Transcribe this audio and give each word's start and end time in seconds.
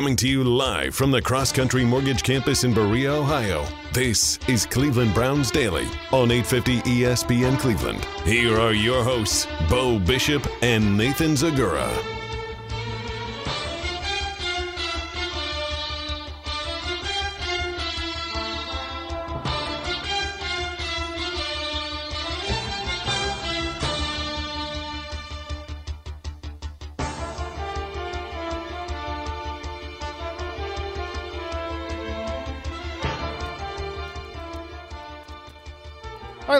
Coming 0.00 0.16
to 0.16 0.28
you 0.28 0.42
live 0.44 0.94
from 0.94 1.10
the 1.10 1.20
Cross 1.20 1.52
Country 1.52 1.84
Mortgage 1.84 2.22
Campus 2.22 2.64
in 2.64 2.72
Berea, 2.72 3.12
Ohio. 3.12 3.66
This 3.92 4.38
is 4.48 4.64
Cleveland 4.64 5.12
Browns 5.12 5.50
Daily 5.50 5.84
on 6.10 6.30
850 6.30 6.80
ESPN 7.02 7.58
Cleveland. 7.58 8.02
Here 8.24 8.58
are 8.58 8.72
your 8.72 9.04
hosts, 9.04 9.46
Bo 9.68 9.98
Bishop 9.98 10.48
and 10.62 10.96
Nathan 10.96 11.32
Zegura. 11.32 12.19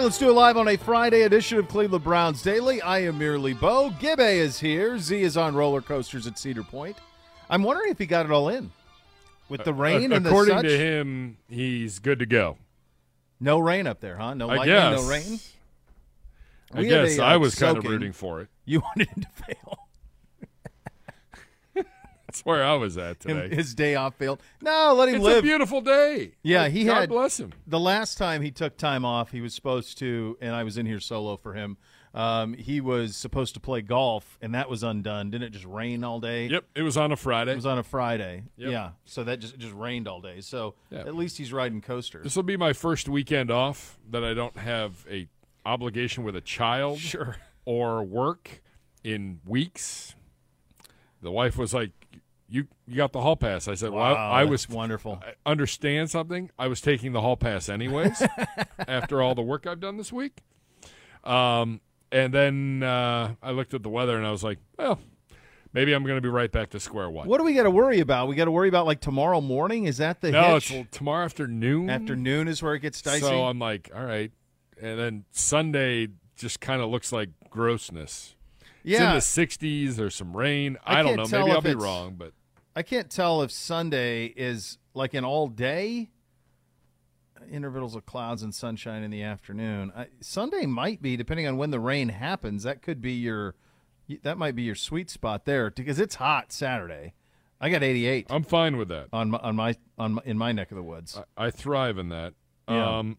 Right, 0.01 0.05
let's 0.05 0.17
do 0.17 0.29
it 0.29 0.33
live 0.33 0.57
on 0.57 0.67
a 0.67 0.77
Friday 0.77 1.21
edition 1.23 1.57
of 1.59 1.67
Cleveland 1.67 2.03
Browns 2.03 2.41
Daily. 2.41 2.81
I 2.81 2.99
am 3.03 3.17
merely 3.17 3.53
Bo. 3.53 3.91
Gibbe 3.91 4.19
is 4.35 4.59
here. 4.59 4.97
Z 4.97 5.21
is 5.21 5.37
on 5.37 5.53
roller 5.55 5.81
coasters 5.81 6.27
at 6.27 6.37
Cedar 6.39 6.63
Point. 6.63 6.97
I'm 7.49 7.63
wondering 7.63 7.91
if 7.91 7.97
he 7.97 8.05
got 8.05 8.25
it 8.25 8.31
all 8.31 8.49
in 8.49 8.71
with 9.49 9.63
the 9.63 9.73
rain 9.73 10.11
Uh, 10.11 10.15
and 10.15 10.25
the 10.25 10.29
according 10.29 10.57
such. 10.57 10.65
to 10.65 10.77
him, 10.77 11.37
he's 11.49 11.99
good 11.99 12.19
to 12.19 12.25
go. 12.25 12.57
No 13.39 13.59
rain 13.59 13.87
up 13.87 13.99
there, 13.99 14.17
huh? 14.17 14.33
No 14.33 14.49
I 14.49 14.55
lightning, 14.57 14.75
guess. 14.75 15.01
no 15.03 15.09
rain. 15.09 15.39
I 16.73 16.79
We 16.79 16.87
had 16.89 17.05
guess 17.07 17.17
a, 17.19 17.23
uh, 17.23 17.27
I 17.27 17.37
was 17.37 17.55
kind 17.55 17.77
of 17.77 17.83
rooting 17.83 18.13
for 18.13 18.41
it. 18.41 18.47
You 18.65 18.79
wanted 18.95 19.09
him 19.09 19.23
to 19.23 19.43
fail. 19.43 19.87
That's 22.31 22.45
where 22.45 22.63
I 22.63 22.75
was 22.75 22.97
at 22.97 23.25
Him- 23.25 23.35
today. 23.41 23.53
His 23.55 23.75
day 23.75 23.95
off 23.95 24.15
failed. 24.15 24.41
No, 24.61 24.93
let 24.93 25.09
him 25.09 25.15
It's 25.15 25.23
live. 25.25 25.39
a 25.39 25.41
beautiful 25.41 25.81
day. 25.81 26.31
Yeah, 26.43 26.69
he 26.69 26.85
God 26.85 26.95
had- 27.01 27.09
bless 27.09 27.37
him. 27.41 27.51
the 27.67 27.79
last 27.79 28.17
time 28.17 28.41
he 28.41 28.51
took 28.51 28.77
time 28.77 29.03
off, 29.03 29.31
he 29.31 29.41
was 29.41 29.53
supposed 29.53 29.97
to, 29.97 30.37
and 30.39 30.55
I 30.55 30.63
was 30.63 30.77
in 30.77 30.85
here 30.85 31.01
solo 31.01 31.35
for 31.35 31.53
him. 31.55 31.75
Um, 32.13 32.53
he 32.53 32.79
was 32.79 33.17
supposed 33.17 33.53
to 33.55 33.59
play 33.59 33.81
golf, 33.81 34.37
and 34.41 34.55
that 34.55 34.69
was 34.69 34.81
undone. 34.81 35.29
Didn't 35.29 35.43
it 35.47 35.49
just 35.51 35.65
rain 35.65 36.05
all 36.05 36.21
day? 36.21 36.47
Yep, 36.47 36.63
it 36.73 36.83
was 36.83 36.95
on 36.95 37.11
a 37.11 37.17
Friday. 37.17 37.51
It 37.51 37.55
was 37.55 37.65
on 37.65 37.77
a 37.77 37.83
Friday. 37.83 38.43
Yep. 38.55 38.71
Yeah. 38.71 38.89
So 39.03 39.25
that 39.25 39.39
just 39.39 39.57
just 39.57 39.73
rained 39.73 40.07
all 40.07 40.21
day. 40.21 40.39
So 40.39 40.75
Yeah. 40.89 40.99
at 40.99 41.15
least 41.15 41.37
he's 41.37 41.51
riding 41.51 41.81
coasters. 41.81 42.23
This 42.23 42.37
will 42.37 42.43
be 42.43 42.55
my 42.57 42.71
first 42.71 43.09
weekend 43.09 43.51
off 43.51 43.99
that 44.09 44.23
I 44.23 44.33
don't 44.33 44.55
have 44.57 45.05
a 45.09 45.27
obligation 45.65 46.23
with 46.23 46.35
a 46.37 46.41
child 46.41 46.99
Sure. 46.99 47.35
or 47.65 48.03
work 48.03 48.61
in 49.03 49.41
weeks. 49.45 50.15
The 51.21 51.31
wife 51.31 51.55
was 51.57 51.73
like, 51.73 51.91
"You 52.51 52.67
you 52.85 52.97
got 52.97 53.11
the 53.13 53.21
hall 53.21 53.35
pass?" 53.35 53.67
I 53.67 53.73
said, 53.75 53.91
"Well, 53.91 54.03
I- 54.03 54.11
Wow, 54.13 54.31
I 54.31 54.43
was 54.43 54.67
wonderful. 54.69 55.19
I 55.25 55.33
understand 55.49 56.11
something. 56.11 56.51
I 56.59 56.67
was 56.67 56.81
taking 56.81 57.13
the 57.13 57.21
hall 57.21 57.37
pass 57.37 57.69
anyways 57.69 58.21
after 58.87 59.21
all 59.21 59.33
the 59.33 59.41
work 59.41 59.65
I've 59.65 59.79
done 59.79 59.97
this 59.97 60.11
week. 60.13 60.41
Um, 61.23 61.81
and 62.11 62.33
then 62.33 62.83
uh, 62.83 63.35
I 63.41 63.51
looked 63.51 63.73
at 63.73 63.83
the 63.83 63.89
weather 63.89 64.17
and 64.17 64.25
I 64.25 64.31
was 64.31 64.43
like, 64.43 64.59
well, 64.77 64.99
maybe 65.73 65.93
I'm 65.93 66.03
going 66.03 66.17
to 66.17 66.21
be 66.21 66.29
right 66.29 66.51
back 66.51 66.71
to 66.71 66.79
square 66.79 67.09
one. 67.09 67.27
What 67.27 67.37
do 67.37 67.43
we 67.43 67.53
got 67.53 67.63
to 67.63 67.71
worry 67.71 67.99
about? 67.99 68.27
We 68.27 68.35
got 68.35 68.45
to 68.45 68.51
worry 68.51 68.67
about 68.69 68.85
like 68.85 68.99
tomorrow 69.01 69.39
morning. 69.39 69.85
Is 69.85 69.97
that 69.97 70.19
the 70.21 70.31
No, 70.31 70.55
hitch? 70.55 70.71
it's 70.71 70.97
tomorrow 70.97 71.23
afternoon. 71.25 71.89
Afternoon 71.89 72.47
is 72.47 72.61
where 72.61 72.73
it 72.75 72.79
gets 72.79 73.01
dicey. 73.01 73.21
So 73.21 73.43
I'm 73.45 73.59
like, 73.59 73.89
all 73.95 74.03
right. 74.03 74.31
And 74.81 74.99
then 74.99 75.25
Sunday 75.31 76.09
just 76.35 76.59
kind 76.59 76.81
of 76.81 76.89
looks 76.89 77.11
like 77.13 77.29
grossness. 77.51 78.35
yeah, 78.83 79.15
It's 79.15 79.37
in 79.37 79.45
the 79.45 79.47
60s. 79.91 79.95
There's 79.95 80.15
some 80.15 80.35
rain. 80.35 80.77
I 80.83 80.99
I, 80.99 81.03
don't 81.03 81.17
know. 81.17 81.25
Maybe 81.39 81.51
I'll 81.51 81.61
be 81.61 81.75
wrong, 81.75 82.15
but 82.17 82.33
I 82.75 82.83
can't 82.83 83.09
tell 83.09 83.41
if 83.41 83.51
Sunday 83.51 84.27
is 84.27 84.77
like 84.93 85.13
an 85.13 85.25
all 85.25 85.47
day. 85.47 86.09
Intervals 87.51 87.95
of 87.95 88.05
clouds 88.05 88.43
and 88.43 88.53
sunshine 88.53 89.03
in 89.03 89.11
the 89.11 89.23
afternoon. 89.23 89.91
I, 89.95 90.07
Sunday 90.21 90.65
might 90.65 91.01
be, 91.01 91.17
depending 91.17 91.47
on 91.47 91.57
when 91.57 91.71
the 91.71 91.79
rain 91.79 92.09
happens. 92.09 92.63
That 92.63 92.81
could 92.81 93.01
be 93.01 93.13
your, 93.13 93.55
that 94.23 94.37
might 94.37 94.55
be 94.55 94.61
your 94.63 94.75
sweet 94.75 95.09
spot 95.09 95.45
there 95.45 95.69
because 95.71 95.99
it's 95.99 96.15
hot 96.15 96.53
Saturday. 96.53 97.13
I 97.59 97.69
got 97.69 97.83
88 97.83 98.27
I'm 98.29 98.43
fine 98.43 98.77
with 98.77 98.87
that. 98.89 99.07
on 99.13 99.31
my, 99.31 99.37
on 99.37 99.55
my 99.55 99.75
on 99.97 100.13
my, 100.13 100.21
in 100.25 100.37
my 100.37 100.51
neck 100.51 100.71
of 100.71 100.77
the 100.77 100.83
woods. 100.83 101.19
I, 101.37 101.45
I 101.45 101.51
thrive 101.51 101.97
in 101.99 102.09
that. 102.09 102.33
Yeah. 102.67 102.99
Um, 102.99 103.17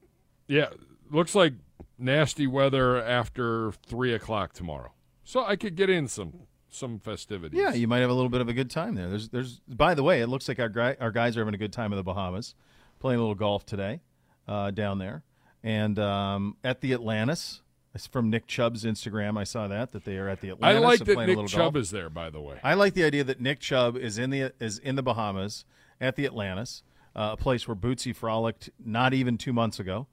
yeah, 0.48 0.70
looks 1.10 1.34
like 1.34 1.54
nasty 1.96 2.48
weather 2.48 3.00
after 3.00 3.72
three 3.86 4.12
o'clock 4.12 4.52
tomorrow, 4.52 4.92
so 5.22 5.44
I 5.44 5.54
could 5.54 5.76
get 5.76 5.88
in 5.88 6.08
some 6.08 6.46
some 6.74 6.98
festivities. 6.98 7.58
Yeah, 7.58 7.72
you 7.72 7.86
might 7.88 7.98
have 8.00 8.10
a 8.10 8.14
little 8.14 8.28
bit 8.28 8.40
of 8.40 8.48
a 8.48 8.52
good 8.52 8.70
time 8.70 8.94
there. 8.94 9.08
There's, 9.08 9.28
there's. 9.28 9.60
By 9.68 9.94
the 9.94 10.02
way, 10.02 10.20
it 10.20 10.26
looks 10.28 10.48
like 10.48 10.58
our 10.58 10.68
gui- 10.68 10.98
our 11.00 11.10
guys 11.10 11.36
are 11.36 11.40
having 11.40 11.54
a 11.54 11.58
good 11.58 11.72
time 11.72 11.92
in 11.92 11.96
the 11.96 12.02
Bahamas, 12.02 12.54
playing 12.98 13.18
a 13.18 13.22
little 13.22 13.34
golf 13.34 13.64
today, 13.66 14.00
uh, 14.48 14.70
down 14.70 14.98
there, 14.98 15.22
and 15.62 15.98
um, 15.98 16.56
at 16.64 16.80
the 16.80 16.92
Atlantis. 16.92 17.60
It's 17.94 18.06
from 18.06 18.30
Nick 18.30 18.46
Chubb's 18.46 18.84
Instagram. 18.84 19.36
I 19.38 19.44
saw 19.44 19.68
that 19.68 19.92
that 19.92 20.06
they 20.06 20.16
are 20.16 20.26
at 20.26 20.40
the 20.40 20.50
Atlantis. 20.50 20.76
I 20.76 20.80
like 20.80 21.00
that 21.00 21.26
Nick 21.26 21.46
Chubb 21.46 21.74
golf. 21.74 21.76
is 21.76 21.90
there. 21.90 22.08
By 22.08 22.30
the 22.30 22.40
way, 22.40 22.58
I 22.64 22.72
like 22.72 22.94
the 22.94 23.04
idea 23.04 23.22
that 23.24 23.38
Nick 23.38 23.60
Chubb 23.60 23.98
is 23.98 24.16
in 24.16 24.30
the 24.30 24.52
is 24.58 24.78
in 24.78 24.96
the 24.96 25.02
Bahamas 25.02 25.66
at 26.00 26.16
the 26.16 26.24
Atlantis, 26.24 26.82
uh, 27.14 27.30
a 27.32 27.36
place 27.36 27.68
where 27.68 27.76
Bootsy 27.76 28.16
frolicked 28.16 28.70
not 28.82 29.12
even 29.12 29.36
two 29.36 29.52
months 29.52 29.78
ago. 29.78 30.06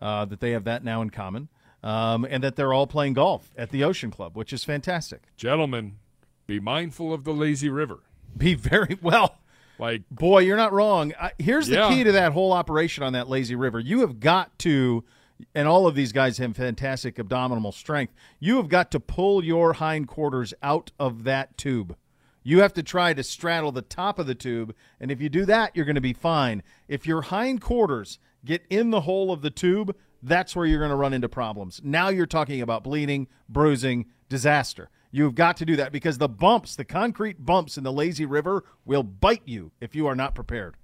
Uh, 0.00 0.26
that 0.26 0.40
they 0.40 0.50
have 0.50 0.64
that 0.64 0.84
now 0.84 1.00
in 1.00 1.08
common, 1.08 1.48
um, 1.82 2.26
and 2.28 2.44
that 2.44 2.54
they're 2.54 2.72
all 2.72 2.86
playing 2.86 3.14
golf 3.14 3.50
at 3.56 3.70
the 3.70 3.82
Ocean 3.82 4.10
Club, 4.10 4.36
which 4.36 4.52
is 4.52 4.62
fantastic. 4.62 5.22
gentlemen, 5.38 5.96
be 6.46 6.60
mindful 6.60 7.12
of 7.12 7.24
the 7.24 7.32
lazy 7.32 7.68
river. 7.68 8.00
Be 8.36 8.54
very 8.54 8.98
well. 9.02 9.38
Like 9.78 10.02
Boy, 10.10 10.40
you're 10.40 10.56
not 10.56 10.72
wrong. 10.72 11.12
I, 11.20 11.32
here's 11.38 11.66
the 11.66 11.76
Yeah. 11.76 11.88
key 11.88 12.04
to 12.04 12.12
that 12.12 12.32
whole 12.32 12.52
operation 12.52 13.02
on 13.04 13.12
that 13.12 13.28
lazy 13.28 13.54
river. 13.54 13.78
You 13.78 14.00
have 14.00 14.20
got 14.20 14.58
to, 14.60 15.04
and 15.54 15.68
all 15.68 15.86
of 15.86 15.94
these 15.94 16.12
guys 16.12 16.38
have 16.38 16.56
fantastic 16.56 17.18
abdominal 17.18 17.72
strength. 17.72 18.14
You 18.40 18.56
have 18.56 18.68
got 18.68 18.90
to 18.92 19.00
pull 19.00 19.44
your 19.44 19.74
hindquarters 19.74 20.54
out 20.62 20.92
of 20.98 21.24
that 21.24 21.58
tube. 21.58 21.96
You 22.42 22.60
have 22.60 22.72
to 22.74 22.82
try 22.82 23.12
to 23.12 23.22
straddle 23.24 23.72
the 23.72 23.82
top 23.82 24.18
of 24.18 24.26
the 24.26 24.34
tube, 24.34 24.74
and 25.00 25.10
if 25.10 25.20
you 25.20 25.28
do 25.28 25.44
that, 25.46 25.74
you're 25.74 25.84
going 25.84 25.96
to 25.96 26.00
be 26.00 26.12
fine. 26.12 26.62
If 26.86 27.04
your 27.06 27.22
hindquarters 27.22 28.18
get 28.44 28.64
in 28.70 28.90
the 28.90 29.00
hole 29.02 29.32
of 29.32 29.42
the 29.42 29.50
tube, 29.50 29.94
that's 30.22 30.54
where 30.54 30.64
you're 30.64 30.78
going 30.78 30.90
to 30.90 30.96
run 30.96 31.12
into 31.12 31.28
problems. 31.28 31.80
Now 31.82 32.08
you're 32.08 32.24
talking 32.24 32.60
about 32.62 32.84
bleeding, 32.84 33.26
bruising, 33.48 34.06
disaster. 34.28 34.90
You've 35.16 35.34
got 35.34 35.56
to 35.56 35.64
do 35.64 35.76
that 35.76 35.92
because 35.92 36.18
the 36.18 36.28
bumps, 36.28 36.76
the 36.76 36.84
concrete 36.84 37.42
bumps 37.42 37.78
in 37.78 37.84
the 37.84 37.92
lazy 37.92 38.26
river, 38.26 38.64
will 38.84 39.02
bite 39.02 39.40
you 39.46 39.72
if 39.80 39.94
you 39.94 40.06
are 40.08 40.14
not 40.14 40.34
prepared. 40.34 40.76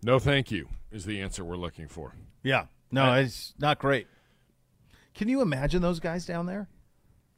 no, 0.00 0.20
thank 0.20 0.52
you 0.52 0.68
is 0.92 1.06
the 1.06 1.20
answer 1.20 1.44
we're 1.44 1.56
looking 1.56 1.88
for. 1.88 2.14
Yeah. 2.44 2.66
No, 2.92 3.14
it's 3.14 3.52
not 3.58 3.80
great. 3.80 4.06
Can 5.12 5.26
you 5.26 5.40
imagine 5.40 5.82
those 5.82 5.98
guys 5.98 6.24
down 6.24 6.46
there? 6.46 6.68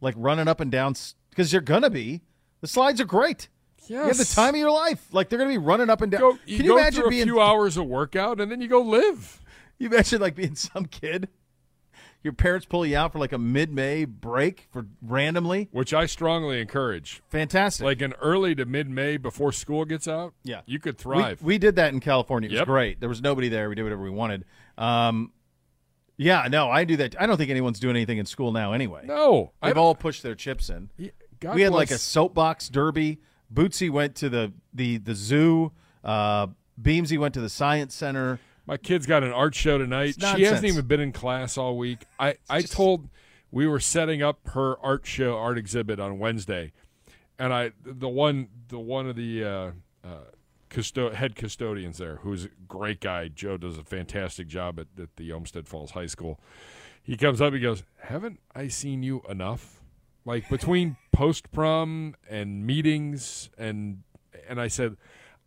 Like 0.02 0.14
running 0.18 0.46
up 0.46 0.60
and 0.60 0.70
down 0.70 0.94
because 1.30 1.50
they're 1.50 1.62
going 1.62 1.82
to 1.82 1.90
be. 1.90 2.20
The 2.60 2.66
slides 2.66 3.00
are 3.00 3.06
great. 3.06 3.48
You 3.86 3.96
have 3.96 4.18
the 4.18 4.24
time 4.26 4.50
of 4.54 4.60
your 4.60 4.72
life. 4.72 5.08
Like 5.10 5.30
they're 5.30 5.38
going 5.38 5.50
to 5.50 5.58
be 5.58 5.64
running 5.64 5.88
up 5.88 6.02
and 6.02 6.12
down. 6.12 6.20
Go, 6.20 6.38
you 6.44 6.58
Can 6.58 6.66
you 6.66 6.72
go 6.72 6.78
imagine 6.78 7.00
through 7.00 7.10
being 7.12 7.22
a 7.22 7.26
few 7.32 7.40
hours 7.40 7.78
of 7.78 7.86
workout 7.86 8.42
and 8.42 8.52
then 8.52 8.60
you 8.60 8.68
go 8.68 8.82
live. 8.82 9.40
You 9.78 9.88
imagine 9.88 10.20
like 10.20 10.34
being 10.34 10.54
some 10.54 10.84
kid. 10.84 11.30
Your 12.22 12.32
parents 12.32 12.66
pull 12.66 12.86
you 12.86 12.96
out 12.96 13.12
for 13.12 13.18
like 13.18 13.32
a 13.32 13.38
mid-May 13.38 14.04
break 14.04 14.68
for 14.70 14.86
randomly. 15.02 15.68
which 15.72 15.92
I 15.92 16.06
strongly 16.06 16.60
encourage. 16.60 17.20
Fantastic. 17.28 17.84
Like 17.84 18.00
an 18.00 18.12
early 18.20 18.54
to 18.54 18.64
mid 18.64 18.88
May 18.88 19.16
before 19.16 19.50
school 19.50 19.84
gets 19.84 20.06
out, 20.06 20.32
Yeah. 20.44 20.60
you 20.66 20.78
could 20.78 20.96
we, 20.98 21.02
thrive. 21.02 21.42
we 21.42 21.58
did 21.58 21.74
that 21.76 21.92
in 21.92 21.98
California. 22.00 22.48
It 22.48 22.52
was 22.52 22.58
Yep. 22.60 22.66
great. 22.66 23.00
There 23.00 23.08
was 23.08 23.20
nobody 23.20 23.48
there. 23.48 23.68
We 23.68 23.74
did 23.74 23.82
whatever 23.82 24.02
we 24.04 24.10
wanted. 24.10 24.44
Um, 24.78 25.32
yeah, 26.16 26.46
no, 26.48 26.70
I 26.70 26.84
do 26.84 26.96
that. 26.98 27.20
I 27.20 27.26
don't 27.26 27.36
think 27.38 27.50
anyone's 27.50 27.80
doing 27.80 27.96
anything 27.96 28.18
in 28.18 28.26
school 28.26 28.52
now 28.52 28.72
anyway. 28.72 29.02
no, 29.06 29.50
They've 29.62 29.76
all 29.76 29.94
pushed 29.96 30.22
their 30.22 30.34
chips 30.36 30.70
in. 30.70 30.90
God 31.40 31.56
we 31.56 31.62
had 31.62 31.72
like 31.72 31.90
a 31.90 31.98
soapbox 31.98 32.68
derby. 32.68 33.18
Bootsy 33.52 33.90
went 33.90 34.14
to 34.16 34.28
the 34.28 34.52
the 34.72 34.98
the 34.98 35.14
zoo. 35.16 35.72
Uh, 36.04 36.46
Beamsy 36.80 37.18
went 37.18 37.34
to 37.34 37.40
the 37.40 37.48
science 37.48 37.94
center. 37.94 38.38
My 38.72 38.78
kid's 38.78 39.04
got 39.04 39.22
an 39.22 39.32
art 39.32 39.54
show 39.54 39.76
tonight. 39.76 40.16
She 40.18 40.44
hasn't 40.44 40.64
even 40.64 40.86
been 40.86 41.00
in 41.00 41.12
class 41.12 41.58
all 41.58 41.76
week. 41.76 42.06
I, 42.18 42.36
I 42.48 42.62
told 42.62 43.10
we 43.50 43.66
were 43.66 43.80
setting 43.80 44.22
up 44.22 44.38
her 44.54 44.80
art 44.82 45.04
show, 45.04 45.36
art 45.36 45.58
exhibit 45.58 46.00
on 46.00 46.18
Wednesday, 46.18 46.72
and 47.38 47.52
I 47.52 47.72
the 47.84 48.08
one 48.08 48.48
the 48.68 48.78
one 48.78 49.06
of 49.06 49.14
the 49.14 49.44
uh, 49.44 49.70
uh, 50.02 50.08
custo- 50.70 51.12
head 51.12 51.36
custodians 51.36 51.98
there, 51.98 52.20
who's 52.22 52.46
a 52.46 52.50
great 52.66 53.00
guy. 53.00 53.28
Joe 53.28 53.58
does 53.58 53.76
a 53.76 53.84
fantastic 53.84 54.48
job 54.48 54.80
at, 54.80 54.86
at 54.98 55.16
the 55.16 55.30
Olmsted 55.32 55.68
Falls 55.68 55.90
High 55.90 56.06
School. 56.06 56.40
He 57.02 57.18
comes 57.18 57.42
up, 57.42 57.52
he 57.52 57.60
goes, 57.60 57.82
"Haven't 58.04 58.40
I 58.54 58.68
seen 58.68 59.02
you 59.02 59.20
enough? 59.28 59.82
Like 60.24 60.48
between 60.48 60.96
post 61.12 61.52
prom 61.52 62.14
and 62.26 62.66
meetings 62.66 63.50
and 63.58 64.02
and 64.48 64.58
I 64.58 64.68
said." 64.68 64.96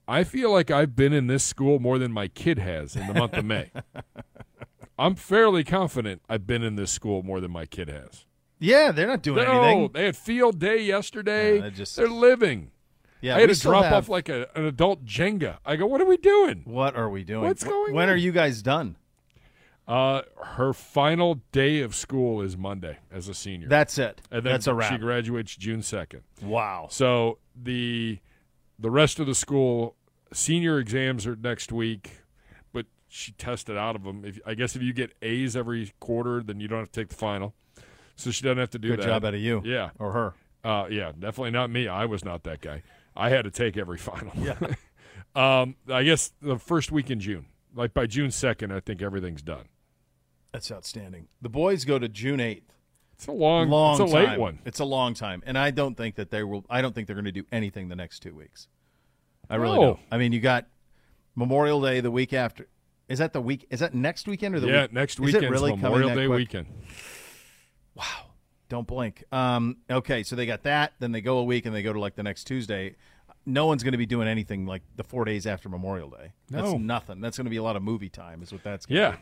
I 0.07 0.23
feel 0.23 0.51
like 0.51 0.69
I've 0.71 0.95
been 0.95 1.13
in 1.13 1.27
this 1.27 1.43
school 1.43 1.79
more 1.79 1.97
than 1.97 2.11
my 2.11 2.27
kid 2.27 2.59
has 2.59 2.95
in 2.95 3.07
the 3.07 3.13
month 3.13 3.33
of 3.33 3.45
May. 3.45 3.71
I'm 4.99 5.15
fairly 5.15 5.63
confident 5.63 6.21
I've 6.29 6.47
been 6.47 6.63
in 6.63 6.75
this 6.75 6.91
school 6.91 7.21
more 7.23 7.39
than 7.41 7.51
my 7.51 7.65
kid 7.65 7.89
has. 7.89 8.25
Yeah, 8.59 8.91
they're 8.91 9.07
not 9.07 9.21
doing 9.21 9.43
No, 9.43 9.61
anything. 9.63 9.89
they 9.93 10.05
had 10.05 10.15
field 10.15 10.59
day 10.59 10.81
yesterday. 10.81 11.55
Yeah, 11.57 11.61
that 11.63 11.73
just- 11.73 11.95
They're 11.95 12.07
living. 12.07 12.71
Yeah, 13.21 13.35
I 13.37 13.41
had 13.41 13.49
to 13.49 13.59
drop 13.59 13.85
have- 13.85 13.93
off 13.93 14.09
like 14.09 14.29
a, 14.29 14.47
an 14.55 14.65
adult 14.65 15.03
Jenga. 15.05 15.57
I 15.65 15.75
go, 15.75 15.85
what 15.87 15.99
are 15.99 16.05
we 16.05 16.17
doing? 16.17 16.61
What 16.65 16.95
are 16.95 17.09
we 17.09 17.23
doing? 17.23 17.41
What's 17.43 17.63
Wh- 17.63 17.67
going 17.69 17.93
When 17.93 18.07
on? 18.09 18.13
are 18.13 18.17
you 18.17 18.31
guys 18.31 18.61
done? 18.61 18.95
Uh, 19.87 20.21
her 20.43 20.73
final 20.73 21.41
day 21.51 21.81
of 21.81 21.93
school 21.93 22.41
is 22.41 22.55
Monday 22.57 22.97
as 23.11 23.27
a 23.27 23.33
senior. 23.33 23.67
That's 23.67 23.97
it. 23.97 24.21
and 24.31 24.43
then 24.45 24.53
That's 24.53 24.67
a 24.67 24.73
wrap. 24.73 24.91
She 24.91 24.97
graduates 24.97 25.55
June 25.55 25.81
second. 25.81 26.21
wow. 26.41 26.87
So 26.89 27.37
the 27.55 28.19
the 28.79 28.91
rest 28.91 29.19
of 29.19 29.27
the 29.27 29.35
school 29.35 29.95
senior 30.33 30.79
exams 30.79 31.25
are 31.25 31.35
next 31.35 31.71
week, 31.71 32.19
but 32.73 32.85
she 33.07 33.31
tested 33.33 33.77
out 33.77 33.95
of 33.95 34.03
them. 34.03 34.23
If 34.25 34.39
I 34.45 34.53
guess 34.53 34.75
if 34.75 34.81
you 34.81 34.93
get 34.93 35.13
A's 35.21 35.55
every 35.55 35.91
quarter, 35.99 36.41
then 36.43 36.59
you 36.59 36.67
don't 36.67 36.79
have 36.79 36.91
to 36.91 36.99
take 37.01 37.09
the 37.09 37.15
final. 37.15 37.53
So 38.15 38.31
she 38.31 38.43
doesn't 38.43 38.57
have 38.57 38.69
to 38.71 38.79
do 38.79 38.89
Good 38.89 38.99
that. 38.99 39.05
job 39.05 39.25
out 39.25 39.33
of 39.33 39.39
you. 39.41 39.61
Yeah. 39.65 39.89
Or 39.99 40.11
her. 40.13 40.33
Uh, 40.63 40.87
yeah, 40.89 41.11
definitely 41.11 41.51
not 41.51 41.69
me. 41.69 41.87
I 41.87 42.05
was 42.05 42.23
not 42.25 42.43
that 42.43 42.61
guy. 42.61 42.81
I 43.15 43.29
had 43.29 43.43
to 43.43 43.51
take 43.51 43.77
every 43.77 43.97
final. 43.99 44.31
Yeah. 44.37 44.55
um, 45.35 45.75
I 45.89 46.03
guess 46.03 46.31
the 46.41 46.57
first 46.57 46.91
week 46.91 47.11
in 47.11 47.19
June, 47.19 47.45
like 47.75 47.93
by 47.93 48.07
June 48.07 48.31
second, 48.31 48.71
I 48.71 48.79
think 48.79 49.01
everything's 49.01 49.41
done. 49.41 49.65
That's 50.51 50.71
outstanding. 50.71 51.27
The 51.41 51.49
boys 51.49 51.83
go 51.83 51.99
to 51.99 52.07
June 52.07 52.39
eighth. 52.39 52.71
It's 53.15 53.27
a 53.27 53.31
long, 53.31 53.69
long 53.69 54.01
it's 54.01 54.11
a 54.11 54.15
late 54.15 54.25
time. 54.25 54.39
one. 54.39 54.59
It's 54.65 54.79
a 54.79 54.85
long 54.85 55.13
time, 55.13 55.41
and 55.45 55.57
I 55.57 55.71
don't 55.71 55.95
think 55.95 56.15
that 56.15 56.31
they 56.31 56.43
will. 56.43 56.65
I 56.69 56.81
don't 56.81 56.93
think 56.93 57.07
they're 57.07 57.15
going 57.15 57.25
to 57.25 57.31
do 57.31 57.45
anything 57.51 57.87
the 57.87 57.95
next 57.95 58.19
two 58.19 58.35
weeks. 58.35 58.67
I 59.49 59.55
really 59.55 59.75
No. 59.77 59.81
don't. 59.83 59.99
I 60.11 60.17
mean, 60.17 60.31
you 60.31 60.39
got 60.41 60.67
Memorial 61.35 61.81
Day 61.81 62.01
the 62.01 62.11
week 62.11 62.33
after. 62.33 62.67
Is 63.07 63.19
that 63.19 63.33
the 63.33 63.41
week? 63.41 63.67
Is 63.69 63.79
that 63.79 63.93
next 63.93 64.27
weekend 64.27 64.55
or 64.55 64.59
the 64.59 64.67
yeah, 64.67 64.81
week? 64.83 64.93
next 64.93 65.13
is 65.15 65.19
weekend 65.21 65.43
it 65.45 65.49
really 65.51 65.75
Memorial 65.75 66.09
Day 66.09 66.25
quick? 66.27 66.37
weekend. 66.37 66.67
Wow! 67.95 68.03
Don't 68.67 68.87
blink. 68.87 69.23
Um, 69.31 69.77
okay, 69.89 70.23
so 70.23 70.35
they 70.35 70.45
got 70.45 70.63
that. 70.63 70.93
Then 70.99 71.11
they 71.11 71.21
go 71.21 71.37
a 71.37 71.43
week, 71.43 71.65
and 71.65 71.73
they 71.75 71.83
go 71.83 71.93
to 71.93 71.99
like 71.99 72.15
the 72.15 72.23
next 72.23 72.45
Tuesday. 72.45 72.95
No 73.45 73.67
one's 73.67 73.83
going 73.83 73.91
to 73.91 73.97
be 73.99 74.07
doing 74.07 74.27
anything 74.27 74.65
like 74.65 74.81
the 74.95 75.03
four 75.03 75.23
days 75.23 75.45
after 75.45 75.69
Memorial 75.69 76.09
Day. 76.09 76.31
That's 76.49 76.71
No. 76.71 76.77
nothing. 76.77 77.21
That's 77.21 77.37
going 77.37 77.45
to 77.45 77.51
be 77.51 77.57
a 77.57 77.63
lot 77.63 77.75
of 77.75 77.83
movie 77.83 78.09
time. 78.09 78.41
Is 78.41 78.51
what 78.51 78.63
that's. 78.63 78.87
Yeah, 78.89 79.11
be. 79.11 79.17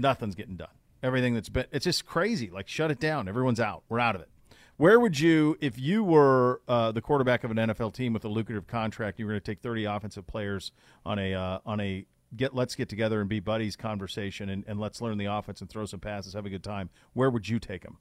nothing's 0.00 0.34
getting 0.34 0.56
done. 0.56 0.68
Everything 1.02 1.34
that's 1.34 1.48
been 1.48 1.66
it's 1.72 1.84
just 1.84 2.04
crazy. 2.06 2.50
Like 2.50 2.68
shut 2.68 2.90
it 2.90 2.98
down. 3.00 3.28
Everyone's 3.28 3.60
out. 3.60 3.82
We're 3.88 4.00
out 4.00 4.14
of 4.14 4.20
it. 4.22 4.28
Where 4.76 5.00
would 5.00 5.18
you, 5.18 5.56
if 5.60 5.76
you 5.76 6.04
were 6.04 6.60
uh, 6.68 6.92
the 6.92 7.00
quarterback 7.00 7.42
of 7.42 7.50
an 7.50 7.56
NFL 7.56 7.94
team 7.94 8.12
with 8.12 8.24
a 8.24 8.28
lucrative 8.28 8.68
contract, 8.68 9.18
you 9.18 9.26
were 9.26 9.32
going 9.32 9.40
to 9.40 9.44
take 9.44 9.60
thirty 9.60 9.84
offensive 9.84 10.26
players 10.26 10.72
on 11.04 11.18
a 11.18 11.34
uh, 11.34 11.58
on 11.66 11.80
a 11.80 12.06
get 12.36 12.54
let's 12.54 12.74
get 12.74 12.88
together 12.88 13.20
and 13.20 13.28
be 13.28 13.40
buddies 13.40 13.74
conversation 13.74 14.48
and, 14.50 14.64
and 14.68 14.78
let's 14.78 15.00
learn 15.00 15.18
the 15.18 15.24
offense 15.26 15.60
and 15.60 15.70
throw 15.70 15.84
some 15.86 15.98
passes, 16.00 16.34
have 16.34 16.46
a 16.46 16.50
good 16.50 16.62
time. 16.64 16.90
Where 17.12 17.30
would 17.30 17.48
you 17.48 17.58
take 17.58 17.82
them 17.82 17.96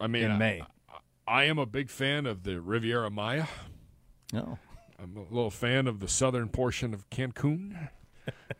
I 0.00 0.06
mean, 0.06 0.24
in 0.24 0.30
I- 0.32 0.38
May? 0.38 0.62
I 1.28 1.44
am 1.44 1.58
a 1.58 1.66
big 1.66 1.90
fan 1.90 2.24
of 2.24 2.44
the 2.44 2.60
Riviera 2.60 3.10
Maya. 3.10 3.46
No. 4.32 4.58
I'm 4.98 5.16
a 5.16 5.22
little 5.34 5.50
fan 5.50 5.88
of 5.88 5.98
the 6.00 6.08
southern 6.08 6.48
portion 6.48 6.94
of 6.94 7.10
Cancun 7.10 7.88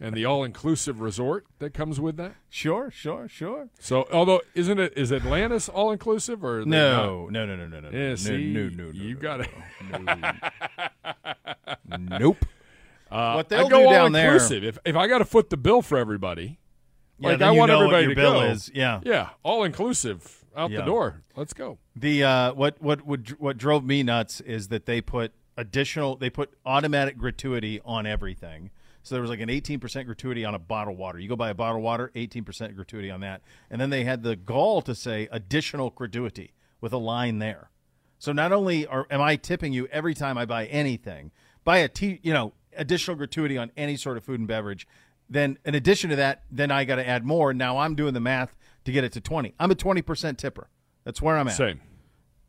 and 0.00 0.14
the 0.14 0.24
all-inclusive 0.24 1.00
resort 1.00 1.46
that 1.58 1.74
comes 1.74 2.00
with 2.00 2.16
that. 2.16 2.34
Sure, 2.48 2.90
sure, 2.90 3.28
sure. 3.28 3.68
So, 3.80 4.06
although 4.12 4.40
isn't 4.54 4.78
it 4.78 4.92
is 4.96 5.12
Atlantis 5.12 5.68
all-inclusive 5.68 6.44
or 6.44 6.60
are 6.60 6.64
they 6.64 6.70
not? 6.70 6.76
No, 7.06 7.28
no, 7.28 7.46
no, 7.46 7.56
no, 7.56 7.66
no, 7.66 7.80
no. 7.80 7.90
Yeah, 7.90 8.08
no, 8.10 8.14
see, 8.16 8.52
no, 8.52 8.68
no, 8.68 8.84
no, 8.84 8.90
you 8.92 9.14
no, 9.14 9.20
got 9.20 9.40
it. 9.40 9.50
no. 11.88 12.18
Nope. 12.18 12.44
Uh, 13.10 13.34
What 13.34 13.48
they'll 13.48 13.66
I 13.66 13.70
go 13.70 13.84
do 13.84 13.90
down 13.90 14.12
there-. 14.12 14.36
If 14.36 14.78
if 14.84 14.96
I 14.96 15.06
got 15.06 15.18
to 15.18 15.24
foot 15.24 15.50
the 15.50 15.56
bill 15.56 15.82
for 15.82 15.96
everybody, 15.98 16.58
Yeah, 17.18 17.30
like 17.30 17.42
I 17.42 17.50
want 17.52 17.70
everybody 17.70 18.08
to 18.08 18.14
bill 18.14 18.40
go. 18.40 18.46
is. 18.46 18.70
Yeah. 18.74 19.00
yeah, 19.04 19.30
all-inclusive 19.42 20.44
out 20.56 20.70
Yeah. 20.70 20.78
the 20.80 20.84
door. 20.86 21.22
Let's 21.36 21.52
go. 21.52 21.78
The 21.94 22.24
uh, 22.24 22.52
what 22.54 22.80
what 22.82 23.06
would 23.06 23.38
what 23.38 23.58
drove 23.58 23.84
me 23.84 24.02
nuts 24.02 24.40
is 24.40 24.68
that 24.68 24.86
they 24.86 25.00
put 25.00 25.32
additional 25.56 26.16
they 26.16 26.30
put 26.30 26.52
automatic 26.66 27.16
gratuity 27.16 27.80
on 27.84 28.06
everything. 28.06 28.70
So 29.06 29.14
there 29.14 29.23
was 29.23 29.31
like 29.31 29.38
an 29.38 29.49
18% 29.49 30.05
gratuity 30.05 30.44
on 30.44 30.56
a 30.56 30.58
bottle 30.58 30.94
of 30.94 30.99
water. 30.99 31.20
You 31.20 31.29
go 31.29 31.37
buy 31.37 31.50
a 31.50 31.55
bottle 31.55 31.76
of 31.76 31.85
water, 31.85 32.11
18% 32.17 32.75
gratuity 32.75 33.08
on 33.08 33.20
that. 33.20 33.41
And 33.70 33.81
then 33.81 33.91
they 33.91 34.03
had 34.03 34.25
the 34.25 34.35
gall 34.35 34.82
to 34.82 34.97
say 34.97 35.29
additional 35.31 35.91
gratuity 35.91 36.55
with 36.81 36.93
a 36.93 36.99
line 36.99 37.38
there. 37.38 37.70
So 38.19 38.32
not 38.32 38.50
only 38.50 38.85
are 38.85 39.06
am 39.08 39.20
I 39.20 39.37
tipping 39.37 39.73
you 39.73 39.87
every 39.93 40.12
time 40.12 40.37
I 40.37 40.44
buy 40.44 40.67
anything, 40.67 41.31
buy 41.62 41.79
a 41.79 41.88
t 41.88 42.19
you 42.25 42.32
know 42.32 42.53
additional 42.76 43.17
gratuity 43.17 43.56
on 43.56 43.70
any 43.76 43.97
sort 43.97 44.17
of 44.17 44.25
food 44.25 44.41
and 44.41 44.49
beverage, 44.49 44.88
then 45.31 45.56
in 45.64 45.76
addition 45.76 46.11
to 46.11 46.17
that, 46.17 46.43
then 46.50 46.73
I 46.73 46.85
got 46.85 46.97
to 46.97 47.06
add 47.06 47.25
more. 47.25 47.55
Now 47.55 47.79
I'm 47.79 47.94
doing 47.94 48.12
the 48.12 48.19
math 48.19 48.56
to 48.87 48.91
get 48.91 49.05
it 49.05 49.12
to 49.12 49.20
20. 49.20 49.55
I'm 49.61 49.70
a 49.70 49.76
20% 49.76 50.37
tipper. 50.37 50.69
That's 51.05 51.23
where 51.23 51.38
I'm 51.38 51.47
at. 51.47 51.55
Same. 51.55 51.81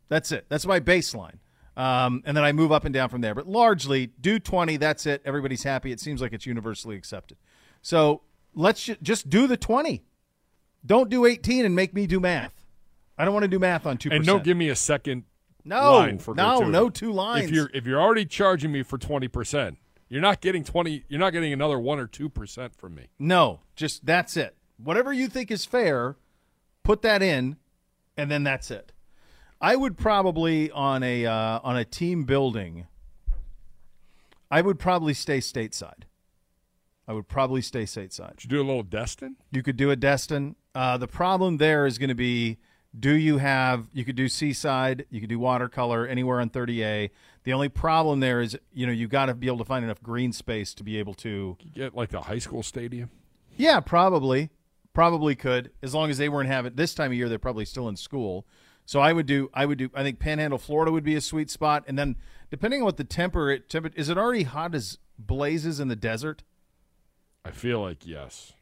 That's 0.09 0.31
it. 0.31 0.47
That's 0.49 0.65
my 0.65 0.79
baseline. 0.79 1.37
Um, 1.77 2.23
and 2.25 2.35
then 2.35 2.43
I 2.43 2.51
move 2.51 2.71
up 2.71 2.83
and 2.83 2.93
down 2.93 3.07
from 3.07 3.21
there. 3.21 3.35
But 3.35 3.47
largely, 3.47 4.07
do 4.19 4.39
20. 4.39 4.77
That's 4.77 5.05
it. 5.05 5.21
Everybody's 5.23 5.63
happy. 5.63 5.91
It 5.91 5.99
seems 5.99 6.21
like 6.21 6.33
it's 6.33 6.45
universally 6.45 6.95
accepted. 6.97 7.37
So 7.81 8.21
let's 8.55 8.83
ju- 8.83 8.97
just 9.01 9.29
do 9.29 9.45
the 9.47 9.57
20. 9.57 10.03
Don't 10.85 11.09
do 11.09 11.25
18 11.25 11.65
and 11.65 11.75
make 11.75 11.93
me 11.93 12.07
do 12.07 12.19
math. 12.19 12.65
I 13.17 13.25
don't 13.25 13.33
want 13.33 13.43
to 13.43 13.47
do 13.47 13.59
math 13.59 13.85
on 13.85 13.97
2%. 13.97 14.15
And 14.15 14.25
don't 14.25 14.43
give 14.43 14.57
me 14.57 14.69
a 14.69 14.75
second 14.75 15.23
no, 15.67 15.93
line 15.93 16.17
for 16.17 16.33
no, 16.33 16.43
gratuity. 16.43 16.71
no 16.71 16.89
two 16.89 17.11
lines. 17.11 17.45
If 17.45 17.51
you're 17.51 17.69
if 17.73 17.85
you're 17.85 18.01
already 18.01 18.25
charging 18.25 18.71
me 18.71 18.83
for 18.83 18.97
twenty 18.97 19.27
percent, 19.27 19.77
you're 20.07 20.21
not 20.21 20.39
getting 20.41 20.63
twenty. 20.63 21.03
You're 21.09 21.19
not 21.19 21.31
getting 21.31 21.51
another 21.51 21.79
one 21.79 21.99
or 21.99 22.07
two 22.07 22.29
percent 22.29 22.75
from 22.75 22.95
me. 22.95 23.07
no, 23.19 23.59
just 23.75 24.05
that's 24.05 24.37
it. 24.37 24.55
Whatever 24.77 25.11
you 25.11 25.27
think 25.27 25.51
is 25.51 25.65
fair, 25.65 26.15
put 26.83 27.01
that 27.01 27.21
in, 27.21 27.57
and 28.15 28.31
then 28.31 28.43
that's 28.43 28.71
it. 28.71 28.93
I 29.59 29.75
would 29.75 29.97
probably 29.97 30.71
on 30.71 31.03
a 31.03 31.25
uh, 31.25 31.59
on 31.63 31.77
a 31.77 31.85
team 31.85 32.23
building. 32.23 32.87
I 34.49 34.61
would 34.61 34.79
probably 34.79 35.13
stay 35.13 35.39
stateside. 35.39 36.03
I 37.07 37.13
would 37.13 37.27
probably 37.27 37.61
stay 37.61 37.83
stateside. 37.83 38.39
Should 38.39 38.51
you 38.51 38.57
do 38.57 38.63
a 38.63 38.67
little 38.67 38.83
Destin? 38.83 39.37
You 39.51 39.63
could 39.63 39.77
do 39.77 39.91
a 39.91 39.95
Destin. 39.95 40.55
Uh, 40.75 40.97
the 40.97 41.07
problem 41.07 41.57
there 41.57 41.85
is 41.85 41.97
going 41.97 42.09
to 42.09 42.15
be 42.15 42.57
do 42.97 43.15
you 43.15 43.37
have, 43.37 43.87
you 43.93 44.03
could 44.03 44.15
do 44.15 44.27
Seaside, 44.27 45.05
you 45.09 45.19
could 45.19 45.29
do 45.29 45.39
watercolor 45.39 46.07
anywhere 46.07 46.39
on 46.39 46.49
30A. 46.49 47.09
The 47.43 47.53
only 47.53 47.69
problem 47.69 48.19
there 48.19 48.41
is, 48.41 48.57
you 48.73 48.85
know, 48.85 48.91
you 48.91 49.07
got 49.07 49.27
to 49.27 49.33
be 49.33 49.47
able 49.47 49.59
to 49.59 49.65
find 49.65 49.83
enough 49.85 50.01
green 50.01 50.31
space 50.31 50.73
to 50.75 50.83
be 50.83 50.97
able 50.97 51.13
to. 51.15 51.57
Get 51.73 51.95
like 51.95 52.09
the 52.09 52.21
high 52.21 52.39
school 52.39 52.63
stadium. 52.63 53.09
Yeah, 53.55 53.79
probably. 53.79 54.49
Probably 54.93 55.35
could. 55.35 55.71
As 55.83 55.93
long 55.93 56.09
as 56.09 56.17
they 56.17 56.29
weren't 56.29 56.49
having 56.49 56.73
this 56.75 56.93
time 56.95 57.11
of 57.11 57.17
year, 57.17 57.29
they're 57.29 57.37
probably 57.37 57.65
still 57.65 57.87
in 57.87 57.95
school. 57.95 58.45
So 58.87 59.01
I 59.01 59.11
would 59.11 59.25
do, 59.25 59.49
I 59.53 59.65
would 59.65 59.77
do, 59.77 59.89
I 59.93 60.01
think 60.01 60.17
Panhandle, 60.17 60.57
Florida 60.57 60.93
would 60.93 61.03
be 61.03 61.15
a 61.15 61.21
sweet 61.21 61.51
spot. 61.51 61.83
And 61.87 61.99
then 61.99 62.15
depending 62.49 62.79
on 62.79 62.85
what 62.85 62.95
the 62.95 63.03
temper, 63.03 63.57
temper 63.59 63.91
is 63.95 64.07
it 64.07 64.17
already 64.17 64.43
hot 64.43 64.73
as 64.73 64.97
blazes 65.19 65.81
in 65.81 65.89
the 65.89 65.95
desert? 65.95 66.43
I 67.43 67.51
feel 67.51 67.81
like 67.81 68.07
yes. 68.07 68.53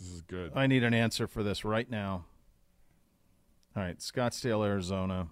This 0.00 0.08
is 0.08 0.20
good. 0.22 0.50
I 0.56 0.66
need 0.66 0.82
an 0.82 0.92
answer 0.92 1.28
for 1.28 1.44
this 1.44 1.64
right 1.64 1.88
now. 1.88 2.24
All 3.76 3.84
right, 3.84 3.98
Scottsdale, 4.00 4.66
Arizona. 4.66 5.28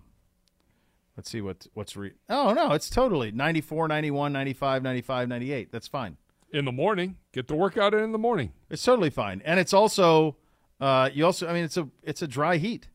Let's 1.16 1.28
see 1.28 1.40
what 1.40 1.66
what's 1.74 1.96
re 1.96 2.12
Oh 2.28 2.52
no, 2.52 2.70
it's 2.72 2.88
totally 2.88 3.32
94, 3.32 3.88
91, 3.88 4.32
95, 4.32 4.82
95, 4.84 5.28
98. 5.28 5.72
That's 5.72 5.88
fine. 5.88 6.18
In 6.52 6.64
the 6.64 6.72
morning, 6.72 7.16
get 7.32 7.48
the 7.48 7.56
workout 7.56 7.94
in 7.94 8.04
in 8.04 8.12
the 8.12 8.18
morning. 8.18 8.52
It's 8.70 8.84
totally 8.84 9.10
fine. 9.10 9.42
And 9.44 9.58
it's 9.58 9.72
also 9.72 10.36
uh 10.80 11.10
you 11.12 11.24
also 11.24 11.48
I 11.48 11.52
mean 11.52 11.64
it's 11.64 11.76
a 11.76 11.88
it's 12.02 12.22
a 12.22 12.28
dry 12.28 12.56
heat. 12.56 12.88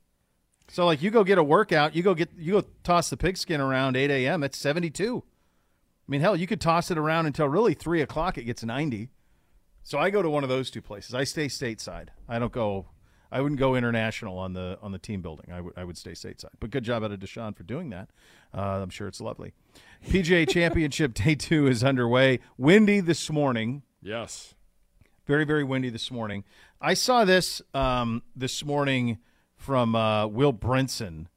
So 0.69 0.85
like 0.85 1.01
you 1.01 1.11
go 1.11 1.23
get 1.23 1.37
a 1.37 1.43
workout, 1.43 1.95
you 1.95 2.03
go 2.03 2.13
get 2.13 2.29
you 2.37 2.53
go 2.53 2.67
toss 2.83 3.09
the 3.09 3.17
pigskin 3.17 3.59
around 3.61 3.95
8 3.97 4.09
a.m. 4.09 4.43
It's 4.43 4.57
72. 4.57 5.23
I 5.25 6.11
mean 6.11 6.21
hell, 6.21 6.35
you 6.35 6.47
could 6.47 6.61
toss 6.61 6.91
it 6.91 6.97
around 6.97 7.25
until 7.25 7.47
really 7.47 7.73
three 7.73 8.01
o'clock. 8.01 8.37
It 8.37 8.43
gets 8.43 8.63
90. 8.63 9.09
So 9.83 9.99
I 9.99 10.09
go 10.09 10.21
to 10.21 10.29
one 10.29 10.43
of 10.43 10.49
those 10.49 10.71
two 10.71 10.81
places. 10.81 11.13
I 11.13 11.25
stay 11.25 11.47
stateside. 11.47 12.07
I 12.27 12.39
don't 12.39 12.51
go. 12.51 12.87
I 13.31 13.41
wouldn't 13.41 13.59
go 13.59 13.75
international 13.75 14.37
on 14.37 14.53
the 14.53 14.77
on 14.81 14.91
the 14.91 14.99
team 14.99 15.21
building. 15.21 15.51
I 15.51 15.59
would 15.59 15.73
I 15.75 15.83
would 15.83 15.97
stay 15.97 16.11
stateside. 16.11 16.51
But 16.59 16.69
good 16.69 16.83
job 16.83 17.03
out 17.03 17.11
of 17.11 17.19
Deshaun 17.19 17.55
for 17.55 17.63
doing 17.63 17.89
that. 17.89 18.09
Uh, 18.53 18.79
I'm 18.81 18.89
sure 18.89 19.07
it's 19.07 19.19
lovely. 19.19 19.53
PGA 20.07 20.47
Championship 20.47 21.13
Day 21.15 21.35
Two 21.35 21.67
is 21.67 21.83
underway. 21.83 22.39
Windy 22.57 22.99
this 23.01 23.29
morning. 23.29 23.83
Yes. 24.01 24.53
Very 25.25 25.45
very 25.45 25.63
windy 25.63 25.89
this 25.89 26.11
morning. 26.11 26.43
I 26.81 26.95
saw 26.95 27.23
this 27.23 27.61
um, 27.73 28.23
this 28.35 28.65
morning 28.65 29.19
from 29.55 29.95
uh, 29.95 30.27
Will 30.27 30.51
Brinson, 30.51 31.27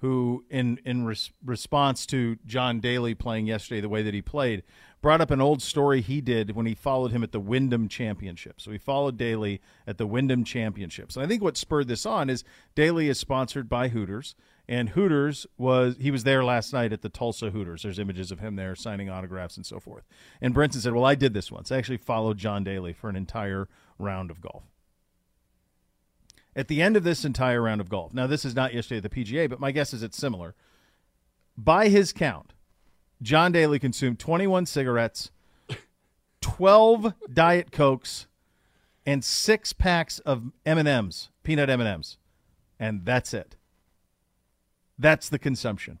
who 0.00 0.44
in 0.50 0.80
in 0.84 1.04
res- 1.04 1.30
response 1.44 2.06
to 2.06 2.38
John 2.44 2.80
Daly 2.80 3.14
playing 3.14 3.46
yesterday 3.46 3.80
the 3.80 3.88
way 3.88 4.02
that 4.02 4.14
he 4.14 4.20
played, 4.20 4.64
brought 5.00 5.20
up 5.20 5.30
an 5.30 5.40
old 5.40 5.62
story 5.62 6.00
he 6.00 6.20
did 6.20 6.56
when 6.56 6.66
he 6.66 6.74
followed 6.74 7.12
him 7.12 7.22
at 7.22 7.30
the 7.30 7.38
Wyndham 7.38 7.88
Championship. 7.88 8.60
So 8.60 8.72
he 8.72 8.78
followed 8.78 9.16
Daly 9.16 9.60
at 9.86 9.96
the 9.96 10.08
Wyndham 10.08 10.42
Championships. 10.42 11.14
And 11.14 11.24
I 11.24 11.28
think 11.28 11.40
what 11.40 11.56
spurred 11.56 11.86
this 11.86 12.04
on 12.04 12.28
is 12.28 12.42
Daly 12.74 13.08
is 13.08 13.20
sponsored 13.20 13.68
by 13.68 13.88
Hooters, 13.88 14.34
and 14.68 14.90
Hooters 14.90 15.46
was 15.56 15.96
he 16.00 16.10
was 16.10 16.24
there 16.24 16.44
last 16.44 16.72
night 16.72 16.92
at 16.92 17.02
the 17.02 17.08
Tulsa 17.08 17.50
Hooters. 17.50 17.82
There's 17.82 17.98
images 17.98 18.32
of 18.32 18.40
him 18.40 18.56
there 18.56 18.74
signing 18.74 19.08
autographs 19.08 19.56
and 19.56 19.64
so 19.64 19.78
forth. 19.78 20.04
And 20.40 20.54
Brinson 20.54 20.80
said, 20.80 20.92
"Well, 20.92 21.04
I 21.04 21.14
did 21.14 21.34
this 21.34 21.52
once. 21.52 21.70
I 21.70 21.76
actually 21.78 21.98
followed 21.98 22.38
John 22.38 22.64
Daly 22.64 22.92
for 22.92 23.08
an 23.08 23.16
entire 23.16 23.68
round 23.98 24.30
of 24.30 24.40
golf." 24.40 24.64
At 26.56 26.68
the 26.68 26.80
end 26.80 26.96
of 26.96 27.04
this 27.04 27.24
entire 27.24 27.60
round 27.62 27.80
of 27.80 27.88
golf, 27.88 28.14
now 28.14 28.26
this 28.26 28.44
is 28.44 28.54
not 28.54 28.72
yesterday 28.72 28.96
at 28.96 29.02
the 29.02 29.10
PGA, 29.10 29.46
but 29.48 29.60
my 29.60 29.70
guess 29.72 29.92
is 29.92 30.02
it's 30.02 30.16
similar. 30.16 30.54
by 31.58 31.88
his 31.88 32.12
count, 32.12 32.52
John 33.22 33.52
Daly 33.52 33.78
consumed 33.78 34.18
21 34.18 34.66
cigarettes, 34.66 35.30
12 36.40 37.14
Diet 37.32 37.72
Cokes, 37.72 38.26
and 39.06 39.24
six 39.24 39.72
packs 39.72 40.18
of 40.20 40.52
M&Ms, 40.66 41.28
peanut 41.42 41.70
M&Ms, 41.70 42.18
and 42.78 43.04
that's 43.04 43.32
it. 43.32 43.56
That's 44.98 45.28
the 45.28 45.38
consumption. 45.38 45.98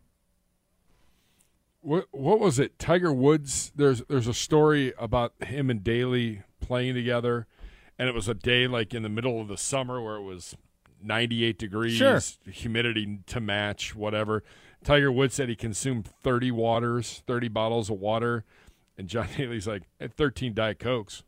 What 1.80 2.06
what 2.10 2.40
was 2.40 2.58
it? 2.58 2.78
Tiger 2.78 3.12
Woods. 3.12 3.72
There's 3.76 4.02
there's 4.08 4.26
a 4.26 4.34
story 4.34 4.92
about 4.98 5.34
him 5.44 5.70
and 5.70 5.84
Daly 5.84 6.42
playing 6.60 6.94
together, 6.94 7.46
and 7.98 8.08
it 8.08 8.14
was 8.14 8.28
a 8.28 8.34
day 8.34 8.66
like 8.66 8.92
in 8.94 9.02
the 9.02 9.08
middle 9.08 9.40
of 9.40 9.48
the 9.48 9.56
summer 9.56 10.02
where 10.02 10.16
it 10.16 10.22
was 10.22 10.56
98 11.02 11.58
degrees, 11.58 11.92
Sure. 11.94 12.18
humidity 12.50 13.20
to 13.26 13.40
match, 13.40 13.94
whatever. 13.94 14.42
Tiger 14.82 15.12
Woods 15.12 15.34
said 15.34 15.48
he 15.48 15.54
consumed 15.56 16.06
30 16.22 16.50
waters, 16.50 17.22
30 17.26 17.48
bottles 17.48 17.90
of 17.90 17.98
water, 18.00 18.44
and 18.98 19.06
John 19.08 19.28
Daly's 19.36 19.66
like, 19.68 19.82
"I 20.00 20.08
13 20.08 20.54
Diet 20.54 20.78
Cokes. 20.80 21.22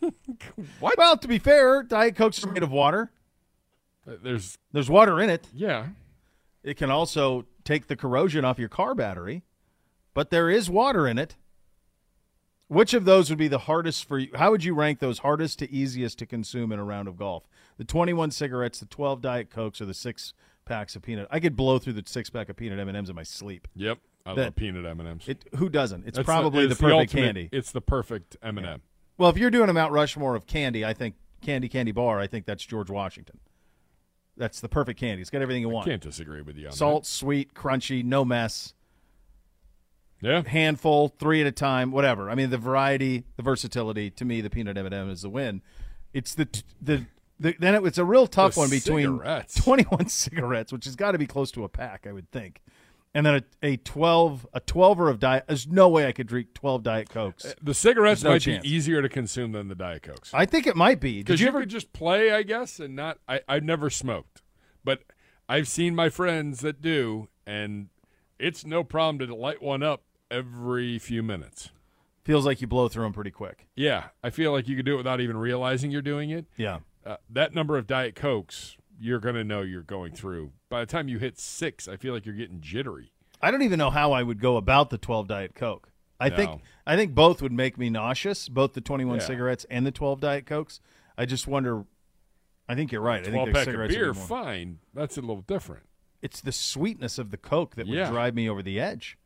what? 0.80 0.96
Well, 0.98 1.16
to 1.16 1.28
be 1.28 1.38
fair, 1.38 1.82
Diet 1.82 2.16
Coke's 2.16 2.42
are 2.44 2.50
made 2.52 2.62
of 2.62 2.70
water. 2.72 3.10
Uh, 4.08 4.12
there's 4.22 4.58
There's 4.72 4.90
water 4.90 5.20
in 5.20 5.30
it. 5.30 5.46
yeah. 5.54 5.86
It 6.66 6.76
can 6.76 6.90
also 6.90 7.46
take 7.64 7.86
the 7.86 7.94
corrosion 7.96 8.44
off 8.44 8.58
your 8.58 8.68
car 8.68 8.94
battery, 8.94 9.44
but 10.14 10.30
there 10.30 10.50
is 10.50 10.68
water 10.68 11.06
in 11.06 11.16
it. 11.16 11.36
Which 12.68 12.92
of 12.92 13.04
those 13.04 13.30
would 13.30 13.38
be 13.38 13.46
the 13.46 13.60
hardest 13.60 14.04
for 14.08 14.18
you? 14.18 14.30
How 14.34 14.50
would 14.50 14.64
you 14.64 14.74
rank 14.74 14.98
those 14.98 15.20
hardest 15.20 15.60
to 15.60 15.70
easiest 15.70 16.18
to 16.18 16.26
consume 16.26 16.72
in 16.72 16.80
a 16.80 16.84
round 16.84 17.06
of 17.06 17.16
golf? 17.16 17.46
The 17.78 17.84
21 17.84 18.32
cigarettes, 18.32 18.80
the 18.80 18.86
12 18.86 19.22
Diet 19.22 19.50
Cokes, 19.50 19.80
or 19.80 19.84
the 19.86 19.94
six 19.94 20.32
packs 20.64 20.96
of 20.96 21.02
peanut? 21.02 21.28
I 21.30 21.38
could 21.38 21.54
blow 21.54 21.78
through 21.78 21.92
the 21.92 22.02
six 22.04 22.28
pack 22.28 22.48
of 22.48 22.56
peanut 22.56 22.80
M&Ms 22.80 23.08
in 23.08 23.14
my 23.14 23.22
sleep. 23.22 23.68
Yep. 23.76 23.98
I 24.26 24.34
That- 24.34 24.42
love 24.46 24.56
peanut 24.56 24.84
M&Ms. 24.84 25.28
It, 25.28 25.44
who 25.54 25.68
doesn't? 25.68 26.04
It's 26.08 26.16
That's 26.16 26.26
probably 26.26 26.66
the, 26.66 26.72
it's 26.72 26.80
perfect 26.80 27.00
ultimate- 27.14 27.22
candy. 27.26 27.48
It's 27.52 27.70
the 27.70 27.80
perfect 27.80 28.36
M&M. 28.42 28.82
Well, 29.16 29.30
if 29.30 29.38
you're 29.38 29.50
doing 29.52 29.68
a 29.68 29.72
Mount 29.72 29.92
Rushmore 29.92 30.34
of 30.34 30.48
candy, 30.48 30.84
I 30.84 30.92
think 30.92 31.14
candy, 31.42 31.68
candy 31.68 31.92
bar. 31.92 32.18
I 32.18 32.26
think 32.26 32.44
that's 32.46 32.66
George 32.66 32.90
Washington. 32.90 33.38
That's 34.36 34.60
the 34.60 34.68
perfect 34.68 35.00
candy. 35.00 35.22
It's 35.22 35.30
got 35.30 35.42
everything 35.42 35.62
you 35.62 35.68
want. 35.68 35.88
Can't 35.88 36.02
disagree 36.02 36.42
with 36.42 36.56
you 36.56 36.66
on 36.66 36.72
Salt, 36.72 37.06
sweet, 37.06 37.54
crunchy, 37.54 38.04
no 38.04 38.24
mess. 38.24 38.74
Yeah. 40.22 40.42
handful, 40.46 41.08
three 41.08 41.42
at 41.42 41.46
a 41.46 41.52
time, 41.52 41.90
whatever. 41.92 42.30
I 42.30 42.34
mean, 42.34 42.50
the 42.50 42.58
variety, 42.58 43.24
the 43.36 43.42
versatility. 43.42 44.10
To 44.10 44.24
me, 44.24 44.40
the 44.40 44.48
peanut 44.50 44.76
M&M 44.78 45.10
is 45.10 45.22
the 45.22 45.28
win. 45.28 45.62
It's 46.14 46.34
the 46.34 46.48
the, 46.80 47.04
the 47.38 47.54
then 47.58 47.74
it, 47.74 47.84
it's 47.84 47.98
a 47.98 48.04
real 48.04 48.26
tough 48.26 48.54
The 48.54 48.60
one 48.60 48.70
between 48.70 49.04
cigarettes. 49.18 49.54
21 49.62 50.08
cigarettes, 50.08 50.72
which 50.72 50.86
has 50.86 50.96
got 50.96 51.12
to 51.12 51.18
be 51.18 51.26
close 51.26 51.50
to 51.52 51.64
a 51.64 51.68
pack, 51.68 52.06
I 52.06 52.12
would 52.12 52.30
think, 52.30 52.62
and 53.16 53.24
then 53.24 53.42
a, 53.62 53.66
a 53.66 53.76
12 53.78 54.46
a 54.52 54.60
12er 54.60 55.10
of 55.10 55.18
diet. 55.18 55.44
There's 55.48 55.66
no 55.66 55.88
way 55.88 56.06
I 56.06 56.12
could 56.12 56.26
drink 56.26 56.52
12 56.52 56.82
diet 56.82 57.08
cokes. 57.08 57.54
The 57.62 57.72
cigarettes 57.72 58.22
no 58.22 58.30
might 58.30 58.42
chance. 58.42 58.62
be 58.62 58.68
easier 58.68 59.00
to 59.00 59.08
consume 59.08 59.52
than 59.52 59.68
the 59.68 59.74
Diet 59.74 60.02
Cokes. 60.02 60.32
I 60.34 60.44
think 60.44 60.66
it 60.66 60.76
might 60.76 61.00
be. 61.00 61.22
Because 61.22 61.40
you 61.40 61.44
you, 61.44 61.48
ever? 61.48 61.60
could 61.60 61.70
just 61.70 61.94
play, 61.94 62.30
I 62.30 62.42
guess, 62.42 62.78
and 62.78 62.94
not. 62.94 63.18
I, 63.26 63.40
I've 63.48 63.62
never 63.62 63.88
smoked, 63.88 64.42
but 64.84 65.00
I've 65.48 65.66
seen 65.66 65.94
my 65.94 66.10
friends 66.10 66.60
that 66.60 66.82
do, 66.82 67.28
and 67.46 67.88
it's 68.38 68.66
no 68.66 68.84
problem 68.84 69.26
to 69.26 69.34
light 69.34 69.62
one 69.62 69.82
up 69.82 70.02
every 70.30 70.98
few 70.98 71.22
minutes. 71.22 71.70
Feels 72.22 72.44
like 72.44 72.60
you 72.60 72.66
blow 72.66 72.88
through 72.88 73.04
them 73.04 73.14
pretty 73.14 73.30
quick. 73.30 73.66
Yeah, 73.74 74.08
I 74.22 74.28
feel 74.28 74.52
like 74.52 74.68
you 74.68 74.76
could 74.76 74.84
do 74.84 74.94
it 74.94 74.98
without 74.98 75.22
even 75.22 75.38
realizing 75.38 75.90
you're 75.90 76.02
doing 76.02 76.28
it. 76.28 76.44
Yeah. 76.58 76.80
Uh, 77.04 77.16
that 77.30 77.54
number 77.54 77.78
of 77.78 77.86
Diet 77.86 78.14
Cokes, 78.14 78.76
you're 79.00 79.20
going 79.20 79.36
to 79.36 79.44
know 79.44 79.62
you're 79.62 79.82
going 79.82 80.12
through. 80.12 80.52
By 80.68 80.80
the 80.80 80.86
time 80.86 81.08
you 81.08 81.18
hit 81.18 81.38
six, 81.38 81.86
I 81.88 81.96
feel 81.96 82.12
like 82.12 82.26
you're 82.26 82.34
getting 82.34 82.60
jittery. 82.60 83.12
I 83.40 83.50
don't 83.50 83.62
even 83.62 83.78
know 83.78 83.90
how 83.90 84.12
I 84.12 84.22
would 84.22 84.40
go 84.40 84.56
about 84.56 84.90
the 84.90 84.98
12 84.98 85.28
Diet 85.28 85.54
Coke. 85.54 85.90
I 86.18 86.30
think 86.30 86.62
I 86.86 86.96
think 86.96 87.14
both 87.14 87.42
would 87.42 87.52
make 87.52 87.76
me 87.76 87.90
nauseous, 87.90 88.48
both 88.48 88.72
the 88.72 88.80
21 88.80 89.18
Yeah. 89.18 89.26
cigarettes 89.26 89.66
and 89.70 89.86
the 89.86 89.90
12 89.90 90.20
Diet 90.20 90.46
Cokes. 90.46 90.80
I 91.18 91.26
just 91.26 91.46
wonder. 91.46 91.84
I 92.68 92.74
think 92.74 92.90
you're 92.90 93.02
right. 93.02 93.20
I 93.20 93.24
think 93.24 93.34
12 93.34 93.46
the 93.48 93.52
pack 93.52 93.60
of 93.66 93.72
cigarettes 93.72 93.94
would 93.94 94.00
beer, 94.00 94.14
fine. 94.14 94.78
That's 94.94 95.18
a 95.18 95.20
little 95.20 95.42
different. 95.42 95.84
It's 96.22 96.40
the 96.40 96.52
sweetness 96.52 97.18
of 97.18 97.30
the 97.30 97.36
Coke 97.36 97.76
that 97.76 97.86
would 97.86 97.96
Yeah. 97.96 98.10
drive 98.10 98.34
me 98.34 98.48
over 98.48 98.62
the 98.62 98.80
edge. 98.80 99.18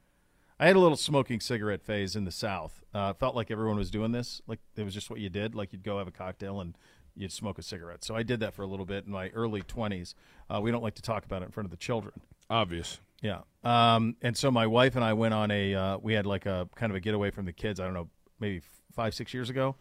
I 0.59 0.67
had 0.67 0.77
a 0.77 0.81
little 0.81 0.97
smoking 0.97 1.41
cigarette 1.41 1.81
phase 1.83 2.17
in 2.17 2.25
the 2.25 2.33
South. 2.33 2.83
Uh, 2.93 3.13
felt 3.15 3.35
like 3.37 3.51
everyone 3.51 3.77
was 3.77 3.91
doing 3.91 4.11
this. 4.13 4.43
Like 4.49 4.59
it 4.77 4.83
was 4.83 4.93
just 4.93 5.09
what 5.09 5.21
you 5.21 5.31
did. 5.31 5.55
Like 5.55 5.73
you'd 5.73 5.85
go 5.85 5.97
have 5.99 6.09
a 6.09 6.13
cocktail 6.13 6.61
and 6.61 6.77
you'd 7.17 7.33
smoke 7.33 7.59
a 7.59 7.63
cigarette. 7.63 8.05
So 8.05 8.15
I 8.15 8.23
did 8.23 8.41
that 8.41 8.55
for 8.55 8.63
a 8.63 8.67
little 8.67 8.87
bit 8.87 9.07
in 9.07 9.13
my 9.13 9.29
early 9.31 9.63
20s. 9.63 10.15
Uh, 10.49 10.61
we 10.61 10.71
don't 10.71 10.83
like 10.83 10.95
to 10.95 11.03
talk 11.03 11.25
about 11.25 11.43
it 11.43 11.47
in 11.47 11.51
front 11.51 11.67
of 11.67 11.71
the 11.71 11.77
children. 11.77 12.21
Obvious. 12.49 13.01
Yeah. 13.23 13.41
Um, 13.65 14.17
and 14.23 14.37
so 14.37 14.51
my 14.51 14.67
wife 14.67 14.97
and 14.97 15.05
I 15.05 15.13
went 15.13 15.35
on 15.35 15.51
a, 15.51 15.75
uh, 15.75 15.99
we 15.99 16.15
had 16.15 16.27
like 16.27 16.47
a 16.47 16.69
kind 16.75 16.91
of 16.91 16.97
a 16.97 17.01
getaway 17.01 17.31
from 17.31 17.45
the 17.45 17.53
kids, 17.53 17.81
I 17.81 17.85
don't 17.85 17.95
know, 17.95 18.09
maybe 18.39 18.63
five, 18.93 19.15
six 19.15 19.35
years 19.35 19.51
ago. 19.51 19.77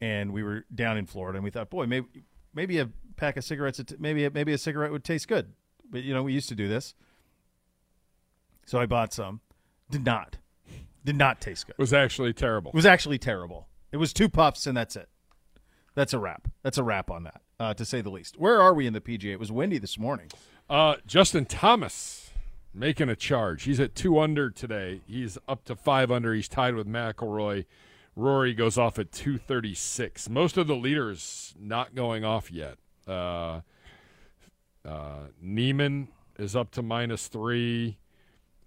And 0.00 0.32
we 0.32 0.42
were 0.42 0.64
down 0.74 0.96
in 0.96 1.06
Florida 1.06 1.36
and 1.38 1.44
we 1.44 1.50
thought, 1.50 1.70
boy, 1.70 1.86
maybe, 1.86 2.06
maybe 2.54 2.78
a 2.78 2.88
pack 3.16 3.36
of 3.36 3.44
cigarettes, 3.44 3.80
maybe, 3.98 4.28
maybe 4.28 4.52
a 4.52 4.58
cigarette 4.58 4.92
would 4.92 5.04
taste 5.04 5.26
good. 5.26 5.52
But, 5.90 6.02
you 6.02 6.14
know, 6.14 6.22
we 6.22 6.32
used 6.32 6.48
to 6.50 6.54
do 6.54 6.68
this. 6.68 6.94
So 8.66 8.78
I 8.78 8.86
bought 8.86 9.12
some. 9.12 9.40
Did 9.90 10.04
not. 10.04 10.36
Did 11.04 11.16
not 11.16 11.40
taste 11.40 11.66
good. 11.66 11.72
It 11.72 11.82
was 11.82 11.92
actually 11.92 12.32
terrible. 12.32 12.70
It 12.70 12.74
was 12.74 12.86
actually 12.86 13.18
terrible. 13.18 13.66
It 13.90 13.96
was 13.96 14.12
two 14.12 14.28
puffs 14.28 14.66
and 14.66 14.76
that's 14.76 14.94
it. 14.94 15.08
That's 15.98 16.14
a 16.14 16.18
wrap. 16.20 16.46
That's 16.62 16.78
a 16.78 16.84
wrap 16.84 17.10
on 17.10 17.24
that, 17.24 17.40
uh, 17.58 17.74
to 17.74 17.84
say 17.84 18.02
the 18.02 18.08
least. 18.08 18.38
Where 18.38 18.62
are 18.62 18.72
we 18.72 18.86
in 18.86 18.92
the 18.92 19.00
PGA? 19.00 19.32
It 19.32 19.40
was 19.40 19.50
windy 19.50 19.78
this 19.78 19.98
morning. 19.98 20.28
Uh, 20.70 20.94
Justin 21.08 21.44
Thomas 21.44 22.30
making 22.72 23.08
a 23.08 23.16
charge. 23.16 23.64
He's 23.64 23.80
at 23.80 23.96
two 23.96 24.16
under 24.20 24.48
today. 24.48 25.00
He's 25.08 25.38
up 25.48 25.64
to 25.64 25.74
five 25.74 26.12
under. 26.12 26.32
He's 26.34 26.46
tied 26.46 26.76
with 26.76 26.86
McIlroy. 26.86 27.64
Rory 28.14 28.54
goes 28.54 28.78
off 28.78 29.00
at 29.00 29.10
two 29.10 29.38
thirty 29.38 29.74
six. 29.74 30.28
Most 30.28 30.56
of 30.56 30.68
the 30.68 30.76
leaders 30.76 31.52
not 31.58 31.96
going 31.96 32.24
off 32.24 32.52
yet. 32.52 32.78
Uh, 33.04 33.62
uh, 34.84 35.30
Niemann 35.42 36.06
is 36.38 36.54
up 36.54 36.70
to 36.70 36.82
minus 36.82 37.26
three. 37.26 37.98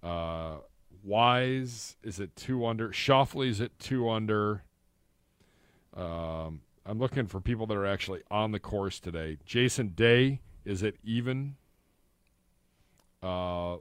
Uh, 0.03 0.55
Wise 1.01 1.95
is 2.03 2.19
at 2.19 2.35
two 2.35 2.65
under. 2.65 2.91
Schauffele's 2.91 3.61
at 3.61 3.79
two 3.79 4.09
under. 4.09 4.63
Um, 5.95 6.59
I'm 6.85 6.99
looking 6.99 7.27
for 7.27 7.39
people 7.39 7.67
that 7.67 7.77
are 7.77 7.85
actually 7.85 8.21
on 8.31 8.51
the 8.51 8.59
course 8.59 8.99
today. 8.99 9.37
Jason 9.45 9.89
Day 9.89 10.41
is 10.65 10.83
at 10.83 10.95
even. 11.03 11.55
Uh, 13.21 13.77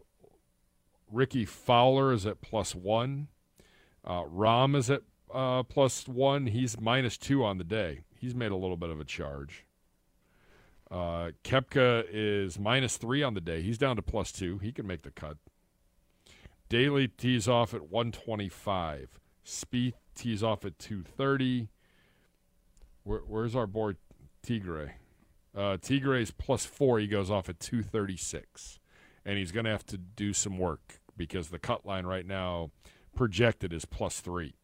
Rickie 1.11 1.47
Fowler 1.47 2.13
is 2.13 2.27
at 2.27 2.41
plus 2.41 2.75
one. 2.75 3.29
Uh, 4.05 4.25
Rahm 4.25 4.77
is 4.77 4.91
at 4.91 5.03
uh, 5.33 5.63
plus 5.63 6.07
one. 6.07 6.47
He's 6.47 6.79
minus 6.81 7.17
two 7.17 7.45
on 7.45 7.59
the 7.59 7.65
day. 7.65 8.05
He's 8.19 8.35
made 8.35 8.53
a 8.53 8.57
little 8.57 8.77
bit 8.77 8.91
of 8.91 9.01
a 9.01 9.05
charge. 9.05 9.65
Uh, 10.91 11.31
Koepka 11.45 12.05
is 12.13 12.59
minus 12.59 12.97
three 12.97 13.23
on 13.23 13.35
the 13.35 13.41
day. 13.41 13.63
He's 13.63 13.79
down 13.79 13.97
to 13.97 14.03
plus 14.03 14.33
two. 14.33 14.59
He 14.59 14.73
can 14.73 14.87
make 14.87 15.03
the 15.03 15.11
cut. 15.11 15.39
Daly 16.69 17.09
tees 17.09 17.49
off 17.49 17.73
at 17.73 17.89
125. 17.89 19.21
Spieth 19.45 19.95
tees 20.15 20.43
off 20.43 20.65
at 20.65 20.79
230. 20.79 21.69
Where, 23.05 23.21
where's 23.21 23.55
our 23.57 23.67
board? 23.67 23.97
Tigre. 24.43 24.93
Uh, 25.57 25.77
Tigre's 25.79 26.31
plus 26.31 26.65
four. 26.67 26.99
He 26.99 27.07
goes 27.07 27.31
off 27.31 27.49
at 27.49 27.61
236. 27.61 28.79
And 29.25 29.37
he's 29.39 29.53
going 29.53 29.65
to 29.65 29.71
have 29.71 29.85
to 29.87 29.99
do 29.99 30.33
some 30.33 30.59
work 30.59 31.01
because 31.17 31.49
the 31.49 31.59
cut 31.59 31.85
line 31.85 32.07
right 32.07 32.27
now 32.27 32.71
projected 33.15 33.73
is 33.73 33.85
plus 33.85 34.21
three. 34.21 34.55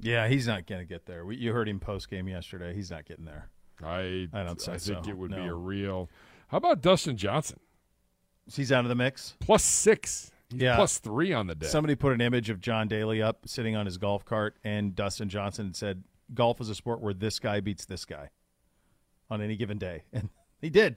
Yeah, 0.00 0.28
he's 0.28 0.46
not 0.46 0.66
going 0.66 0.80
to 0.80 0.86
get 0.86 1.04
there. 1.06 1.26
We, 1.26 1.36
you 1.36 1.52
heard 1.52 1.68
him 1.68 1.78
post 1.78 2.08
game 2.08 2.26
yesterday. 2.26 2.74
He's 2.74 2.90
not 2.90 3.04
getting 3.04 3.26
there. 3.26 3.50
I, 3.84 4.28
I 4.32 4.42
don't 4.44 4.68
I 4.68 4.78
think 4.78 4.80
so, 4.80 5.02
it 5.06 5.16
would 5.16 5.30
be 5.30 5.44
a 5.44 5.54
real. 5.54 6.08
How 6.48 6.56
about 6.56 6.80
Dustin 6.80 7.16
Johnson? 7.16 7.58
He's 8.52 8.72
out 8.72 8.84
of 8.84 8.88
the 8.88 8.94
mix. 8.94 9.36
Plus 9.40 9.62
six. 9.62 10.30
He's 10.50 10.62
Yeah. 10.62 10.76
plus 10.76 10.98
three 10.98 11.32
on 11.32 11.46
the 11.48 11.54
day. 11.54 11.66
Somebody 11.66 11.94
put 11.94 12.12
an 12.12 12.20
image 12.20 12.48
of 12.50 12.60
John 12.60 12.88
Daly 12.88 13.20
up 13.20 13.40
sitting 13.46 13.76
on 13.76 13.84
his 13.86 13.98
golf 13.98 14.24
cart 14.24 14.56
and 14.64 14.94
Dustin 14.96 15.28
Johnson 15.28 15.74
said, 15.74 16.02
"Golf 16.34 16.60
is 16.60 16.68
a 16.68 16.74
sport 16.74 17.00
where 17.00 17.14
this 17.14 17.38
guy 17.38 17.60
beats 17.60 17.84
this 17.84 18.04
guy 18.04 18.30
on 19.30 19.40
any 19.40 19.56
given 19.56 19.78
day," 19.78 20.04
and 20.12 20.28
he 20.60 20.70
did. 20.70 20.96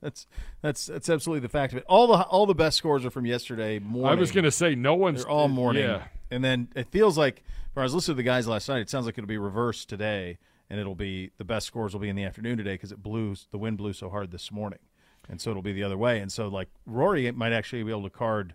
That's 0.00 0.26
that's 0.62 0.86
that's 0.86 1.08
absolutely 1.08 1.40
the 1.40 1.48
fact 1.48 1.72
of 1.72 1.78
it. 1.78 1.84
All 1.88 2.06
the 2.06 2.22
all 2.22 2.46
the 2.46 2.54
best 2.54 2.78
scores 2.78 3.04
are 3.04 3.10
from 3.10 3.26
yesterday 3.26 3.78
morning. 3.78 4.16
I 4.16 4.20
was 4.20 4.30
going 4.30 4.44
to 4.44 4.50
say 4.50 4.74
no 4.74 4.94
one's. 4.94 5.24
They're 5.24 5.30
all 5.30 5.48
morning. 5.48 5.82
Yeah. 5.82 6.04
And 6.30 6.44
then 6.44 6.68
it 6.76 6.88
feels 6.90 7.16
like, 7.16 7.42
when 7.72 7.82
I 7.82 7.84
was 7.84 7.94
listening 7.94 8.16
to 8.16 8.18
the 8.18 8.22
guys 8.26 8.46
last 8.46 8.68
night, 8.68 8.80
it 8.80 8.90
sounds 8.90 9.06
like 9.06 9.16
it'll 9.16 9.26
be 9.26 9.38
reversed 9.38 9.88
today, 9.88 10.38
and 10.68 10.78
it'll 10.78 10.94
be 10.94 11.30
the 11.38 11.44
best 11.44 11.66
scores 11.66 11.94
will 11.94 12.00
be 12.00 12.08
in 12.08 12.16
the 12.16 12.24
afternoon 12.24 12.58
today 12.58 12.74
because 12.74 12.92
it 12.92 13.02
blew 13.02 13.34
the 13.50 13.58
wind 13.58 13.78
blew 13.78 13.92
so 13.92 14.08
hard 14.08 14.30
this 14.30 14.52
morning, 14.52 14.80
and 15.28 15.40
so 15.40 15.50
it'll 15.50 15.62
be 15.62 15.72
the 15.72 15.82
other 15.82 15.98
way. 15.98 16.20
And 16.20 16.30
so 16.30 16.48
like 16.48 16.68
Rory 16.86 17.30
might 17.32 17.52
actually 17.52 17.82
be 17.82 17.90
able 17.90 18.04
to 18.04 18.10
card 18.10 18.54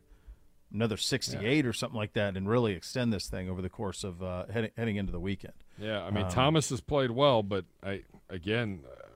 another 0.74 0.98
68 0.98 1.66
or 1.66 1.74
something 1.74 1.98
like 1.98 2.14
that, 2.14 2.36
and 2.36 2.50
really 2.50 2.74
extend 2.74 3.14
this 3.14 3.28
thing 3.28 3.50
over 3.50 3.62
the 3.62 3.70
course 3.70 4.04
of 4.04 4.22
uh, 4.24 4.46
heading 4.52 4.72
heading 4.76 4.96
into 4.96 5.12
the 5.12 5.20
weekend. 5.20 5.54
Yeah, 5.78 6.04
I 6.04 6.08
Um, 6.08 6.14
mean 6.16 6.30
Thomas 6.30 6.70
has 6.70 6.82
played 6.82 7.12
well, 7.12 7.44
but 7.44 7.66
I 7.84 8.04
again, 8.30 8.82
uh, 8.86 9.10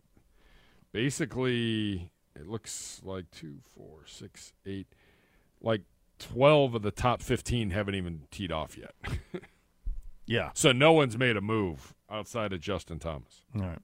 basically 0.92 2.12
it 2.36 2.48
looks 2.48 3.02
like 3.04 3.30
two, 3.32 3.58
four, 3.76 4.00
six, 4.06 4.54
eight, 4.66 4.88
like 5.62 5.82
twelve 6.20 6.74
of 6.76 6.82
the 6.82 6.92
top 6.92 7.22
fifteen 7.22 7.70
haven't 7.72 7.96
even 7.96 8.24
teed 8.32 8.52
off 8.52 8.78
yet. 8.78 8.94
Yeah. 10.30 10.50
so 10.56 10.74
no 10.74 10.92
one's 10.92 11.18
made 11.18 11.38
a 11.38 11.42
move 11.42 11.94
outside 12.12 12.52
of 12.52 12.60
Justin 12.60 13.00
Thomas. 13.00 13.44
All 13.56 13.62
right. 13.62 13.80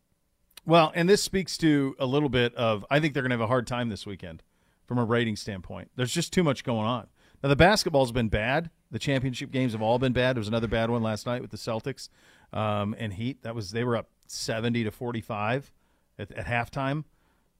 Well, 0.65 0.91
and 0.93 1.07
this 1.07 1.23
speaks 1.23 1.57
to 1.59 1.95
a 1.99 2.05
little 2.05 2.27
bit 2.27 2.53
of 2.55 2.85
I 2.91 2.99
think 2.99 3.13
they're 3.13 3.23
going 3.23 3.29
to 3.29 3.35
have 3.35 3.41
a 3.41 3.47
hard 3.47 3.65
time 3.65 3.87
this 3.87 4.05
weekend 4.05 4.43
from 4.85 4.97
a 4.97 5.05
rating 5.05 5.37
standpoint. 5.37 5.91
There's 5.95 6.11
just 6.11 6.33
too 6.33 6.43
much 6.43 6.65
going 6.65 6.85
on. 6.85 7.07
Now 7.43 7.49
the 7.49 7.55
basketball's 7.57 8.13
been 8.13 8.29
bad. 8.29 8.69
The 8.89 8.99
championship 8.99 9.51
games 9.51 9.73
have 9.73 9.81
all 9.81 9.99
been 9.99 10.13
bad. 10.13 10.35
There 10.35 10.41
was 10.41 10.47
another 10.47 10.67
bad 10.67 10.89
one 10.89 11.03
last 11.03 11.25
night 11.25 11.41
with 11.41 11.51
the 11.51 11.57
Celtics 11.57 12.09
um, 12.53 12.95
and 12.97 13.13
Heat. 13.13 13.43
That 13.43 13.53
was 13.53 13.71
they 13.71 13.83
were 13.83 13.97
up 13.97 14.07
70 14.27 14.85
to 14.85 14.91
45 14.91 15.71
at, 16.17 16.31
at 16.31 16.45
halftime. 16.45 17.03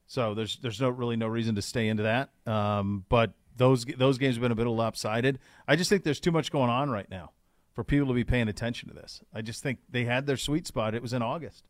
So 0.08 0.34
there's 0.34 0.58
there's 0.58 0.80
no 0.80 0.90
really 0.90 1.16
no 1.16 1.28
reason 1.28 1.56
to 1.56 1.62
stay 1.62 1.88
into 1.88 2.04
that. 2.04 2.30
Um, 2.46 3.06
but 3.10 3.34
those 3.58 3.86
those 3.86 4.18
games 4.18 4.36
have 4.36 4.42
been 4.42 4.52
a 4.52 4.56
bit 4.56 4.68
lopsided. 4.68 5.40
I 5.68 5.76
just 5.76 5.90
think 5.90 6.04
there's 6.04 6.20
too 6.20 6.32
much 6.32 6.52
going 6.52 6.70
on 6.70 6.90
right 6.90 7.10
now 7.10 7.32
for 7.74 7.84
people 7.84 8.08
to 8.08 8.14
be 8.14 8.24
paying 8.24 8.48
attention 8.48 8.90
to 8.90 8.96
this. 8.96 9.22
I 9.34 9.42
just 9.42 9.64
think 9.64 9.80
they 9.90 10.06
had 10.06 10.28
their 10.28 10.38
sweet 10.38 10.68
spot. 10.68 10.96
It 10.96 11.02
was 11.02 11.14
in 11.14 11.22
August. 11.22 11.64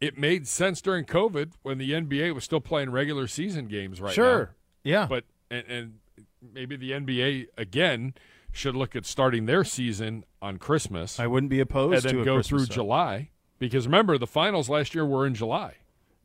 It 0.00 0.16
made 0.16 0.48
sense 0.48 0.80
during 0.80 1.04
COVID 1.04 1.52
when 1.62 1.76
the 1.76 1.90
NBA 1.90 2.34
was 2.34 2.44
still 2.44 2.60
playing 2.60 2.90
regular 2.90 3.26
season 3.26 3.66
games 3.66 4.00
right 4.00 4.14
sure. 4.14 4.38
now. 4.38 4.48
Yeah. 4.82 5.06
But 5.06 5.24
and, 5.50 5.66
and 5.68 5.99
maybe 6.42 6.76
the 6.76 6.92
NBA 6.92 7.46
again 7.56 8.14
should 8.52 8.74
look 8.74 8.96
at 8.96 9.06
starting 9.06 9.46
their 9.46 9.64
season 9.64 10.24
on 10.42 10.58
Christmas 10.58 11.20
I 11.20 11.26
wouldn't 11.26 11.50
be 11.50 11.60
opposed 11.60 12.04
and 12.04 12.10
to 12.10 12.16
then 12.16 12.24
go 12.24 12.34
Christmas 12.36 12.66
through. 12.66 12.74
July 12.74 13.30
because 13.58 13.86
remember 13.86 14.18
the 14.18 14.26
finals 14.26 14.68
last 14.68 14.94
year 14.94 15.04
were 15.04 15.26
in 15.26 15.34
July. 15.34 15.74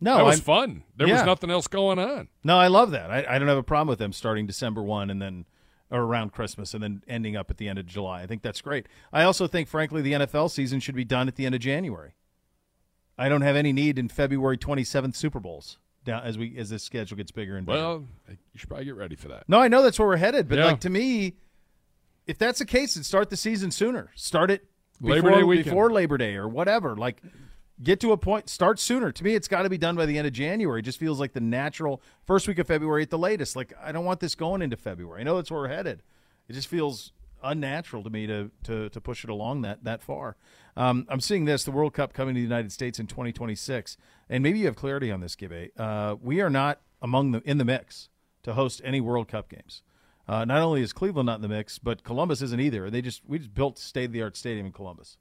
No, 0.01 0.17
that 0.17 0.25
was 0.25 0.36
I'm- 0.38 0.43
fun. 0.43 0.84
There 0.98 1.07
yeah. 1.07 1.15
was 1.15 1.25
nothing 1.25 1.50
else 1.51 1.67
going 1.67 2.00
on. 2.00 2.27
no, 2.43 2.57
I 2.57 2.67
love 2.67 2.91
that. 2.91 3.12
I, 3.12 3.25
I 3.27 3.39
don't 3.39 3.48
have 3.48 3.57
a 3.57 3.63
problem 3.63 3.88
with 3.89 4.00
them 4.00 4.13
starting 4.13 4.45
December 4.45 4.81
one 4.81 5.10
and 5.10 5.22
then 5.22 5.45
or 5.91 6.01
around 6.01 6.31
Christmas 6.31 6.74
and 6.74 6.81
then 6.81 7.03
ending 7.07 7.36
up 7.36 7.51
at 7.51 7.57
the 7.57 7.67
end 7.69 7.77
of 7.77 7.86
July. 7.86 8.24
I 8.24 8.25
think 8.25 8.41
that's 8.41 8.60
great. 8.62 8.88
I 9.13 9.24
also 9.24 9.45
think, 9.48 9.67
frankly, 9.67 10.01
the 10.01 10.13
NFL 10.13 10.50
season 10.50 10.79
should 10.79 10.95
be 10.95 11.05
done 11.05 11.27
at 11.27 11.36
the 11.36 11.45
end 11.45 11.53
of 11.53 11.62
January. 11.62 12.15
I 13.17 13.29
don't 13.29 13.41
have 13.41 13.55
any 13.55 13.72
need 13.72 13.98
in 14.00 14.10
February 14.10 14.57
twenty 14.57 14.84
seventh 14.84 15.15
Super 15.15 15.39
Bowls 15.39 15.77
down 16.05 16.24
as 16.24 16.38
we 16.38 16.55
as 16.57 16.69
this 16.69 16.83
schedule 16.83 17.17
gets 17.17 17.31
bigger 17.31 17.57
and 17.57 17.65
bigger. 17.65 17.77
Well, 17.77 18.07
you 18.29 18.38
should 18.55 18.69
probably 18.69 18.85
get 18.85 18.95
ready 18.95 19.15
for 19.15 19.27
that. 19.27 19.43
No, 19.50 19.59
I 19.59 19.67
know 19.67 19.83
that's 19.83 20.00
where 20.00 20.07
we're 20.07 20.15
headed, 20.17 20.47
but 20.47 20.57
Yeah. 20.57 20.65
like 20.65 20.79
to 20.81 20.89
me, 20.89 21.35
if 22.27 22.38
that's 22.38 22.59
the 22.59 22.65
case, 22.65 22.93
then 22.95 23.03
start 23.03 23.29
the 23.29 23.38
season 23.38 23.71
sooner. 23.71 24.12
Start 24.15 24.50
it 24.51 24.65
before, 25.01 25.15
Labor 25.15 25.31
Day 25.31 25.43
weekend. 25.43 25.65
before 25.65 25.91
Labor 25.91 26.17
Day 26.17 26.35
or 26.35 26.47
whatever. 26.47 26.95
Like 26.95 27.21
get 27.83 28.00
to 28.00 28.13
a 28.13 28.17
point, 28.17 28.47
start 28.50 28.79
sooner. 28.79 29.12
To 29.12 29.24
me, 29.24 29.35
it's 29.35 29.50
got 29.50 29.63
to 29.63 29.69
be 29.69 29.77
done 29.77 29.95
by 29.97 30.05
the 30.05 30.17
end 30.17 30.25
of 30.27 30.31
January. 30.33 30.79
It 30.79 30.83
just 30.83 30.97
feels 31.00 31.19
like 31.19 31.33
the 31.33 31.41
natural 31.41 32.01
first 32.25 32.47
week 32.47 32.57
of 32.59 32.67
February 32.67 33.01
at 33.03 33.09
the 33.09 33.17
latest. 33.17 33.55
Like 33.55 33.74
I 33.83 33.91
don't 33.91 34.05
want 34.05 34.21
this 34.21 34.33
going 34.35 34.62
into 34.62 34.77
February. 34.77 35.19
I 35.21 35.24
know 35.24 35.35
that's 35.35 35.51
where 35.51 35.62
we're 35.62 35.67
headed. 35.67 36.01
It 36.47 36.53
just 36.53 36.67
feels 36.67 37.12
unnatural 37.45 38.03
to 38.03 38.09
me 38.09 38.27
to 38.27 38.51
to, 38.63 38.89
to 38.89 39.01
push 39.01 39.23
it 39.23 39.29
along 39.29 39.61
that 39.61 39.83
that 39.83 40.01
far. 40.01 40.35
Um, 40.75 41.05
I'm 41.09 41.21
seeing 41.21 41.45
this 41.45 41.63
the 41.63 41.71
World 41.71 41.93
Cup 41.93 42.13
coming 42.13 42.35
to 42.35 42.39
the 42.39 42.43
United 42.43 42.71
States 42.71 42.99
in 42.99 43.07
2026, 43.07 43.97
and 44.29 44.43
maybe 44.43 44.59
you 44.59 44.65
have 44.65 44.75
clarity 44.75 45.11
on 45.11 45.21
this, 45.21 45.35
Gibbe. 45.35 45.69
Uh, 45.77 46.15
we 46.21 46.41
are 46.41 46.49
not 46.49 46.81
among 47.01 47.31
the 47.31 47.41
in 47.49 47.57
the 47.57 47.65
mix 47.65 48.09
to 48.43 48.53
host 48.53 48.81
any 48.83 48.99
World 48.99 49.27
Cup 49.27 49.49
games. 49.49 49.81
Uh, 50.27 50.43
not 50.43 50.61
only 50.61 50.81
is 50.81 50.91
Cleveland 50.91 51.27
not 51.27 51.35
in 51.35 51.41
the 51.41 51.47
mix, 51.47 51.77
but 51.77 52.03
Columbus 52.03 52.41
isn't 52.41 52.59
either. 52.59 52.89
They 52.89 53.01
just 53.01 53.21
we 53.27 53.37
just 53.37 53.53
built 53.53 53.77
state 53.77 54.05
of 54.05 54.11
the 54.11 54.23
art 54.23 54.35
stadium 54.35 54.65
in 54.65 54.71
Columbus. 54.71 55.17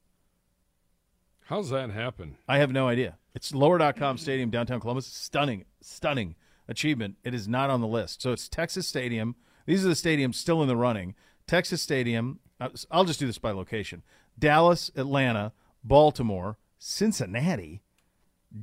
How's 1.49 1.69
that 1.71 1.91
happen? 1.91 2.39
I 2.49 2.59
have 2.59 2.73
no 2.73 2.89
idea. 2.89 3.19
It's 3.35 3.55
lower.com 3.55 4.17
stadium 4.17 4.49
downtown 4.49 4.81
Columbus. 4.81 5.07
Stunning, 5.07 5.67
stunning 5.83 6.37
achievement. 6.69 7.17
It 7.23 7.35
is 7.35 7.47
not 7.47 7.69
on 7.69 7.83
the 7.83 7.87
list. 7.87 8.23
So 8.23 8.33
it's 8.33 8.49
Texas 8.49 8.89
Stadium. 8.89 9.37
These 9.67 9.85
are 9.85 9.89
the 9.89 9.95
stadiums 9.95 10.37
still 10.37 10.63
in 10.63 10.69
the 10.69 10.77
running. 10.77 11.15
Texas 11.47 11.83
Stadium. 11.83 12.41
uh, 12.61 12.69
I'll 12.91 13.05
just 13.05 13.21
do 13.21 13.27
this 13.27 13.39
by 13.39 13.53
location. 13.53 14.03
Dallas, 14.39 14.91
Atlanta, 14.97 15.53
Baltimore, 15.83 16.57
Cincinnati, 16.79 17.83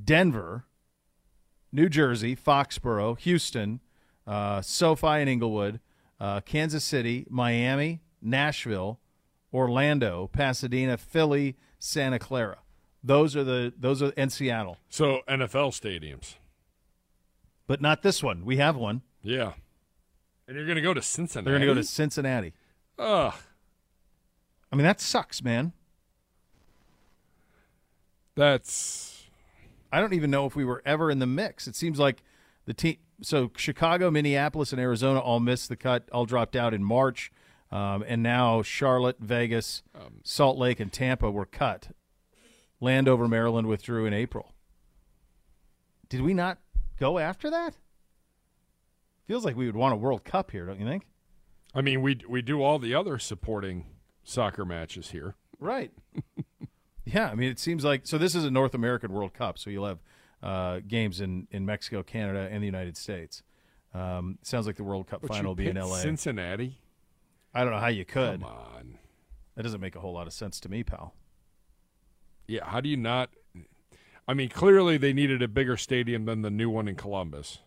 Denver, 0.03 0.65
New 1.71 1.89
Jersey, 1.89 2.35
Foxborough, 2.35 3.17
Houston, 3.19 3.79
uh, 4.27 4.61
SoFi 4.61 5.07
and 5.21 5.29
Inglewood, 5.29 5.79
uh, 6.19 6.41
Kansas 6.41 6.83
City, 6.83 7.25
Miami, 7.29 8.01
Nashville, 8.21 8.99
Orlando, 9.53 10.29
Pasadena, 10.31 10.97
Philly, 10.97 11.55
Santa 11.79 12.19
Clara. 12.19 12.59
Those 13.03 13.35
are 13.35 13.43
the 13.43 13.73
those 13.77 14.01
are 14.03 14.13
and 14.15 14.31
Seattle, 14.31 14.77
So 14.89 15.21
NFL 15.27 15.71
stadiums. 15.71 16.35
but 17.65 17.81
not 17.81 18.03
this 18.03 18.21
one. 18.21 18.45
We 18.45 18.57
have 18.57 18.75
one. 18.75 19.01
Yeah. 19.23 19.53
And 20.47 20.55
you're 20.55 20.65
going 20.67 20.75
to 20.75 20.81
go 20.83 20.93
to 20.93 21.01
Cincinnati. 21.01 21.45
They're 21.45 21.57
going 21.59 21.67
to 21.67 21.73
go 21.73 21.81
to 21.81 21.83
Cincinnati. 21.87 22.53
Ugh. 23.01 23.33
I 24.71 24.75
mean, 24.75 24.85
that 24.85 25.01
sucks, 25.01 25.43
man. 25.43 25.73
That's 28.35 29.25
I 29.91 29.99
don't 29.99 30.13
even 30.13 30.31
know 30.31 30.45
if 30.45 30.55
we 30.55 30.63
were 30.63 30.81
ever 30.85 31.09
in 31.09 31.19
the 31.19 31.25
mix. 31.25 31.67
It 31.67 31.75
seems 31.75 31.99
like 31.99 32.23
the 32.65 32.73
team. 32.73 32.97
So 33.21 33.51
Chicago, 33.57 34.09
Minneapolis, 34.11 34.71
and 34.71 34.79
Arizona 34.79 35.19
all 35.19 35.39
missed 35.39 35.67
the 35.67 35.75
cut. 35.75 36.07
All 36.11 36.25
dropped 36.25 36.55
out 36.55 36.73
in 36.73 36.83
March, 36.83 37.31
um, 37.71 38.03
and 38.07 38.23
now 38.23 38.61
Charlotte, 38.61 39.17
Vegas, 39.19 39.83
Salt 40.23 40.57
Lake, 40.57 40.79
and 40.79 40.93
Tampa 40.93 41.29
were 41.29 41.45
cut. 41.45 41.89
Landover, 42.79 43.27
Maryland 43.27 43.67
withdrew 43.67 44.05
in 44.05 44.13
April. 44.13 44.53
Did 46.07 46.21
we 46.21 46.33
not 46.33 46.59
go 46.99 47.17
after 47.19 47.49
that? 47.49 47.75
Feels 49.27 49.43
like 49.43 49.55
we 49.55 49.65
would 49.65 49.75
want 49.75 49.93
a 49.93 49.97
World 49.97 50.23
Cup 50.23 50.51
here, 50.51 50.65
don't 50.65 50.79
you 50.79 50.85
think? 50.85 51.05
I 51.73 51.81
mean, 51.81 52.01
we 52.01 52.19
we 52.27 52.41
do 52.41 52.61
all 52.61 52.79
the 52.79 52.93
other 52.93 53.17
supporting 53.17 53.85
soccer 54.23 54.65
matches 54.65 55.11
here. 55.11 55.35
Right. 55.59 55.91
yeah, 57.05 57.29
I 57.29 57.35
mean, 57.35 57.49
it 57.49 57.59
seems 57.59 57.83
like 57.83 58.05
so. 58.05 58.17
This 58.17 58.35
is 58.35 58.43
a 58.43 58.51
North 58.51 58.73
American 58.73 59.11
World 59.11 59.33
Cup, 59.33 59.57
so 59.57 59.69
you'll 59.69 59.85
have 59.85 59.99
uh, 60.43 60.79
games 60.87 61.21
in 61.21 61.47
in 61.51 61.65
Mexico, 61.65 62.03
Canada, 62.03 62.49
and 62.51 62.61
the 62.61 62.67
United 62.67 62.97
States. 62.97 63.43
Um, 63.93 64.37
sounds 64.41 64.67
like 64.67 64.77
the 64.77 64.83
World 64.83 65.07
Cup 65.07 65.21
But 65.21 65.29
final 65.29 65.51
will 65.51 65.55
be 65.55 65.67
in 65.67 65.77
L.A. 65.77 65.99
Cincinnati. 65.99 66.79
I 67.53 67.63
don't 67.63 67.73
know 67.73 67.79
how 67.79 67.87
you 67.87 68.05
could. 68.05 68.41
Come 68.41 68.49
on. 68.49 68.97
That 69.55 69.63
doesn't 69.63 69.81
make 69.81 69.95
a 69.95 69.99
whole 69.99 70.13
lot 70.13 70.27
of 70.27 70.33
sense 70.33 70.59
to 70.61 70.69
me, 70.69 70.83
pal. 70.83 71.13
Yeah, 72.47 72.65
how 72.65 72.79
do 72.79 72.87
you 72.87 72.97
not? 72.97 73.29
I 74.27 74.33
mean, 74.33 74.49
clearly 74.49 74.97
they 74.97 75.13
needed 75.13 75.41
a 75.41 75.47
bigger 75.47 75.75
stadium 75.75 76.25
than 76.25 76.41
the 76.41 76.49
new 76.49 76.69
one 76.69 76.87
in 76.87 76.95
Columbus. 76.95 77.59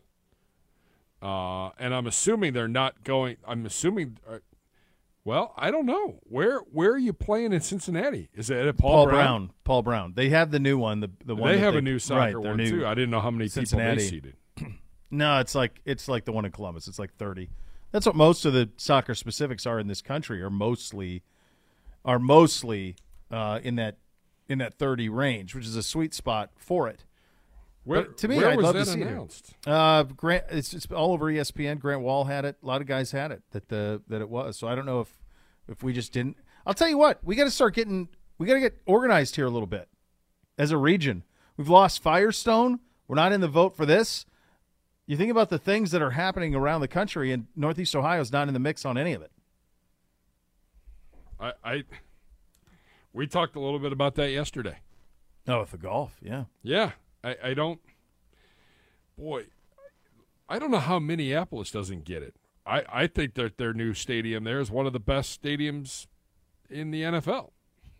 Uh, 1.24 1.70
and 1.78 1.94
I'm 1.94 2.06
assuming 2.06 2.52
they're 2.52 2.68
not 2.68 3.02
going. 3.02 3.36
I'm 3.46 3.64
assuming. 3.64 4.18
Uh, 4.28 4.38
well, 5.24 5.54
I 5.56 5.70
don't 5.70 5.86
know 5.86 6.20
where 6.24 6.58
where 6.70 6.90
are 6.92 6.98
you 6.98 7.14
playing 7.14 7.54
in 7.54 7.62
Cincinnati? 7.62 8.28
Is 8.34 8.50
it 8.50 8.66
at 8.66 8.76
Paul, 8.76 8.90
Paul 8.90 9.06
Brown? 9.06 9.50
Paul 9.64 9.82
Brown. 9.82 10.12
They 10.14 10.28
have 10.28 10.50
the 10.50 10.58
new 10.58 10.76
one. 10.76 11.00
The 11.00 11.10
the 11.24 11.34
one 11.34 11.50
They 11.50 11.58
have 11.58 11.76
a 11.76 11.80
new 11.80 11.98
soccer 11.98 12.18
right, 12.20 12.36
one 12.36 12.58
new- 12.58 12.68
too. 12.80 12.86
I 12.86 12.94
didn't 12.94 13.10
know 13.10 13.20
how 13.20 13.30
many 13.30 13.48
Cincinnati. 13.48 14.02
people 14.02 14.04
they 14.04 14.08
seated. 14.10 14.36
No, 15.10 15.38
it's 15.38 15.54
like 15.54 15.80
it's 15.84 16.08
like 16.08 16.24
the 16.24 16.32
one 16.32 16.44
in 16.44 16.50
Columbus. 16.50 16.88
It's 16.88 16.98
like 16.98 17.14
thirty. 17.14 17.48
That's 17.92 18.04
what 18.04 18.16
most 18.16 18.44
of 18.44 18.52
the 18.52 18.70
soccer 18.76 19.14
specifics 19.14 19.64
are 19.64 19.78
in 19.78 19.86
this 19.86 20.02
country. 20.02 20.42
Are 20.42 20.50
mostly 20.50 21.22
are 22.04 22.18
mostly 22.18 22.96
uh, 23.30 23.60
in 23.62 23.76
that 23.76 23.96
in 24.48 24.58
that 24.58 24.74
thirty 24.74 25.08
range, 25.08 25.54
which 25.54 25.66
is 25.66 25.76
a 25.76 25.84
sweet 25.84 26.14
spot 26.14 26.50
for 26.56 26.88
it. 26.88 27.04
Where, 27.84 28.02
But 28.02 28.16
to 28.18 28.28
me, 28.28 28.42
I'd 28.42 28.56
was 28.56 28.64
love 28.64 28.74
to 28.76 28.86
see 28.86 29.00
it. 29.00 29.06
announced? 29.06 29.54
Uh, 29.66 30.04
Grant, 30.04 30.44
it's, 30.50 30.72
it's 30.72 30.86
all 30.86 31.12
over 31.12 31.26
ESPN. 31.26 31.78
Grant 31.78 32.00
Wahl 32.00 32.24
had 32.24 32.44
it. 32.46 32.56
A 32.62 32.66
lot 32.66 32.80
of 32.80 32.86
guys 32.86 33.10
had 33.12 33.30
it 33.30 33.42
that 33.50 33.68
the 33.68 34.00
that 34.08 34.20
it 34.22 34.28
was. 34.28 34.56
So 34.56 34.66
I 34.68 34.74
don't 34.74 34.86
know 34.86 35.00
if 35.00 35.18
if 35.68 35.82
we 35.82 35.92
just 35.92 36.12
didn't. 36.12 36.36
I'll 36.66 36.74
tell 36.74 36.88
you 36.88 36.96
what, 36.98 37.22
we 37.22 37.36
got 37.36 37.44
to 37.44 37.50
start 37.50 37.74
getting. 37.74 38.08
We 38.38 38.46
got 38.46 38.54
to 38.54 38.60
get 38.60 38.80
organized 38.86 39.36
here 39.36 39.46
a 39.46 39.50
little 39.50 39.66
bit 39.66 39.88
as 40.58 40.70
a 40.70 40.76
region. 40.78 41.24
We've 41.56 41.68
lost 41.68 42.02
Firestone. 42.02 42.80
We're 43.06 43.16
not 43.16 43.32
in 43.32 43.40
the 43.40 43.48
vote 43.48 43.76
for 43.76 43.84
this. 43.86 44.24
You 45.06 45.18
think 45.18 45.30
about 45.30 45.50
the 45.50 45.58
things 45.58 45.90
that 45.90 46.00
are 46.00 46.12
happening 46.12 46.54
around 46.54 46.80
the 46.80 46.88
country, 46.88 47.30
and 47.32 47.46
Northeast 47.54 47.94
Ohio 47.94 48.20
is 48.22 48.32
not 48.32 48.48
in 48.48 48.54
the 48.54 48.60
mix 48.60 48.86
on 48.86 48.96
any 48.96 49.12
of 49.12 49.20
it. 49.20 49.30
I, 51.38 51.52
I 51.62 51.84
we 53.12 53.26
talked 53.26 53.56
a 53.56 53.60
little 53.60 53.78
bit 53.78 53.92
about 53.92 54.14
that 54.14 54.30
yesterday. 54.30 54.78
Oh, 55.46 55.60
with 55.60 55.72
the 55.72 55.76
golf, 55.78 56.16
yeah. 56.22 56.44
Yeah, 56.62 56.92
I, 57.24 57.36
I 57.42 57.54
don't. 57.54 57.80
Boy, 59.16 59.46
I 60.48 60.58
don't 60.58 60.70
know 60.70 60.78
how 60.78 60.98
Minneapolis 60.98 61.70
doesn't 61.70 62.04
get 62.04 62.22
it. 62.22 62.34
I, 62.66 62.82
I 62.88 63.06
think 63.06 63.34
that 63.34 63.58
their 63.58 63.72
new 63.72 63.94
stadium 63.94 64.44
there 64.44 64.60
is 64.60 64.70
one 64.70 64.86
of 64.86 64.92
the 64.92 65.00
best 65.00 65.42
stadiums 65.42 66.06
in 66.70 66.90
the 66.90 67.02
NFL. 67.02 67.50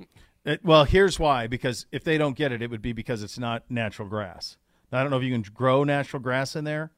It, 0.47 0.63
well, 0.63 0.85
here's 0.85 1.19
why. 1.19 1.47
Because 1.47 1.87
if 1.91 2.05
they 2.05 2.19
don't 2.19 2.37
get 2.37 2.53
it, 2.53 2.61
it 2.61 2.71
would 2.71 2.83
be 2.83 2.93
because 2.93 3.23
it's 3.23 3.39
not 3.39 3.63
natural 3.71 4.07
grass. 4.07 4.59
Now, 4.93 4.99
I 4.99 5.03
don't 5.03 5.11
know 5.11 5.17
if 5.17 5.23
you 5.23 5.33
can 5.33 5.41
grow 5.55 5.85
natural 5.85 6.21
grass 6.21 6.55
in 6.55 6.65
there. 6.65 6.91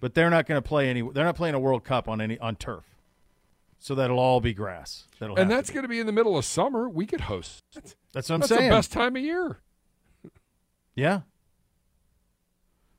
But 0.00 0.14
they're 0.14 0.30
not 0.30 0.46
going 0.46 0.60
to 0.60 0.68
play 0.68 0.90
any. 0.90 1.02
They're 1.02 1.24
not 1.24 1.36
playing 1.36 1.54
a 1.54 1.60
World 1.60 1.84
Cup 1.84 2.08
on 2.08 2.20
any 2.20 2.38
on 2.40 2.56
turf, 2.56 2.84
so 3.78 3.94
that'll 3.94 4.18
all 4.18 4.40
be 4.40 4.52
grass. 4.52 5.04
That'll 5.20 5.38
and 5.38 5.48
that's 5.48 5.70
going 5.70 5.82
to 5.84 5.88
be 5.88 6.00
in 6.00 6.06
the 6.06 6.12
middle 6.12 6.36
of 6.36 6.44
summer. 6.44 6.88
We 6.88 7.06
could 7.06 7.22
host. 7.22 7.62
That's, 7.72 7.96
that's 8.12 8.28
what 8.28 8.34
I'm 8.34 8.40
that's 8.40 8.48
saying. 8.48 8.70
the 8.70 8.76
best 8.76 8.92
time 8.92 9.14
of 9.14 9.22
year. 9.22 9.60
Yeah. 10.96 11.20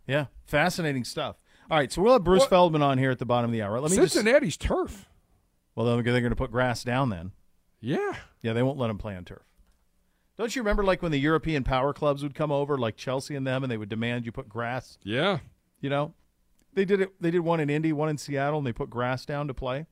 Yeah, 0.08 0.26
fascinating 0.46 1.04
stuff. 1.04 1.38
All 1.70 1.78
right, 1.78 1.92
so 1.92 2.02
we'll 2.02 2.14
have 2.14 2.24
Bruce 2.24 2.42
What- 2.42 2.50
Feldman 2.50 2.82
on 2.82 2.98
here 2.98 3.12
at 3.12 3.20
the 3.20 3.26
bottom 3.26 3.50
of 3.50 3.54
the 3.54 3.62
hour. 3.62 3.80
Let 3.80 3.92
me 3.92 3.98
just. 3.98 4.14
Cincinnati's 4.14 4.58
turf. 4.58 5.10
Well, 5.74 5.86
they're 5.86 6.04
going 6.04 6.30
to 6.30 6.36
put 6.36 6.52
grass 6.52 6.84
down 6.84 7.10
then. 7.10 7.32
Yeah. 7.82 8.16
Yeah, 8.42 8.54
they 8.54 8.64
won't 8.64 8.78
let 8.78 8.88
them 8.88 8.98
play 8.98 9.16
on 9.16 9.26
turf. 9.26 9.44
Don't 10.38 10.56
you 10.56 10.62
remember, 10.62 10.84
like 10.84 11.02
when 11.02 11.12
the 11.12 11.20
European 11.20 11.64
power 11.64 11.94
clubs 11.94 12.22
would 12.24 12.36
come 12.36 12.52
over, 12.52 12.78
like 12.78 12.98
Chelsea 12.98 13.36
and 13.36 13.48
them, 13.48 13.64
and 13.64 13.72
they 13.72 13.78
would 13.78 13.90
demand 13.90 14.26
you 14.26 14.32
put 14.32 14.50
grass? 14.50 14.98
Yeah. 15.04 15.40
You 15.80 15.90
know, 15.90 16.14
they 16.74 16.84
did 16.86 17.02
it. 17.02 17.14
They 17.22 17.32
did 17.32 17.40
one 17.40 17.60
in 17.60 17.70
Indy, 17.70 17.94
one 17.94 18.10
in 18.10 18.18
Seattle, 18.18 18.58
and 18.58 18.68
they 18.68 18.74
put 18.74 18.90
grass 18.90 19.26
down 19.26 19.48
to 19.48 19.54
play. 19.54 19.86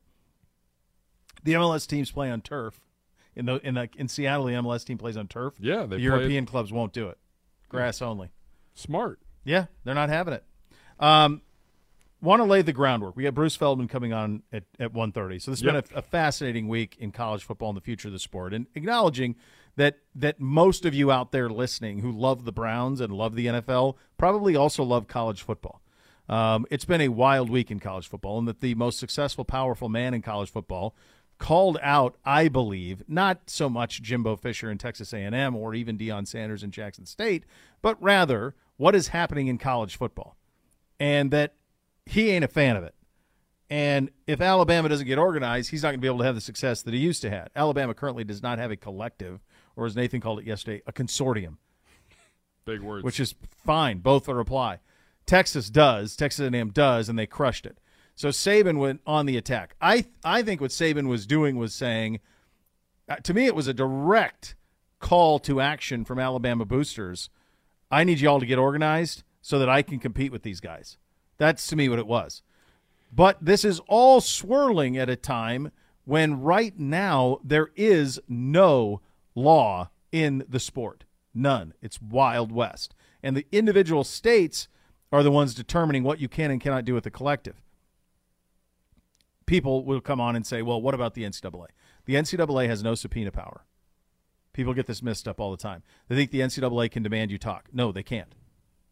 The 1.44 1.54
MLS 1.54 1.88
teams 1.88 2.12
play 2.12 2.30
on 2.30 2.42
turf. 2.42 2.80
In 3.36 3.46
the 3.46 3.56
in 3.66 3.76
the, 3.76 3.90
in 3.98 4.08
Seattle, 4.08 4.46
the 4.46 4.54
MLS 4.54 4.86
team 4.86 4.98
plays 4.98 5.18
on 5.18 5.28
turf. 5.28 5.56
Yeah, 5.60 5.86
they 5.86 5.96
the 5.98 6.02
European 6.02 6.46
clubs 6.46 6.72
won't 6.72 6.94
do 6.94 7.08
it. 7.10 7.18
Grass 7.70 8.02
only. 8.02 8.30
Smart. 8.74 9.20
Yeah, 9.44 9.66
they're 9.84 9.96
not 9.96 10.10
having 10.10 10.34
it. 10.36 10.44
Um, 11.00 11.42
want 12.22 12.40
to 12.40 12.46
lay 12.46 12.62
the 12.62 12.72
groundwork. 12.74 13.16
We 13.18 13.24
got 13.24 13.34
Bruce 13.34 13.56
Feldman 13.56 13.88
coming 13.90 14.14
on 14.14 14.44
at, 14.54 14.64
at 14.80 14.94
1.30. 14.94 15.42
So 15.42 15.52
this 15.52 15.60
has 15.60 15.62
Yep. 15.64 15.90
been 15.90 15.96
a, 15.96 16.00
a 16.00 16.02
fascinating 16.02 16.68
week 16.70 16.96
in 17.00 17.12
college 17.12 17.44
football 17.44 17.70
and 17.70 17.78
the 17.78 17.82
future 17.82 18.08
of 18.08 18.14
the 18.14 18.20
sport. 18.20 18.54
And 18.54 18.68
acknowledging 18.76 19.36
that 19.76 19.98
that 20.16 20.40
most 20.40 20.86
of 20.86 20.94
you 20.94 21.12
out 21.12 21.32
there 21.32 21.50
listening 21.50 22.00
who 22.00 22.12
love 22.12 22.46
the 22.46 22.52
Browns 22.52 23.02
and 23.02 23.12
love 23.12 23.36
the 23.36 23.48
NFL 23.48 23.96
probably 24.18 24.56
also 24.56 24.84
love 24.84 25.08
college 25.08 25.42
football. 25.42 25.82
Um, 26.30 26.66
it's 26.70 26.86
been 26.86 27.02
a 27.02 27.10
wild 27.10 27.50
week 27.50 27.70
in 27.72 27.80
college 27.82 28.08
football, 28.08 28.38
and 28.40 28.48
that 28.48 28.62
the 28.62 28.76
most 28.76 28.98
successful, 29.00 29.44
powerful 29.44 29.90
man 29.90 30.14
in 30.14 30.22
college 30.22 30.50
football 30.50 30.96
called 31.40 31.78
out, 31.82 32.16
I 32.24 32.48
believe, 32.48 33.04
not 33.10 33.50
so 33.50 33.68
much 33.68 34.02
Jimbo 34.02 34.38
Fisher 34.38 34.72
in 34.72 34.78
Texas 34.78 35.12
A&M 35.12 35.56
or 35.56 35.74
even 35.76 35.98
Deion 35.98 36.26
Sanders 36.26 36.64
in 36.64 36.72
Jackson 36.72 37.06
State, 37.06 37.44
but 37.82 38.02
rather 38.02 38.56
what 38.78 38.96
is 38.96 39.10
happening 39.10 39.48
in 39.48 39.58
college 39.58 39.98
football, 39.98 40.38
and 41.00 41.32
that 41.32 41.56
he 42.06 42.30
ain't 42.32 42.44
a 42.44 42.48
fan 42.48 42.76
of 42.76 42.84
it. 42.84 42.96
And 43.70 44.12
if 44.28 44.42
Alabama 44.42 44.90
doesn't 44.90 45.08
get 45.08 45.18
organized, 45.18 45.72
he's 45.72 45.82
not 45.84 45.90
going 45.90 46.00
to 46.00 46.02
be 46.02 46.08
able 46.08 46.20
to 46.20 46.26
have 46.26 46.36
the 46.36 46.42
success 46.42 46.84
that 46.84 46.94
he 46.94 47.00
used 47.00 47.22
to 47.24 47.30
have. 47.30 47.48
Alabama 47.56 47.94
currently 47.94 48.24
does 48.24 48.44
not 48.44 48.60
have 48.60 48.72
a 48.72 48.76
collective, 48.76 49.42
or 49.76 49.86
as 49.86 49.96
Nathan 49.96 50.22
called 50.22 50.40
it 50.40 50.46
yesterday, 50.46 50.82
a 50.86 50.94
consortium 50.94 51.58
Big 52.66 52.82
words. 52.82 53.04
which 53.04 53.20
is 53.20 53.36
fine. 53.66 54.00
Both 54.00 54.30
are 54.30 54.40
apply. 54.40 54.80
Texas 55.26 55.70
does. 55.70 56.16
Texas 56.16 56.52
A&M 56.52 56.70
does, 56.70 57.10
and 57.10 57.18
they 57.18 57.26
crushed 57.26 57.66
it. 57.66 57.80
So 58.16 58.30
Saban 58.30 58.78
went 58.78 59.02
on 59.08 59.26
the 59.26 59.38
attack. 59.38 59.76
I 59.82 60.06
I 60.24 60.44
think 60.44 60.62
what 60.62 60.70
Saban 60.70 61.08
was 61.08 61.26
doing 61.26 61.58
was 61.58 61.74
saying, 61.74 62.20
uh, 63.10 63.16
to 63.18 63.34
me, 63.34 63.48
it 63.48 63.56
was 63.56 63.68
a 63.68 63.74
direct 63.74 64.56
call 65.00 65.40
to 65.40 65.60
action 65.60 66.06
from 66.06 66.20
Alabama 66.20 66.66
boosters. 66.66 67.30
I 67.94 68.04
need 68.04 68.20
y'all 68.20 68.40
to 68.40 68.46
get 68.48 68.58
organized 68.58 69.22
so 69.44 69.60
that 69.60 69.70
I 69.70 69.84
can 69.84 70.00
compete 70.00 70.32
with 70.32 70.42
these 70.42 70.60
guys. 70.60 70.98
That's 71.38 71.68
to 71.68 71.76
me 71.76 71.90
what 71.90 72.00
it 72.00 72.08
was. 72.08 72.42
But 73.12 73.38
this 73.40 73.64
is 73.64 73.80
all 73.88 74.20
swirling 74.20 74.98
at 74.98 75.12
a 75.12 75.16
time 75.16 75.72
when 76.04 76.42
right 76.42 76.78
now 76.80 77.38
there 77.44 77.70
is 77.76 78.20
no 78.28 79.02
law 79.36 79.92
in 80.12 80.44
the 80.50 80.60
sport. 80.60 81.04
None. 81.36 81.76
It's 81.84 82.02
Wild 82.02 82.52
West. 82.52 82.96
And 83.22 83.38
the 83.38 83.46
individual 83.52 84.04
states 84.04 84.68
are 85.12 85.22
the 85.22 85.30
ones 85.30 85.54
determining 85.54 86.02
what 86.02 86.20
you 86.20 86.28
can 86.28 86.50
and 86.50 86.60
cannot 86.60 86.86
do 86.86 86.96
with 86.96 87.04
the 87.04 87.12
collective. 87.12 87.62
People 89.46 89.86
will 89.86 90.02
come 90.02 90.20
on 90.20 90.36
and 90.36 90.48
say, 90.48 90.64
well, 90.64 90.82
what 90.82 90.96
about 90.96 91.14
the 91.14 91.26
NCAA? 91.26 91.68
The 92.06 92.16
NCAA 92.16 92.68
has 92.68 92.82
no 92.82 92.96
subpoena 92.96 93.32
power. 93.32 93.66
People 94.54 94.74
get 94.74 94.88
this 94.88 95.02
messed 95.02 95.28
up 95.28 95.40
all 95.40 95.52
the 95.52 95.58
time. 95.58 95.84
They 96.08 96.16
think 96.16 96.32
the 96.32 96.42
NCAA 96.42 96.92
can 96.92 97.04
demand 97.04 97.32
you 97.32 97.38
talk. 97.38 97.70
No, 97.74 97.92
they 97.92 98.04
can't. 98.04 98.34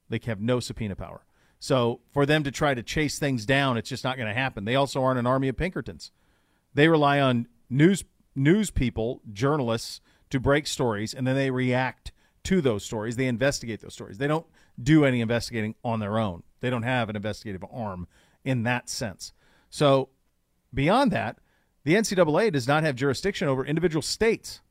They 0.09 0.19
have 0.25 0.41
no 0.41 0.59
subpoena 0.59 0.95
power. 0.95 1.25
So 1.59 2.01
for 2.11 2.25
them 2.25 2.43
to 2.43 2.51
try 2.51 2.73
to 2.73 2.81
chase 2.81 3.19
things 3.19 3.45
down, 3.45 3.77
it's 3.77 3.89
just 3.89 4.03
not 4.03 4.17
going 4.17 4.27
to 4.27 4.33
happen. 4.33 4.65
They 4.65 4.75
also 4.75 5.03
aren't 5.03 5.19
an 5.19 5.27
army 5.27 5.47
of 5.47 5.57
Pinkertons. 5.57 6.11
They 6.73 6.87
rely 6.87 7.19
on 7.19 7.47
news 7.69 8.03
news 8.35 8.71
people, 8.71 9.21
journalists, 9.31 10.01
to 10.29 10.39
break 10.39 10.65
stories, 10.65 11.13
and 11.13 11.27
then 11.27 11.35
they 11.35 11.51
react 11.51 12.11
to 12.43 12.61
those 12.61 12.83
stories. 12.83 13.15
They 13.15 13.27
investigate 13.27 13.81
those 13.81 13.93
stories. 13.93 14.17
They 14.17 14.27
don't 14.27 14.47
do 14.81 15.05
any 15.05 15.21
investigating 15.21 15.75
on 15.83 15.99
their 15.99 16.17
own. 16.17 16.43
They 16.61 16.69
don't 16.69 16.83
have 16.83 17.09
an 17.09 17.15
investigative 17.15 17.63
arm 17.71 18.07
in 18.43 18.63
that 18.63 18.89
sense. 18.89 19.33
So 19.69 20.09
beyond 20.73 21.11
that, 21.11 21.37
the 21.83 21.95
NCAA 21.95 22.51
does 22.51 22.67
not 22.67 22.83
have 22.83 22.95
jurisdiction 22.95 23.47
over 23.47 23.65
individual 23.65 24.01
states. 24.01 24.61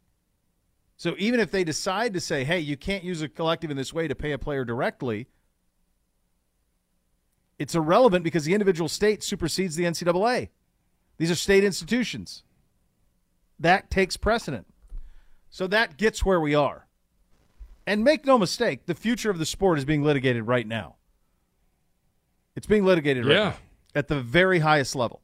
So 1.01 1.15
even 1.17 1.41
if 1.41 1.51
they 1.51 1.65
decide 1.65 2.13
to 2.13 2.21
say, 2.21 2.45
hey, 2.45 2.61
you 2.61 2.77
can't 2.77 3.03
use 3.03 3.23
a 3.23 3.29
collective 3.31 3.71
in 3.71 3.77
this 3.79 3.91
way 3.95 4.07
to 4.07 4.15
pay 4.15 4.33
a 4.33 4.39
player 4.39 4.67
directly, 4.67 5.29
it's 7.59 7.75
irrelevant 7.75 8.23
because 8.23 8.45
the 8.45 8.53
individual 8.53 8.87
state 8.87 9.23
supersedes 9.23 9.77
the 9.77 9.85
NCAA. 9.85 10.51
These 11.17 11.31
are 11.31 11.37
state 11.37 11.65
institutions. 11.65 12.43
That 13.59 13.91
takes 13.91 14.19
precedent. 14.19 14.67
So 15.49 15.67
that 15.69 15.97
gets 15.97 16.23
where 16.27 16.39
we 16.39 16.55
are. 16.55 16.87
And 17.87 18.05
make 18.05 18.27
no 18.27 18.37
mistake, 18.37 18.85
the 18.85 18.95
future 18.95 19.31
of 19.31 19.39
the 19.39 19.47
sport 19.47 19.79
is 19.79 19.87
being 19.87 20.03
litigated 20.03 20.47
right 20.47 20.67
now. 20.67 20.97
It's 22.55 22.67
being 22.67 22.85
litigated 22.85 23.25
right 23.25 23.35
Yeah. 23.35 23.45
now 23.45 23.57
at 23.95 24.09
the 24.09 24.21
very 24.21 24.59
highest 24.59 24.95
level. 24.95 25.23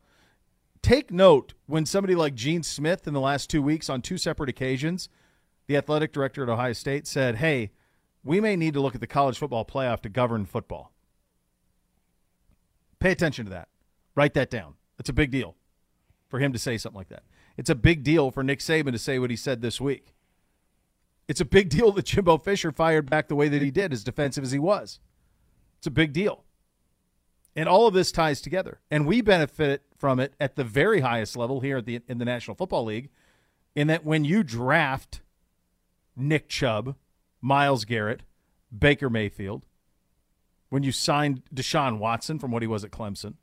Take 0.80 1.10
note 1.10 1.52
when 1.66 1.84
somebody 1.84 2.14
like 2.14 2.34
Gene 2.34 2.62
Smith 2.62 3.06
in 3.06 3.12
the 3.12 3.20
last 3.20 3.50
two 3.50 3.60
weeks 3.60 3.90
on 3.90 4.00
two 4.00 4.16
separate 4.16 4.48
occasions, 4.48 5.10
the 5.66 5.76
athletic 5.76 6.12
director 6.12 6.42
at 6.42 6.48
Ohio 6.48 6.72
State 6.72 7.07
said, 7.07 7.37
Hey, 7.37 7.72
we 8.24 8.40
may 8.40 8.57
need 8.57 8.74
to 8.74 8.81
look 8.81 8.94
at 8.94 9.00
the 9.00 9.07
college 9.07 9.38
football 9.38 9.64
playoff 9.64 10.00
to 10.02 10.09
govern 10.09 10.44
football. 10.44 10.92
Pay 12.98 13.12
attention 13.12 13.44
to 13.44 13.50
that. 13.50 13.68
Write 14.14 14.35
that 14.35 14.50
down. 14.50 14.74
It's 14.98 15.09
a 15.09 15.12
big 15.12 15.31
deal 15.31 15.55
for 16.29 16.40
him 16.40 16.52
to 16.52 16.59
say 16.59 16.76
something 16.79 16.98
like 16.98 17.09
that. 17.09 17.22
It's 17.57 17.70
a 17.70 17.74
big 17.74 18.02
deal 18.02 18.31
for 18.31 18.42
Nick 18.42 18.59
Saban 18.61 18.92
to 18.92 18.98
say 18.98 19.18
what 19.18 19.31
he 19.31 19.37
said 19.37 19.62
this 19.62 19.81
week. 19.81 20.14
It's 21.29 21.40
a 21.40 21.44
big 21.44 21.68
deal 21.68 21.92
that 21.92 22.07
Jimbo 22.07 22.38
Fisher 22.38 22.70
fired 22.72 23.11
back 23.11 23.29
the 23.29 23.35
way 23.35 23.48
that 23.48 23.62
he 23.62 23.70
did, 23.70 23.92
as 23.92 24.05
defensive 24.05 24.44
as 24.44 24.52
he 24.52 24.59
was. 24.59 25.00
It's 25.79 25.87
a 25.87 25.90
big 25.90 26.12
deal. 26.12 26.44
And 27.55 27.68
all 27.68 27.87
of 27.87 27.94
this 27.94 28.12
ties 28.12 28.40
together. 28.40 28.81
And 28.90 29.07
we 29.07 29.22
benefit 29.22 29.83
from 29.96 30.20
it 30.20 30.35
at 30.38 30.57
the 30.57 30.64
very 30.64 31.00
highest 31.00 31.37
level 31.37 31.61
here 31.61 31.79
at 31.79 31.87
the, 31.87 32.00
in 32.07 32.18
the 32.18 32.24
National 32.24 32.55
Football 32.55 32.85
League, 32.85 33.09
in 33.74 33.88
that 33.88 34.05
when 34.05 34.24
you 34.24 34.42
draft 34.42 35.20
Nick 36.16 36.48
Chubb, 36.48 36.96
Myles 37.40 37.85
Garrett, 37.85 38.22
Baker 38.76 39.11
Mayfield, 39.11 39.66
when 40.68 40.83
you 40.83 40.90
signed 40.92 41.42
Deshaun 41.55 41.98
Watson 41.98 42.38
from 42.38 42.50
what 42.50 42.62
he 42.62 42.66
was 42.66 42.85
at 42.85 42.90
Clemson, 42.90 43.35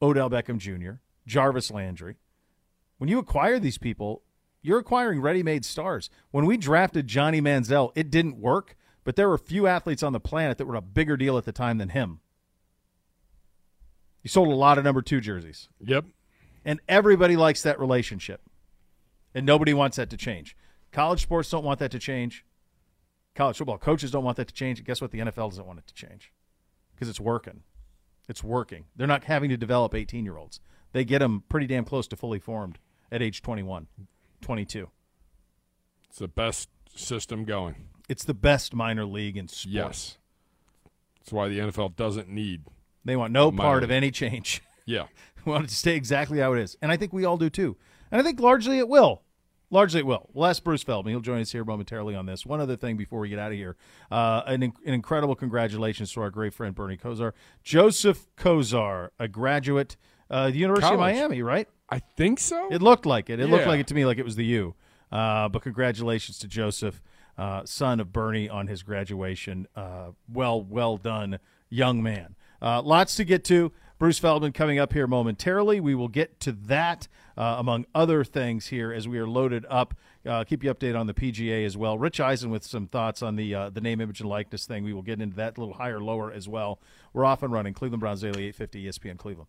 Odell 0.00 0.30
Beckham 0.30 0.58
Jr., 0.58 1.00
Jarvis 1.26 1.70
Landry, 1.70 2.16
when 2.98 3.08
you 3.08 3.18
acquire 3.18 3.58
these 3.58 3.78
people, 3.78 4.22
you're 4.62 4.78
acquiring 4.78 5.20
ready-made 5.22 5.64
stars. 5.64 6.10
When 6.30 6.44
we 6.46 6.56
drafted 6.58 7.06
Johnny 7.06 7.40
Manziel, 7.40 7.92
it 7.94 8.10
didn't 8.10 8.36
work, 8.38 8.76
but 9.04 9.16
there 9.16 9.28
were 9.28 9.38
few 9.38 9.66
athletes 9.66 10.02
on 10.02 10.12
the 10.12 10.20
planet 10.20 10.58
that 10.58 10.66
were 10.66 10.74
a 10.76 10.82
bigger 10.82 11.16
deal 11.16 11.38
at 11.38 11.44
the 11.46 11.52
time 11.52 11.78
than 11.78 11.88
him. 11.90 12.20
You 14.22 14.28
sold 14.28 14.48
a 14.48 14.54
lot 14.54 14.76
of 14.76 14.84
number 14.84 15.00
two 15.00 15.20
jerseys, 15.20 15.68
Yep. 15.80 16.04
and 16.64 16.80
everybody 16.88 17.36
likes 17.36 17.62
that 17.62 17.80
relationship, 17.80 18.42
and 19.34 19.46
nobody 19.46 19.72
wants 19.72 19.96
that 19.96 20.10
to 20.10 20.18
change. 20.18 20.54
College 20.92 21.22
sports 21.22 21.50
don't 21.50 21.64
want 21.64 21.78
that 21.78 21.90
to 21.92 21.98
change. 21.98 22.44
College 23.34 23.58
football 23.58 23.78
coaches 23.78 24.10
don't 24.10 24.24
want 24.24 24.36
that 24.36 24.48
to 24.48 24.54
change. 24.54 24.78
And 24.78 24.86
guess 24.86 25.00
what? 25.00 25.12
The 25.12 25.20
NFL 25.20 25.50
doesn't 25.50 25.66
want 25.66 25.78
it 25.78 25.86
to 25.86 25.94
change 25.94 26.32
because 26.94 27.08
it's 27.08 27.20
working. 27.20 27.62
It's 28.28 28.42
working. 28.44 28.84
They're 28.96 29.06
not 29.06 29.24
having 29.24 29.50
to 29.50 29.56
develop 29.56 29.94
18 29.94 30.24
year 30.24 30.36
olds. 30.36 30.60
They 30.92 31.04
get 31.04 31.20
them 31.20 31.44
pretty 31.48 31.66
damn 31.66 31.84
close 31.84 32.06
to 32.08 32.16
fully 32.16 32.38
formed 32.38 32.78
at 33.12 33.22
age 33.22 33.42
21, 33.42 33.86
22. 34.40 34.88
It's 36.08 36.18
the 36.18 36.28
best 36.28 36.68
system 36.94 37.44
going. 37.44 37.88
It's 38.08 38.24
the 38.24 38.34
best 38.34 38.74
minor 38.74 39.04
league 39.04 39.36
in 39.36 39.46
sports. 39.46 39.66
Yes. 39.66 40.18
That's 41.20 41.32
why 41.32 41.48
the 41.48 41.60
NFL 41.60 41.94
doesn't 41.96 42.28
need. 42.28 42.64
They 43.04 43.16
want 43.16 43.32
no 43.32 43.52
part 43.52 43.84
of 43.84 43.90
any 43.90 44.10
change. 44.10 44.62
Yeah. 44.84 45.06
we 45.44 45.52
want 45.52 45.64
it 45.64 45.68
to 45.68 45.76
stay 45.76 45.94
exactly 45.94 46.38
how 46.40 46.52
it 46.52 46.60
is. 46.60 46.76
And 46.82 46.90
I 46.90 46.96
think 46.96 47.12
we 47.12 47.24
all 47.24 47.36
do 47.36 47.50
too. 47.50 47.76
And 48.10 48.20
I 48.20 48.24
think 48.24 48.40
largely 48.40 48.78
it 48.78 48.88
will. 48.88 49.22
Largely 49.70 50.00
it 50.00 50.06
will. 50.06 50.28
We'll 50.32 50.46
ask 50.46 50.64
Bruce 50.64 50.82
Feldman. 50.82 51.12
He'll 51.12 51.20
join 51.20 51.40
us 51.40 51.52
here 51.52 51.64
momentarily 51.64 52.16
on 52.16 52.26
this. 52.26 52.44
One 52.44 52.60
other 52.60 52.76
thing 52.76 52.96
before 52.96 53.20
we 53.20 53.28
get 53.28 53.38
out 53.38 53.52
of 53.52 53.56
here 53.56 53.76
uh, 54.10 54.42
an, 54.46 54.62
an 54.62 54.72
incredible 54.84 55.36
congratulations 55.36 56.12
to 56.12 56.20
our 56.22 56.30
great 56.30 56.52
friend 56.52 56.74
Bernie 56.74 56.96
Kosar. 56.96 57.32
Joseph 57.62 58.26
Kosar, 58.36 59.10
a 59.18 59.28
graduate 59.28 59.96
uh, 60.30 60.50
the 60.50 60.58
University 60.58 60.94
College. 60.94 61.16
of 61.16 61.18
Miami, 61.18 61.42
right? 61.42 61.68
I 61.88 61.98
think 61.98 62.38
so. 62.38 62.68
It 62.70 62.80
looked 62.82 63.04
like 63.04 63.30
it. 63.30 63.40
It 63.40 63.48
looked 63.48 63.66
like 63.66 63.80
it 63.80 63.86
to 63.88 63.94
me 63.94 64.06
like 64.06 64.18
it 64.18 64.24
was 64.24 64.36
the 64.36 64.44
U. 64.44 64.74
Uh, 65.10 65.48
but 65.48 65.62
congratulations 65.62 66.38
to 66.38 66.46
Joseph, 66.46 67.02
uh, 67.36 67.62
son 67.64 67.98
of 67.98 68.12
Bernie, 68.12 68.48
on 68.48 68.68
his 68.68 68.84
graduation. 68.84 69.66
Uh, 69.74 70.10
well, 70.32 70.62
well 70.62 70.96
done, 70.96 71.40
young 71.68 72.00
man. 72.00 72.36
Uh, 72.62 72.80
lots 72.82 73.16
to 73.16 73.24
get 73.24 73.44
to. 73.44 73.72
Bruce 74.00 74.18
Feldman 74.18 74.52
coming 74.52 74.78
up 74.78 74.94
here 74.94 75.06
momentarily. 75.06 75.78
We 75.78 75.94
will 75.94 76.08
get 76.08 76.40
to 76.40 76.52
that, 76.52 77.06
uh, 77.36 77.56
among 77.58 77.84
other 77.94 78.24
things, 78.24 78.68
here 78.68 78.94
as 78.94 79.06
we 79.06 79.18
are 79.18 79.26
loaded 79.26 79.66
up. 79.68 79.92
Uh, 80.24 80.42
keep 80.42 80.64
you 80.64 80.72
updated 80.72 80.98
on 80.98 81.06
the 81.06 81.12
PGA 81.12 81.66
as 81.66 81.76
well. 81.76 81.98
Rich 81.98 82.18
Eisen 82.18 82.48
with 82.50 82.64
some 82.64 82.86
thoughts 82.86 83.20
on 83.20 83.36
the 83.36 83.54
uh, 83.54 83.68
the 83.68 83.82
name, 83.82 84.00
image, 84.00 84.20
and 84.20 84.28
likeness 84.30 84.64
thing. 84.64 84.84
We 84.84 84.94
will 84.94 85.02
get 85.02 85.20
into 85.20 85.36
that 85.36 85.58
little 85.58 85.74
higher, 85.74 86.00
lower 86.00 86.32
as 86.32 86.48
well. 86.48 86.80
We're 87.12 87.26
off 87.26 87.42
and 87.42 87.52
running. 87.52 87.74
Cleveland 87.74 88.00
Browns 88.00 88.22
Daily 88.22 88.46
850 88.46 88.86
ESPN 88.86 89.18
Cleveland. 89.18 89.48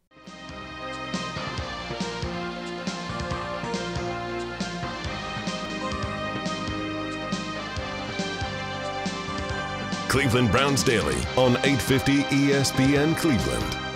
Cleveland 10.10 10.52
Browns 10.52 10.84
Daily 10.84 11.16
on 11.38 11.54
850 11.64 12.24
ESPN 12.24 13.16
Cleveland. 13.16 13.91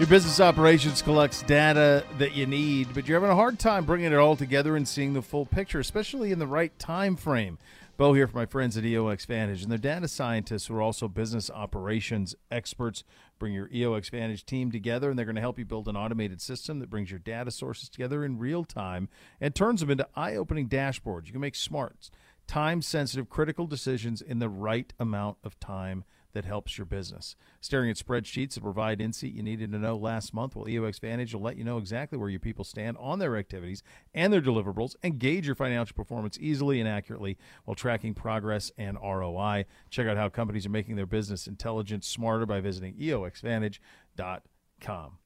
Your 0.00 0.08
business 0.08 0.40
operations 0.40 1.02
collects 1.02 1.44
data 1.44 2.04
that 2.18 2.34
you 2.34 2.46
need, 2.46 2.88
but 2.92 3.06
you're 3.06 3.20
having 3.20 3.30
a 3.30 3.36
hard 3.36 3.60
time 3.60 3.84
bringing 3.84 4.10
it 4.10 4.18
all 4.18 4.34
together 4.34 4.74
and 4.74 4.88
seeing 4.88 5.12
the 5.12 5.22
full 5.22 5.46
picture, 5.46 5.78
especially 5.78 6.32
in 6.32 6.40
the 6.40 6.48
right 6.48 6.76
time 6.80 7.14
frame. 7.14 7.58
Bo 7.96 8.12
here 8.12 8.26
for 8.26 8.36
my 8.36 8.44
friends 8.44 8.76
at 8.76 8.82
EOX 8.82 9.24
Vantage, 9.24 9.62
and 9.62 9.70
their 9.70 9.78
data 9.78 10.08
scientists 10.08 10.66
who 10.66 10.74
are 10.74 10.82
also 10.82 11.06
business 11.06 11.48
operations 11.48 12.34
experts. 12.50 13.04
Bring 13.38 13.52
your 13.52 13.68
EOX 13.68 14.10
Vantage 14.10 14.44
team 14.44 14.72
together, 14.72 15.10
and 15.10 15.16
they're 15.16 15.26
going 15.26 15.36
to 15.36 15.40
help 15.40 15.60
you 15.60 15.64
build 15.64 15.86
an 15.86 15.96
automated 15.96 16.40
system 16.40 16.80
that 16.80 16.90
brings 16.90 17.12
your 17.12 17.20
data 17.20 17.52
sources 17.52 17.88
together 17.88 18.24
in 18.24 18.36
real 18.36 18.64
time 18.64 19.08
and 19.40 19.54
turns 19.54 19.78
them 19.78 19.90
into 19.90 20.08
eye-opening 20.16 20.68
dashboards. 20.68 21.26
You 21.26 21.32
can 21.32 21.40
make 21.40 21.54
smart, 21.54 22.10
time-sensitive, 22.48 23.30
critical 23.30 23.68
decisions 23.68 24.20
in 24.20 24.40
the 24.40 24.48
right 24.48 24.92
amount 24.98 25.36
of 25.44 25.60
time 25.60 26.02
that 26.34 26.44
helps 26.44 26.76
your 26.76 26.84
business. 26.84 27.36
Staring 27.60 27.90
at 27.90 27.96
spreadsheets 27.96 28.54
that 28.54 28.62
provide 28.62 29.00
insight 29.00 29.32
you 29.32 29.42
needed 29.42 29.72
to 29.72 29.78
know 29.78 29.96
last 29.96 30.34
month, 30.34 30.54
well, 30.54 30.66
EOX 30.66 31.00
Vantage 31.00 31.32
will 31.32 31.40
let 31.40 31.56
you 31.56 31.64
know 31.64 31.78
exactly 31.78 32.18
where 32.18 32.28
your 32.28 32.40
people 32.40 32.64
stand 32.64 32.96
on 32.98 33.18
their 33.18 33.36
activities 33.36 33.82
and 34.12 34.32
their 34.32 34.42
deliverables 34.42 34.96
and 35.02 35.18
gauge 35.18 35.46
your 35.46 35.54
financial 35.54 35.94
performance 35.94 36.36
easily 36.40 36.80
and 36.80 36.88
accurately 36.88 37.38
while 37.64 37.74
tracking 37.74 38.14
progress 38.14 38.70
and 38.76 38.98
ROI. 39.02 39.64
Check 39.90 40.06
out 40.06 40.16
how 40.16 40.28
companies 40.28 40.66
are 40.66 40.70
making 40.70 40.96
their 40.96 41.06
business 41.06 41.46
intelligent 41.46 42.04
smarter 42.04 42.46
by 42.46 42.60
visiting 42.60 42.94
EOXVantage.com. 42.94 45.18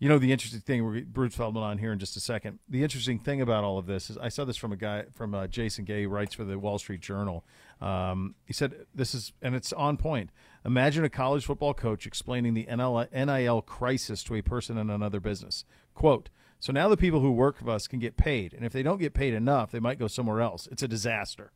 You 0.00 0.08
know 0.08 0.18
the 0.18 0.30
interesting 0.30 0.60
thing. 0.60 0.84
We're 0.84 1.02
Bruce 1.02 1.34
Feldman 1.34 1.62
on 1.62 1.78
here 1.78 1.92
in 1.92 1.98
just 1.98 2.16
a 2.16 2.20
second. 2.20 2.60
The 2.68 2.84
interesting 2.84 3.18
thing 3.18 3.40
about 3.40 3.64
all 3.64 3.78
of 3.78 3.86
this 3.86 4.10
is 4.10 4.18
I 4.18 4.28
saw 4.28 4.44
this 4.44 4.56
from 4.56 4.70
a 4.70 4.76
guy 4.76 5.06
from 5.12 5.34
uh, 5.34 5.48
Jason 5.48 5.84
Gay, 5.84 6.06
writes 6.06 6.34
for 6.34 6.44
the 6.44 6.56
Wall 6.56 6.78
Street 6.78 7.00
Journal. 7.00 7.44
Um, 7.80 8.36
he 8.44 8.52
said 8.52 8.86
this 8.94 9.12
is 9.12 9.32
and 9.42 9.56
it's 9.56 9.72
on 9.72 9.96
point. 9.96 10.30
Imagine 10.68 11.02
a 11.02 11.08
college 11.08 11.46
football 11.46 11.72
coach 11.72 12.06
explaining 12.06 12.52
the 12.52 12.68
NIL 12.70 13.62
crisis 13.62 14.22
to 14.24 14.34
a 14.34 14.42
person 14.42 14.76
in 14.76 14.90
another 14.90 15.18
business. 15.18 15.64
Quote. 15.94 16.28
So 16.60 16.74
now 16.74 16.90
the 16.90 16.96
people 16.98 17.20
who 17.20 17.32
work 17.32 17.56
for 17.56 17.70
us 17.70 17.86
can 17.86 18.00
get 18.00 18.18
paid, 18.18 18.52
and 18.52 18.66
if 18.66 18.72
they 18.74 18.82
don't 18.82 18.98
get 18.98 19.14
paid 19.14 19.32
enough, 19.32 19.70
they 19.70 19.80
might 19.80 19.98
go 19.98 20.08
somewhere 20.08 20.42
else. 20.42 20.68
It's 20.70 20.82
a 20.82 20.88
disaster. 20.88 21.52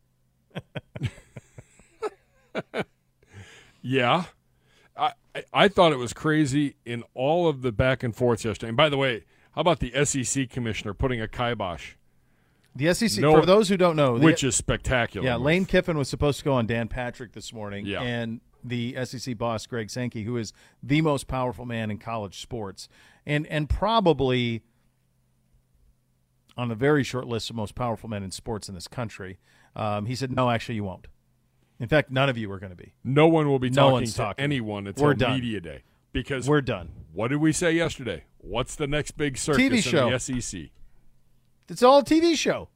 yeah. 3.82 4.24
I, 4.96 5.12
I 5.52 5.68
thought 5.68 5.92
it 5.92 5.98
was 5.98 6.14
crazy 6.14 6.76
in 6.86 7.04
all 7.12 7.48
of 7.48 7.60
the 7.60 7.70
back 7.70 8.02
and 8.02 8.16
forth 8.16 8.46
yesterday. 8.46 8.68
And 8.68 8.78
by 8.78 8.88
the 8.88 8.96
way, 8.96 9.24
how 9.50 9.60
about 9.60 9.80
the 9.80 9.92
SEC 10.06 10.48
commissioner 10.48 10.94
putting 10.94 11.20
a 11.20 11.28
kibosh? 11.28 11.96
The 12.74 12.94
SEC, 12.94 13.20
no, 13.20 13.38
for 13.38 13.44
those 13.44 13.68
who 13.68 13.76
don't 13.76 13.96
know, 13.96 14.14
which 14.14 14.40
the, 14.40 14.46
is 14.46 14.56
spectacular. 14.56 15.26
Yeah, 15.26 15.36
Lane 15.36 15.66
Kiffin 15.66 15.98
was 15.98 16.08
supposed 16.08 16.38
to 16.38 16.46
go 16.46 16.54
on 16.54 16.66
Dan 16.66 16.88
Patrick 16.88 17.32
this 17.32 17.52
morning, 17.52 17.84
yeah. 17.84 18.00
and 18.00 18.40
the 18.64 18.96
SEC 19.04 19.36
boss 19.36 19.66
Greg 19.66 19.90
Sankey, 19.90 20.24
who 20.24 20.36
is 20.36 20.52
the 20.82 21.00
most 21.00 21.26
powerful 21.26 21.64
man 21.66 21.90
in 21.90 21.98
college 21.98 22.40
sports, 22.40 22.88
and 23.26 23.46
and 23.46 23.68
probably 23.68 24.62
on 26.56 26.70
a 26.70 26.74
very 26.74 27.02
short 27.02 27.26
list 27.26 27.50
of 27.50 27.56
most 27.56 27.74
powerful 27.74 28.08
men 28.08 28.22
in 28.22 28.30
sports 28.30 28.68
in 28.68 28.74
this 28.74 28.88
country. 28.88 29.38
Um, 29.74 30.06
he 30.06 30.14
said, 30.14 30.30
"No, 30.30 30.50
actually, 30.50 30.74
you 30.76 30.84
won't." 30.84 31.06
In 31.80 31.88
fact, 31.88 32.10
none 32.10 32.28
of 32.28 32.38
you 32.38 32.50
are 32.52 32.58
going 32.58 32.70
to 32.70 32.76
be. 32.76 32.94
No 33.02 33.26
one 33.26 33.48
will 33.48 33.58
be 33.58 33.70
no 33.70 33.74
talking 33.82 33.92
one's 33.92 34.12
to 34.12 34.18
talking. 34.18 34.44
anyone 34.44 34.86
until 34.86 35.04
We're 35.04 35.14
done. 35.14 35.34
media 35.34 35.60
day 35.60 35.82
because 36.12 36.48
we're 36.48 36.60
done. 36.60 36.90
What 37.12 37.28
did 37.28 37.38
we 37.38 37.52
say 37.52 37.72
yesterday? 37.72 38.24
What's 38.38 38.76
the 38.76 38.86
next 38.86 39.12
big 39.12 39.36
circus 39.38 39.62
TV 39.62 39.82
show. 39.82 40.06
in 40.06 40.12
the 40.12 40.18
SEC? 40.20 40.70
It's 41.68 41.82
all 41.82 41.98
a 41.98 42.04
TV 42.04 42.36
show. 42.36 42.68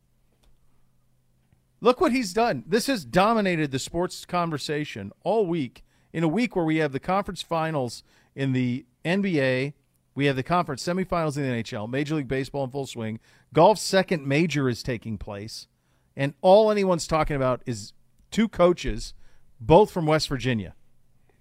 Look 1.80 2.00
what 2.00 2.12
he's 2.12 2.32
done. 2.32 2.64
This 2.66 2.86
has 2.86 3.04
dominated 3.04 3.70
the 3.70 3.78
sports 3.78 4.24
conversation 4.24 5.12
all 5.22 5.46
week. 5.46 5.84
In 6.12 6.24
a 6.24 6.28
week 6.28 6.56
where 6.56 6.64
we 6.64 6.76
have 6.78 6.92
the 6.92 7.00
conference 7.00 7.42
finals 7.42 8.02
in 8.34 8.52
the 8.52 8.86
NBA, 9.04 9.74
we 10.14 10.26
have 10.26 10.36
the 10.36 10.42
conference 10.42 10.82
semifinals 10.82 11.36
in 11.36 11.42
the 11.42 11.62
NHL, 11.62 11.88
Major 11.88 12.14
League 12.14 12.28
Baseball 12.28 12.64
in 12.64 12.70
full 12.70 12.86
swing, 12.86 13.20
golf's 13.52 13.82
second 13.82 14.26
major 14.26 14.68
is 14.68 14.82
taking 14.82 15.18
place, 15.18 15.68
and 16.16 16.32
all 16.40 16.70
anyone's 16.70 17.06
talking 17.06 17.36
about 17.36 17.60
is 17.66 17.92
two 18.30 18.48
coaches, 18.48 19.12
both 19.60 19.90
from 19.90 20.06
West 20.06 20.28
Virginia, 20.28 20.74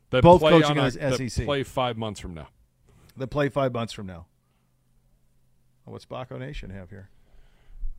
that 0.09 0.21
both 0.21 0.41
play 0.41 0.51
coaching 0.51 0.77
on 0.77 0.87
a, 0.87 0.91
the 0.91 1.29
SEC. 1.29 1.45
play 1.45 1.63
five 1.63 1.97
months 1.97 2.19
from 2.19 2.33
now. 2.33 2.49
That 3.15 3.27
play 3.27 3.47
five 3.47 3.73
months 3.73 3.93
from 3.93 4.07
now. 4.07 4.25
What's 5.85 6.05
Baco 6.05 6.37
Nation 6.37 6.71
have 6.71 6.89
here? 6.89 7.09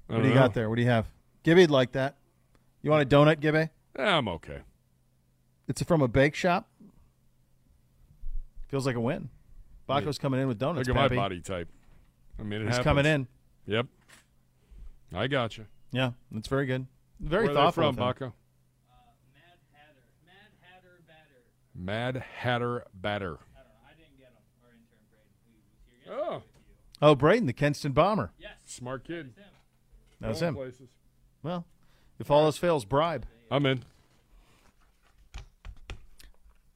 What 0.08 0.22
do 0.22 0.28
you 0.28 0.34
know. 0.34 0.40
got 0.40 0.54
there? 0.54 0.68
What 0.68 0.76
do 0.76 0.82
you 0.82 0.88
have? 0.88 1.06
Gibby'd 1.42 1.70
like 1.70 1.92
that. 1.92 2.16
You 2.86 2.92
want 2.92 3.02
a 3.02 3.16
donut, 3.16 3.40
Gibby? 3.40 3.58
Eh, 3.58 3.68
I'm 3.98 4.28
okay. 4.28 4.60
It's 5.66 5.82
from 5.82 6.02
a 6.02 6.06
bake 6.06 6.36
shop. 6.36 6.68
Feels 8.68 8.86
like 8.86 8.94
a 8.94 9.00
win. 9.00 9.28
Baco's 9.88 10.18
coming 10.18 10.40
in 10.40 10.46
with 10.46 10.60
donuts. 10.60 10.86
Look 10.86 10.96
at 10.96 11.00
Pappy. 11.02 11.16
my 11.16 11.22
body 11.22 11.40
type. 11.40 11.68
I 12.38 12.44
mean, 12.44 12.60
it 12.60 12.66
He's 12.66 12.76
happens. 12.76 12.84
coming 12.84 13.06
in. 13.06 13.26
Yep. 13.66 13.86
I 15.12 15.26
got 15.26 15.58
you. 15.58 15.66
Yeah, 15.90 16.12
that's 16.30 16.46
very 16.46 16.64
good. 16.66 16.86
Very 17.18 17.46
Where 17.46 17.54
thoughtful. 17.54 17.82
Are 17.86 17.90
they 17.90 17.96
from, 17.96 18.04
Baco? 18.06 18.32
Mad 19.34 19.58
Hatter. 19.72 20.04
Mad 20.24 20.52
Hatter 20.60 21.02
Batter. 21.08 21.42
Mad 21.74 22.24
Hatter 22.36 22.84
Batter. 22.94 23.32
I 23.34 23.62
don't 23.62 23.66
know. 23.66 23.80
I 23.84 23.94
didn't 23.98 24.16
get 24.16 24.28
him. 24.28 24.34
Our 24.62 24.70
intern 24.70 25.02
Braden. 25.10 25.32
Who 25.48 25.56
was 25.58 26.04
here 26.04 26.12
Oh. 26.14 26.34
yesterday 26.34 26.52
with 26.68 27.02
you. 27.02 27.08
Oh, 27.08 27.14
Braden, 27.16 27.46
the 27.46 27.52
Kenston 27.52 27.92
bomber. 27.94 28.30
Yes. 28.38 28.52
Smart 28.64 29.04
kid. 29.04 29.32
Him. 29.36 29.44
That 30.20 30.28
was 30.28 30.40
him. 30.40 30.54
Places. 30.54 30.90
Well, 31.42 31.66
if 32.18 32.30
all 32.30 32.44
else 32.44 32.58
fails, 32.58 32.84
bribe. 32.84 33.26
I'm 33.50 33.66
in. 33.66 33.82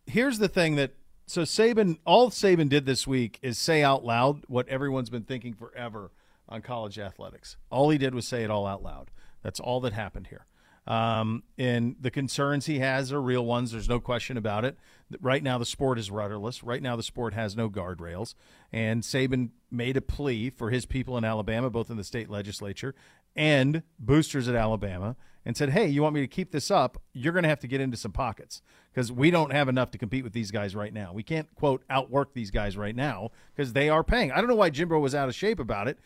Here's 0.06 0.38
the 0.38 0.48
thing 0.48 0.76
that 0.76 0.94
so 1.26 1.42
Saban, 1.42 1.98
all 2.04 2.30
Saban 2.30 2.68
did 2.68 2.86
this 2.86 3.06
week 3.06 3.38
is 3.42 3.56
say 3.56 3.82
out 3.82 4.04
loud 4.04 4.42
what 4.48 4.68
everyone's 4.68 5.10
been 5.10 5.22
thinking 5.22 5.54
forever 5.54 6.10
on 6.48 6.62
college 6.62 6.98
athletics. 6.98 7.56
All 7.70 7.90
he 7.90 7.98
did 7.98 8.14
was 8.14 8.26
say 8.26 8.42
it 8.42 8.50
all 8.50 8.66
out 8.66 8.82
loud. 8.82 9.10
That's 9.42 9.60
all 9.60 9.80
that 9.82 9.92
happened 9.92 10.26
here. 10.26 10.46
Um, 10.86 11.44
and 11.56 11.94
the 12.00 12.10
concerns 12.10 12.66
he 12.66 12.80
has 12.80 13.12
are 13.12 13.22
real 13.22 13.46
ones. 13.46 13.70
There's 13.70 13.88
no 13.88 14.00
question 14.00 14.36
about 14.36 14.64
it. 14.64 14.76
Right 15.20 15.42
now, 15.42 15.56
the 15.56 15.66
sport 15.66 16.00
is 16.00 16.10
rudderless. 16.10 16.64
Right 16.64 16.82
now, 16.82 16.96
the 16.96 17.02
sport 17.04 17.32
has 17.34 17.54
no 17.54 17.70
guardrails. 17.70 18.34
And 18.72 19.02
Saban 19.02 19.50
made 19.70 19.96
a 19.96 20.00
plea 20.00 20.50
for 20.50 20.70
his 20.70 20.86
people 20.86 21.16
in 21.16 21.24
Alabama, 21.24 21.70
both 21.70 21.90
in 21.90 21.96
the 21.96 22.02
state 22.02 22.28
legislature 22.28 22.94
and 23.36 23.82
boosters 23.98 24.48
at 24.48 24.54
Alabama, 24.54 25.16
and 25.44 25.56
said, 25.56 25.70
Hey, 25.70 25.88
you 25.88 26.02
want 26.02 26.14
me 26.14 26.20
to 26.20 26.26
keep 26.26 26.52
this 26.52 26.70
up? 26.70 27.00
You're 27.12 27.32
going 27.32 27.44
to 27.44 27.48
have 27.48 27.60
to 27.60 27.66
get 27.66 27.80
into 27.80 27.96
some 27.96 28.12
pockets 28.12 28.62
because 28.92 29.10
we 29.10 29.30
don't 29.30 29.52
have 29.52 29.68
enough 29.68 29.90
to 29.92 29.98
compete 29.98 30.24
with 30.24 30.32
these 30.32 30.50
guys 30.50 30.74
right 30.74 30.92
now. 30.92 31.12
We 31.12 31.22
can't, 31.22 31.52
quote, 31.54 31.82
outwork 31.88 32.34
these 32.34 32.50
guys 32.50 32.76
right 32.76 32.94
now 32.94 33.30
because 33.54 33.72
they 33.72 33.88
are 33.88 34.04
paying. 34.04 34.32
I 34.32 34.36
don't 34.36 34.48
know 34.48 34.54
why 34.54 34.70
Jimbo 34.70 34.98
was 34.98 35.14
out 35.14 35.28
of 35.28 35.34
shape 35.34 35.58
about 35.58 35.88
it. 35.88 35.98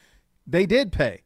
They 0.47 0.67
did 0.67 0.93
pay. 0.93 1.23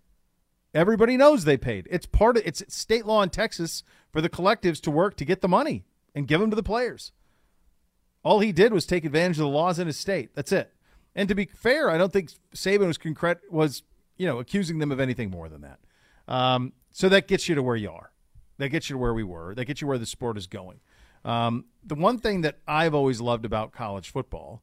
Everybody 0.75 1.17
knows 1.17 1.45
they 1.45 1.57
paid. 1.57 1.89
It's 1.91 2.07
part 2.07 2.37
of 2.37 2.43
it's 2.47 2.63
state 2.69 3.07
law 3.07 3.23
in 3.23 3.31
Texas 3.31 3.83
for 4.13 4.21
the 4.21 4.29
collectives 4.29 4.81
to 4.83 4.91
work 4.91 5.17
to 5.17 5.25
get 5.25 5.41
the 5.41 5.49
money 5.49 5.85
and 6.15 6.29
give 6.29 6.41
them 6.41 6.51
to 6.51 6.57
the 6.57 6.63
players. 6.63 7.13
All 8.23 8.41
he 8.41 8.53
did 8.53 8.73
was 8.73 8.85
take 8.85 9.05
advantage 9.05 9.39
of 9.39 9.45
the 9.45 9.49
laws 9.49 9.79
in 9.79 9.87
his 9.87 9.97
state. 9.97 10.35
That's 10.35 10.53
it. 10.53 10.73
And 11.15 11.29
to 11.29 11.35
be 11.35 11.47
fair, 11.47 11.91
I 11.91 11.99
don't 11.99 12.13
think 12.13 12.31
Saban 12.55 12.87
was 12.87 12.99
concret 12.99 13.41
was 13.51 13.83
you 14.17 14.27
know 14.27 14.39
accusing 14.39 14.79
them 14.79 14.93
of 14.93 15.01
anything 15.01 15.31
more 15.31 15.49
than 15.49 15.63
that. 15.63 15.79
Um, 16.29 16.73
so 16.93 17.09
that 17.09 17.27
gets 17.27 17.49
you 17.49 17.55
to 17.55 17.63
where 17.63 17.77
you 17.77 17.91
are. 17.91 18.13
That 18.59 18.69
gets 18.69 18.89
you 18.89 18.95
to 18.95 18.99
where 18.99 19.15
we 19.15 19.25
were. 19.25 19.55
That 19.55 19.65
gets 19.65 19.81
you 19.81 19.87
where 19.87 19.99
the 19.99 20.07
sport 20.07 20.37
is 20.37 20.47
going. 20.47 20.81
Um, 21.25 21.65
the 21.85 21.95
one 21.95 22.19
thing 22.19 22.43
that 22.43 22.59
I've 22.67 22.95
always 22.95 23.21
loved 23.21 23.45
about 23.45 23.73
college 23.73 24.11
football, 24.11 24.63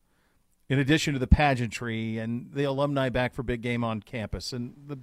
in 0.69 0.80
addition 0.80 1.13
to 1.13 1.19
the 1.19 1.28
pageantry 1.28 2.17
and 2.17 2.51
the 2.54 2.63
alumni 2.63 3.10
back 3.10 3.34
for 3.34 3.43
big 3.43 3.62
game 3.62 3.84
on 3.84 4.01
campus 4.01 4.54
and 4.54 4.73
the 4.88 4.99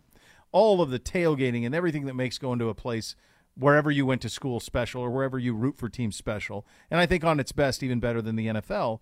all 0.51 0.83
of 0.83 0.91
the 0.91 0.99
tailgating 0.99 1.65
and 1.65 1.75
everything 1.75 2.05
that 2.05 2.15
makes 2.15 2.37
going 2.39 2.59
to 2.59 2.69
a 2.69 2.75
place 2.75 3.17
wherever 3.57 3.91
you 3.91 4.07
went 4.07 4.21
to 4.23 4.29
school 4.29 4.61
special 4.61 5.03
or 5.03 5.11
wherever 5.11 5.39
you 5.39 5.55
root 5.55 5.79
for 5.79 5.89
teams 5.89 6.17
special. 6.17 6.67
And 6.91 7.01
I 7.01 7.07
think 7.07 7.25
on 7.25 7.41
its 7.41 7.53
best, 7.53 7.83
even 7.83 8.01
better 8.01 8.23
than 8.23 8.37
the 8.37 8.47
NFL. 8.49 9.01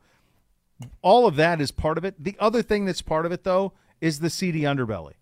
All 1.02 1.26
of 1.26 1.36
that 1.36 1.60
is 1.60 1.70
part 1.70 1.98
of 1.98 2.04
it. 2.04 2.22
The 2.22 2.36
other 2.38 2.62
thing 2.62 2.84
that's 2.84 3.02
part 3.02 3.26
of 3.26 3.32
it, 3.32 3.44
though, 3.44 3.72
is 4.00 4.20
the 4.20 4.30
seedy 4.30 4.62
underbelly. 4.62 5.14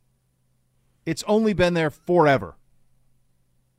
It's 1.09 1.25
only 1.27 1.55
been 1.55 1.73
there 1.73 1.89
forever. 1.89 2.59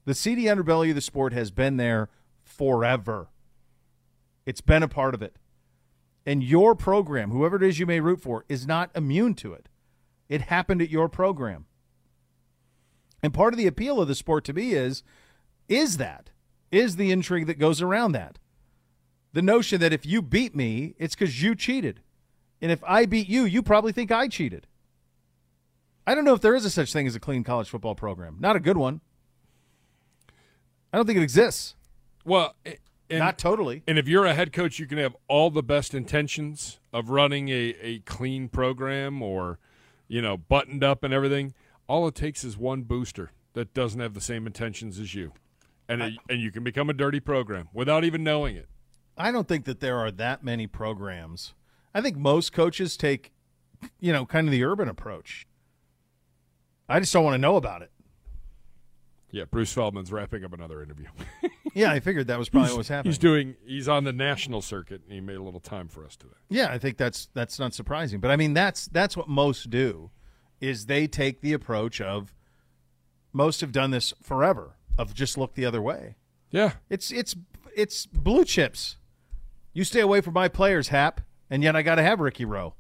The 0.06 0.16
seedy 0.16 0.46
underbelly 0.46 0.90
of 0.90 0.96
the 0.96 1.02
sport 1.02 1.32
has 1.32 1.52
been 1.52 1.78
there 1.78 2.10
forever. 2.42 3.28
It's 4.48 4.62
been 4.62 4.82
a 4.82 4.88
part 4.88 5.14
of 5.14 5.22
it. 5.22 5.36
And 6.26 6.44
your 6.44 6.74
program, 6.74 7.30
whoever 7.30 7.58
it 7.58 7.62
is 7.62 7.78
you 7.78 7.86
may 7.86 8.00
root 8.00 8.20
for, 8.20 8.46
is 8.50 8.66
not 8.66 8.90
immune 8.96 9.36
to 9.36 9.54
it. 9.54 9.70
It 10.28 10.42
happened 10.42 10.82
at 10.82 10.90
your 10.90 11.08
program. 11.08 11.68
And 13.22 13.32
part 13.32 13.54
of 13.54 13.60
the 13.60 13.68
appeal 13.68 14.02
of 14.02 14.08
the 14.08 14.16
sport 14.16 14.44
to 14.46 14.54
me 14.54 14.72
is 14.72 15.04
is 15.68 15.98
that 15.98 16.32
is 16.72 16.96
the 16.96 17.12
intrigue 17.12 17.46
that 17.46 17.60
goes 17.60 17.80
around 17.80 18.14
that. 18.14 18.40
The 19.34 19.44
notion 19.44 19.80
that 19.82 19.94
if 19.94 20.04
you 20.04 20.24
beat 20.24 20.56
me, 20.56 20.96
it's 20.98 21.16
cuz 21.16 21.44
you 21.44 21.54
cheated. 21.54 22.02
And 22.60 22.72
if 22.72 22.84
I 22.84 23.06
beat 23.06 23.30
you, 23.30 23.44
you 23.44 23.62
probably 23.62 23.92
think 23.92 24.12
I 24.12 24.30
cheated. 24.30 24.66
I 26.10 26.16
don't 26.16 26.26
know 26.26 26.34
if 26.34 26.42
there 26.42 26.56
is 26.56 26.66
a 26.66 26.72
such 26.72 26.92
thing 26.92 27.06
as 27.06 27.14
a 27.14 27.20
clean 27.20 27.44
college 27.44 27.70
football 27.70 27.94
program. 27.94 28.38
Not 28.40 28.56
a 28.56 28.60
good 28.60 28.78
one. 28.78 29.02
I 30.92 30.98
don't 30.98 31.06
think 31.06 31.20
it 31.20 31.22
exists. 31.22 31.76
Well, 32.26 32.56
and, 32.66 33.20
Not 33.20 33.38
totally. 33.38 33.84
and 33.88 34.00
if 34.00 34.08
you're 34.08 34.26
a 34.26 34.34
head 34.34 34.52
coach, 34.52 34.80
you 34.80 34.88
can 34.88 34.98
have 34.98 35.16
all 35.28 35.52
the 35.52 35.62
best 35.62 35.94
intentions 35.94 36.80
of 36.92 37.12
running 37.12 37.50
a, 37.50 37.76
a 37.80 38.00
clean 38.00 38.50
program 38.50 39.22
or, 39.22 39.60
you 40.08 40.20
know, 40.20 40.36
buttoned 40.36 40.84
up 40.84 41.04
and 41.04 41.14
everything. 41.14 41.54
All 41.88 42.08
it 42.08 42.16
takes 42.16 42.44
is 42.44 42.58
one 42.58 42.82
booster 42.82 43.30
that 43.54 43.76
doesn't 43.76 44.00
have 44.00 44.16
the 44.16 44.20
same 44.20 44.48
intentions 44.48 44.98
as 44.98 45.14
you. 45.14 45.34
And, 45.88 46.02
it, 46.02 46.14
and 46.28 46.42
you 46.42 46.52
can 46.52 46.64
become 46.64 46.90
a 46.90 46.94
dirty 46.94 47.20
program 47.20 47.70
without 47.72 48.04
even 48.04 48.24
knowing 48.24 48.56
it. 48.56 48.68
I 49.16 49.32
don't 49.32 49.48
think 49.48 49.66
that 49.66 49.80
there 49.80 50.00
are 50.00 50.10
that 50.10 50.44
many 50.44 50.66
programs. 50.66 51.54
I 51.94 52.02
think 52.02 52.18
most 52.18 52.52
coaches 52.52 52.98
take, 52.98 53.32
you 54.00 54.12
know, 54.12 54.26
kind 54.26 54.48
of 54.48 54.52
the 54.52 54.64
urban 54.64 54.90
approach. 54.90 55.46
I 56.90 57.00
just 57.00 57.14
don't 57.14 57.24
want 57.24 57.36
to 57.36 57.38
know 57.40 57.56
about 57.56 57.82
it. 57.82 57.92
Yeah, 59.32 59.44
Bruce 59.46 59.72
Feldman's 59.72 60.12
wrapping 60.12 60.44
up 60.44 60.54
another 60.54 60.82
interview. 60.82 61.08
Yeah, 61.76 61.92
I 61.92 62.00
figured 62.00 62.28
that 62.28 62.40
was 62.40 62.50
probably 62.50 62.72
what 62.72 62.80
was 62.80 62.88
happening. 62.88 63.12
He's 63.12 63.20
doing. 63.20 63.56
He's 63.64 63.88
on 63.88 64.04
the 64.04 64.12
national 64.12 64.64
circuit, 64.64 65.02
and 65.04 65.14
he 65.14 65.22
made 65.22 65.38
a 65.38 65.44
little 65.44 65.60
time 65.60 65.88
for 65.88 66.04
us 66.04 66.16
today. 66.16 66.34
Yeah, 66.50 66.70
I 66.72 66.80
think 66.80 66.98
that's 66.98 67.30
that's 67.36 67.60
not 67.60 67.76
surprising. 67.76 68.20
But 68.20 68.32
I 68.32 68.38
mean, 68.38 68.56
that's 68.56 68.88
that's 68.88 69.16
what 69.16 69.28
most 69.30 69.70
do, 69.70 70.10
is 70.60 70.88
they 70.88 71.06
take 71.06 71.42
the 71.42 71.54
approach 71.54 72.02
of. 72.02 72.34
Most 73.32 73.62
have 73.62 73.72
done 73.72 73.92
this 73.92 74.16
forever 74.24 74.78
of 74.98 75.14
just 75.14 75.38
look 75.38 75.54
the 75.54 75.64
other 75.64 75.80
way. 75.82 76.16
Yeah, 76.50 76.72
It's 76.90 77.12
it's 77.12 77.36
it's 77.76 78.08
blue 78.08 78.46
chips. 78.46 78.98
You 79.72 79.84
stay 79.84 80.00
away 80.02 80.22
from 80.22 80.34
my 80.34 80.48
players, 80.48 80.88
Hap, 80.88 81.22
and 81.52 81.62
yet 81.62 81.76
I 81.76 81.84
got 81.84 81.96
to 81.96 82.04
have 82.04 82.20
Ricky 82.20 82.46
Rowe. 82.46 82.74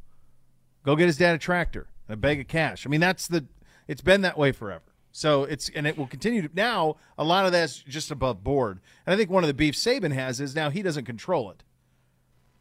Go 0.83 0.95
get 0.95 1.05
his 1.05 1.17
dad 1.17 1.35
a 1.35 1.37
tractor 1.37 1.87
and 2.07 2.15
a 2.15 2.17
bag 2.17 2.39
of 2.39 2.47
cash. 2.47 2.87
I 2.87 2.89
mean, 2.89 3.01
that's 3.01 3.27
the. 3.27 3.45
It's 3.89 4.01
been 4.01 4.21
that 4.21 4.37
way 4.37 4.51
forever. 4.51 4.83
So 5.11 5.43
it's 5.45 5.67
and 5.69 5.87
it 5.87 5.97
will 5.97 6.05
continue 6.05 6.43
to. 6.43 6.49
Now 6.53 6.97
a 7.17 7.23
lot 7.23 7.47
of 7.47 7.51
that's 7.51 7.79
just 7.79 8.11
above 8.11 8.43
board, 8.43 8.79
and 9.05 9.13
I 9.13 9.17
think 9.17 9.31
one 9.31 9.43
of 9.43 9.47
the 9.47 9.55
beef 9.55 9.73
Saban 9.73 10.13
has 10.13 10.39
is 10.39 10.55
now 10.55 10.69
he 10.69 10.83
doesn't 10.83 11.05
control 11.05 11.49
it. 11.49 11.63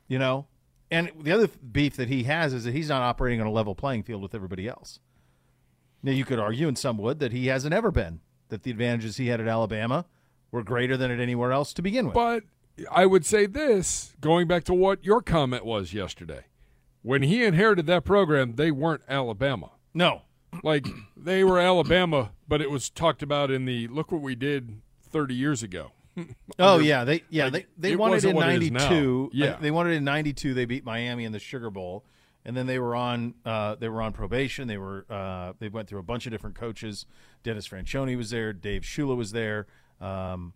You 0.09 0.19
know, 0.19 0.47
and 0.91 1.13
the 1.21 1.31
other 1.31 1.49
beef 1.49 1.97
that 1.97 2.09
he 2.09 2.23
has 2.23 2.55
is 2.55 2.65
that 2.65 2.73
he's 2.73 2.89
not 2.89 3.03
operating 3.03 3.43
on 3.43 3.47
a 3.47 3.51
level 3.51 3.75
playing 3.75 4.05
field 4.05 4.23
with 4.23 4.35
everybody 4.35 4.67
else. 4.67 5.01
Now 6.03 6.13
you 6.13 6.25
could 6.25 6.39
argue, 6.39 6.67
and 6.67 6.79
some 6.79 6.97
would, 6.97 7.19
that 7.19 7.33
he 7.33 7.49
hasn't 7.49 7.75
ever 7.75 7.91
been. 7.91 8.21
That 8.49 8.63
the 8.63 8.71
advantages 8.71 9.19
he 9.19 9.27
had 9.27 9.43
at 9.43 9.49
Alabama 9.49 10.07
were 10.51 10.63
greater 10.63 10.97
than 10.97 11.11
at 11.11 11.21
anywhere 11.21 11.53
else 11.53 11.75
to 11.75 11.83
begin 11.83 12.07
with. 12.07 12.15
but 12.15 12.45
I 12.91 13.05
would 13.05 13.27
say 13.27 13.45
this, 13.45 14.17
going 14.23 14.49
back 14.49 14.65
to 14.65 14.75
what 14.75 15.05
your 15.05 15.21
comment 15.21 15.67
was 15.67 15.93
yesterday, 15.93 16.47
when 17.03 17.23
he 17.23 17.45
inherited 17.45 17.87
that 17.87 18.05
program, 18.07 18.55
they 18.55 18.71
weren't 18.71 19.03
Alabama. 19.07 19.73
no, 19.93 20.23
Like 20.63 20.87
they 21.17 21.45
were 21.45 21.59
Alabama, 21.59 22.33
but 22.47 22.61
it 22.61 22.71
was 22.71 22.91
talked 22.91 23.23
about 23.23 23.51
in 23.51 23.65
the 23.65 23.87
look 23.89 24.11
what 24.11 24.23
we 24.23 24.35
did 24.35 24.81
30 25.03 25.35
years 25.35 25.63
ago. 25.63 25.93
Oh 26.59 26.81
yeah, 26.81 27.05
they 27.05 27.23
yeah 27.31 27.45
like, 27.45 27.69
they 27.77 27.91
they 27.91 27.97
won 27.97 28.13
it 28.13 28.25
in 28.25 28.35
what 28.35 28.49
it 28.49 28.61
is 28.61 28.71
'92. 28.73 29.31
Yeah. 29.33 29.57
they 29.61 29.71
won 29.71 29.89
it 29.89 29.95
in 29.95 30.03
'92. 30.03 30.53
They 30.55 30.65
beat 30.65 30.85
Miami 30.85 31.25
in 31.25 31.31
the 31.31 31.39
Sugar 31.39 31.71
Bowl, 31.71 32.05
and 32.45 32.57
then 32.57 32.67
they 32.67 32.81
were 32.81 32.97
on 32.97 33.35
uh, 33.45 33.77
they 33.77 33.89
were 33.89 34.03
on 34.03 34.13
probation. 34.13 34.67
They 34.67 34.79
were 34.79 35.07
uh, 35.09 35.53
they 35.61 35.69
went 35.69 35.89
through 35.89 36.01
a 36.01 36.03
bunch 36.03 36.27
of 36.27 36.33
different 36.33 36.57
coaches. 36.57 37.07
Dennis 37.45 37.69
Franchione 37.69 38.17
was 38.17 38.31
there. 38.31 38.53
Dave 38.53 38.83
Shula 38.83 39.17
was 39.17 39.31
there. 39.31 39.69
Um, 40.01 40.55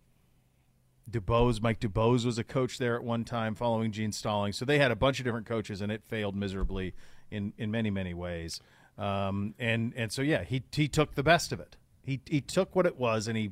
Dubose, 1.09 1.61
Mike 1.61 1.79
Dubose 1.79 2.25
was 2.25 2.37
a 2.37 2.43
coach 2.43 2.77
there 2.77 2.95
at 2.95 3.03
one 3.03 3.23
time, 3.23 3.55
following 3.55 3.91
Gene 3.91 4.11
Stalling. 4.11 4.53
So 4.53 4.65
they 4.65 4.79
had 4.79 4.91
a 4.91 4.95
bunch 4.95 5.19
of 5.19 5.25
different 5.25 5.45
coaches, 5.45 5.81
and 5.81 5.91
it 5.91 6.03
failed 6.05 6.35
miserably 6.35 6.93
in 7.31 7.53
in 7.57 7.71
many 7.71 7.89
many 7.89 8.13
ways. 8.13 8.59
Um, 8.97 9.55
and 9.57 9.93
and 9.95 10.11
so 10.11 10.21
yeah, 10.21 10.43
he 10.43 10.63
he 10.71 10.87
took 10.87 11.15
the 11.15 11.23
best 11.23 11.51
of 11.51 11.59
it. 11.59 11.75
He 12.03 12.21
he 12.25 12.41
took 12.41 12.75
what 12.75 12.85
it 12.85 12.97
was, 12.97 13.27
and 13.27 13.37
he 13.37 13.51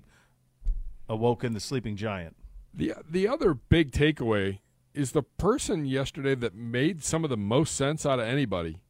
awoken 1.09 1.53
the 1.53 1.59
sleeping 1.59 1.95
giant. 1.95 2.35
The 2.73 2.93
the 3.09 3.27
other 3.27 3.53
big 3.53 3.91
takeaway 3.91 4.59
is 4.93 5.11
the 5.13 5.23
person 5.23 5.85
yesterday 5.85 6.35
that 6.35 6.53
made 6.53 7.03
some 7.03 7.23
of 7.23 7.29
the 7.29 7.37
most 7.37 7.75
sense 7.75 8.05
out 8.05 8.19
of 8.19 8.25
anybody 8.27 8.81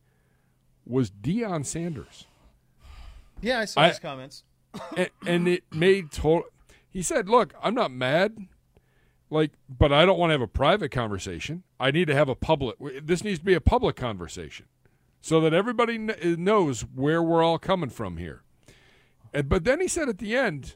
was 0.86 1.12
Deion 1.12 1.66
Sanders. 1.66 2.26
Yeah, 3.40 3.60
I 3.60 3.66
saw 3.66 3.82
I- 3.82 3.90
his 3.90 4.00
comments. 4.00 4.44
and, 4.96 5.10
and 5.28 5.48
it 5.50 5.64
made 5.74 6.12
total. 6.12 6.46
He 6.90 7.02
said, 7.02 7.28
"Look, 7.28 7.54
I'm 7.62 7.74
not 7.74 7.92
mad, 7.92 8.48
like, 9.30 9.52
but 9.70 9.92
I 9.92 10.06
don't 10.06 10.18
want 10.18 10.30
to 10.30 10.34
have 10.34 10.42
a 10.42 10.48
private 10.48 10.92
conversation. 10.92 11.64
I 11.78 11.92
need 11.92 12.06
to 12.06 12.16
have 12.16 12.30
a 12.30 12.36
public. 12.36 12.78
This 13.04 13.22
needs 13.24 13.40
to 13.40 13.46
be 13.46 13.54
a 13.54 13.60
public 13.62 13.98
conversation, 13.98 14.68
so 15.21 15.39
that 15.41 15.53
everybody 15.53 15.97
kn- 15.97 16.17
eh, 16.19 16.36
knows 16.38 16.81
where 16.81 17.21
we're 17.21 17.43
all 17.43 17.60
coming 17.60 17.89
from 17.89 18.17
here." 18.17 18.41
And, 19.34 19.47
but 19.47 19.63
then 19.63 19.79
he 19.79 19.88
said 19.88 20.10
at 20.10 20.17
the 20.17 20.36
end, 20.36 20.75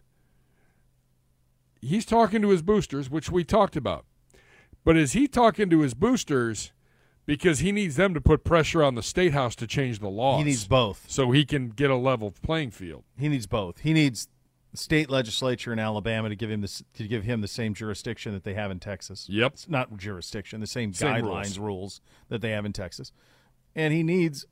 he's 1.82 2.06
talking 2.06 2.42
to 2.42 2.50
his 2.50 2.62
boosters, 2.62 3.10
which 3.10 3.30
we 3.30 3.44
talked 3.44 3.76
about. 3.76 4.06
But 4.84 4.98
is 4.98 5.14
he 5.14 5.28
talking 5.28 5.70
to 5.70 5.80
his 5.82 5.94
boosters 5.94 6.72
because 7.26 7.60
he 7.60 7.72
needs 7.72 7.96
them 7.96 8.14
to 8.14 8.22
put 8.22 8.44
pressure 8.44 8.84
on 8.84 8.96
the 8.96 9.02
state 9.04 9.34
house 9.34 9.56
to 9.56 9.68
change 9.68 10.00
the 10.00 10.10
laws? 10.10 10.40
He 10.40 10.46
needs 10.46 10.68
both. 10.68 11.06
so 11.10 11.32
he 11.32 11.44
can 11.46 11.70
get 11.70 11.90
a 11.90 11.96
level 11.96 12.32
playing 12.44 12.72
field. 12.72 13.04
He 13.18 13.28
needs 13.28 13.48
both. 13.48 13.80
He 13.80 13.94
needs 13.94 14.28
the 14.72 14.78
state 14.78 15.10
legislature 15.10 15.74
in 15.74 15.80
Alabama 15.80 16.30
to 16.30 16.36
give 16.36 16.52
him 16.52 16.62
this 16.62 16.84
to 16.94 17.08
give 17.08 17.24
him 17.24 17.42
the 17.42 17.48
same 17.48 17.74
jurisdiction 17.74 18.34
that 18.34 18.44
they 18.44 18.54
have 18.54 18.70
in 18.72 18.80
Texas. 18.80 19.28
Yep. 19.30 19.54
It's 19.54 19.70
not 19.70 19.98
jurisdiction, 19.98 20.60
the 20.62 20.68
same, 20.68 20.94
Same 20.94 21.10
guidelines 21.24 21.58
rules. 21.58 21.60
rules. 21.60 22.02
that 22.30 22.42
they 22.42 22.52
have 22.52 22.66
in 22.66 22.74
Texas. 22.74 23.12
And 23.76 23.94
he 23.94 24.04
needs 24.04 24.46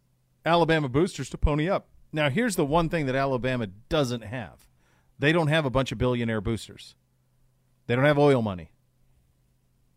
Alabama 0.45 0.89
boosters 0.89 1.29
to 1.29 1.37
pony 1.37 1.69
up. 1.69 1.87
Now, 2.11 2.29
here's 2.29 2.55
the 2.55 2.65
one 2.65 2.89
thing 2.89 3.05
that 3.07 3.15
Alabama 3.15 3.67
doesn't 3.89 4.21
have. 4.21 4.67
They 5.17 5.31
don't 5.31 5.47
have 5.47 5.65
a 5.65 5.69
bunch 5.69 5.91
of 5.91 5.97
billionaire 5.97 6.41
boosters. 6.41 6.95
They 7.87 7.95
don't 7.95 8.05
have 8.05 8.19
oil 8.19 8.41
money. 8.41 8.71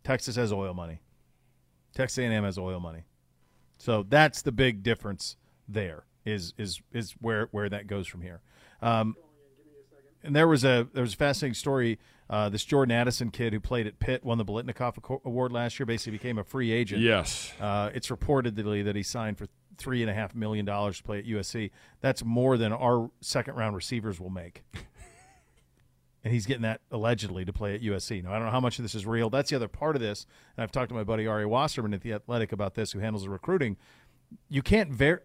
Texas 0.04 0.36
has 0.36 0.52
oil 0.52 0.72
money. 0.72 1.00
Texas 1.94 2.18
A&M 2.18 2.44
has 2.44 2.58
oil 2.58 2.78
money. 2.78 3.04
So 3.78 4.04
that's 4.08 4.42
the 4.42 4.52
big 4.52 4.82
difference 4.82 5.36
there 5.68 6.04
is 6.24 6.54
is 6.58 6.80
is 6.92 7.12
where 7.20 7.48
where 7.50 7.68
that 7.68 7.86
goes 7.86 8.06
from 8.06 8.22
here. 8.22 8.40
Um, 8.82 9.16
and 10.22 10.34
there 10.34 10.48
was 10.48 10.64
a 10.64 10.88
there 10.92 11.02
was 11.02 11.14
a 11.14 11.16
fascinating 11.16 11.54
story. 11.54 11.98
Uh, 12.28 12.48
this 12.48 12.64
Jordan 12.64 12.92
Addison 12.92 13.30
kid 13.30 13.52
who 13.52 13.60
played 13.60 13.86
at 13.86 13.98
Pitt 14.00 14.24
won 14.24 14.38
the 14.38 14.44
Biletnikoff 14.44 15.20
Award 15.24 15.52
last 15.52 15.78
year. 15.78 15.86
Basically, 15.86 16.12
became 16.12 16.38
a 16.38 16.44
free 16.44 16.72
agent. 16.72 17.00
Yes. 17.00 17.52
Uh, 17.60 17.90
it's 17.94 18.08
reportedly 18.08 18.84
that 18.84 18.96
he 18.96 19.02
signed 19.02 19.38
for 19.38 19.46
three 19.78 20.02
and 20.02 20.10
a 20.10 20.14
half 20.14 20.34
million 20.34 20.64
dollars 20.64 20.96
to 20.98 21.02
play 21.04 21.18
at 21.18 21.26
USC. 21.26 21.70
That's 22.00 22.24
more 22.24 22.56
than 22.56 22.72
our 22.72 23.10
second 23.20 23.54
round 23.54 23.76
receivers 23.76 24.18
will 24.18 24.30
make. 24.30 24.64
and 26.24 26.32
he's 26.32 26.46
getting 26.46 26.62
that 26.62 26.80
allegedly 26.90 27.44
to 27.44 27.52
play 27.52 27.74
at 27.76 27.82
USC. 27.82 28.24
Now 28.24 28.32
I 28.32 28.36
don't 28.36 28.46
know 28.46 28.50
how 28.50 28.60
much 28.60 28.78
of 28.80 28.82
this 28.82 28.96
is 28.96 29.06
real. 29.06 29.30
That's 29.30 29.50
the 29.50 29.56
other 29.56 29.68
part 29.68 29.94
of 29.94 30.02
this. 30.02 30.26
And 30.56 30.64
I've 30.64 30.72
talked 30.72 30.88
to 30.88 30.94
my 30.94 31.04
buddy 31.04 31.26
Ari 31.28 31.46
Wasserman 31.46 31.94
at 31.94 32.00
the 32.00 32.12
Athletic 32.12 32.50
about 32.50 32.74
this, 32.74 32.90
who 32.92 32.98
handles 32.98 33.22
the 33.22 33.30
recruiting. 33.30 33.76
You 34.48 34.62
can't 34.62 34.90
ver- 34.90 35.22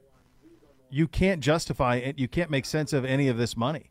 you 0.91 1.07
can't 1.07 1.41
justify 1.41 1.95
it. 1.95 2.19
You 2.19 2.27
can't 2.27 2.51
make 2.51 2.65
sense 2.65 2.93
of 2.93 3.05
any 3.05 3.29
of 3.29 3.37
this 3.37 3.57
money. 3.57 3.89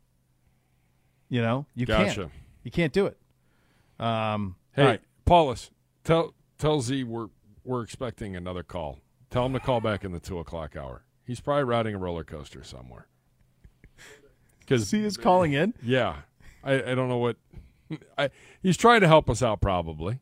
You 1.28 1.42
know, 1.42 1.66
you 1.74 1.86
Gotcha. 1.86 2.14
can't. 2.14 2.30
You 2.62 2.70
can't 2.70 2.92
do 2.92 3.06
it. 3.06 3.18
Um, 3.98 4.56
Hey, 4.72 4.84
right. 4.84 5.00
Paulus, 5.24 5.70
tell 6.04 6.34
tell 6.58 6.80
Z 6.80 7.04
we're 7.04 7.28
we're 7.64 7.82
expecting 7.82 8.36
another 8.36 8.62
call. 8.62 8.98
Tell 9.30 9.46
him 9.46 9.52
to 9.52 9.60
call 9.60 9.80
back 9.80 10.04
in 10.04 10.12
the 10.12 10.20
two 10.20 10.38
o'clock 10.38 10.76
hour. 10.76 11.04
He's 11.26 11.40
probably 11.40 11.64
riding 11.64 11.94
a 11.94 11.98
roller 11.98 12.24
coaster 12.24 12.62
somewhere. 12.64 13.06
Because 14.60 14.90
he 14.92 15.04
is 15.04 15.16
calling 15.16 15.52
in. 15.52 15.74
yeah, 15.82 16.18
I, 16.62 16.74
I 16.74 16.94
don't 16.94 17.08
know 17.08 17.16
what. 17.18 17.36
I, 18.16 18.30
he's 18.62 18.76
trying 18.76 19.00
to 19.00 19.08
help 19.08 19.28
us 19.28 19.42
out 19.42 19.60
probably, 19.60 20.20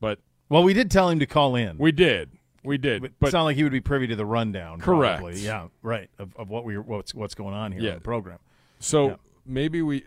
but 0.00 0.18
Well, 0.48 0.64
we 0.64 0.74
did 0.74 0.90
tell 0.90 1.08
him 1.08 1.20
to 1.20 1.26
call 1.26 1.54
in. 1.54 1.78
we 1.78 1.92
did, 1.92 2.30
we 2.64 2.78
did. 2.78 3.00
But, 3.00 3.12
But 3.20 3.32
not 3.32 3.44
like 3.44 3.54
he 3.56 3.62
would 3.62 3.70
be 3.70 3.80
privy 3.80 4.08
to 4.08 4.16
the 4.16 4.26
rundown. 4.26 4.80
Correct. 4.80 5.20
probably. 5.20 5.38
Yeah. 5.40 5.68
Right. 5.82 6.10
Of, 6.18 6.34
of 6.34 6.48
what 6.50 6.64
we 6.64 6.78
what's 6.78 7.14
what's 7.14 7.36
going 7.36 7.54
on 7.54 7.70
here 7.70 7.80
Yeah. 7.82 7.88
in 7.90 7.94
the 7.96 8.00
program. 8.00 8.40
so 8.80 9.10
Yeah. 9.10 9.16
maybe 9.46 9.82
we 9.82 10.02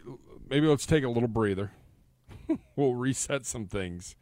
maybe 0.49 0.67
let's 0.67 0.85
take 0.85 1.03
a 1.03 1.09
little 1.09 1.27
breather. 1.27 1.71
we'll 2.75 2.95
reset 2.95 3.45
some 3.45 3.67
things, 3.67 4.15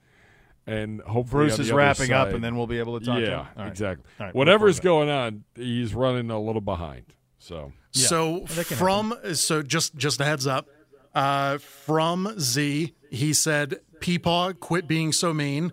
and 0.68 1.02
hopefully 1.02 1.46
Bruce 1.46 1.60
is 1.60 1.70
other 1.70 1.78
wrapping 1.78 2.12
up, 2.12 2.30
and 2.30 2.44
then 2.44 2.56
we'll 2.56 2.68
be 2.68 2.80
able 2.80 3.00
to 3.00 3.06
talk. 3.06 3.18
to 3.18 3.22
yeah, 3.22 3.28
him. 3.28 3.48
All 3.58 3.64
right. 3.64 3.72
exactly. 3.72 4.06
All 4.20 4.26
right, 4.28 4.36
Whatever's 4.36 4.80
going 4.80 5.10
on, 5.10 5.44
he's 5.56 5.94
running 5.94 6.30
a 6.30 6.40
little 6.40 6.62
behind. 6.62 7.06
So 7.40 7.74
Yeah. 7.94 8.08
So 8.08 8.40
that 8.50 8.68
can 8.68 8.78
from 8.78 9.16
so 9.34 9.62
just 9.62 9.96
just 9.96 10.22
a 10.22 10.26
heads 10.26 10.46
up, 10.46 10.68
uh, 11.16 11.58
from 11.58 12.36
Z, 12.40 12.94
he 13.10 13.34
said, 13.34 13.80
"Peepaw, 14.00 14.60
quit 14.60 14.88
being 14.88 15.12
so 15.12 15.34
mean," 15.34 15.72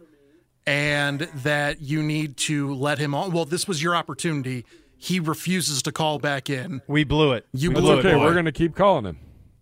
and 0.67 1.21
that 1.21 1.81
you 1.81 2.03
need 2.03 2.37
to 2.39 2.75
let 2.75 2.99
him 2.99 3.15
on. 3.15 3.33
Well, 3.33 3.45
this 3.45 3.69
was 3.69 3.83
your 3.83 3.95
opportunity. 3.95 4.65
He 4.97 5.21
refuses 5.21 5.83
to 5.83 5.93
call 5.93 6.19
back 6.19 6.51
in. 6.51 6.83
We 6.89 7.05
blew 7.05 7.33
it. 7.33 7.47
You 7.53 7.71
We 7.71 7.75
That's 7.75 7.83
blew 7.83 7.91
blew 7.91 7.99
it, 7.99 8.07
okay. 8.07 8.19
boy. 8.19 8.25
We're 8.25 8.33
going 8.33 8.47
to 8.47 8.53
keep 8.53 8.75
calling 8.75 9.05
him. 9.05 9.19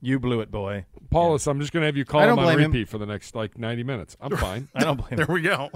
You 0.07 0.21
blew 0.21 0.39
it, 0.39 0.53
boy. 0.53 0.85
Paulus, 1.11 1.49
I'm 1.49 1.59
just 1.59 1.73
going 1.73 1.81
to 1.83 1.87
have 1.87 1.97
you 1.97 2.05
call 2.05 2.21
I 2.21 2.27
him 2.27 2.39
on 2.39 2.45
blame 2.45 2.61
him. 2.61 2.71
repeat 2.71 2.89
for 2.89 2.97
the 2.97 3.07
next 3.07 3.35
like 3.35 3.59
90 3.59 3.83
minutes. 3.83 4.17
I'm 4.21 4.37
fine. 4.37 4.69
I 4.73 4.85
don't 4.85 4.99
blame 4.99 5.09
you. 5.11 5.17
There 5.17 5.27
you. 5.27 5.35
we 5.35 5.43
go. 5.43 5.69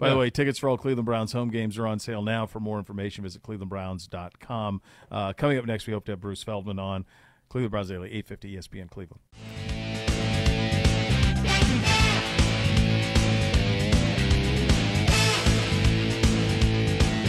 By 0.00 0.10
the 0.10 0.16
way, 0.16 0.30
tickets 0.30 0.58
for 0.58 0.68
all 0.68 0.76
Cleveland 0.76 1.06
Browns 1.06 1.32
home 1.32 1.48
games 1.48 1.78
are 1.78 1.86
on 1.86 2.00
sale 2.00 2.22
now. 2.22 2.46
For 2.46 2.58
more 2.58 2.78
information, 2.78 3.22
visit 3.22 3.42
clevelandbrowns.com. 3.44 4.82
Uh, 5.12 5.32
coming 5.34 5.58
up 5.58 5.64
next, 5.66 5.86
we 5.86 5.92
hope 5.92 6.06
to 6.06 6.12
have 6.12 6.20
Bruce 6.20 6.42
Feldman 6.42 6.80
on. 6.80 7.04
Cleveland 7.50 7.70
Browns 7.70 7.88
Daily, 7.88 8.08
850 8.08 8.56
ESPN 8.56 8.90
Cleveland. 8.90 9.20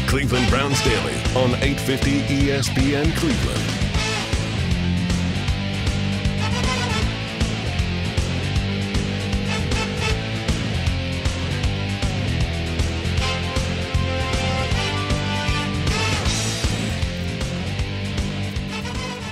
Cleveland 0.08 0.49
Browns 0.49 0.82
Daily 0.84 1.14
on 1.36 1.54
850 1.62 2.22
ESPN 2.22 3.16
Cleveland. 3.16 3.91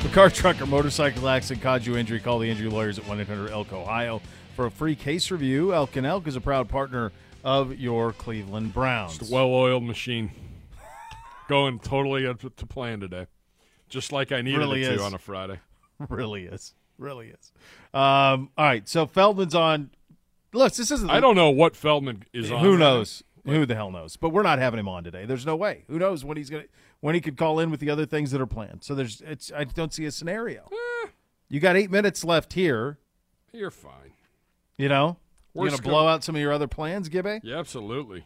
For 0.09 0.15
car, 0.15 0.29
truck, 0.31 0.59
or 0.59 0.65
motorcycle 0.65 1.29
accident 1.29 1.61
caused 1.61 1.85
you 1.85 1.95
injury, 1.95 2.19
call 2.19 2.39
the 2.39 2.49
injury 2.49 2.67
lawyers 2.67 2.97
at 2.97 3.07
1 3.07 3.21
800 3.21 3.51
Elk, 3.51 3.71
Ohio 3.71 4.23
for 4.55 4.65
a 4.65 4.71
free 4.71 4.95
case 4.95 5.29
review. 5.29 5.71
Elk 5.71 5.95
and 5.97 6.07
Elk 6.07 6.27
is 6.27 6.35
a 6.35 6.41
proud 6.41 6.67
partner 6.67 7.11
of 7.43 7.77
your 7.77 8.11
Cleveland 8.13 8.73
Browns. 8.73 9.29
well-oiled 9.29 9.83
machine. 9.83 10.31
Going 11.47 11.77
totally 11.77 12.25
up 12.25 12.39
to 12.41 12.49
to 12.49 12.65
plan 12.65 12.99
today. 12.99 13.27
Just 13.87 14.11
like 14.11 14.31
I 14.31 14.41
needed 14.41 14.57
Really 14.57 14.81
it 14.83 14.93
is. 14.93 14.99
to 14.99 15.05
on 15.05 15.13
a 15.13 15.19
Friday. 15.19 15.59
really 16.09 16.45
is. 16.45 16.73
Really 16.97 17.27
is. 17.27 17.51
Um, 17.93 18.49
all 18.57 18.65
right, 18.65 18.89
so 18.89 19.05
Feldman's 19.05 19.53
on. 19.53 19.91
Look, 20.53 20.73
this 20.73 20.89
isn't. 20.89 21.11
I 21.11 21.19
don't 21.19 21.35
know 21.35 21.51
what 21.51 21.75
Feldman 21.75 22.23
is 22.33 22.51
on. 22.51 22.61
Who 22.61 22.71
right 22.71 22.79
knows? 22.79 23.23
Who 23.45 23.67
the 23.67 23.75
hell 23.75 23.91
knows? 23.91 24.17
But 24.17 24.29
we're 24.29 24.41
not 24.41 24.57
having 24.57 24.79
him 24.79 24.87
on 24.87 25.03
today. 25.03 25.25
There's 25.25 25.45
no 25.45 25.55
way. 25.55 25.83
Who 25.87 25.99
knows 25.99 26.25
when 26.25 26.35
he's 26.35 26.49
gonna 26.49 26.65
when 27.01 27.15
he 27.15 27.21
could 27.21 27.37
call 27.37 27.59
in 27.59 27.71
with 27.71 27.79
the 27.79 27.89
other 27.89 28.05
things 28.05 28.31
that 28.31 28.41
are 28.41 28.45
planned. 28.47 28.83
So 28.83 28.95
there's 28.95 29.21
it's 29.21 29.51
I 29.55 29.63
don't 29.63 29.93
see 29.93 30.05
a 30.05 30.11
scenario. 30.11 30.69
Eh. 30.71 31.07
You 31.47 31.59
got 31.59 31.75
eight 31.75 31.91
minutes 31.91 32.23
left 32.23 32.53
here. 32.53 32.97
You're 33.51 33.71
fine. 33.71 34.13
You 34.77 34.89
know, 34.89 35.17
you 35.53 35.61
Worst 35.61 35.81
gonna 35.81 35.89
blow 35.89 36.07
out 36.07 36.23
some 36.23 36.35
of 36.35 36.41
your 36.41 36.53
other 36.53 36.67
plans, 36.67 37.09
Gibby? 37.09 37.39
Yeah, 37.43 37.57
absolutely. 37.59 38.25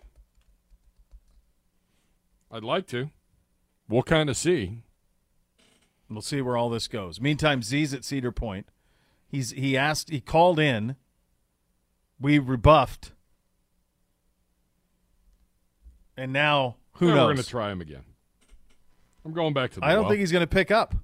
I'd 2.52 2.64
like 2.64 2.86
to. 2.88 3.10
We'll 3.90 4.04
kind 4.04 4.30
of 4.30 4.38
see. 4.38 4.84
We'll 6.10 6.22
see 6.22 6.42
where 6.42 6.56
all 6.58 6.70
this 6.70 6.88
goes. 6.88 7.20
Meantime, 7.20 7.64
Z's 7.64 7.94
at 7.94 8.04
Cedar 8.04 8.32
Point. 8.32 8.68
He's 9.28 9.52
he 9.52 9.76
asked 9.76 10.10
he 10.10 10.22
called 10.22 10.60
in. 10.60 10.96
We 12.20 12.38
rebuffed. 12.38 13.14
And 16.16 16.32
now 16.32 16.76
who 16.94 17.08
Yeah, 17.08 17.16
knows? 17.16 17.22
We're 17.22 17.34
going 17.34 17.44
to 17.44 17.50
try 17.50 17.72
him 17.72 17.82
again. 17.82 18.04
I'm 19.26 19.34
going 19.34 19.54
back 19.54 19.72
to 19.72 19.80
the 19.80 19.86
I 19.86 19.94
don't 19.94 20.04
well. 20.04 20.10
think 20.12 20.20
he's 20.20 20.32
going 20.32 20.44
to 20.44 20.48
pick 20.48 20.72
up. 20.72 20.96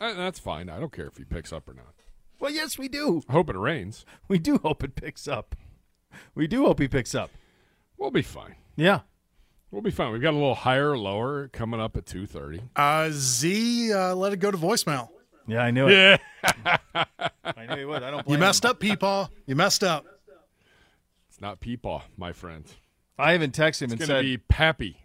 Uh, 0.00 0.14
that's 0.14 0.38
fine. 0.38 0.68
I 0.68 0.78
don't 0.78 0.92
care 0.92 1.06
if 1.06 1.16
he 1.16 1.24
picks 1.24 1.52
up 1.52 1.68
or 1.68 1.74
not. 1.74 1.94
Well, 2.40 2.52
yes, 2.52 2.78
we 2.78 2.88
do. 2.88 3.22
I 3.28 3.32
hope 3.32 3.50
it 3.50 3.56
rains. 3.56 4.04
We 4.28 4.38
do 4.38 4.58
hope 4.58 4.84
it 4.84 4.94
picks 4.94 5.26
up. 5.26 5.56
We 6.34 6.46
do 6.46 6.64
hope 6.66 6.78
he 6.78 6.86
picks 6.88 7.14
up. 7.14 7.30
We'll 7.96 8.12
be 8.12 8.22
fine. 8.22 8.54
Yeah. 8.76 9.00
We'll 9.72 9.82
be 9.82 9.90
fine. 9.90 10.12
We've 10.12 10.22
got 10.22 10.30
a 10.30 10.38
little 10.38 10.54
higher, 10.54 10.96
lower 10.96 11.48
coming 11.48 11.80
up 11.80 11.96
at 11.96 12.06
2:30. 12.06 12.62
Uh, 12.76 13.08
Z, 13.12 13.92
uh, 13.92 14.14
let 14.14 14.32
it 14.32 14.38
go 14.38 14.50
to 14.50 14.56
voicemail. 14.56 15.08
Yeah, 15.46 15.62
I 15.62 15.70
knew 15.72 15.88
it. 15.88 16.20
Yeah, 16.44 17.04
I 17.44 17.66
knew 17.66 17.76
he 17.76 17.84
would. 17.84 18.02
I 18.02 18.10
don't 18.10 18.26
You 18.28 18.38
messed 18.38 18.64
him. 18.64 18.70
up, 18.70 18.80
Peepaw. 18.80 19.28
You 19.46 19.56
messed 19.56 19.82
up. 19.82 20.06
it's 21.28 21.40
not 21.40 21.60
Peepaw, 21.60 22.02
my 22.16 22.32
friend. 22.32 22.64
I 23.18 23.34
even 23.34 23.50
texted 23.50 23.82
him 23.82 23.84
It's 23.84 23.92
and 23.92 23.98
going 23.98 24.06
said, 24.08 24.16
to 24.18 24.22
be 24.22 24.38
Pappy. 24.38 24.98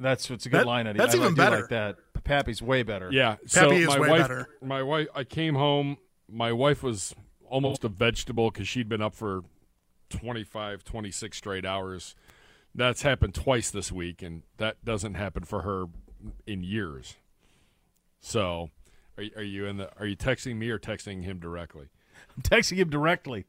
"That's 0.00 0.28
what's 0.30 0.46
a 0.46 0.48
good 0.48 0.60
That- 0.60 0.66
line." 0.66 0.86
Eddie. 0.86 0.98
that's 0.98 1.14
I, 1.14 1.18
even 1.18 1.26
I 1.26 1.30
do 1.30 1.36
better. 1.36 1.60
Like 1.60 1.68
that. 1.70 1.96
Pappy's 2.24 2.60
way 2.60 2.82
better. 2.82 3.08
Yeah, 3.10 3.36
so 3.46 3.62
Pappy 3.70 3.76
is 3.82 3.88
my 3.88 3.98
way 4.00 4.08
wife, 4.10 4.20
better. 4.20 4.48
My 4.62 4.82
wife, 4.82 5.06
I 5.14 5.24
came 5.24 5.54
home. 5.54 5.96
My 6.30 6.52
wife 6.52 6.82
was 6.82 7.14
almost 7.46 7.84
a 7.84 7.88
vegetable 7.88 8.50
because 8.50 8.68
she'd 8.68 8.88
been 8.88 9.00
up 9.00 9.14
for 9.14 9.44
25, 10.10 10.84
26 10.84 11.36
straight 11.36 11.64
hours. 11.64 12.14
That's 12.74 13.00
happened 13.02 13.34
twice 13.34 13.70
this 13.70 13.90
week, 13.90 14.20
and 14.22 14.42
that 14.58 14.84
doesn't 14.84 15.14
happen 15.14 15.44
for 15.44 15.62
her 15.62 15.86
in 16.46 16.62
years. 16.62 17.16
So, 18.20 18.70
are, 19.16 19.24
are 19.36 19.42
you 19.42 19.64
in 19.66 19.78
the? 19.78 19.90
Are 19.98 20.06
you 20.06 20.16
texting 20.16 20.56
me 20.56 20.68
or 20.70 20.78
texting 20.78 21.22
him 21.24 21.38
directly? 21.38 21.88
I'm 22.36 22.42
texting 22.42 22.76
him 22.76 22.90
directly 22.90 23.46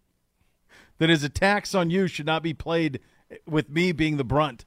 that 0.99 1.09
his 1.09 1.23
attacks 1.23 1.75
on 1.75 1.89
you 1.89 2.07
should 2.07 2.25
not 2.25 2.43
be 2.43 2.53
played 2.53 2.99
with 3.45 3.69
me 3.69 3.91
being 3.91 4.17
the 4.17 4.23
brunt. 4.23 4.65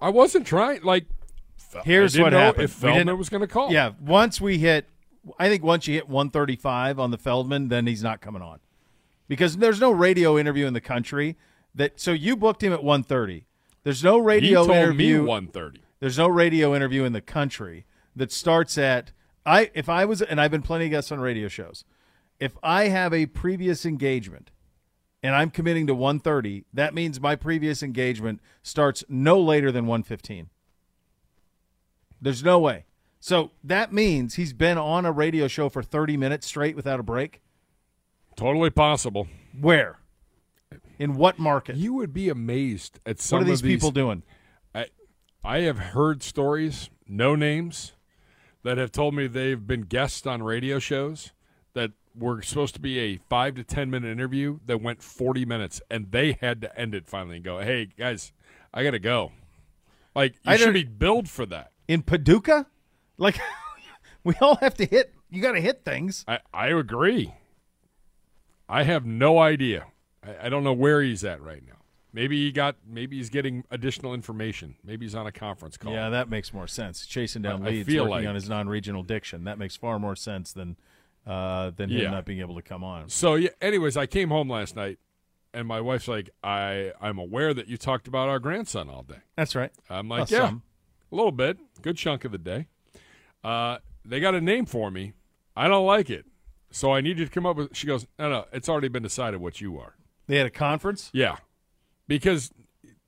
I 0.00 0.08
wasn't 0.10 0.46
trying. 0.46 0.82
Like, 0.82 1.06
Here's 1.84 2.14
I 2.14 2.18
didn't 2.18 2.24
what 2.24 2.30
know 2.32 2.38
happened. 2.38 2.64
If 2.64 2.76
We 2.76 2.80
Feldman 2.88 3.06
didn't- 3.06 3.18
was 3.18 3.28
going 3.28 3.40
to 3.42 3.46
call, 3.46 3.72
Yeah, 3.72 3.92
once 4.00 4.40
we 4.40 4.58
hit, 4.58 4.88
I 5.38 5.48
think 5.48 5.62
once 5.62 5.86
you 5.86 5.94
hit 5.94 6.08
135 6.08 6.98
on 6.98 7.10
the 7.10 7.18
Feldman, 7.18 7.68
then 7.68 7.86
he's 7.86 8.02
not 8.02 8.20
coming 8.20 8.42
on 8.42 8.58
because 9.28 9.56
there's 9.58 9.80
no 9.80 9.90
radio 9.92 10.38
interview 10.38 10.66
in 10.66 10.72
the 10.72 10.80
country 10.80 11.36
that. 11.74 12.00
So 12.00 12.12
you 12.12 12.36
booked 12.36 12.62
him 12.62 12.72
at 12.72 12.82
130. 12.82 13.44
There's 13.84 14.02
no 14.02 14.16
he 14.18 14.24
radio 14.26 14.64
told 14.66 14.70
interview. 14.76 15.20
me 15.22 15.28
one 15.28 15.46
thirty. 15.46 15.82
There's 16.00 16.18
no 16.18 16.28
radio 16.28 16.74
interview 16.74 17.04
in 17.04 17.12
the 17.12 17.20
country 17.20 17.84
that 18.16 18.32
starts 18.32 18.76
at 18.78 19.12
I 19.46 19.70
if 19.74 19.88
I 19.88 20.04
was 20.06 20.22
and 20.22 20.40
I've 20.40 20.50
been 20.50 20.62
plenty 20.62 20.86
of 20.86 20.90
guests 20.90 21.12
on 21.12 21.20
radio 21.20 21.48
shows. 21.48 21.84
If 22.40 22.56
I 22.62 22.88
have 22.88 23.12
a 23.14 23.26
previous 23.26 23.84
engagement 23.86 24.50
and 25.22 25.34
I'm 25.34 25.50
committing 25.50 25.86
to 25.86 25.94
130, 25.94 26.64
that 26.72 26.94
means 26.94 27.20
my 27.20 27.36
previous 27.36 27.82
engagement 27.82 28.40
starts 28.62 29.04
no 29.08 29.40
later 29.40 29.70
than 29.70 29.86
115. 29.86 30.48
There's 32.20 32.42
no 32.42 32.58
way. 32.58 32.84
So 33.20 33.50
that 33.62 33.92
means 33.92 34.34
he's 34.34 34.52
been 34.52 34.78
on 34.78 35.04
a 35.04 35.12
radio 35.12 35.46
show 35.46 35.68
for 35.68 35.82
30 35.82 36.16
minutes 36.16 36.46
straight 36.46 36.74
without 36.74 37.00
a 37.00 37.02
break. 37.02 37.42
Totally 38.36 38.70
possible. 38.70 39.28
Where? 39.58 39.98
In 40.98 41.16
what 41.16 41.38
market? 41.38 41.76
You 41.76 41.92
would 41.94 42.14
be 42.14 42.28
amazed 42.28 43.00
at 43.04 43.20
some 43.20 43.38
what 43.38 43.42
are 43.42 43.50
these 43.50 43.60
of 43.60 43.64
these 43.64 43.76
people 43.76 43.90
doing? 43.90 44.22
I 44.74 44.86
I 45.44 45.60
have 45.60 45.78
heard 45.78 46.22
stories, 46.22 46.90
no 47.06 47.34
names, 47.34 47.92
that 48.62 48.78
have 48.78 48.92
told 48.92 49.14
me 49.14 49.26
they've 49.26 49.66
been 49.66 49.82
guests 49.82 50.26
on 50.26 50.42
radio 50.42 50.78
shows 50.78 51.32
were 52.16 52.42
supposed 52.42 52.74
to 52.74 52.80
be 52.80 52.98
a 52.98 53.16
five 53.28 53.54
to 53.56 53.64
ten 53.64 53.90
minute 53.90 54.10
interview 54.10 54.58
that 54.66 54.80
went 54.80 55.02
forty 55.02 55.44
minutes, 55.44 55.80
and 55.90 56.10
they 56.12 56.38
had 56.40 56.60
to 56.62 56.78
end 56.78 56.94
it 56.94 57.06
finally 57.06 57.36
and 57.36 57.44
go, 57.44 57.58
"Hey 57.60 57.86
guys, 57.86 58.32
I 58.72 58.82
got 58.84 58.92
to 58.92 58.98
go." 58.98 59.32
Like 60.14 60.34
you 60.44 60.52
I 60.52 60.56
should 60.56 60.74
be 60.74 60.84
billed 60.84 61.28
for 61.28 61.46
that. 61.46 61.72
In 61.88 62.02
Paducah? 62.02 62.66
Like 63.16 63.38
we 64.24 64.34
all 64.40 64.56
have 64.56 64.74
to 64.74 64.86
hit 64.86 65.14
you 65.30 65.40
got 65.40 65.52
to 65.52 65.60
hit 65.60 65.84
things. 65.84 66.24
I 66.26 66.40
I 66.52 66.68
agree. 66.68 67.32
I 68.68 68.84
have 68.84 69.04
no 69.04 69.38
idea. 69.38 69.86
I, 70.24 70.46
I 70.46 70.48
don't 70.48 70.64
know 70.64 70.72
where 70.72 71.02
he's 71.02 71.24
at 71.24 71.42
right 71.42 71.62
now. 71.66 71.74
Maybe 72.12 72.44
he 72.44 72.50
got. 72.50 72.76
Maybe 72.86 73.18
he's 73.18 73.30
getting 73.30 73.64
additional 73.70 74.14
information. 74.14 74.74
Maybe 74.84 75.06
he's 75.06 75.14
on 75.14 75.26
a 75.26 75.32
conference 75.32 75.76
call. 75.76 75.92
Yeah, 75.92 76.10
that 76.10 76.28
makes 76.28 76.52
more 76.52 76.66
sense. 76.66 77.06
Chasing 77.06 77.42
down 77.42 77.62
I- 77.62 77.66
I 77.66 77.70
leads, 77.70 77.88
feel 77.88 78.04
working 78.04 78.24
like- 78.24 78.28
on 78.28 78.34
his 78.34 78.48
non-regional 78.48 79.04
diction. 79.04 79.44
That 79.44 79.58
makes 79.58 79.76
far 79.76 79.98
more 80.00 80.16
sense 80.16 80.52
than 80.52 80.76
uh, 81.30 81.70
than 81.70 81.88
Yeah. 81.90 82.06
him 82.06 82.10
not 82.12 82.24
being 82.24 82.40
able 82.40 82.56
to 82.56 82.62
come 82.62 82.82
on. 82.82 83.08
So 83.08 83.34
yeah. 83.36 83.50
Anyways, 83.60 83.96
I 83.96 84.06
came 84.06 84.28
home 84.30 84.48
last 84.50 84.74
night, 84.74 84.98
and 85.54 85.68
my 85.68 85.80
wife's 85.80 86.08
like, 86.08 86.30
"I 86.42 86.92
I'm 87.00 87.18
aware 87.18 87.54
that 87.54 87.68
you 87.68 87.76
talked 87.76 88.08
about 88.08 88.28
our 88.28 88.38
grandson 88.38 88.88
all 88.88 89.02
day." 89.04 89.18
That's 89.36 89.54
right. 89.54 89.70
I'm 89.88 90.08
Well, 90.08 90.20
like, 90.20 90.30
"Yeah, 90.30 90.54
a 91.12 91.14
little 91.14 91.32
bit, 91.32 91.58
good 91.82 91.96
chunk 91.96 92.24
of 92.24 92.32
the 92.32 92.38
day." 92.38 92.66
Uh, 93.44 93.78
they 94.04 94.18
got 94.20 94.34
a 94.34 94.40
name 94.40 94.66
for 94.66 94.90
me. 94.90 95.12
I 95.56 95.68
don't 95.68 95.86
like 95.86 96.10
it, 96.10 96.24
so 96.70 96.92
I 96.92 97.00
need 97.00 97.18
you 97.18 97.24
to 97.26 97.30
come 97.30 97.46
up 97.46 97.56
with. 97.56 97.76
She 97.76 97.86
goes, 97.86 98.06
"No, 98.18 98.28
no, 98.28 98.46
it's 98.52 98.68
already 98.68 98.88
been 98.88 99.02
decided 99.02 99.40
what 99.40 99.60
you 99.60 99.78
are." 99.78 99.94
They 100.26 100.36
had 100.36 100.46
a 100.46 100.50
conference. 100.50 101.10
Yeah, 101.12 101.36
because 102.06 102.50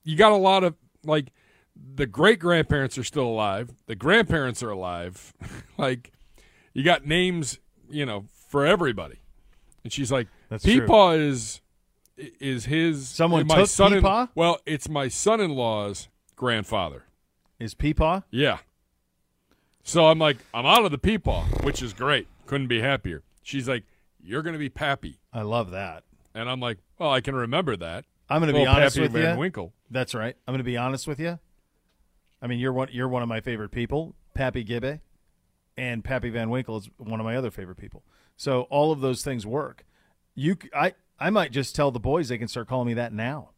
you 0.04 0.16
got 0.16 0.32
a 0.32 0.36
lot 0.36 0.64
of 0.64 0.74
like 1.04 1.32
the 1.76 2.06
great 2.06 2.38
grandparents 2.38 2.96
are 2.98 3.04
still 3.04 3.26
alive. 3.26 3.70
The 3.86 3.94
grandparents 3.96 4.62
are 4.62 4.70
alive. 4.70 5.32
like 5.78 6.12
you 6.74 6.82
got 6.84 7.06
names, 7.06 7.58
you 7.90 8.06
know, 8.06 8.26
for 8.48 8.66
everybody. 8.66 9.16
And 9.84 9.92
she's 9.92 10.12
like, 10.12 10.28
That's 10.48 10.64
true. 10.64 10.86
Peepaw 10.86 11.18
is 11.18 11.60
is 12.16 12.66
his 12.66 13.08
Someone 13.08 13.46
my 13.46 13.56
took 13.60 13.68
son 13.68 13.94
in- 13.94 14.28
well, 14.34 14.60
it's 14.66 14.88
my 14.88 15.08
son-in-law's 15.08 16.08
grandfather. 16.36 17.04
Is 17.58 17.74
Peepaw? 17.74 18.24
Yeah. 18.30 18.58
So 19.82 20.06
I'm 20.06 20.18
like, 20.18 20.38
I'm 20.54 20.66
out 20.66 20.84
of 20.84 20.90
the 20.90 20.98
Peepaw, 20.98 21.64
which 21.64 21.82
is 21.82 21.92
great. 21.92 22.28
Couldn't 22.46 22.68
be 22.68 22.80
happier. 22.80 23.22
She's 23.42 23.68
like, 23.68 23.84
you're 24.22 24.42
going 24.42 24.52
to 24.52 24.58
be 24.58 24.68
Pappy. 24.68 25.18
I 25.32 25.42
love 25.42 25.70
that. 25.70 26.04
And 26.34 26.48
I'm 26.48 26.60
like, 26.60 26.78
well, 26.98 27.10
I 27.10 27.20
can 27.20 27.34
remember 27.34 27.76
that. 27.76 28.04
I'm 28.28 28.40
going 28.40 28.52
to 28.52 28.58
be 28.58 28.66
honest 28.66 28.96
Pappy 28.96 29.02
with 29.08 29.12
Van 29.12 29.34
you. 29.34 29.40
Winkle. 29.40 29.72
That's 29.90 30.14
right. 30.14 30.36
I'm 30.46 30.52
going 30.52 30.58
to 30.58 30.64
be 30.64 30.76
honest 30.76 31.06
with 31.06 31.18
you. 31.18 31.38
I 32.40 32.46
mean, 32.46 32.58
you're 32.58 32.72
one. 32.72 32.88
You're 32.90 33.08
one 33.08 33.22
of 33.22 33.28
my 33.28 33.40
favorite 33.40 33.70
people, 33.70 34.14
Pappy 34.34 34.64
Gibby, 34.64 35.00
and 35.76 36.04
Pappy 36.04 36.30
Van 36.30 36.50
Winkle 36.50 36.76
is 36.78 36.88
one 36.98 37.20
of 37.20 37.24
my 37.24 37.36
other 37.36 37.50
favorite 37.50 37.76
people. 37.78 38.02
So 38.36 38.62
all 38.62 38.92
of 38.92 39.00
those 39.00 39.22
things 39.22 39.46
work. 39.46 39.84
You, 40.34 40.56
I, 40.74 40.94
I 41.18 41.30
might 41.30 41.52
just 41.52 41.74
tell 41.74 41.90
the 41.90 42.00
boys 42.00 42.28
they 42.28 42.38
can 42.38 42.48
start 42.48 42.68
calling 42.68 42.86
me 42.86 42.94
that 42.94 43.12
now. 43.12 43.50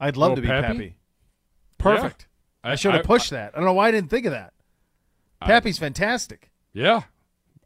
I'd 0.00 0.16
love 0.16 0.32
Oh, 0.32 0.34
to 0.36 0.42
be 0.42 0.48
Pappy? 0.48 0.66
Pappy. 0.66 0.96
Perfect. 1.78 2.26
I- 2.62 2.72
I, 2.72 2.74
should 2.76 2.92
have 2.92 3.00
I- 3.00 3.06
pushed 3.06 3.30
that. 3.30 3.52
I 3.54 3.56
don't 3.56 3.64
know 3.66 3.72
why 3.72 3.88
I 3.88 3.90
didn't 3.90 4.10
think 4.10 4.26
of 4.26 4.32
that. 4.32 4.52
Pappy's 5.40 5.78
fantastic. 5.78 6.50
Yeah, 6.72 7.02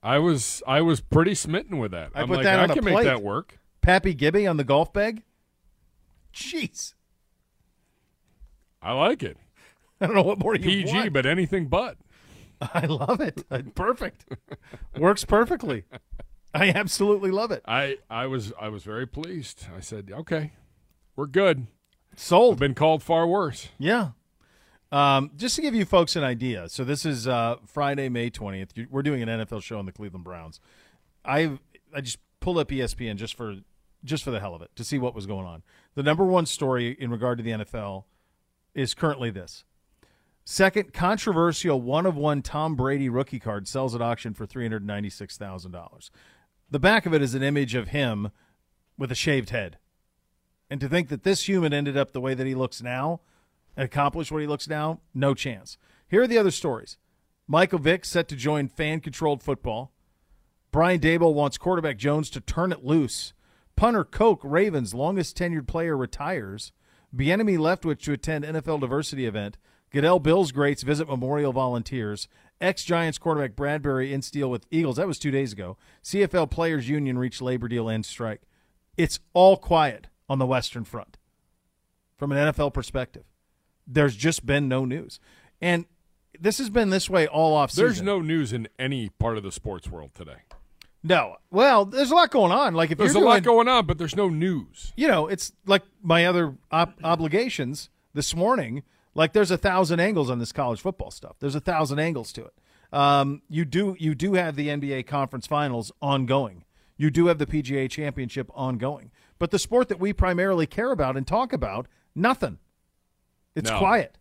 I 0.03 0.18
was 0.18 0.62
I 0.66 0.80
was 0.80 1.03
pretty 1.03 1.34
smitten 1.34 1.76
with 1.76 1.90
that. 1.90 2.11
I 2.14 2.22
I'm 2.22 2.28
put 2.28 2.36
like, 2.38 2.44
that 2.44 2.59
on 2.59 2.70
a 2.70 2.74
can 2.74 2.82
make 2.86 3.05
that 3.05 3.22
work. 3.22 3.59
Pappy 3.82 4.14
Gibby 4.14 4.47
on 4.47 4.57
the 4.57 4.64
golf 4.64 4.94
bag. 4.94 5.22
Jeez, 6.32 6.94
I 8.80 8.92
like 8.92 9.22
it. 9.22 9.36
I 10.01 10.07
don't 10.07 10.14
know 10.14 10.22
what 10.22 10.38
more 10.38 10.55
you 10.55 10.62
PG, 10.62 11.11
but 11.11 11.26
anything 11.26 11.66
but. 11.66 11.99
I 12.74 12.86
love 12.86 13.20
it. 13.20 13.44
Perfect. 13.74 14.24
Works 14.98 15.24
perfectly. 15.24 15.84
I 16.54 16.70
absolutely 16.70 17.30
love 17.30 17.50
it. 17.50 17.62
I 17.66 17.98
I 18.09 18.26
was 18.26 18.52
I 18.61 18.68
was 18.68 18.82
very 18.82 19.07
pleased. 19.07 19.66
I 19.76 19.80
said, 19.80 20.11
okay, 20.12 20.52
we're 21.14 21.26
good. 21.26 21.66
I've 22.12 22.18
Sold. 22.18 22.59
been 22.59 22.74
called 22.74 23.02
far 23.02 23.26
worse. 23.26 23.68
Yeah. 23.78 24.11
Um, 24.90 25.32
just 25.36 25.57
to 25.57 25.62
give 25.62 25.74
you 25.74 25.84
folks 25.84 26.16
an 26.16 26.22
idea, 26.24 26.68
so 26.68 26.84
this 26.84 27.04
is 27.04 27.26
uh, 27.26 27.57
Friday, 27.66 28.09
May 28.09 28.30
twentieth. 28.30 28.72
We're 28.90 29.02
doing 29.02 29.22
an 29.22 29.28
NFL 29.28 29.62
show 29.62 29.78
on 29.78 29.84
the 29.84 29.92
Cleveland 29.92 30.24
Browns. 30.24 30.61
I 31.24 31.59
I 31.94 32.00
just 32.00 32.18
pulled 32.40 32.57
up 32.59 32.68
ESPN 32.68 33.16
just 33.16 33.34
for 33.36 33.57
just 34.04 34.22
for 34.22 34.30
the 34.30 34.40
hell 34.40 34.54
of 34.54 34.62
it 34.62 34.70
to 34.76 34.84
see 34.84 34.98
what 34.98 35.14
was 35.14 35.26
going 35.26 35.44
on. 35.44 35.62
The 35.94 36.02
number 36.02 36.24
one 36.24 36.46
story 36.46 36.96
in 36.98 37.11
regard 37.11 37.38
to 37.38 37.44
the 37.44 37.50
NFL 37.50 38.04
is 38.74 38.94
currently 38.94 39.28
this: 39.30 39.64
second 40.47 40.94
controversial 40.94 41.80
one 41.82 42.07
of 42.07 42.16
one 42.16 42.40
Tom 42.40 42.76
Brady 42.76 43.09
rookie 43.11 43.40
card 43.40 43.68
sells 43.68 43.94
at 43.94 44.01
auction 44.01 44.32
for 44.32 44.47
three 44.47 44.64
hundred 44.64 44.86
ninety 44.86 45.11
six 45.11 45.36
thousand 45.36 45.72
dollars. 45.72 46.11
The 46.70 46.78
back 46.78 47.05
of 47.05 47.12
it 47.12 47.20
is 47.20 47.34
an 47.34 47.42
image 47.42 47.74
of 47.74 47.88
him 47.88 48.30
with 48.97 49.12
a 49.12 49.16
shaved 49.16 49.51
head. 49.51 49.78
And 50.70 50.80
to 50.80 50.88
think 50.88 51.09
that 51.09 51.22
this 51.22 51.47
human 51.47 51.72
ended 51.72 51.97
up 51.97 52.12
the 52.12 52.20
way 52.20 52.34
that 52.34 52.47
he 52.47 52.55
looks 52.55 52.82
now 52.82 53.20
and 53.76 53.84
accomplished 53.84 54.32
what 54.32 54.40
he 54.40 54.47
looks 54.47 54.68
now, 54.68 55.01
no 55.14 55.34
chance. 55.34 55.76
Here 56.09 56.22
are 56.22 56.26
the 56.26 56.38
other 56.38 56.51
stories. 56.51 56.97
Michael 57.47 57.78
Vick 57.78 58.05
set 58.05 58.26
to 58.28 58.36
join 58.36 58.68
fan 58.68 59.01
controlled 59.01 59.42
football. 59.42 59.92
Brian 60.72 60.99
Daboll 60.99 61.34
wants 61.34 61.59
quarterback 61.59 61.97
Jones 61.97 62.30
to 62.30 62.40
turn 62.40 62.72
it 62.72 62.84
loose. 62.84 63.32
Punter 63.76 64.05
Koch, 64.05 64.40
Ravens' 64.42 64.94
longest 64.94 65.38
tenured 65.38 65.68
player, 65.68 65.97
retires. 65.97 66.72
Bieniemy 67.14 67.59
Leftwich 67.59 68.01
to 68.03 68.12
attend 68.12 68.44
NFL 68.44 68.80
diversity 68.80 69.26
event. 69.26 69.59
Goodell 69.97 70.18
Bills 70.18 70.53
greats 70.53 70.82
visit 70.82 71.09
Memorial 71.09 71.55
Volunteers. 71.55 72.28
Ex 72.61 72.84
Giants 72.84 73.16
quarterback 73.16 73.57
Bradbury 73.57 74.12
in 74.12 74.20
steel 74.20 74.51
with 74.51 74.66
Eagles. 74.70 74.97
That 74.97 75.07
was 75.07 75.18
two 75.18 75.30
days 75.30 75.55
ago. 75.55 75.78
CFL 76.05 76.51
Players 76.51 76.86
Union 76.86 77.16
reached 77.16 77.40
labor 77.40 77.66
deal 77.66 77.88
and 77.88 78.05
strike. 78.05 78.42
It's 78.99 79.20
all 79.32 79.57
quiet 79.57 80.09
on 80.28 80.38
the 80.38 80.44
Western 80.44 80.84
Front 80.84 81.16
from 82.18 82.30
an 82.30 82.53
NFL 82.53 82.74
perspective. 82.74 83.24
There's 83.86 84.14
just 84.14 84.44
been 84.44 84.68
no 84.68 84.84
news. 84.84 85.18
And 85.62 85.86
this 86.38 86.59
has 86.59 86.68
been 86.68 86.90
this 86.90 87.09
way 87.09 87.26
all 87.26 87.55
off 87.55 87.70
season. 87.70 87.84
There's 87.86 88.03
no 88.03 88.20
news 88.20 88.53
in 88.53 88.68
any 88.78 89.09
part 89.09 89.38
of 89.38 89.44
the 89.44 89.53
sports 89.53 89.88
world 89.88 90.11
today. 90.14 90.42
No. 91.03 91.36
Well, 91.51 91.86
there's 91.86 92.11
a 92.11 92.14
lot 92.14 92.30
going 92.30 92.53
on. 92.53 92.74
Like 92.74 92.90
if 92.90 92.99
There's 92.99 93.14
a 93.14 93.18
you're 93.18 93.26
lot 93.26 93.42
going 93.42 93.66
on, 93.66 93.86
but 93.86 93.97
there's 93.97 94.14
no 94.14 94.28
news. 94.28 94.92
you 94.94 95.09
know, 95.09 95.26
it's 95.26 95.53
like 95.64 95.84
my 96.03 96.26
other 96.26 96.59
op- 96.70 97.03
obligations 97.03 97.88
this 98.12 98.36
morning. 98.36 98.82
Like 99.17 99.33
there's 99.33 99.51
a 99.51 99.57
thousand 99.59 100.01
angles 100.01 100.31
on 100.31 100.39
this 100.39 100.53
college 100.53 100.81
football 100.81 101.11
stuff. 101.11 101.37
There's 101.41 101.55
a 101.55 101.61
thousand 101.61 101.99
angles 101.99 102.33
to 102.35 102.45
it. 102.45 102.55
Um, 102.93 103.43
you 103.49 103.64
do 103.64 103.97
you 103.99 104.14
do 104.14 104.35
have 104.35 104.57
the 104.57 104.69
NBA 104.69 105.07
conference 105.07 105.47
finals 105.47 105.91
ongoing. 106.01 106.64
You 106.97 107.11
do 107.11 107.27
have 107.27 107.39
the 107.39 107.47
PGA 107.47 107.91
championship 107.91 108.51
ongoing. 108.55 109.11
But 109.39 109.51
the 109.51 109.59
sport 109.59 109.89
that 109.89 109.99
we 110.01 110.12
primarily 110.12 110.67
care 110.67 110.93
about 110.93 111.17
and 111.17 111.27
talk 111.27 111.53
about, 111.53 111.89
nothing. 112.14 112.59
It's 113.55 113.71
No. 113.71 113.79
quiet. 113.79 114.17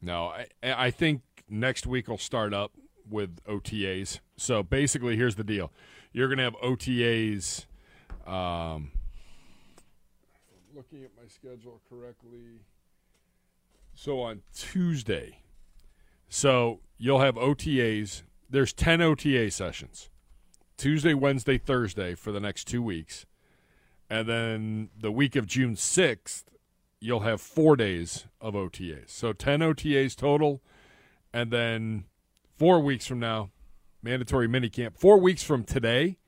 No, 0.00 0.26
I, 0.28 0.46
I 0.62 0.90
think 0.90 1.22
next 1.48 1.86
week 1.86 2.08
will 2.08 2.18
start 2.18 2.54
up 2.54 2.72
with 3.08 3.42
OTAs. 3.46 4.20
So 4.36 4.62
basically, 4.62 5.16
here's 5.16 5.34
the 5.34 5.44
deal: 5.44 5.72
you're 6.12 6.28
going 6.28 6.38
to 6.38 6.44
have 6.44 6.56
OTAs. 6.62 7.64
Um, 8.26 8.92
looking 10.74 11.02
at 11.02 11.10
my 11.16 11.26
schedule 11.28 11.80
correctly, 11.90 12.60
so 13.98 14.20
on 14.20 14.42
Tuesday, 14.54 15.42
so 16.28 16.80
you'll 16.98 17.20
have 17.20 17.34
OTAs. 17.34 18.22
There's 18.48 18.72
ten 18.72 19.00
OTA 19.02 19.50
sessions, 19.50 20.08
Tuesday, 20.76 21.14
Wednesday, 21.14 21.58
Thursday 21.58 22.14
for 22.14 22.30
the 22.30 22.40
next 22.40 22.66
two 22.66 22.82
weeks, 22.82 23.26
and 24.08 24.28
then 24.28 24.90
the 24.98 25.10
week 25.10 25.36
of 25.36 25.46
June 25.46 25.74
sixth, 25.74 26.48
you'll 27.00 27.20
have 27.20 27.40
four 27.40 27.76
days 27.76 28.26
of 28.40 28.54
OTAs. 28.54 29.10
So 29.10 29.32
10 29.32 29.60
OTAs 29.60 30.16
total. 30.16 30.62
And 31.32 31.50
then 31.50 32.04
four 32.56 32.80
weeks 32.80 33.06
from 33.06 33.20
now, 33.20 33.50
mandatory 34.02 34.48
minicamp. 34.48 34.96
Four 34.96 35.18
weeks 35.18 35.42
from 35.42 35.64
today, 35.64 36.18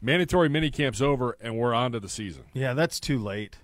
mandatory 0.00 0.48
minicamp's 0.48 1.00
over 1.00 1.36
and 1.40 1.56
we're 1.56 1.74
on 1.74 1.92
to 1.92 2.00
the 2.00 2.08
season. 2.08 2.44
Yeah, 2.52 2.74
that's 2.74 3.00
too 3.00 3.18
late 3.18 3.58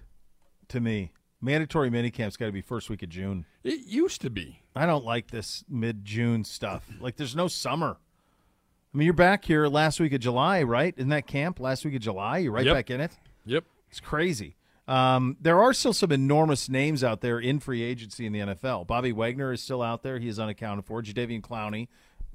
to 0.68 0.80
me. 0.80 1.12
Mandatory 1.42 1.90
minicamp's 1.90 2.36
got 2.36 2.46
to 2.46 2.52
be 2.52 2.60
first 2.62 2.88
week 2.88 3.02
of 3.02 3.08
June. 3.08 3.44
It 3.64 3.80
used 3.86 4.20
to 4.22 4.30
be. 4.30 4.60
I 4.76 4.86
don't 4.86 5.04
like 5.04 5.30
this 5.32 5.64
mid 5.68 6.04
June 6.04 6.44
stuff. 6.44 6.88
Like, 7.00 7.16
there's 7.16 7.34
no 7.36 7.48
summer. 7.48 7.96
I 8.94 8.96
mean, 8.98 9.06
you're 9.06 9.14
back 9.14 9.44
here 9.44 9.66
last 9.66 9.98
week 10.00 10.12
of 10.12 10.20
July, 10.20 10.62
right? 10.62 10.94
In 10.96 11.08
that 11.08 11.26
camp 11.26 11.58
last 11.58 11.84
week 11.84 11.94
of 11.96 12.00
July, 12.02 12.38
you're 12.38 12.52
right 12.52 12.64
Yep. 12.66 12.74
back 12.74 12.90
in 12.90 13.00
it. 13.00 13.10
Yep. 13.46 13.64
It's 13.90 14.00
crazy. 14.00 14.54
Um, 14.86 15.36
there 15.40 15.60
are 15.62 15.72
still 15.72 15.92
some 15.92 16.12
enormous 16.12 16.68
names 16.68 17.02
out 17.02 17.20
there 17.20 17.38
in 17.38 17.58
free 17.60 17.82
agency 17.82 18.26
in 18.26 18.32
the 18.32 18.40
NFL. 18.40 18.86
Bobby 18.86 19.12
Wagner 19.12 19.52
is 19.52 19.62
still 19.62 19.80
out 19.82 20.02
there; 20.02 20.18
he 20.18 20.28
is 20.28 20.38
unaccounted 20.38 20.84
for. 20.84 21.00
Jadeveon 21.02 21.40
Clowney, 21.40 21.88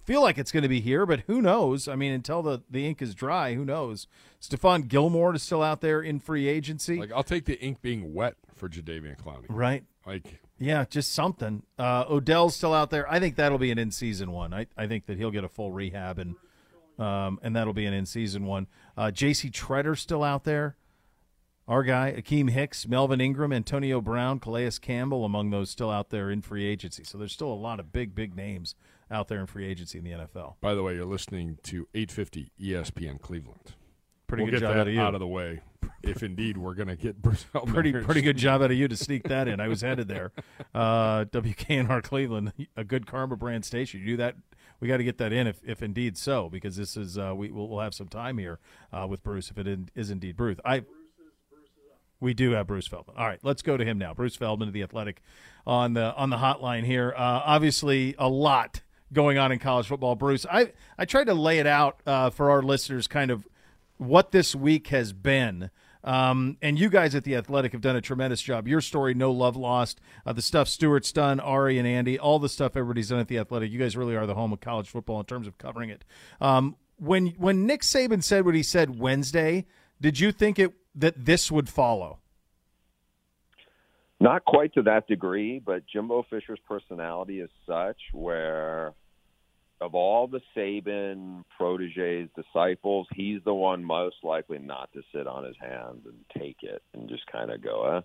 feel 0.08 0.22
like 0.22 0.38
it's 0.38 0.52
going 0.54 0.64
to 0.64 0.70
be 0.70 0.80
here, 0.80 1.06
but 1.06 1.20
who 1.28 1.42
knows? 1.42 1.88
I 1.88 1.96
mean, 1.96 2.14
until 2.14 2.42
the 2.42 2.64
the 2.72 2.88
ink 2.88 3.02
is 3.02 3.14
dry, 3.14 3.54
who 3.54 3.66
knows? 3.66 4.08
Stephon 4.42 4.88
Gilmore 4.88 5.36
is 5.36 5.44
still 5.44 5.62
out 5.62 5.82
there 5.82 6.02
in 6.02 6.20
free 6.20 6.48
agency, 6.48 6.98
Like, 6.98 7.12
I'll 7.12 7.24
take 7.24 7.46
the 7.46 7.60
ink 7.60 7.82
being 7.82 8.14
wet 8.14 8.36
for 8.56 8.70
Jadeveon 8.70 9.22
Clowney. 9.22 9.46
right? 9.50 9.84
Like, 10.06 10.40
Yeah, 10.58 10.86
just 10.90 11.14
something. 11.14 11.64
Uh, 11.78 12.06
Odell's 12.10 12.56
still 12.56 12.74
out 12.74 12.90
there. 12.90 13.12
I 13.12 13.20
think 13.20 13.36
that'll 13.36 13.58
be 13.58 13.70
an 13.72 13.78
in 13.78 13.92
season 13.92 14.32
one. 14.32 14.54
I, 14.54 14.68
I 14.78 14.88
think 14.88 15.06
that 15.08 15.18
he'll 15.18 15.32
get 15.32 15.44
a 15.44 15.50
full 15.50 15.72
rehab 15.72 16.18
and 16.18 16.36
um, 16.98 17.40
and 17.44 17.56
that'll 17.56 17.74
be 17.74 17.86
an 17.86 17.94
in 17.94 18.08
season 18.08 18.46
one. 18.46 18.66
Uh, 18.98 19.12
J.C. 19.12 19.52
Tretter 19.52 19.96
still 19.96 20.24
out 20.24 20.46
there. 20.46 20.78
Our 21.68 21.84
guy, 21.84 22.16
Akiem 22.18 22.50
Hicks, 22.50 22.88
Melvin 22.88 23.20
Ingram, 23.22 23.52
Antonio 23.54 24.00
Brown, 24.02 24.40
Calais 24.40 24.72
Campbell, 24.82 25.26
among 25.26 25.50
those 25.50 25.70
still 25.70 25.92
out 25.92 26.10
there 26.10 26.32
in 26.32 26.42
free 26.42 26.66
agency. 26.66 27.04
So 27.04 27.18
there's 27.18 27.34
still 27.34 27.52
a 27.52 27.54
lot 27.54 27.80
of 27.80 27.92
big, 27.92 28.16
big 28.16 28.36
names 28.36 28.74
out 29.10 29.28
there 29.28 29.40
in 29.40 29.46
free 29.48 29.66
agency 29.66 29.98
in 29.98 30.04
the 30.04 30.12
NFL. 30.12 30.56
by 30.62 30.74
the 30.74 30.84
way, 30.84 30.96
you're 30.96 31.06
listening 31.06 31.58
to 31.64 31.88
850 31.94 32.52
ESPN 32.62 33.22
Cleveland. 33.22 33.76
Pretty 34.28 34.44
we'll 34.44 34.52
good 34.52 34.60
job 34.60 34.76
out 34.76 34.88
of 34.88 34.94
you. 34.94 35.00
out 35.00 35.14
of 35.14 35.22
the 35.22 35.28
way 35.28 35.62
if 36.04 36.22
indeed 36.22 36.58
we're 36.58 36.74
going 36.74 36.90
to 36.90 36.98
get 36.98 37.22
Bruce 37.22 37.44
Feldman 37.44 37.74
pretty 37.74 37.92
here. 37.92 38.04
pretty 38.04 38.22
good 38.22 38.38
job 38.38 38.62
out 38.62 38.72
of 38.72 38.78
you 38.78 38.88
to 38.88 38.98
sneak 38.98 39.24
that 39.30 39.48
in. 39.48 39.60
I 39.60 39.68
was 39.68 39.82
headed 39.82 40.08
there. 40.08 40.32
Uh, 40.76 41.26
WKNR 41.26 42.04
Cleveland, 42.04 42.54
a 42.76 42.84
good 42.84 43.08
Karma 43.08 43.36
brand 43.36 43.66
station. 43.66 44.00
You 44.00 44.06
do 44.06 44.18
that. 44.18 44.36
We 44.80 44.88
got 44.88 44.98
to 44.98 45.04
get 45.04 45.18
that 45.18 45.34
in 45.34 45.48
if, 45.48 45.60
if 45.66 45.82
indeed 45.82 46.18
so, 46.18 46.50
because 46.50 46.76
this 46.76 46.96
is 46.96 47.18
uh, 47.18 47.34
we 47.36 47.50
we'll, 47.50 47.68
we'll 47.68 47.80
have 47.80 47.96
some 47.96 48.08
time 48.08 48.38
here 48.38 48.60
uh, 48.94 49.08
with 49.10 49.24
Bruce 49.24 49.50
if 49.50 49.58
it 49.58 49.66
in, 49.66 49.90
is 49.96 50.12
indeed 50.12 50.36
Bruce. 50.36 50.58
I 50.64 50.84
we 52.20 52.34
do 52.34 52.52
have 52.52 52.68
Bruce 52.68 52.86
Feldman. 52.86 53.16
All 53.18 53.26
right, 53.26 53.40
let's 53.44 53.62
go 53.62 53.78
to 53.78 53.86
him 53.86 53.98
now. 53.98 54.14
Bruce 54.14 54.36
Feldman 54.36 54.68
of 54.68 54.74
the 54.74 54.84
Athletic 54.84 55.22
on 55.66 55.94
the 55.94 56.14
on 56.16 56.30
the 56.30 56.38
hotline 56.38 56.84
here. 56.84 57.14
Uh, 57.16 57.42
obviously, 57.46 58.14
a 58.20 58.30
lot 58.30 58.82
going 59.14 59.38
on 59.38 59.52
in 59.52 59.60
college 59.60 59.88
football. 59.88 60.16
Bruce, 60.16 60.46
I 60.52 60.74
I 60.98 61.06
tried 61.06 61.26
to 61.26 61.34
lay 61.34 61.60
it 61.60 61.68
out 61.68 62.02
uh, 62.06 62.30
for 62.30 62.50
our 62.50 62.62
listeners, 62.62 63.08
kind 63.08 63.32
of 63.32 63.48
what 63.98 64.32
this 64.32 64.56
week 64.56 64.88
has 64.88 65.14
been. 65.14 65.70
Um, 66.04 66.58
and 66.62 66.80
you 66.80 66.90
guys 66.90 67.16
at 67.16 67.26
the 67.26 67.36
Athletic 67.36 67.74
have 67.74 67.82
done 67.82 67.98
a 67.98 68.02
tremendous 68.02 68.42
job. 68.42 68.68
Your 68.68 68.80
story, 68.80 69.14
no 69.14 69.32
love 69.32 69.58
lost. 69.58 70.00
Uh, 70.26 70.32
the 70.32 70.42
stuff 70.42 70.70
Stewart's 70.70 71.12
done, 71.12 71.40
Ari 71.40 71.78
and 71.78 71.88
Andy, 71.88 72.18
all 72.18 72.40
the 72.40 72.48
stuff 72.48 72.78
everybody's 72.78 73.10
done 73.10 73.20
at 73.20 73.28
the 73.28 73.38
Athletic. 73.38 73.72
You 73.72 73.80
guys 73.80 73.98
really 73.98 74.16
are 74.16 74.26
the 74.26 74.36
home 74.36 74.54
of 74.54 74.62
college 74.62 74.90
football 74.90 75.20
in 75.20 75.26
terms 75.26 75.48
of 75.48 75.58
covering 75.58 75.90
it. 75.90 76.06
Um, 76.40 76.78
when 76.98 77.28
when 77.38 77.66
Nick 77.66 77.82
Saban 77.82 78.24
said 78.24 78.46
what 78.46 78.56
he 78.56 78.64
said 78.64 79.00
Wednesday, 79.00 79.66
did 80.00 80.20
you 80.20 80.32
think 80.32 80.60
it 80.60 80.74
that 80.96 81.26
this 81.26 81.52
would 81.52 81.68
follow? 81.68 82.20
Not 84.20 84.46
quite 84.46 84.74
to 84.74 84.84
that 84.84 85.08
degree, 85.08 85.60
but 85.60 85.86
Jimbo 85.86 86.26
Fisher's 86.30 86.60
personality 86.68 87.40
is 87.40 87.50
such 87.68 87.98
where 88.14 88.94
of 89.80 89.94
all 89.94 90.28
the 90.28 90.42
Saban 90.56 91.44
proteges, 91.56 92.30
disciples, 92.36 93.08
he's 93.14 93.42
the 93.46 93.54
one 93.54 93.84
most 93.84 94.18
likely 94.24 94.58
not 94.58 94.92
to 94.94 95.04
sit 95.14 95.28
on 95.28 95.46
his 95.46 95.56
hands 95.60 96.02
and 96.06 96.16
take 96.36 96.58
it 96.64 96.82
and 96.94 97.08
just 97.08 97.28
kind 97.32 97.52
of 97.52 97.62
go, 97.62 97.84
eh, 97.84 98.02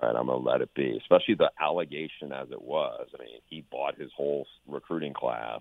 all 0.00 0.08
right, 0.08 0.16
I'm 0.16 0.26
going 0.26 0.42
to 0.42 0.48
let 0.48 0.60
it 0.60 0.72
be. 0.74 0.96
Especially 0.98 1.34
the 1.34 1.50
allegation 1.60 2.32
as 2.32 2.50
it 2.52 2.62
was. 2.62 3.08
I 3.12 3.22
mean, 3.22 3.40
he 3.46 3.64
bought 3.70 4.00
his 4.00 4.10
whole 4.16 4.46
recruiting 4.68 5.12
class. 5.12 5.60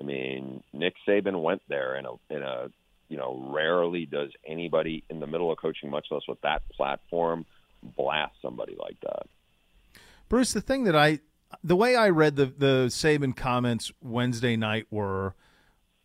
I 0.00 0.04
mean, 0.04 0.62
Nick 0.72 0.94
Saban 1.06 1.42
went 1.42 1.62
there 1.68 1.96
in 1.96 2.06
a 2.06 2.12
in 2.30 2.42
a 2.42 2.68
you 3.08 3.16
know 3.16 3.50
rarely 3.52 4.06
does 4.06 4.30
anybody 4.46 5.02
in 5.10 5.18
the 5.18 5.26
middle 5.26 5.50
of 5.50 5.58
coaching, 5.58 5.90
much 5.90 6.06
less 6.10 6.22
with 6.28 6.40
that 6.42 6.62
platform, 6.70 7.46
blast 7.82 8.34
somebody 8.42 8.76
like 8.78 8.98
that. 9.02 9.26
Bruce, 10.28 10.52
the 10.52 10.60
thing 10.60 10.84
that 10.84 10.96
I 10.96 11.20
the 11.64 11.76
way 11.76 11.96
I 11.96 12.08
read 12.10 12.36
the 12.36 12.46
the 12.46 12.86
Saban 12.88 13.36
comments 13.36 13.90
Wednesday 14.00 14.56
night 14.56 14.86
were 14.90 15.34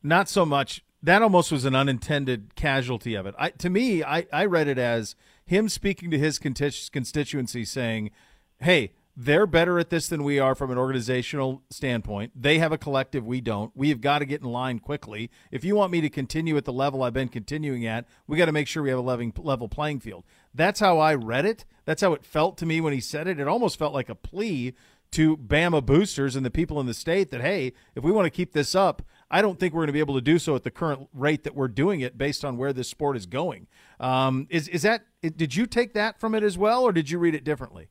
not 0.01 0.29
so 0.29 0.45
much 0.45 0.83
that 1.03 1.21
almost 1.21 1.51
was 1.51 1.65
an 1.65 1.75
unintended 1.75 2.55
casualty 2.55 3.13
of 3.13 3.25
it. 3.25 3.35
I, 3.37 3.49
to 3.49 3.69
me, 3.69 4.03
I, 4.03 4.25
I 4.31 4.45
read 4.45 4.69
it 4.69 4.77
as 4.77 5.15
him 5.45 5.67
speaking 5.67 6.09
to 6.11 6.17
his 6.17 6.39
constituency 6.39 7.65
saying, 7.65 8.11
"Hey, 8.59 8.93
they're 9.15 9.45
better 9.45 9.77
at 9.79 9.89
this 9.89 10.07
than 10.07 10.23
we 10.23 10.39
are 10.39 10.55
from 10.55 10.71
an 10.71 10.77
organizational 10.77 11.61
standpoint. 11.69 12.31
They 12.41 12.57
have 12.59 12.71
a 12.71 12.77
collective, 12.77 13.25
we 13.25 13.41
don't. 13.41 13.71
We 13.75 13.89
have 13.89 14.01
got 14.01 14.19
to 14.19 14.25
get 14.25 14.41
in 14.41 14.47
line 14.47 14.79
quickly. 14.79 15.29
If 15.51 15.65
you 15.65 15.75
want 15.75 15.91
me 15.91 15.99
to 16.01 16.09
continue 16.09 16.55
at 16.55 16.65
the 16.65 16.73
level 16.73 17.03
I've 17.03 17.13
been 17.13 17.27
continuing 17.27 17.85
at, 17.85 18.07
we 18.25 18.37
got 18.37 18.45
to 18.45 18.53
make 18.53 18.67
sure 18.67 18.81
we 18.81 18.89
have 18.89 18.99
a 18.99 19.31
level 19.41 19.67
playing 19.67 19.99
field." 19.99 20.23
That's 20.53 20.79
how 20.79 20.99
I 20.99 21.15
read 21.15 21.45
it. 21.45 21.65
That's 21.85 22.01
how 22.01 22.13
it 22.13 22.23
felt 22.23 22.57
to 22.59 22.65
me 22.65 22.79
when 22.79 22.93
he 22.93 22.99
said 22.99 23.27
it. 23.27 23.39
It 23.39 23.47
almost 23.47 23.77
felt 23.77 23.93
like 23.93 24.09
a 24.09 24.15
plea 24.15 24.73
to 25.11 25.37
Bama 25.37 25.85
boosters 25.85 26.35
and 26.35 26.45
the 26.45 26.51
people 26.51 26.79
in 26.79 26.87
the 26.87 26.93
state 26.93 27.29
that, 27.31 27.41
hey, 27.41 27.73
if 27.95 28.03
we 28.03 28.11
want 28.11 28.25
to 28.25 28.31
keep 28.31 28.53
this 28.53 28.73
up, 28.73 29.03
I 29.29 29.41
don't 29.41 29.59
think 29.59 29.73
we're 29.73 29.81
going 29.81 29.87
to 29.87 29.93
be 29.93 29.99
able 29.99 30.15
to 30.15 30.21
do 30.21 30.39
so 30.39 30.55
at 30.55 30.63
the 30.63 30.71
current 30.71 31.07
rate 31.13 31.43
that 31.43 31.55
we're 31.55 31.67
doing 31.67 32.01
it 32.01 32.17
based 32.17 32.43
on 32.43 32.57
where 32.57 32.73
this 32.73 32.87
sport 32.87 33.15
is 33.15 33.25
going. 33.25 33.67
Um, 33.99 34.47
is 34.49 34.67
is 34.67 34.81
that? 34.83 35.05
Did 35.21 35.55
you 35.55 35.65
take 35.65 35.93
that 35.93 36.19
from 36.19 36.35
it 36.35 36.43
as 36.43 36.57
well, 36.57 36.83
or 36.83 36.91
did 36.91 37.09
you 37.09 37.19
read 37.19 37.35
it 37.35 37.43
differently? 37.43 37.89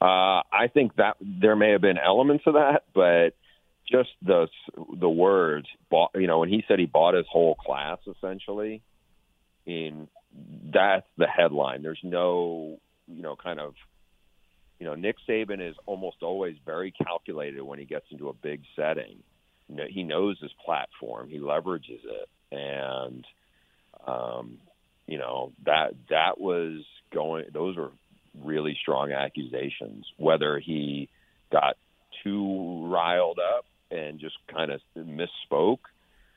Uh, 0.00 0.42
I 0.52 0.68
think 0.72 0.96
that 0.96 1.16
there 1.20 1.56
may 1.56 1.70
have 1.70 1.80
been 1.80 1.98
elements 1.98 2.44
of 2.46 2.54
that, 2.54 2.84
but 2.94 3.36
just 3.90 4.10
the 4.22 4.48
the 4.98 5.08
words, 5.08 5.66
bought, 5.90 6.10
you 6.14 6.26
know, 6.26 6.40
when 6.40 6.48
he 6.48 6.64
said 6.66 6.78
he 6.78 6.86
bought 6.86 7.14
his 7.14 7.26
whole 7.30 7.54
class 7.54 7.98
essentially, 8.06 8.82
in 9.66 10.08
that's 10.72 11.06
the 11.18 11.26
headline. 11.26 11.82
There's 11.82 12.00
no, 12.02 12.78
you 13.06 13.22
know, 13.22 13.36
kind 13.36 13.60
of 13.60 13.74
you 14.82 14.88
know, 14.88 14.96
Nick 14.96 15.14
Saban 15.28 15.64
is 15.64 15.76
almost 15.86 16.24
always 16.24 16.56
very 16.66 16.90
calculated 16.90 17.62
when 17.62 17.78
he 17.78 17.84
gets 17.84 18.06
into 18.10 18.28
a 18.28 18.32
big 18.32 18.62
setting. 18.74 19.22
You 19.68 19.76
know, 19.76 19.84
he 19.88 20.02
knows 20.02 20.40
his 20.40 20.50
platform, 20.64 21.28
he 21.28 21.38
leverages 21.38 22.00
it, 22.02 22.28
and 22.50 23.24
um, 24.04 24.58
you 25.06 25.18
know 25.18 25.52
that 25.66 25.94
that 26.10 26.40
was 26.40 26.84
going. 27.14 27.44
Those 27.52 27.76
were 27.76 27.92
really 28.42 28.76
strong 28.82 29.12
accusations. 29.12 30.04
Whether 30.16 30.58
he 30.58 31.08
got 31.52 31.76
too 32.24 32.88
riled 32.88 33.38
up 33.38 33.64
and 33.92 34.18
just 34.18 34.34
kind 34.52 34.72
of 34.72 34.80
misspoke. 34.96 35.78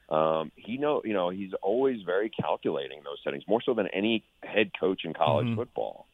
Um, 0.10 0.51
he 0.56 0.78
know, 0.78 1.01
you 1.03 1.14
know, 1.14 1.30
he's 1.30 1.53
always 1.62 2.01
very 2.06 2.30
calculating 2.30 2.99
those 3.03 3.18
settings, 3.24 3.43
more 3.47 3.62
so 3.66 3.74
than 3.74 3.88
any 3.88 4.24
head 4.43 4.72
coach 4.80 5.01
in 5.03 5.14
college 5.14 5.47
mm-hmm. 5.47 5.56
football. 5.56 6.06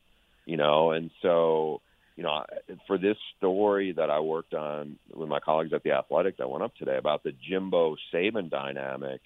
You 0.45 0.57
know, 0.57 0.91
and 0.91 1.11
so 1.21 1.81
you 2.15 2.23
know, 2.23 2.43
for 2.87 2.97
this 2.97 3.17
story 3.37 3.93
that 3.93 4.09
I 4.09 4.19
worked 4.19 4.53
on 4.53 4.97
with 5.13 5.29
my 5.29 5.39
colleagues 5.39 5.73
at 5.73 5.83
the 5.83 5.93
Athletic 5.93 6.37
that 6.37 6.49
went 6.49 6.63
up 6.63 6.75
today 6.75 6.97
about 6.97 7.23
the 7.23 7.31
Jimbo 7.49 7.95
Saban 8.13 8.49
dynamic 8.49 9.21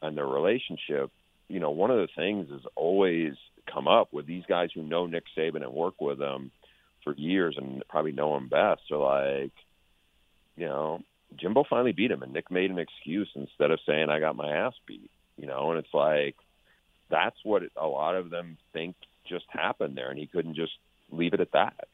and 0.00 0.16
their 0.16 0.26
relationship, 0.26 1.10
you 1.48 1.60
know, 1.60 1.70
one 1.70 1.90
of 1.90 1.98
the 1.98 2.08
things 2.16 2.48
has 2.50 2.62
always 2.76 3.32
come 3.72 3.88
up 3.88 4.12
with 4.12 4.26
these 4.26 4.44
guys 4.48 4.70
who 4.74 4.82
know 4.82 5.06
Nick 5.06 5.24
Saban 5.36 5.62
and 5.62 5.72
work 5.72 6.00
with 6.00 6.20
him 6.20 6.50
for 7.04 7.14
years 7.14 7.56
and 7.58 7.82
probably 7.88 8.12
know 8.12 8.36
him 8.36 8.48
best. 8.48 8.82
So 8.88 9.00
like, 9.00 9.52
you 10.56 10.66
know, 10.66 11.00
Jimbo 11.36 11.64
finally 11.68 11.92
beat 11.92 12.10
him 12.10 12.22
and 12.22 12.32
Nick 12.32 12.50
made 12.50 12.70
an 12.70 12.78
excuse 12.78 13.28
instead 13.34 13.70
of 13.70 13.78
saying 13.86 14.10
I 14.10 14.20
got 14.20 14.36
my 14.36 14.50
ass 14.50 14.74
beat, 14.86 15.10
you 15.36 15.46
know, 15.46 15.70
and 15.70 15.78
it's 15.78 15.94
like 15.94 16.36
that's 17.08 17.36
what 17.44 17.62
a 17.76 17.86
lot 17.86 18.14
of 18.14 18.30
them 18.30 18.56
think 18.72 18.96
just 19.28 19.46
happened 19.48 19.96
there 19.96 20.10
and 20.10 20.18
he 20.18 20.26
couldn't 20.26 20.54
just 20.54 20.72
leave 21.10 21.34
it 21.34 21.40
at 21.40 21.52
that. 21.52 21.88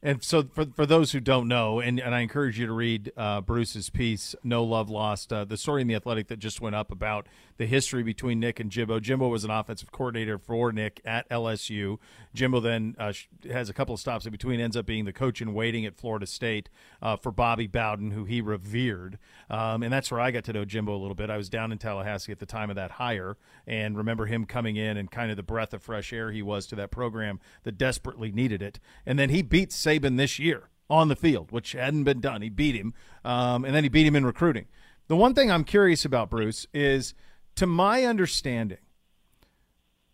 And 0.00 0.22
so, 0.22 0.44
for 0.44 0.64
for 0.66 0.86
those 0.86 1.10
who 1.10 1.18
don't 1.18 1.48
know, 1.48 1.80
and, 1.80 1.98
and 1.98 2.14
I 2.14 2.20
encourage 2.20 2.56
you 2.56 2.66
to 2.66 2.72
read 2.72 3.10
uh, 3.16 3.40
Bruce's 3.40 3.90
piece, 3.90 4.36
"No 4.44 4.62
Love 4.62 4.88
Lost," 4.88 5.32
uh, 5.32 5.44
the 5.44 5.56
story 5.56 5.82
in 5.82 5.88
the 5.88 5.96
Athletic 5.96 6.28
that 6.28 6.38
just 6.38 6.60
went 6.60 6.76
up 6.76 6.92
about 6.92 7.26
the 7.58 7.66
history 7.66 8.02
between 8.02 8.40
Nick 8.40 8.58
and 8.60 8.70
Jimbo. 8.70 9.00
Jimbo 9.00 9.28
was 9.28 9.44
an 9.44 9.50
offensive 9.50 9.92
coordinator 9.92 10.38
for 10.38 10.72
Nick 10.72 11.00
at 11.04 11.28
LSU. 11.28 11.98
Jimbo 12.32 12.60
then 12.60 12.94
uh, 12.98 13.12
has 13.50 13.68
a 13.68 13.74
couple 13.74 13.94
of 13.94 14.00
stops 14.00 14.24
in 14.24 14.32
between, 14.32 14.60
ends 14.60 14.76
up 14.76 14.86
being 14.86 15.04
the 15.04 15.12
coach 15.12 15.42
in 15.42 15.52
waiting 15.52 15.84
at 15.84 15.96
Florida 15.96 16.26
State 16.26 16.70
uh, 17.02 17.16
for 17.16 17.32
Bobby 17.32 17.66
Bowden, 17.66 18.12
who 18.12 18.24
he 18.24 18.40
revered. 18.40 19.18
Um, 19.50 19.82
and 19.82 19.92
that's 19.92 20.10
where 20.10 20.20
I 20.20 20.30
got 20.30 20.44
to 20.44 20.52
know 20.52 20.64
Jimbo 20.64 20.94
a 20.94 20.96
little 20.96 21.16
bit. 21.16 21.30
I 21.30 21.36
was 21.36 21.48
down 21.48 21.72
in 21.72 21.78
Tallahassee 21.78 22.32
at 22.32 22.38
the 22.38 22.46
time 22.46 22.70
of 22.70 22.76
that 22.76 22.92
hire, 22.92 23.36
and 23.66 23.96
remember 23.96 24.26
him 24.26 24.44
coming 24.44 24.76
in 24.76 24.96
and 24.96 25.10
kind 25.10 25.30
of 25.30 25.36
the 25.36 25.42
breath 25.42 25.74
of 25.74 25.82
fresh 25.82 26.12
air 26.12 26.30
he 26.30 26.42
was 26.42 26.66
to 26.68 26.76
that 26.76 26.92
program 26.92 27.40
that 27.64 27.76
desperately 27.76 28.30
needed 28.30 28.62
it. 28.62 28.78
And 29.04 29.18
then 29.18 29.30
he 29.30 29.42
beat 29.42 29.70
Saban 29.70 30.16
this 30.16 30.38
year 30.38 30.70
on 30.88 31.08
the 31.08 31.16
field, 31.16 31.50
which 31.50 31.72
hadn't 31.72 32.04
been 32.04 32.20
done. 32.20 32.40
He 32.40 32.48
beat 32.48 32.76
him, 32.76 32.94
um, 33.24 33.64
and 33.64 33.74
then 33.74 33.82
he 33.82 33.88
beat 33.88 34.06
him 34.06 34.16
in 34.16 34.24
recruiting. 34.24 34.66
The 35.08 35.16
one 35.16 35.34
thing 35.34 35.50
I'm 35.50 35.64
curious 35.64 36.04
about, 36.04 36.30
Bruce, 36.30 36.66
is 36.72 37.14
to 37.58 37.66
my 37.66 38.04
understanding, 38.04 38.78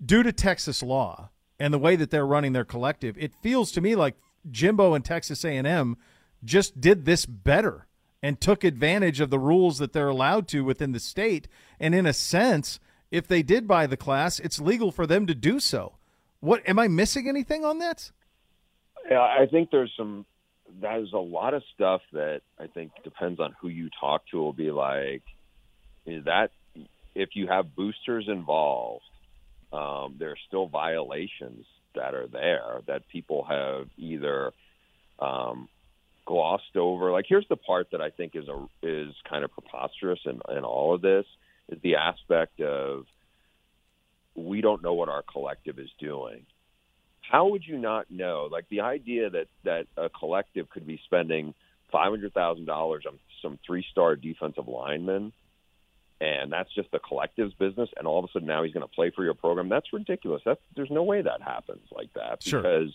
due 0.05 0.22
to 0.22 0.32
Texas 0.32 0.82
law 0.82 1.28
and 1.61 1.74
the 1.74 1.78
way 1.78 1.95
that 1.95 2.11
they're 2.11 2.26
running 2.26 2.55
their 2.55 2.64
collective, 2.64 3.18
it 3.18 3.34
feels 3.42 3.70
to 3.72 3.82
me 3.82 3.95
like 3.95 4.16
Jimbo 4.51 4.95
and 4.95 5.05
Texas 5.05 5.45
A&M 5.45 5.99
just 6.42 6.80
did 6.80 7.05
this 7.05 7.26
better 7.26 7.86
and 8.22 8.40
took 8.40 8.64
advantage 8.64 9.20
of 9.20 9.28
the 9.28 9.38
rules 9.38 9.76
that 9.76 9.92
they're 9.92 10.09
allowed 10.09 10.49
to 10.49 10.64
within 10.64 10.92
the 10.92 11.01
state. 11.01 11.47
And 11.78 11.95
in 11.95 12.07
a 12.07 12.14
sense, 12.14 12.80
if 13.11 13.28
they 13.28 13.42
did 13.42 13.68
buy 13.68 13.86
the 13.86 13.99
class, 13.99 14.40
it's 14.40 14.59
legal 14.59 14.90
for 14.90 15.07
them 15.07 15.26
to 15.26 15.34
do 15.34 15.61
so. 15.61 15.99
What 16.40 16.66
am 16.66 16.78
I 16.78 16.88
missing 16.88 17.28
anything 17.28 17.62
on 17.62 17.78
that? 17.78 18.11
Yeah, 19.11 19.20
I 19.20 19.47
think 19.51 19.70
there's 19.70 19.92
some. 19.99 20.24
There's 20.80 21.12
a 21.12 21.18
lot 21.18 21.53
of 21.53 21.62
stuff 21.74 22.01
that 22.12 22.40
I 22.59 22.68
think 22.68 22.92
depends 23.05 23.38
on 23.38 23.55
who 23.61 23.68
you 23.68 23.90
talk 24.01 24.22
to. 24.30 24.38
Will 24.38 24.55
be 24.55 24.70
like, 24.70 25.22
is 26.07 26.24
that 26.24 26.51
if 27.15 27.31
you 27.35 27.47
have 27.47 27.75
boosters 27.75 28.27
involved, 28.29 29.05
um, 29.73 30.17
there 30.19 30.31
are 30.31 30.39
still 30.47 30.67
violations 30.67 31.67
that 31.95 32.15
are 32.15 32.27
there 32.27 32.81
that 32.87 33.09
people 33.09 33.45
have 33.49 33.89
either 33.97 34.53
um, 35.19 35.69
glossed 36.27 36.77
over. 36.77 37.12
Like, 37.12 37.27
here's 37.29 37.47
the 37.49 37.57
part 37.57 37.89
that 37.93 38.01
I 38.01 38.11
think 38.11 38.33
is 38.35 38.49
a 38.49 38.67
is 38.83 39.15
kind 39.29 39.45
of 39.45 39.53
preposterous 39.53 40.21
in, 40.25 40.41
in 40.57 40.65
all 40.65 40.95
of 40.95 41.03
this 41.03 41.27
is 41.69 41.79
the 41.83 41.97
aspect 41.97 42.61
of 42.61 43.05
we 44.37 44.61
don't 44.61 44.83
know 44.83 44.95
what 44.95 45.09
our 45.09 45.23
collective 45.23 45.79
is 45.79 45.91
doing 46.01 46.45
how 47.31 47.49
would 47.49 47.65
you 47.67 47.79
not 47.79 48.11
know? 48.11 48.49
Like 48.51 48.69
the 48.69 48.81
idea 48.83 49.31
that 49.31 49.47
that 49.65 49.87
a 49.97 50.09
collective 50.09 50.69
could 50.71 50.87
be 50.87 51.01
spending 51.05 51.55
five 51.91 52.11
hundred 52.11 52.35
thousand 52.35 52.67
dollars 52.67 53.05
on 53.07 53.19
some 53.43 53.59
three 53.67 53.85
star 53.91 54.17
defensive 54.17 54.69
linemen, 54.69 55.33
and 56.25 56.53
that's 56.53 56.72
just 56.75 56.91
the 56.91 56.99
collective's 56.99 57.55
business, 57.55 57.91
and 57.97 58.07
all 58.07 58.18
of 58.18 58.25
a 58.25 58.29
sudden 58.33 58.49
now 58.49 58.62
he's 58.62 58.72
going 58.72 58.87
to 58.87 58.95
play 58.95 59.11
for 59.11 59.25
your 59.25 59.35
program. 59.35 59.68
That's 59.68 59.93
ridiculous. 59.93 60.43
That's 60.45 60.61
there's 60.75 60.91
no 60.91 61.03
way 61.03 61.22
that 61.22 61.43
happens 61.43 61.87
like 61.93 62.12
that 62.14 62.43
sure. 62.43 62.62
because 62.62 62.93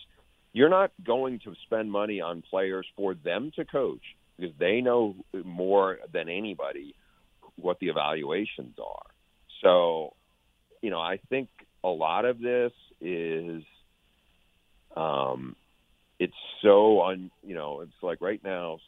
you're 0.53 0.69
not 0.69 0.91
going 1.03 1.39
to 1.39 1.53
spend 1.65 1.91
money 1.91 2.21
on 2.21 2.41
players 2.41 2.87
for 2.95 3.13
them 3.13 3.51
to 3.55 3.65
coach 3.65 4.01
because 4.37 4.55
they 4.57 4.81
know 4.81 5.15
more 5.43 5.99
than 6.11 6.29
anybody 6.29 6.95
what 7.55 7.79
the 7.79 7.89
evaluations 7.89 8.77
are. 8.79 9.05
So, 9.61 10.15
you 10.81 10.89
know, 10.89 10.99
I 10.99 11.19
think 11.29 11.49
a 11.83 11.89
lot 11.89 12.25
of 12.25 12.39
this 12.39 12.71
is 13.01 13.63
um, 14.95 15.55
it's 16.19 16.33
so 16.61 17.01
un 17.03 17.31
you 17.43 17.53
know 17.55 17.81
it's 17.81 18.01
like 18.01 18.21
right 18.21 18.43
now 18.43 18.79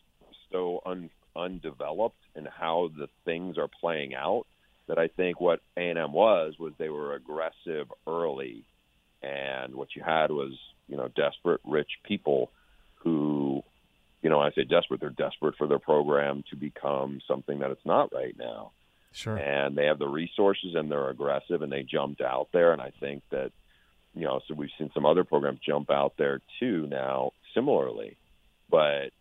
so 0.51 0.81
un, 0.85 1.09
undeveloped 1.35 2.17
in 2.35 2.45
how 2.45 2.89
the 2.97 3.07
things 3.25 3.57
are 3.57 3.67
playing 3.67 4.13
out 4.15 4.45
that 4.87 4.97
I 4.97 5.07
think 5.07 5.39
what 5.39 5.61
A 5.77 5.89
and 5.89 5.99
M 5.99 6.11
was 6.11 6.55
was 6.59 6.73
they 6.77 6.89
were 6.89 7.15
aggressive 7.15 7.87
early, 8.07 8.63
and 9.21 9.75
what 9.75 9.95
you 9.95 10.03
had 10.03 10.31
was 10.31 10.51
you 10.87 10.97
know 10.97 11.07
desperate 11.15 11.61
rich 11.65 11.91
people 12.03 12.51
who 12.95 13.63
you 14.21 14.29
know 14.29 14.39
I 14.39 14.51
say 14.51 14.63
desperate 14.63 14.99
they're 14.99 15.09
desperate 15.09 15.55
for 15.57 15.67
their 15.67 15.79
program 15.79 16.43
to 16.49 16.55
become 16.55 17.21
something 17.27 17.59
that 17.59 17.71
it's 17.71 17.85
not 17.85 18.13
right 18.13 18.35
now. 18.37 18.71
Sure. 19.13 19.37
And 19.37 19.77
they 19.77 19.85
have 19.85 19.99
the 19.99 20.07
resources 20.07 20.73
and 20.73 20.89
they're 20.89 21.09
aggressive 21.09 21.61
and 21.61 21.71
they 21.71 21.83
jumped 21.83 22.21
out 22.21 22.47
there 22.53 22.71
and 22.71 22.81
I 22.81 22.91
think 22.99 23.23
that 23.31 23.51
you 24.13 24.23
know, 24.23 24.41
so 24.47 24.53
we've 24.53 24.69
seen 24.77 24.91
some 24.93 25.05
other 25.05 25.23
programs 25.23 25.59
jump 25.65 25.89
out 25.89 26.13
there 26.17 26.41
too 26.59 26.87
now, 26.87 27.31
similarly. 27.53 28.17
But 28.69 29.11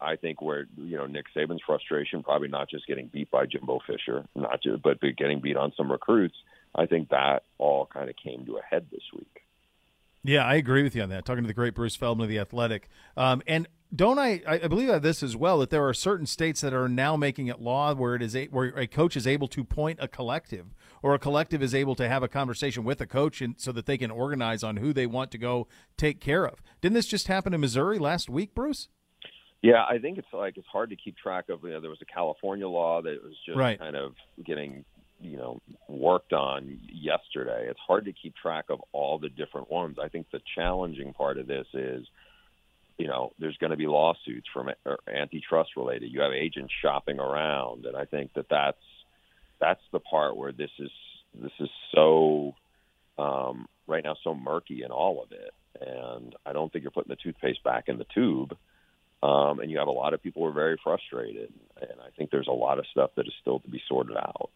I 0.00 0.16
think 0.16 0.42
where 0.42 0.66
you 0.76 0.96
know 0.96 1.06
Nick 1.06 1.26
Saban's 1.34 1.62
frustration, 1.64 2.22
probably 2.22 2.48
not 2.48 2.68
just 2.68 2.86
getting 2.86 3.06
beat 3.06 3.30
by 3.30 3.46
Jimbo 3.46 3.80
Fisher, 3.86 4.24
not 4.34 4.62
just 4.62 4.82
but 4.82 5.00
getting 5.00 5.40
beat 5.40 5.56
on 5.56 5.72
some 5.76 5.90
recruits. 5.90 6.36
I 6.74 6.86
think 6.86 7.10
that 7.10 7.44
all 7.58 7.86
kind 7.86 8.10
of 8.10 8.16
came 8.16 8.44
to 8.46 8.56
a 8.56 8.62
head 8.62 8.86
this 8.90 9.02
week. 9.14 9.42
Yeah, 10.24 10.44
I 10.44 10.56
agree 10.56 10.82
with 10.82 10.96
you 10.96 11.02
on 11.02 11.08
that. 11.10 11.24
Talking 11.24 11.44
to 11.44 11.48
the 11.48 11.54
great 11.54 11.74
Bruce 11.74 11.96
Feldman 11.96 12.24
of 12.24 12.28
the 12.28 12.40
Athletic, 12.40 12.88
um, 13.16 13.40
and 13.46 13.68
don't 13.94 14.18
I? 14.18 14.42
I 14.46 14.58
believe 14.68 14.88
that 14.88 15.02
this 15.02 15.22
as 15.22 15.36
well. 15.36 15.60
That 15.60 15.70
there 15.70 15.86
are 15.86 15.94
certain 15.94 16.26
states 16.26 16.60
that 16.60 16.74
are 16.74 16.88
now 16.88 17.16
making 17.16 17.46
it 17.46 17.60
law 17.60 17.94
where 17.94 18.14
it 18.14 18.22
is 18.22 18.34
a, 18.34 18.46
where 18.46 18.66
a 18.76 18.86
coach 18.86 19.16
is 19.16 19.26
able 19.26 19.48
to 19.48 19.64
point 19.64 19.98
a 20.02 20.08
collective, 20.08 20.74
or 21.02 21.14
a 21.14 21.18
collective 21.18 21.62
is 21.62 21.74
able 21.74 21.94
to 21.94 22.08
have 22.08 22.22
a 22.22 22.28
conversation 22.28 22.84
with 22.84 23.00
a 23.00 23.06
coach, 23.06 23.40
and 23.40 23.54
so 23.58 23.72
that 23.72 23.86
they 23.86 23.96
can 23.96 24.10
organize 24.10 24.62
on 24.62 24.78
who 24.78 24.92
they 24.92 25.06
want 25.06 25.30
to 25.30 25.38
go 25.38 25.68
take 25.96 26.20
care 26.20 26.44
of. 26.44 26.62
Didn't 26.80 26.94
this 26.94 27.06
just 27.06 27.28
happen 27.28 27.54
in 27.54 27.60
Missouri 27.60 27.98
last 27.98 28.28
week, 28.28 28.54
Bruce? 28.54 28.88
Yeah, 29.62 29.84
I 29.84 29.98
think 29.98 30.18
it's 30.18 30.28
like 30.32 30.56
it's 30.56 30.66
hard 30.68 30.90
to 30.90 30.96
keep 30.96 31.16
track 31.16 31.48
of. 31.48 31.62
You 31.64 31.70
know, 31.70 31.80
there 31.80 31.90
was 31.90 32.02
a 32.02 32.12
California 32.12 32.68
law 32.68 33.02
that 33.02 33.22
was 33.22 33.34
just 33.44 33.58
right. 33.58 33.78
kind 33.78 33.96
of 33.96 34.14
getting 34.44 34.84
you 35.20 35.36
know 35.36 35.60
worked 35.88 36.32
on 36.32 36.78
yesterday. 36.92 37.66
It's 37.68 37.80
hard 37.84 38.04
to 38.04 38.12
keep 38.12 38.36
track 38.36 38.66
of 38.70 38.80
all 38.92 39.18
the 39.18 39.28
different 39.28 39.70
ones. 39.70 39.96
I 40.00 40.08
think 40.08 40.30
the 40.30 40.40
challenging 40.54 41.12
part 41.12 41.38
of 41.38 41.48
this 41.48 41.66
is, 41.74 42.06
you 42.98 43.08
know, 43.08 43.32
there's 43.40 43.56
going 43.56 43.72
to 43.72 43.76
be 43.76 43.88
lawsuits 43.88 44.46
from 44.52 44.70
antitrust 45.12 45.70
related. 45.76 46.12
You 46.12 46.20
have 46.20 46.32
agents 46.32 46.72
shopping 46.80 47.18
around, 47.18 47.84
and 47.84 47.96
I 47.96 48.04
think 48.04 48.34
that 48.34 48.46
that's 48.48 48.76
that's 49.60 49.82
the 49.92 50.00
part 50.00 50.36
where 50.36 50.52
this 50.52 50.70
is 50.78 50.90
this 51.34 51.52
is 51.58 51.70
so 51.92 52.54
um, 53.18 53.66
right 53.88 54.04
now 54.04 54.14
so 54.22 54.34
murky 54.34 54.84
in 54.84 54.92
all 54.92 55.20
of 55.20 55.32
it. 55.32 55.52
And 55.80 56.34
I 56.46 56.52
don't 56.52 56.72
think 56.72 56.82
you're 56.84 56.92
putting 56.92 57.10
the 57.10 57.16
toothpaste 57.16 57.64
back 57.64 57.88
in 57.88 57.98
the 57.98 58.06
tube 58.14 58.56
um, 59.22 59.60
and 59.60 59.70
you 59.70 59.78
have 59.78 59.88
a 59.88 59.92
lot 59.92 60.14
of 60.14 60.22
people 60.22 60.42
who 60.42 60.48
are 60.48 60.52
very 60.52 60.78
frustrated. 60.82 61.52
And 61.80 62.00
I 62.00 62.10
think 62.16 62.30
there's 62.30 62.48
a 62.48 62.52
lot 62.52 62.78
of 62.78 62.86
stuff 62.90 63.10
that 63.16 63.26
is 63.26 63.32
still 63.40 63.60
to 63.60 63.68
be 63.68 63.82
sorted 63.88 64.16
out. 64.16 64.50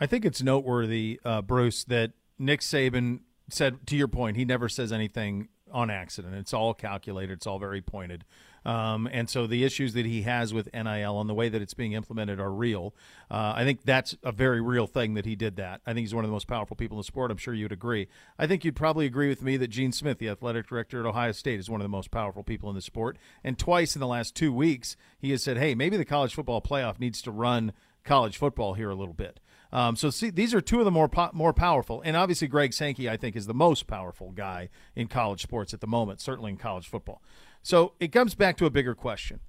I 0.00 0.06
think 0.06 0.24
it's 0.24 0.42
noteworthy, 0.42 1.20
uh, 1.24 1.42
Bruce, 1.42 1.84
that 1.84 2.12
Nick 2.38 2.60
Saban 2.60 3.20
said, 3.48 3.86
to 3.86 3.96
your 3.96 4.08
point, 4.08 4.36
he 4.36 4.44
never 4.44 4.68
says 4.68 4.92
anything 4.92 5.48
on 5.70 5.90
accident. 5.90 6.34
It's 6.34 6.52
all 6.52 6.74
calculated. 6.74 7.34
It's 7.34 7.46
all 7.46 7.58
very 7.58 7.80
pointed. 7.80 8.24
Um, 8.64 9.08
and 9.10 9.28
so 9.28 9.46
the 9.46 9.64
issues 9.64 9.94
that 9.94 10.06
he 10.06 10.22
has 10.22 10.54
with 10.54 10.68
NIL 10.72 11.20
and 11.20 11.28
the 11.28 11.34
way 11.34 11.48
that 11.48 11.60
it's 11.60 11.74
being 11.74 11.92
implemented 11.92 12.40
are 12.40 12.52
real. 12.52 12.94
Uh, 13.30 13.54
I 13.56 13.64
think 13.64 13.82
that's 13.84 14.16
a 14.22 14.32
very 14.32 14.60
real 14.60 14.86
thing 14.86 15.14
that 15.14 15.26
he 15.26 15.34
did 15.34 15.56
that. 15.56 15.80
I 15.86 15.92
think 15.92 16.04
he's 16.04 16.14
one 16.14 16.24
of 16.24 16.28
the 16.28 16.34
most 16.34 16.46
powerful 16.46 16.76
people 16.76 16.96
in 16.96 17.00
the 17.00 17.04
sport. 17.04 17.30
I'm 17.30 17.36
sure 17.36 17.54
you'd 17.54 17.72
agree. 17.72 18.08
I 18.38 18.46
think 18.46 18.64
you'd 18.64 18.76
probably 18.76 19.06
agree 19.06 19.28
with 19.28 19.42
me 19.42 19.56
that 19.56 19.68
Gene 19.68 19.92
Smith, 19.92 20.18
the 20.18 20.28
athletic 20.28 20.68
director 20.68 21.00
at 21.00 21.06
Ohio 21.06 21.32
State, 21.32 21.60
is 21.60 21.70
one 21.70 21.80
of 21.80 21.84
the 21.84 21.88
most 21.88 22.10
powerful 22.10 22.42
people 22.42 22.68
in 22.68 22.74
the 22.74 22.82
sport. 22.82 23.18
And 23.42 23.58
twice 23.58 23.96
in 23.96 24.00
the 24.00 24.06
last 24.06 24.34
two 24.34 24.52
weeks, 24.52 24.96
he 25.18 25.30
has 25.30 25.42
said, 25.42 25.56
hey, 25.56 25.74
maybe 25.74 25.96
the 25.96 26.04
college 26.04 26.34
football 26.34 26.60
playoff 26.60 27.00
needs 27.00 27.22
to 27.22 27.30
run 27.30 27.72
college 28.04 28.36
football 28.36 28.74
here 28.74 28.90
a 28.90 28.94
little 28.94 29.14
bit. 29.14 29.40
Um, 29.72 29.96
so 29.96 30.10
see, 30.10 30.28
these 30.28 30.52
are 30.52 30.60
two 30.60 30.80
of 30.80 30.84
the 30.84 30.90
more 30.90 31.08
po- 31.08 31.30
more 31.32 31.54
powerful, 31.54 32.02
and 32.04 32.14
obviously 32.14 32.46
Greg 32.46 32.74
Sankey, 32.74 33.08
I 33.08 33.16
think, 33.16 33.36
is 33.36 33.46
the 33.46 33.54
most 33.54 33.86
powerful 33.86 34.30
guy 34.30 34.68
in 34.94 35.08
college 35.08 35.42
sports 35.42 35.72
at 35.72 35.80
the 35.80 35.86
moment, 35.86 36.20
certainly 36.20 36.50
in 36.50 36.58
college 36.58 36.86
football. 36.86 37.22
So 37.62 37.94
it 38.00 38.12
comes 38.12 38.34
back 38.34 38.56
to 38.58 38.66
a 38.66 38.70
bigger 38.70 38.94
question. 38.94 39.40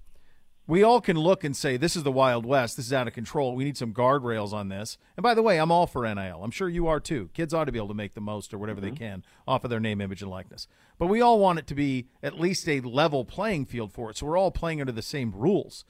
We 0.66 0.82
all 0.82 1.02
can 1.02 1.18
look 1.18 1.44
and 1.44 1.58
say, 1.58 1.76
this 1.76 1.98
is 1.98 2.04
the 2.04 2.12
Wild 2.12 2.46
West. 2.46 2.78
This 2.78 2.86
is 2.86 2.94
out 2.94 3.08
of 3.08 3.14
control. 3.14 3.54
We 3.54 3.66
need 3.66 3.76
some 3.76 3.94
guardrails 3.94 4.54
on 4.54 4.70
this. 4.70 4.98
And 5.18 5.24
by 5.24 5.34
the 5.34 5.42
way, 5.42 5.60
I'm 5.60 5.72
all 5.72 5.88
for 5.88 6.04
NIL. 6.04 6.42
I'm 6.42 6.52
sure 6.52 6.70
you 6.70 6.88
are 6.88 7.02
too. 7.02 7.30
Kids 7.34 7.54
ought 7.54 7.66
to 7.66 7.74
be 7.74 7.80
able 7.80 7.90
to 7.90 7.94
make 7.94 8.14
the 8.14 8.22
most 8.22 8.54
or 8.54 8.58
whatever 8.58 8.80
mm-hmm. 8.80 8.92
they 8.92 8.96
can 8.96 9.26
off 9.46 9.66
of 9.66 9.70
their 9.70 9.82
name, 9.82 10.00
image, 10.00 10.22
and 10.22 10.32
likeness. 10.32 10.68
But 10.98 11.08
we 11.08 11.20
all 11.20 11.38
want 11.38 11.60
it 11.60 11.68
to 11.68 11.76
be 11.76 12.08
at 12.22 12.40
least 12.40 12.70
a 12.70 12.80
level 12.80 13.26
playing 13.26 13.66
field 13.66 13.92
for 13.92 14.10
it. 14.10 14.18
So 14.18 14.26
we're 14.26 14.38
all 14.38 14.52
playing 14.52 14.80
under 14.80 14.94
the 14.94 15.02
same 15.02 15.34
rules. 15.34 15.84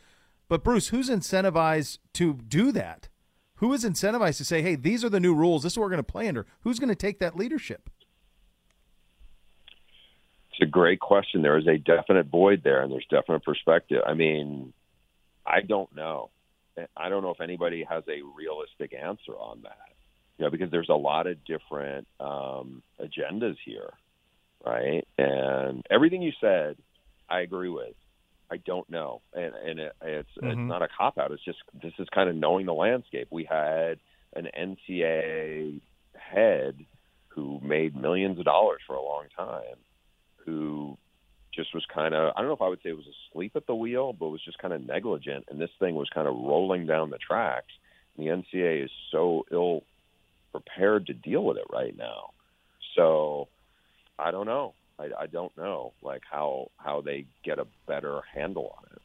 But 0.47 0.63
Bruce, 0.63 0.87
who's 0.87 1.09
incentivized 1.09 1.99
to 2.13 2.33
do 2.33 2.71
that? 2.71 3.09
Who 3.57 3.73
is 3.73 3.85
incentivized 3.85 4.37
to 4.37 4.45
say, 4.45 4.63
hey, 4.63 4.75
these 4.75 5.05
are 5.05 5.09
the 5.09 5.19
new 5.19 5.35
rules. 5.35 5.61
This 5.61 5.73
is 5.73 5.77
what 5.77 5.83
we're 5.83 5.89
going 5.89 5.97
to 5.99 6.11
play 6.11 6.27
under? 6.27 6.47
Who's 6.61 6.79
going 6.79 6.89
to 6.89 6.95
take 6.95 7.19
that 7.19 7.37
leadership? 7.37 7.91
It's 10.53 10.61
a 10.61 10.71
great 10.71 10.99
question. 10.99 11.41
There 11.41 11.57
is 11.57 11.67
a 11.67 11.77
definite 11.77 12.27
void 12.27 12.61
there, 12.63 12.81
and 12.81 12.91
there's 12.91 13.07
definite 13.09 13.43
perspective. 13.43 14.03
I 14.05 14.13
mean, 14.13 14.71
I 15.45 15.61
don't 15.61 15.93
know. 15.95 16.29
I 16.95 17.09
don't 17.09 17.23
know 17.23 17.31
if 17.31 17.41
anybody 17.41 17.83
has 17.89 18.03
a 18.07 18.21
realistic 18.35 18.93
answer 18.93 19.33
on 19.33 19.61
that. 19.63 19.77
You 20.37 20.45
know, 20.45 20.51
because 20.51 20.69
there's 20.71 20.89
a 20.89 20.95
lot 20.95 21.27
of 21.27 21.43
different 21.45 22.07
um, 22.19 22.83
agendas 22.99 23.55
here, 23.65 23.93
right? 24.65 25.07
And 25.17 25.85
everything 25.89 26.21
you 26.21 26.31
said, 26.39 26.77
I 27.29 27.41
agree 27.41 27.69
with. 27.69 27.95
I 28.51 28.57
don't 28.57 28.87
know, 28.89 29.21
and 29.33 29.55
and 29.55 29.79
it, 29.79 29.93
it's 30.03 30.29
mm-hmm. 30.37 30.47
it's 30.47 30.57
not 30.57 30.83
a 30.83 30.87
cop 30.95 31.17
out. 31.17 31.31
It's 31.31 31.43
just 31.43 31.57
this 31.81 31.93
is 31.97 32.07
kind 32.13 32.29
of 32.29 32.35
knowing 32.35 32.67
the 32.67 32.73
landscape. 32.73 33.27
We 33.31 33.45
had 33.45 33.97
an 34.35 34.47
NCAA 34.55 35.81
head 36.13 36.85
who 37.29 37.59
made 37.63 37.95
millions 37.95 38.37
of 38.37 38.45
dollars 38.45 38.81
for 38.85 38.95
a 38.95 39.01
long 39.01 39.25
time, 39.35 39.77
who 40.45 40.97
just 41.53 41.73
was 41.73 41.85
kind 41.93 42.13
of 42.13 42.33
I 42.35 42.39
don't 42.39 42.47
know 42.47 42.55
if 42.55 42.61
I 42.61 42.67
would 42.67 42.79
say 42.83 42.89
it 42.89 42.97
was 42.97 43.05
asleep 43.31 43.53
at 43.55 43.67
the 43.67 43.75
wheel, 43.75 44.13
but 44.13 44.29
was 44.29 44.43
just 44.43 44.57
kind 44.57 44.73
of 44.73 44.85
negligent, 44.85 45.45
and 45.49 45.59
this 45.59 45.69
thing 45.79 45.95
was 45.95 46.09
kind 46.09 46.27
of 46.27 46.35
rolling 46.35 46.85
down 46.85 47.09
the 47.09 47.17
tracks. 47.17 47.71
And 48.17 48.25
the 48.25 48.31
NCAA 48.31 48.85
is 48.85 48.91
so 49.11 49.45
ill 49.51 49.83
prepared 50.51 51.07
to 51.07 51.13
deal 51.13 51.43
with 51.43 51.57
it 51.57 51.65
right 51.71 51.95
now. 51.97 52.31
So 52.95 53.47
I 54.19 54.31
don't 54.31 54.45
know. 54.45 54.73
I, 54.99 55.09
I 55.21 55.27
don't 55.27 55.55
know 55.57 55.93
like 56.01 56.21
how 56.29 56.69
how 56.77 57.01
they 57.01 57.25
get 57.43 57.59
a 57.59 57.67
better 57.87 58.21
handle 58.33 58.75
on 58.77 58.85
it. 58.91 59.01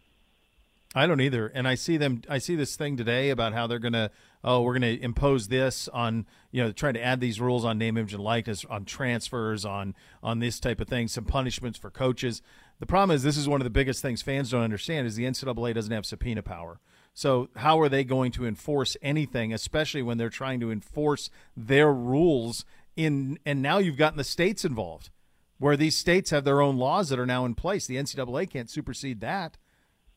I 0.94 1.06
don't 1.06 1.20
either. 1.20 1.46
And 1.46 1.68
I 1.68 1.74
see 1.74 1.96
them. 1.96 2.22
I 2.28 2.38
see 2.38 2.56
this 2.56 2.76
thing 2.76 2.96
today 2.96 3.30
about 3.30 3.52
how 3.52 3.66
they're 3.66 3.78
gonna. 3.78 4.10
Oh, 4.44 4.62
we're 4.62 4.74
gonna 4.74 4.98
impose 5.00 5.48
this 5.48 5.88
on 5.88 6.26
you 6.50 6.62
know 6.62 6.72
trying 6.72 6.94
to 6.94 7.02
add 7.02 7.20
these 7.20 7.40
rules 7.40 7.64
on 7.64 7.78
name, 7.78 7.96
image, 7.96 8.14
and 8.14 8.22
likeness 8.22 8.64
on 8.64 8.84
transfers 8.84 9.64
on 9.64 9.94
on 10.22 10.38
this 10.38 10.60
type 10.60 10.80
of 10.80 10.88
thing. 10.88 11.08
Some 11.08 11.24
punishments 11.24 11.78
for 11.78 11.90
coaches. 11.90 12.42
The 12.80 12.86
problem 12.86 13.14
is 13.14 13.22
this 13.22 13.36
is 13.36 13.48
one 13.48 13.60
of 13.60 13.64
the 13.64 13.70
biggest 13.70 14.02
things 14.02 14.22
fans 14.22 14.50
don't 14.50 14.62
understand 14.62 15.06
is 15.06 15.16
the 15.16 15.24
NCAA 15.24 15.74
doesn't 15.74 15.92
have 15.92 16.06
subpoena 16.06 16.42
power. 16.42 16.80
So 17.12 17.48
how 17.56 17.80
are 17.80 17.88
they 17.88 18.04
going 18.04 18.30
to 18.32 18.46
enforce 18.46 18.96
anything, 19.02 19.52
especially 19.52 20.02
when 20.02 20.18
they're 20.18 20.30
trying 20.30 20.60
to 20.60 20.70
enforce 20.70 21.30
their 21.56 21.92
rules 21.92 22.64
in? 22.94 23.40
And 23.44 23.60
now 23.60 23.78
you've 23.78 23.96
gotten 23.96 24.18
the 24.18 24.22
states 24.22 24.64
involved 24.64 25.10
where 25.58 25.76
these 25.76 25.96
states 25.96 26.30
have 26.30 26.44
their 26.44 26.60
own 26.60 26.76
laws 26.76 27.08
that 27.08 27.18
are 27.18 27.26
now 27.26 27.44
in 27.44 27.54
place. 27.54 27.86
The 27.86 27.96
NCAA 27.96 28.48
can't 28.48 28.70
supersede 28.70 29.20
that. 29.20 29.58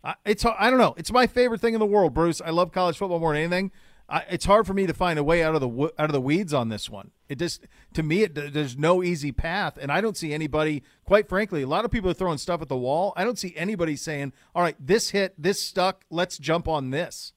I, 0.03 0.15
it's 0.25 0.45
I 0.45 0.69
don't 0.69 0.79
know. 0.79 0.93
It's 0.97 1.11
my 1.11 1.27
favorite 1.27 1.61
thing 1.61 1.73
in 1.73 1.79
the 1.79 1.85
world, 1.85 2.13
Bruce. 2.13 2.41
I 2.41 2.51
love 2.51 2.71
college 2.71 2.97
football 2.97 3.19
more 3.19 3.33
than 3.33 3.41
anything. 3.43 3.71
I, 4.11 4.25
it's 4.29 4.43
hard 4.43 4.67
for 4.67 4.73
me 4.73 4.85
to 4.87 4.93
find 4.93 5.17
a 5.17 5.23
way 5.23 5.41
out 5.41 5.55
of 5.55 5.61
the 5.61 5.93
out 5.97 6.09
of 6.09 6.11
the 6.11 6.19
weeds 6.19 6.53
on 6.53 6.67
this 6.67 6.89
one. 6.89 7.11
It 7.29 7.39
just 7.39 7.65
to 7.93 8.03
me, 8.03 8.23
it, 8.23 8.35
there's 8.35 8.77
no 8.77 9.01
easy 9.01 9.31
path, 9.31 9.77
and 9.81 9.89
I 9.89 10.01
don't 10.01 10.17
see 10.17 10.33
anybody. 10.33 10.83
Quite 11.05 11.29
frankly, 11.29 11.61
a 11.61 11.67
lot 11.67 11.85
of 11.85 11.91
people 11.91 12.09
are 12.09 12.13
throwing 12.13 12.37
stuff 12.37 12.61
at 12.61 12.67
the 12.67 12.75
wall. 12.75 13.13
I 13.15 13.23
don't 13.23 13.39
see 13.39 13.53
anybody 13.55 13.95
saying, 13.95 14.33
"All 14.53 14.61
right, 14.61 14.75
this 14.79 15.11
hit, 15.11 15.33
this 15.41 15.61
stuck. 15.61 16.03
Let's 16.09 16.37
jump 16.37 16.67
on 16.67 16.89
this." 16.89 17.31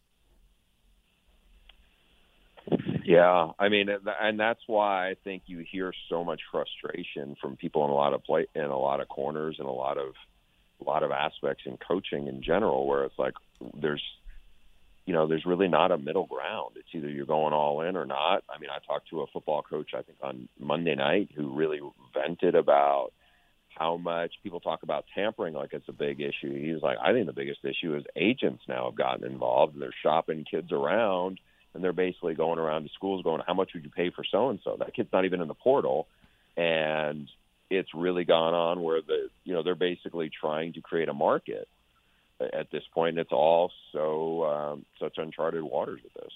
Yeah, 3.05 3.51
I 3.59 3.69
mean, 3.69 3.89
and 4.21 4.41
that's 4.41 4.63
why 4.67 5.11
I 5.11 5.15
think 5.23 5.45
you 5.47 5.59
hear 5.71 5.93
so 6.09 6.25
much 6.25 6.41
frustration 6.51 7.37
from 7.41 7.57
people 7.57 7.85
in 7.85 7.91
a 7.91 7.95
lot 7.95 8.15
of 8.15 8.25
play 8.25 8.47
in 8.57 8.65
a 8.65 8.79
lot 8.79 9.01
of 9.01 9.09
corners 9.09 9.57
and 9.61 9.69
a 9.69 9.73
lot 9.73 9.97
of 9.97 10.15
a 10.81 10.85
lot 10.85 11.05
of 11.05 11.13
aspects 11.13 11.63
in 11.67 11.77
coaching 11.77 12.27
in 12.27 12.43
general, 12.43 12.89
where 12.89 13.05
it's 13.05 13.19
like 13.19 13.35
there's 13.81 14.03
you 15.07 15.13
know 15.13 15.27
there's 15.27 15.47
really 15.47 15.69
not 15.69 15.93
a 15.93 15.99
middle 15.99 16.27
ground. 16.27 16.77
It's 16.77 16.89
either 16.93 17.09
you're 17.09 17.27
going 17.27 17.53
all 17.53 17.83
in 17.83 17.97
or 17.97 18.07
not. 18.07 18.43
I 18.49 18.59
mean, 18.59 18.71
I 18.71 18.79
talked 18.87 19.11
to 19.11 19.21
a 19.23 19.27
football 19.27 19.63
coach 19.63 19.91
I 19.95 20.03
think 20.03 20.19
on 20.23 20.49
Monday 20.59 20.95
night 20.95 21.31
who 21.35 21.55
really 21.55 21.81
vented 22.15 22.55
about 22.55 23.11
how 23.69 23.97
much 23.97 24.33
people 24.43 24.61
talk 24.61 24.83
about 24.83 25.05
tampering 25.15 25.55
like 25.55 25.73
it's 25.73 25.89
a 25.89 25.93
big 25.93 26.21
issue. 26.21 26.55
He's 26.55 26.83
like, 26.83 26.97
I 27.03 27.13
think 27.13 27.27
the 27.27 27.33
biggest 27.33 27.65
issue 27.65 27.97
is 27.97 28.05
agents 28.15 28.63
now 28.69 28.87
have 28.87 28.95
gotten 28.95 29.27
involved 29.27 29.75
and 29.75 29.83
they're 29.83 29.95
shopping 30.03 30.45
kids 30.49 30.71
around 30.71 31.41
and 31.75 31.83
they're 31.83 31.93
basically 31.93 32.35
going 32.35 32.59
around 32.59 32.85
to 32.85 32.89
schools 32.95 33.23
going, 33.23 33.43
"How 33.47 33.55
much 33.55 33.75
would 33.75 33.85
you 33.85 33.91
pay 33.91 34.11
for 34.11 34.25
so 34.25 34.49
and 34.49 34.61
so?" 34.63 34.77
That 34.79 34.95
kid's 34.95 35.13
not 35.13 35.25
even 35.25 35.41
in 35.41 35.49
the 35.49 35.55
portal, 35.55 36.07
and 36.57 37.29
it's 37.69 37.93
really 37.95 38.25
gone 38.25 38.55
on 38.55 38.83
where 38.83 39.03
the 39.03 39.29
you 39.45 39.53
know 39.53 39.63
they're 39.63 39.75
basically 39.75 40.31
trying 40.31 40.75
to 40.75 40.81
create 40.81 41.09
a 41.09 41.15
market 41.15 41.69
at 42.41 42.71
this 42.71 42.83
point. 42.93 43.19
It's 43.19 43.33
all 43.33 43.71
so 43.93 44.45
um, 44.45 44.87
such 45.01 45.19
uncharted 45.19 45.63
waters 45.63 46.01
with 46.03 46.15
this. 46.15 46.33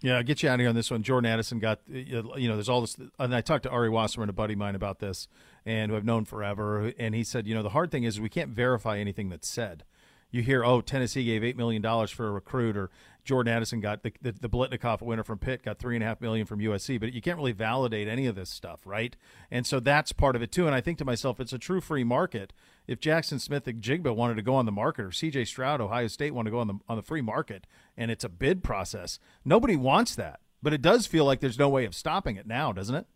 Yeah, 0.00 0.16
I'll 0.16 0.24
get 0.24 0.42
you 0.42 0.48
out 0.48 0.54
of 0.54 0.60
here 0.60 0.68
on 0.68 0.74
this 0.74 0.90
one. 0.90 1.04
Jordan 1.04 1.30
Addison 1.30 1.60
got, 1.60 1.78
you 1.88 2.22
know, 2.22 2.54
there's 2.54 2.68
all 2.68 2.80
this. 2.80 2.96
And 3.20 3.34
I 3.34 3.40
talked 3.40 3.62
to 3.64 3.70
Ari 3.70 3.88
Wasserman, 3.88 4.28
a 4.28 4.32
buddy 4.32 4.54
of 4.54 4.58
mine, 4.58 4.74
about 4.74 4.98
this, 4.98 5.28
and 5.64 5.92
who 5.92 5.96
I've 5.96 6.04
known 6.04 6.24
forever. 6.24 6.92
And 6.98 7.14
he 7.14 7.22
said, 7.22 7.46
you 7.46 7.54
know, 7.54 7.62
the 7.62 7.68
hard 7.68 7.92
thing 7.92 8.02
is 8.02 8.20
we 8.20 8.28
can't 8.28 8.50
verify 8.50 8.98
anything 8.98 9.28
that's 9.28 9.48
said 9.48 9.84
you 10.32 10.42
hear, 10.42 10.64
oh, 10.64 10.80
Tennessee 10.80 11.24
gave 11.24 11.44
eight 11.44 11.56
million 11.56 11.82
dollars 11.82 12.10
for 12.10 12.26
a 12.26 12.30
recruit, 12.32 12.76
or 12.76 12.90
Jordan 13.22 13.52
Addison 13.52 13.80
got 13.80 14.02
the, 14.02 14.12
the 14.20 14.32
the 14.32 14.48
Biletnikoff 14.48 15.02
winner 15.02 15.22
from 15.22 15.38
Pitt 15.38 15.62
got 15.62 15.78
three 15.78 15.94
and 15.94 16.02
a 16.02 16.06
half 16.06 16.20
million 16.20 16.46
from 16.46 16.58
USC, 16.58 16.98
but 16.98 17.12
you 17.12 17.20
can't 17.20 17.36
really 17.36 17.52
validate 17.52 18.08
any 18.08 18.26
of 18.26 18.34
this 18.34 18.50
stuff, 18.50 18.80
right? 18.84 19.14
And 19.50 19.66
so 19.66 19.78
that's 19.78 20.10
part 20.10 20.34
of 20.34 20.42
it 20.42 20.50
too. 20.50 20.66
And 20.66 20.74
I 20.74 20.80
think 20.80 20.98
to 20.98 21.04
myself, 21.04 21.38
it's 21.38 21.52
a 21.52 21.58
true 21.58 21.82
free 21.82 22.02
market. 22.02 22.52
If 22.88 22.98
Jaxon 22.98 23.40
Smith-Njigba 23.40 24.16
wanted 24.16 24.34
to 24.36 24.42
go 24.42 24.54
on 24.54 24.66
the 24.66 24.72
market, 24.72 25.04
or 25.04 25.12
C.J. 25.12 25.44
Stroud, 25.44 25.80
Ohio 25.80 26.08
State 26.08 26.34
wanted 26.34 26.50
to 26.50 26.54
go 26.54 26.58
on 26.58 26.66
the 26.66 26.78
on 26.88 26.96
the 26.96 27.02
free 27.02 27.20
market, 27.20 27.66
and 27.96 28.10
it's 28.10 28.24
a 28.24 28.28
bid 28.30 28.64
process, 28.64 29.18
nobody 29.44 29.76
wants 29.76 30.14
that. 30.16 30.40
But 30.62 30.72
it 30.72 30.80
does 30.80 31.06
feel 31.06 31.26
like 31.26 31.40
there's 31.40 31.58
no 31.58 31.68
way 31.68 31.84
of 31.84 31.94
stopping 31.94 32.36
it 32.36 32.46
now, 32.46 32.72
doesn't 32.72 32.94
it? 32.94 33.06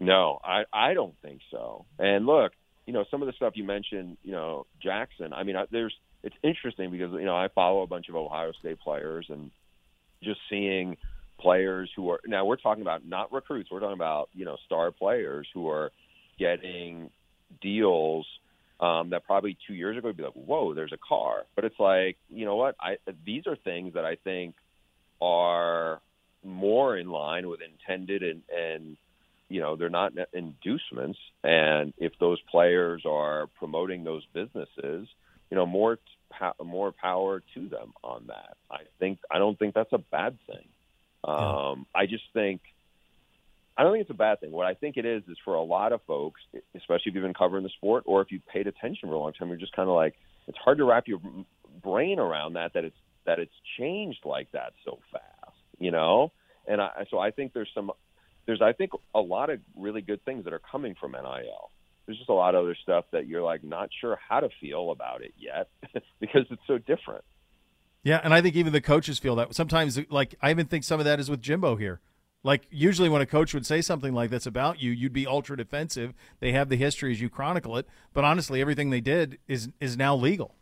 No, 0.00 0.40
I 0.42 0.64
I 0.72 0.94
don't 0.94 1.14
think 1.22 1.42
so. 1.50 1.86
And 1.98 2.26
look, 2.26 2.52
you 2.90 2.94
know, 2.94 3.04
some 3.08 3.22
of 3.22 3.26
the 3.26 3.32
stuff 3.34 3.52
you 3.54 3.62
mentioned, 3.62 4.16
you 4.24 4.32
know, 4.32 4.66
Jackson. 4.82 5.32
I 5.32 5.44
mean, 5.44 5.54
I, 5.54 5.66
there's 5.70 5.94
it's 6.24 6.34
interesting 6.42 6.90
because 6.90 7.12
you 7.12 7.24
know 7.24 7.36
I 7.36 7.46
follow 7.46 7.82
a 7.82 7.86
bunch 7.86 8.08
of 8.08 8.16
Ohio 8.16 8.50
State 8.58 8.80
players 8.80 9.26
and 9.28 9.52
just 10.24 10.40
seeing 10.50 10.96
players 11.38 11.88
who 11.94 12.10
are 12.10 12.20
now 12.26 12.44
we're 12.44 12.56
talking 12.56 12.82
about 12.82 13.06
not 13.06 13.32
recruits, 13.32 13.70
we're 13.70 13.78
talking 13.78 13.94
about 13.94 14.28
you 14.34 14.44
know 14.44 14.56
star 14.66 14.90
players 14.90 15.46
who 15.54 15.68
are 15.68 15.92
getting 16.36 17.10
deals 17.62 18.26
um, 18.80 19.10
that 19.10 19.24
probably 19.24 19.56
two 19.68 19.74
years 19.74 19.96
ago 19.96 20.08
would 20.08 20.16
be 20.16 20.24
like, 20.24 20.32
whoa, 20.32 20.74
there's 20.74 20.92
a 20.92 20.98
car. 20.98 21.44
But 21.54 21.64
it's 21.64 21.78
like, 21.78 22.16
you 22.28 22.44
know 22.44 22.56
what? 22.56 22.74
I 22.80 22.96
these 23.24 23.46
are 23.46 23.54
things 23.54 23.94
that 23.94 24.04
I 24.04 24.16
think 24.16 24.56
are 25.22 26.00
more 26.42 26.96
in 26.96 27.08
line 27.08 27.48
with 27.48 27.60
intended 27.62 28.24
and 28.24 28.42
and 28.52 28.96
you 29.50 29.60
know 29.60 29.76
they're 29.76 29.90
not 29.90 30.12
inducements. 30.32 31.18
And 31.44 31.92
if 31.98 32.12
those 32.18 32.40
players 32.50 33.02
are 33.06 33.48
promoting 33.58 34.04
those 34.04 34.24
businesses 34.32 35.08
you 35.50 35.56
know 35.56 35.66
more 35.66 35.98
more 36.64 36.92
power 36.92 37.42
to 37.54 37.68
them 37.68 37.92
on 38.02 38.28
that. 38.28 38.56
I 38.70 38.78
think 38.98 39.18
i 39.30 39.38
don't 39.38 39.58
think 39.58 39.74
that's 39.74 39.92
a 39.92 39.98
bad 39.98 40.38
thing. 40.46 40.68
Um 41.24 41.86
i 41.94 42.06
just 42.06 42.24
think 42.32 42.60
i 43.76 43.82
don't 43.82 43.92
think 43.92 44.02
it's 44.02 44.10
a 44.10 44.14
bad 44.14 44.40
thing. 44.40 44.52
What 44.52 44.66
i 44.66 44.74
think 44.74 44.96
it 44.96 45.04
is 45.04 45.22
is 45.28 45.36
for 45.44 45.54
a 45.54 45.62
lot 45.62 45.92
of 45.92 46.00
folks 46.06 46.40
especially 46.74 47.10
if 47.10 47.14
you've 47.14 47.24
been 47.24 47.34
covering 47.34 47.64
the 47.64 47.70
sport 47.70 48.04
or 48.06 48.22
if 48.22 48.30
you've 48.30 48.46
paid 48.46 48.66
attention 48.66 49.08
for 49.08 49.14
a 49.14 49.18
long 49.18 49.32
time 49.32 49.48
you're 49.48 49.56
just 49.56 49.74
kind 49.74 49.88
of 49.88 49.94
like 49.94 50.14
it's 50.46 50.58
hard 50.58 50.78
to 50.78 50.84
wrap 50.84 51.08
your 51.08 51.20
brain 51.82 52.18
around 52.18 52.54
that 52.54 52.72
that 52.74 52.84
it's 52.84 52.96
that 53.26 53.38
it's 53.38 53.52
changed 53.76 54.24
like 54.24 54.50
that 54.52 54.72
so 54.84 54.98
fast 55.12 55.30
you 55.80 55.90
know? 55.90 56.30
And 56.68 56.80
I, 56.80 57.06
so 57.10 57.18
I 57.18 57.32
think 57.32 57.52
there's 57.52 57.70
some 57.74 57.90
there's 58.50 58.60
I 58.60 58.72
think 58.72 58.90
a 59.14 59.20
lot 59.20 59.48
of 59.48 59.60
really 59.76 60.00
good 60.00 60.24
things 60.24 60.44
that 60.44 60.52
are 60.52 60.60
coming 60.72 60.96
from 60.98 61.12
NIL. 61.12 61.70
There's 62.04 62.18
just 62.18 62.28
a 62.30 62.34
lot 62.34 62.56
of 62.56 62.64
other 62.64 62.76
stuff 62.82 63.04
that 63.12 63.28
you're 63.28 63.42
like 63.42 63.62
not 63.62 63.90
sure 64.00 64.18
how 64.28 64.40
to 64.40 64.48
feel 64.60 64.90
about 64.90 65.22
it 65.22 65.32
yet 65.38 65.68
because 66.20 66.46
it's 66.50 66.62
so 66.66 66.78
different. 66.78 67.24
Yeah, 68.02 68.20
and 68.24 68.34
I 68.34 68.40
think 68.40 68.56
even 68.56 68.72
the 68.72 68.80
coaches 68.80 69.20
feel 69.20 69.36
that 69.36 69.54
sometimes. 69.54 70.00
Like 70.10 70.34
I 70.42 70.50
even 70.50 70.66
think 70.66 70.82
some 70.82 70.98
of 70.98 71.06
that 71.06 71.20
is 71.20 71.30
with 71.30 71.40
Jimbo 71.40 71.76
here. 71.76 72.00
Like 72.42 72.62
usually 72.70 73.08
when 73.08 73.22
a 73.22 73.26
coach 73.26 73.54
would 73.54 73.66
say 73.66 73.82
something 73.82 74.14
like 74.14 74.30
this 74.30 74.46
about 74.46 74.82
you, 74.82 74.90
you'd 74.90 75.12
be 75.12 75.28
ultra 75.28 75.56
defensive. 75.56 76.12
They 76.40 76.50
have 76.50 76.70
the 76.70 76.76
history 76.76 77.12
as 77.12 77.20
you 77.20 77.28
chronicle 77.28 77.76
it, 77.76 77.86
but 78.12 78.24
honestly, 78.24 78.60
everything 78.60 78.90
they 78.90 79.00
did 79.00 79.38
is 79.46 79.68
is 79.78 79.96
now 79.96 80.16
legal. 80.16 80.56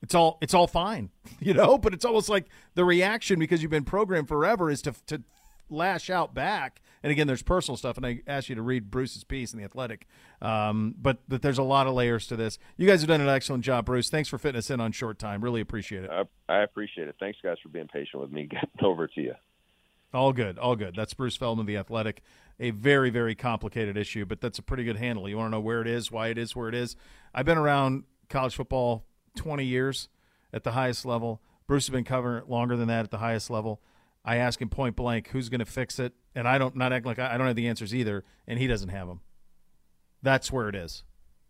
It's 0.00 0.14
all 0.14 0.38
it's 0.40 0.54
all 0.54 0.68
fine, 0.68 1.10
you 1.40 1.54
know. 1.54 1.76
But 1.76 1.92
it's 1.92 2.04
almost 2.04 2.28
like 2.28 2.46
the 2.74 2.84
reaction 2.84 3.40
because 3.40 3.62
you've 3.62 3.70
been 3.72 3.84
programmed 3.84 4.28
forever 4.28 4.70
is 4.70 4.80
to 4.82 4.94
to 5.08 5.22
lash 5.70 6.10
out 6.10 6.34
back. 6.34 6.82
And 7.02 7.10
again, 7.10 7.26
there's 7.26 7.42
personal 7.42 7.76
stuff, 7.76 7.96
and 7.96 8.04
I 8.04 8.20
asked 8.26 8.48
you 8.48 8.54
to 8.54 8.62
read 8.62 8.90
Bruce's 8.90 9.24
piece 9.24 9.52
in 9.52 9.58
the 9.58 9.64
Athletic. 9.64 10.06
Um, 10.42 10.94
but 11.00 11.18
but 11.28 11.40
there's 11.40 11.58
a 11.58 11.62
lot 11.62 11.86
of 11.86 11.94
layers 11.94 12.26
to 12.26 12.36
this. 12.36 12.58
You 12.76 12.86
guys 12.86 13.00
have 13.00 13.08
done 13.08 13.20
an 13.20 13.28
excellent 13.28 13.64
job, 13.64 13.86
Bruce. 13.86 14.10
Thanks 14.10 14.28
for 14.28 14.36
fitting 14.36 14.58
us 14.58 14.70
in 14.70 14.80
on 14.80 14.92
short 14.92 15.18
time. 15.18 15.42
Really 15.42 15.60
appreciate 15.60 16.04
it. 16.04 16.10
I, 16.10 16.24
I 16.52 16.62
appreciate 16.62 17.08
it. 17.08 17.16
Thanks, 17.18 17.38
guys, 17.42 17.56
for 17.62 17.70
being 17.70 17.88
patient 17.88 18.20
with 18.20 18.30
me 18.30 18.46
getting 18.50 18.68
over 18.82 19.06
to 19.06 19.20
you. 19.20 19.34
All 20.12 20.32
good, 20.32 20.58
all 20.58 20.76
good. 20.76 20.94
That's 20.96 21.14
Bruce 21.14 21.36
Feldman, 21.36 21.66
the 21.66 21.76
Athletic. 21.76 22.22
A 22.58 22.70
very, 22.70 23.08
very 23.08 23.34
complicated 23.34 23.96
issue, 23.96 24.26
but 24.26 24.40
that's 24.40 24.58
a 24.58 24.62
pretty 24.62 24.84
good 24.84 24.96
handle. 24.96 25.28
You 25.28 25.38
want 25.38 25.46
to 25.46 25.52
know 25.52 25.60
where 25.60 25.80
it 25.80 25.86
is, 25.86 26.10
why 26.10 26.28
it 26.28 26.36
is 26.36 26.54
where 26.54 26.68
it 26.68 26.74
is. 26.74 26.96
I've 27.32 27.46
been 27.46 27.56
around 27.56 28.04
college 28.28 28.54
football 28.54 29.06
20 29.36 29.64
years 29.64 30.08
at 30.52 30.64
the 30.64 30.72
highest 30.72 31.06
level. 31.06 31.40
Bruce 31.66 31.86
has 31.86 31.92
been 31.92 32.04
covering 32.04 32.42
it 32.42 32.50
longer 32.50 32.76
than 32.76 32.88
that 32.88 33.04
at 33.04 33.10
the 33.10 33.18
highest 33.18 33.48
level. 33.48 33.80
I 34.24 34.36
ask 34.36 34.60
him 34.60 34.68
point 34.68 34.96
blank, 34.96 35.28
who's 35.28 35.48
going 35.48 35.60
to 35.60 35.66
fix 35.66 35.98
it? 35.98 36.12
And 36.34 36.46
I 36.46 36.58
don't 36.58 36.76
not 36.76 36.92
act 36.92 37.06
like 37.06 37.18
I, 37.18 37.36
don't 37.36 37.46
have 37.46 37.56
the 37.56 37.68
answers 37.68 37.94
either, 37.94 38.24
and 38.46 38.58
he 38.58 38.66
doesn't 38.66 38.90
have 38.90 39.08
them. 39.08 39.20
That's 40.22 40.52
where 40.52 40.68
it 40.68 40.74
is, 40.74 41.04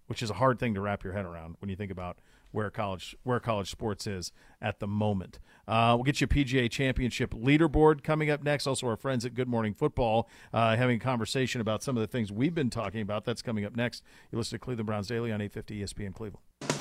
which 0.07 0.23
is 0.23 0.31
a 0.31 0.35
hard 0.35 0.59
thing 0.59 0.75
to 0.75 0.81
wrap 0.81 1.03
your 1.03 1.13
head 1.13 1.25
around 1.25 1.57
when 1.59 1.69
you 1.69 1.77
think 1.77 1.91
about 1.91 2.19
where 2.53 2.71
college 2.71 3.17
where 3.23 3.39
college 3.39 3.71
sports 3.71 4.07
is 4.07 4.33
at 4.61 4.81
the 4.81 4.87
moment. 4.87 5.39
Uh, 5.69 5.93
we'll 5.97 6.05
get 6.05 6.21
you 6.21 6.25
a 6.25 6.29
PGA 6.29 6.71
Championship 6.71 7.33
leaderboard 7.33 8.03
coming 8.03 8.31
up 8.31 8.43
next. 8.43 8.67
Also, 8.67 8.87
our 8.87 8.97
friends 8.97 9.25
at 9.25 9.35
Good 9.35 9.49
Morning 9.49 9.75
Football 9.75 10.29
uh, 10.53 10.77
having 10.77 10.97
a 10.97 11.01
conversation 11.01 11.61
about 11.61 11.83
some 11.83 11.97
of 11.97 12.01
the 12.01 12.09
things 12.09 12.33
we've 12.33 12.55
been 12.55 12.71
talking 12.71 13.03
about. 13.03 13.25
That's 13.25 13.43
coming 13.43 13.65
up 13.65 13.77
next. 13.77 14.03
You 14.33 14.39
listen 14.39 14.59
to 14.59 14.65
Cleveland 14.65 14.87
Browns 14.87 15.09
Daily 15.09 15.33
on 15.33 15.41
850 15.41 15.83
ESPN 15.83 16.15
Cleveland. 16.15 16.80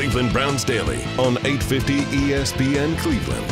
Cleveland 0.00 0.32
Browns 0.32 0.64
Daily 0.64 0.96
on 1.18 1.36
850 1.44 2.00
ESPN 2.04 2.96
Cleveland. 3.00 3.46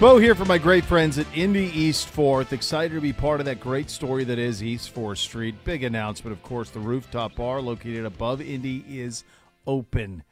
Bo 0.00 0.16
here 0.16 0.34
for 0.34 0.46
my 0.46 0.56
great 0.56 0.86
friends 0.86 1.18
at 1.18 1.26
Indy 1.34 1.66
East 1.78 2.10
4th. 2.16 2.52
Excited 2.52 2.94
to 2.94 3.02
be 3.02 3.12
part 3.12 3.40
of 3.40 3.44
that 3.44 3.60
great 3.60 3.90
story 3.90 4.24
that 4.24 4.38
is 4.38 4.62
East 4.62 4.94
4th 4.94 5.18
Street. 5.18 5.54
Big 5.64 5.84
announcement, 5.84 6.34
of 6.34 6.42
course, 6.42 6.70
the 6.70 6.80
rooftop 6.80 7.34
bar 7.34 7.60
located 7.60 8.06
above 8.06 8.40
Indy 8.40 8.82
is 8.88 9.22
open. 9.66 10.22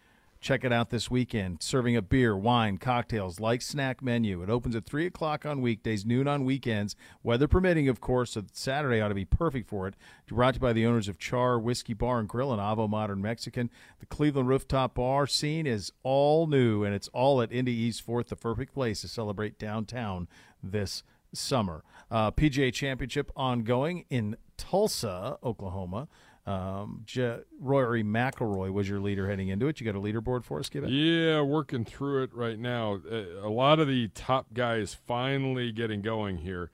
Check 0.44 0.62
it 0.62 0.74
out 0.74 0.90
this 0.90 1.10
weekend. 1.10 1.62
Serving 1.62 1.96
up 1.96 2.10
beer, 2.10 2.36
wine, 2.36 2.76
cocktails, 2.76 3.40
like 3.40 3.62
snack 3.62 4.02
menu. 4.02 4.42
It 4.42 4.50
opens 4.50 4.76
at 4.76 4.84
3 4.84 5.06
o'clock 5.06 5.46
on 5.46 5.62
weekdays, 5.62 6.04
noon 6.04 6.28
on 6.28 6.44
weekends, 6.44 6.94
weather 7.22 7.48
permitting, 7.48 7.88
of 7.88 8.02
course, 8.02 8.32
so 8.32 8.42
Saturday 8.52 9.00
ought 9.00 9.08
to 9.08 9.14
be 9.14 9.24
perfect 9.24 9.70
for 9.70 9.88
it. 9.88 9.94
Brought 10.26 10.50
to 10.52 10.56
you 10.56 10.60
by 10.60 10.74
the 10.74 10.84
owners 10.84 11.08
of 11.08 11.16
Char 11.16 11.58
Whiskey 11.58 11.94
Bar 11.94 12.18
and 12.18 12.28
Grill 12.28 12.52
and 12.52 12.60
Avo 12.60 12.86
Modern 12.86 13.22
Mexican. 13.22 13.70
The 14.00 14.06
Cleveland 14.06 14.50
Rooftop 14.50 14.96
Bar 14.96 15.26
scene 15.26 15.66
is 15.66 15.90
all 16.02 16.46
new, 16.46 16.84
and 16.84 16.94
it's 16.94 17.08
all 17.14 17.40
at 17.40 17.50
Indy 17.50 17.72
East 17.72 18.06
4th, 18.06 18.26
the 18.26 18.36
perfect 18.36 18.74
place 18.74 19.00
to 19.00 19.08
celebrate 19.08 19.58
downtown 19.58 20.28
this 20.62 21.04
summer. 21.32 21.84
Uh, 22.10 22.30
PGA 22.30 22.70
Championship 22.70 23.32
ongoing 23.34 24.04
in 24.10 24.36
Tulsa, 24.58 25.38
Oklahoma. 25.42 26.06
Um, 26.46 27.02
J- 27.06 27.40
Rory 27.58 28.04
McIlroy 28.04 28.70
was 28.70 28.88
your 28.88 29.00
leader 29.00 29.28
heading 29.28 29.48
into 29.48 29.66
it. 29.66 29.80
You 29.80 29.86
got 29.90 29.98
a 29.98 30.02
leaderboard 30.02 30.44
for 30.44 30.58
us, 30.58 30.68
Gibby? 30.68 30.92
Yeah, 30.92 31.40
working 31.40 31.84
through 31.84 32.24
it 32.24 32.34
right 32.34 32.58
now. 32.58 33.00
A 33.42 33.48
lot 33.48 33.80
of 33.80 33.88
the 33.88 34.08
top 34.08 34.52
guys 34.52 34.94
finally 35.06 35.72
getting 35.72 36.02
going 36.02 36.38
here. 36.38 36.70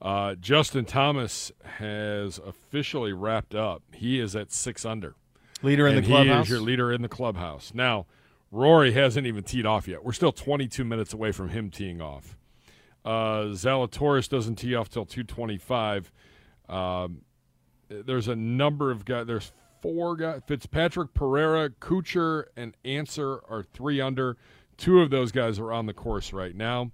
Uh, 0.00 0.34
Justin 0.34 0.84
Thomas 0.84 1.52
has 1.78 2.38
officially 2.44 3.12
wrapped 3.12 3.54
up. 3.54 3.82
He 3.92 4.18
is 4.18 4.34
at 4.34 4.50
six 4.52 4.84
under. 4.84 5.14
Leader 5.62 5.86
in 5.86 5.94
the 5.94 6.02
clubhouse. 6.02 6.48
He 6.48 6.52
is 6.54 6.58
your 6.58 6.60
leader 6.60 6.92
in 6.92 7.02
the 7.02 7.08
clubhouse. 7.08 7.70
Now, 7.72 8.06
Rory 8.50 8.92
hasn't 8.92 9.28
even 9.28 9.44
teed 9.44 9.64
off 9.64 9.86
yet. 9.86 10.04
We're 10.04 10.12
still 10.12 10.32
22 10.32 10.84
minutes 10.84 11.12
away 11.12 11.30
from 11.30 11.50
him 11.50 11.70
teeing 11.70 12.00
off. 12.00 12.36
Uh, 13.04 13.52
Zalatoris 13.52 14.28
doesn't 14.28 14.56
tee 14.56 14.74
off 14.74 14.88
till 14.88 15.06
225. 15.06 16.10
Um, 16.68 17.22
there's 18.04 18.28
a 18.28 18.36
number 18.36 18.90
of 18.90 19.04
guys. 19.04 19.26
There's 19.26 19.52
four 19.80 20.16
guys. 20.16 20.40
Fitzpatrick, 20.46 21.14
Pereira, 21.14 21.70
Kuchar, 21.70 22.44
and 22.56 22.76
Ancer 22.84 23.40
are 23.48 23.62
three 23.62 24.00
under. 24.00 24.36
Two 24.76 25.00
of 25.00 25.10
those 25.10 25.32
guys 25.32 25.58
are 25.58 25.72
on 25.72 25.86
the 25.86 25.94
course 25.94 26.32
right 26.32 26.54
now. 26.54 26.90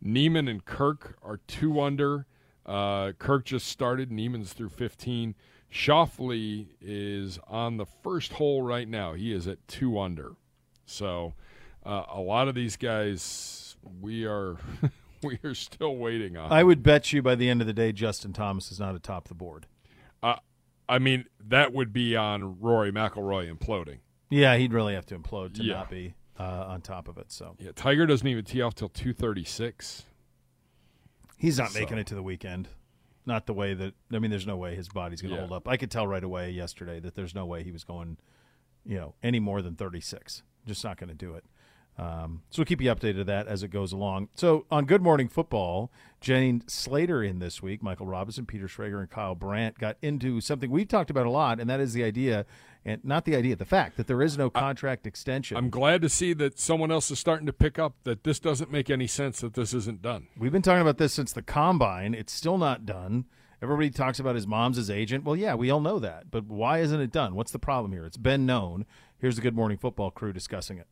Niemann 0.00 0.48
and 0.48 0.64
Kirk 0.64 1.16
are 1.22 1.38
two 1.46 1.80
under. 1.80 2.26
Uh, 2.66 3.12
Kirk 3.12 3.44
just 3.44 3.66
started. 3.66 4.10
Niemann's 4.10 4.52
through 4.52 4.70
15. 4.70 5.34
Schauffele 5.72 6.66
is 6.80 7.38
on 7.48 7.76
the 7.76 7.86
first 7.86 8.34
hole 8.34 8.62
right 8.62 8.88
now. 8.88 9.14
He 9.14 9.32
is 9.32 9.46
at 9.46 9.66
two 9.68 9.98
under. 9.98 10.32
So 10.84 11.34
uh, 11.84 12.04
a 12.12 12.20
lot 12.20 12.48
of 12.48 12.54
these 12.54 12.76
guys, 12.76 13.76
we 14.00 14.26
are 14.26 14.56
we 15.22 15.38
are 15.44 15.54
still 15.54 15.96
waiting 15.96 16.36
on. 16.36 16.52
I 16.52 16.62
would 16.62 16.82
bet 16.82 17.12
you 17.12 17.22
by 17.22 17.34
the 17.34 17.48
end 17.48 17.60
of 17.60 17.66
the 17.66 17.72
day, 17.72 17.92
Justin 17.92 18.32
Thomas 18.32 18.70
is 18.70 18.78
not 18.78 18.94
atop 18.94 19.28
the 19.28 19.34
board. 19.34 19.66
I 20.88 20.98
mean, 20.98 21.24
that 21.48 21.72
would 21.72 21.92
be 21.92 22.16
on 22.16 22.60
Rory 22.60 22.92
McIlroy 22.92 23.52
imploding. 23.54 23.98
Yeah, 24.30 24.56
he'd 24.56 24.72
really 24.72 24.94
have 24.94 25.06
to 25.06 25.18
implode 25.18 25.54
to 25.54 25.62
Yeah. 25.64 25.74
not 25.74 25.90
be 25.90 26.14
uh, 26.38 26.64
on 26.68 26.80
top 26.80 27.08
of 27.08 27.18
it. 27.18 27.30
So 27.30 27.54
Yeah, 27.58 27.70
Tiger 27.74 28.06
doesn't 28.06 28.26
even 28.26 28.44
tee 28.44 28.62
off 28.62 28.74
till 28.74 28.88
two 28.88 29.12
thirty 29.12 29.44
six. 29.44 30.04
he's 31.38 31.58
not 31.58 31.70
So- 31.70 31.80
making 31.80 31.98
it 31.98 32.06
to 32.08 32.14
the 32.14 32.22
weekend. 32.22 32.68
Not 33.24 33.46
the 33.46 33.54
way 33.54 33.74
that 33.74 33.94
I 34.12 34.18
mean, 34.18 34.30
there's 34.30 34.46
no 34.46 34.56
way 34.56 34.74
his 34.74 34.88
body's 34.88 35.20
going 35.22 35.30
to 35.30 35.36
Yeah. 35.36 35.46
hold 35.46 35.52
up. 35.52 35.68
I 35.68 35.76
could 35.76 35.90
tell 35.90 36.06
right 36.06 36.24
away 36.24 36.50
yesterday 36.50 36.98
that 37.00 37.14
there's 37.14 37.34
no 37.34 37.46
way 37.46 37.62
he 37.62 37.70
was 37.70 37.84
going, 37.84 38.18
you 38.84 38.96
know, 38.96 39.14
any 39.22 39.38
more 39.40 39.62
than 39.62 39.76
36. 39.76 40.42
Just 40.66 40.82
not 40.84 40.96
going 40.96 41.08
to 41.08 41.14
do 41.14 41.34
it. 41.34 41.44
Um, 41.98 42.42
so 42.50 42.60
we'll 42.60 42.66
keep 42.66 42.80
you 42.80 42.92
updated 42.92 43.20
of 43.20 43.26
that 43.26 43.46
as 43.46 43.62
it 43.62 43.68
goes 43.68 43.92
along. 43.92 44.28
So 44.34 44.64
on 44.70 44.86
Good 44.86 45.02
Morning 45.02 45.28
Football, 45.28 45.92
Jane 46.20 46.62
Slater 46.66 47.22
in 47.22 47.38
this 47.38 47.62
week, 47.62 47.82
Michael 47.82 48.06
Robinson, 48.06 48.46
Peter 48.46 48.66
Schrager, 48.66 49.00
and 49.00 49.10
Kyle 49.10 49.34
Brandt 49.34 49.78
got 49.78 49.98
into 50.00 50.40
something 50.40 50.70
we've 50.70 50.88
talked 50.88 51.10
about 51.10 51.26
a 51.26 51.30
lot, 51.30 51.60
and 51.60 51.68
that 51.68 51.80
is 51.80 51.92
the 51.92 52.02
idea, 52.02 52.46
and 52.84 53.04
not 53.04 53.24
the 53.24 53.36
idea, 53.36 53.56
the 53.56 53.66
fact 53.66 53.98
that 53.98 54.06
there 54.06 54.22
is 54.22 54.38
no 54.38 54.48
contract 54.48 55.06
extension. 55.06 55.56
I'm 55.56 55.68
glad 55.68 56.00
to 56.02 56.08
see 56.08 56.32
that 56.34 56.58
someone 56.58 56.90
else 56.90 57.10
is 57.10 57.18
starting 57.18 57.46
to 57.46 57.52
pick 57.52 57.78
up 57.78 57.94
that 58.04 58.24
this 58.24 58.40
doesn't 58.40 58.72
make 58.72 58.88
any 58.88 59.06
sense 59.06 59.40
that 59.40 59.54
this 59.54 59.74
isn't 59.74 60.00
done. 60.00 60.28
We've 60.38 60.52
been 60.52 60.62
talking 60.62 60.82
about 60.82 60.98
this 60.98 61.12
since 61.12 61.32
the 61.32 61.42
combine. 61.42 62.14
It's 62.14 62.32
still 62.32 62.56
not 62.56 62.86
done. 62.86 63.26
Everybody 63.60 63.90
talks 63.90 64.18
about 64.18 64.34
his 64.34 64.46
mom's 64.46 64.76
his 64.76 64.90
agent. 64.90 65.24
Well, 65.24 65.36
yeah, 65.36 65.54
we 65.54 65.70
all 65.70 65.80
know 65.80 66.00
that. 66.00 66.30
But 66.30 66.46
why 66.46 66.78
isn't 66.78 67.00
it 67.00 67.12
done? 67.12 67.34
What's 67.34 67.52
the 67.52 67.60
problem 67.60 67.92
here? 67.92 68.06
It's 68.06 68.16
been 68.16 68.44
known. 68.44 68.86
Here's 69.18 69.36
the 69.36 69.42
Good 69.42 69.54
Morning 69.54 69.78
Football 69.78 70.10
crew 70.10 70.32
discussing 70.32 70.78
it. 70.78 70.88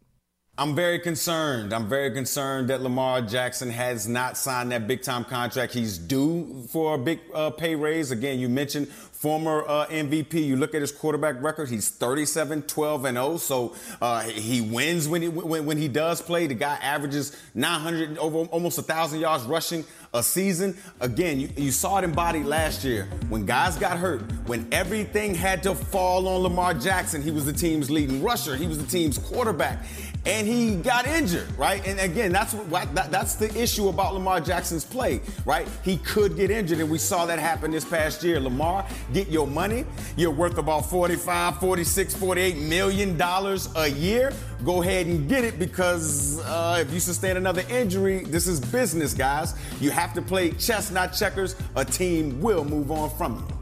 I'm 0.61 0.75
very 0.75 0.99
concerned. 0.99 1.73
I'm 1.73 1.89
very 1.89 2.11
concerned 2.11 2.69
that 2.69 2.83
Lamar 2.83 3.23
Jackson 3.23 3.71
has 3.71 4.07
not 4.07 4.37
signed 4.37 4.73
that 4.73 4.87
big 4.87 5.01
time 5.01 5.25
contract. 5.25 5.73
He's 5.73 5.97
due 5.97 6.67
for 6.69 6.97
a 6.97 6.99
big 6.99 7.21
uh, 7.33 7.49
pay 7.49 7.75
raise. 7.75 8.11
Again, 8.11 8.39
you 8.39 8.51
mentioned 8.51 8.89
former 8.89 9.65
uh, 9.67 9.87
MVP. 9.87 10.35
You 10.35 10.57
look 10.57 10.75
at 10.75 10.83
his 10.83 10.93
quarterback 10.93 11.43
record, 11.43 11.71
he's 11.71 11.89
37, 11.89 12.63
12, 12.63 13.05
and 13.07 13.17
0. 13.17 13.37
So 13.39 13.75
uh, 14.03 14.21
he 14.21 14.61
wins 14.61 15.09
when 15.09 15.23
he, 15.23 15.29
when, 15.29 15.65
when 15.65 15.79
he 15.79 15.89
does 15.89 16.21
play. 16.21 16.47
The 16.47 16.55
guy 16.55 16.79
averages 16.83 17.35
900, 17.55 18.19
over 18.19 18.41
almost 18.51 18.77
1,000 18.77 19.19
yards 19.19 19.45
rushing 19.45 19.85
a 20.13 20.23
season. 20.23 20.77
Again, 21.01 21.41
you, 21.41 21.49
you 21.57 21.71
saw 21.71 21.99
it 21.99 22.05
embodied 22.05 22.45
last 22.45 22.85
year. 22.85 23.09
When 23.29 23.47
guys 23.47 23.77
got 23.77 23.97
hurt, 23.99 24.23
when 24.47 24.69
everything 24.73 25.35
had 25.35 25.63
to 25.63 25.75
fall 25.75 26.27
on 26.29 26.43
Lamar 26.43 26.75
Jackson, 26.75 27.23
he 27.23 27.31
was 27.31 27.47
the 27.47 27.53
team's 27.53 27.91
leading 27.91 28.23
rusher, 28.23 28.57
he 28.57 28.67
was 28.67 28.79
the 28.79 28.91
team's 28.91 29.17
quarterback 29.17 29.85
and 30.27 30.47
he 30.47 30.77
got 30.77 31.07
injured, 31.07 31.49
right? 31.57 31.87
And 31.87 31.99
again, 31.99 32.31
that's 32.31 32.53
what 32.53 32.95
that, 32.95 33.11
that's 33.11 33.37
the 33.37 33.47
issue 33.61 33.89
about 33.89 34.13
Lamar 34.13 34.41
Jackson's 34.41 34.85
play, 34.85 35.21
right? 35.47 35.67
He 35.83 35.97
could 35.99 36.37
get 36.37 36.51
injured, 36.51 36.79
and 36.81 36.91
we 36.91 36.99
saw 36.99 37.25
that 37.27 37.39
happen 37.39 37.71
this 37.71 37.85
past 37.85 38.23
year. 38.23 38.39
Lamar, 38.39 38.87
get 39.15 39.29
your 39.29 39.47
money. 39.47 39.87
You're 40.17 40.31
worth 40.31 40.59
about 40.59 40.87
45, 40.91 41.59
46, 41.59 42.15
48 42.15 42.57
million 42.59 43.17
dollars 43.17 43.69
a 43.77 43.89
year. 43.89 44.33
Go 44.65 44.83
ahead 44.83 45.07
and 45.07 45.27
get 45.27 45.45
it 45.45 45.59
because 45.59 46.41
uh, 46.41 46.85
if 46.87 46.93
you 46.93 47.01
sustain 47.01 47.39
another 47.39 47.63
injury, 47.71 48.25
this 48.25 48.47
is 48.47 48.61
business, 48.61 49.15
guys. 49.15 49.55
You 49.81 49.91
have 49.91 50.13
to 50.15 50.23
play 50.23 50.51
chess, 50.53 50.91
not 50.91 51.15
checkers. 51.15 51.57
A 51.77 51.85
team 51.85 52.41
will 52.43 52.65
move 52.65 52.91
on 52.91 53.09
from 53.17 53.37
you. 53.37 53.61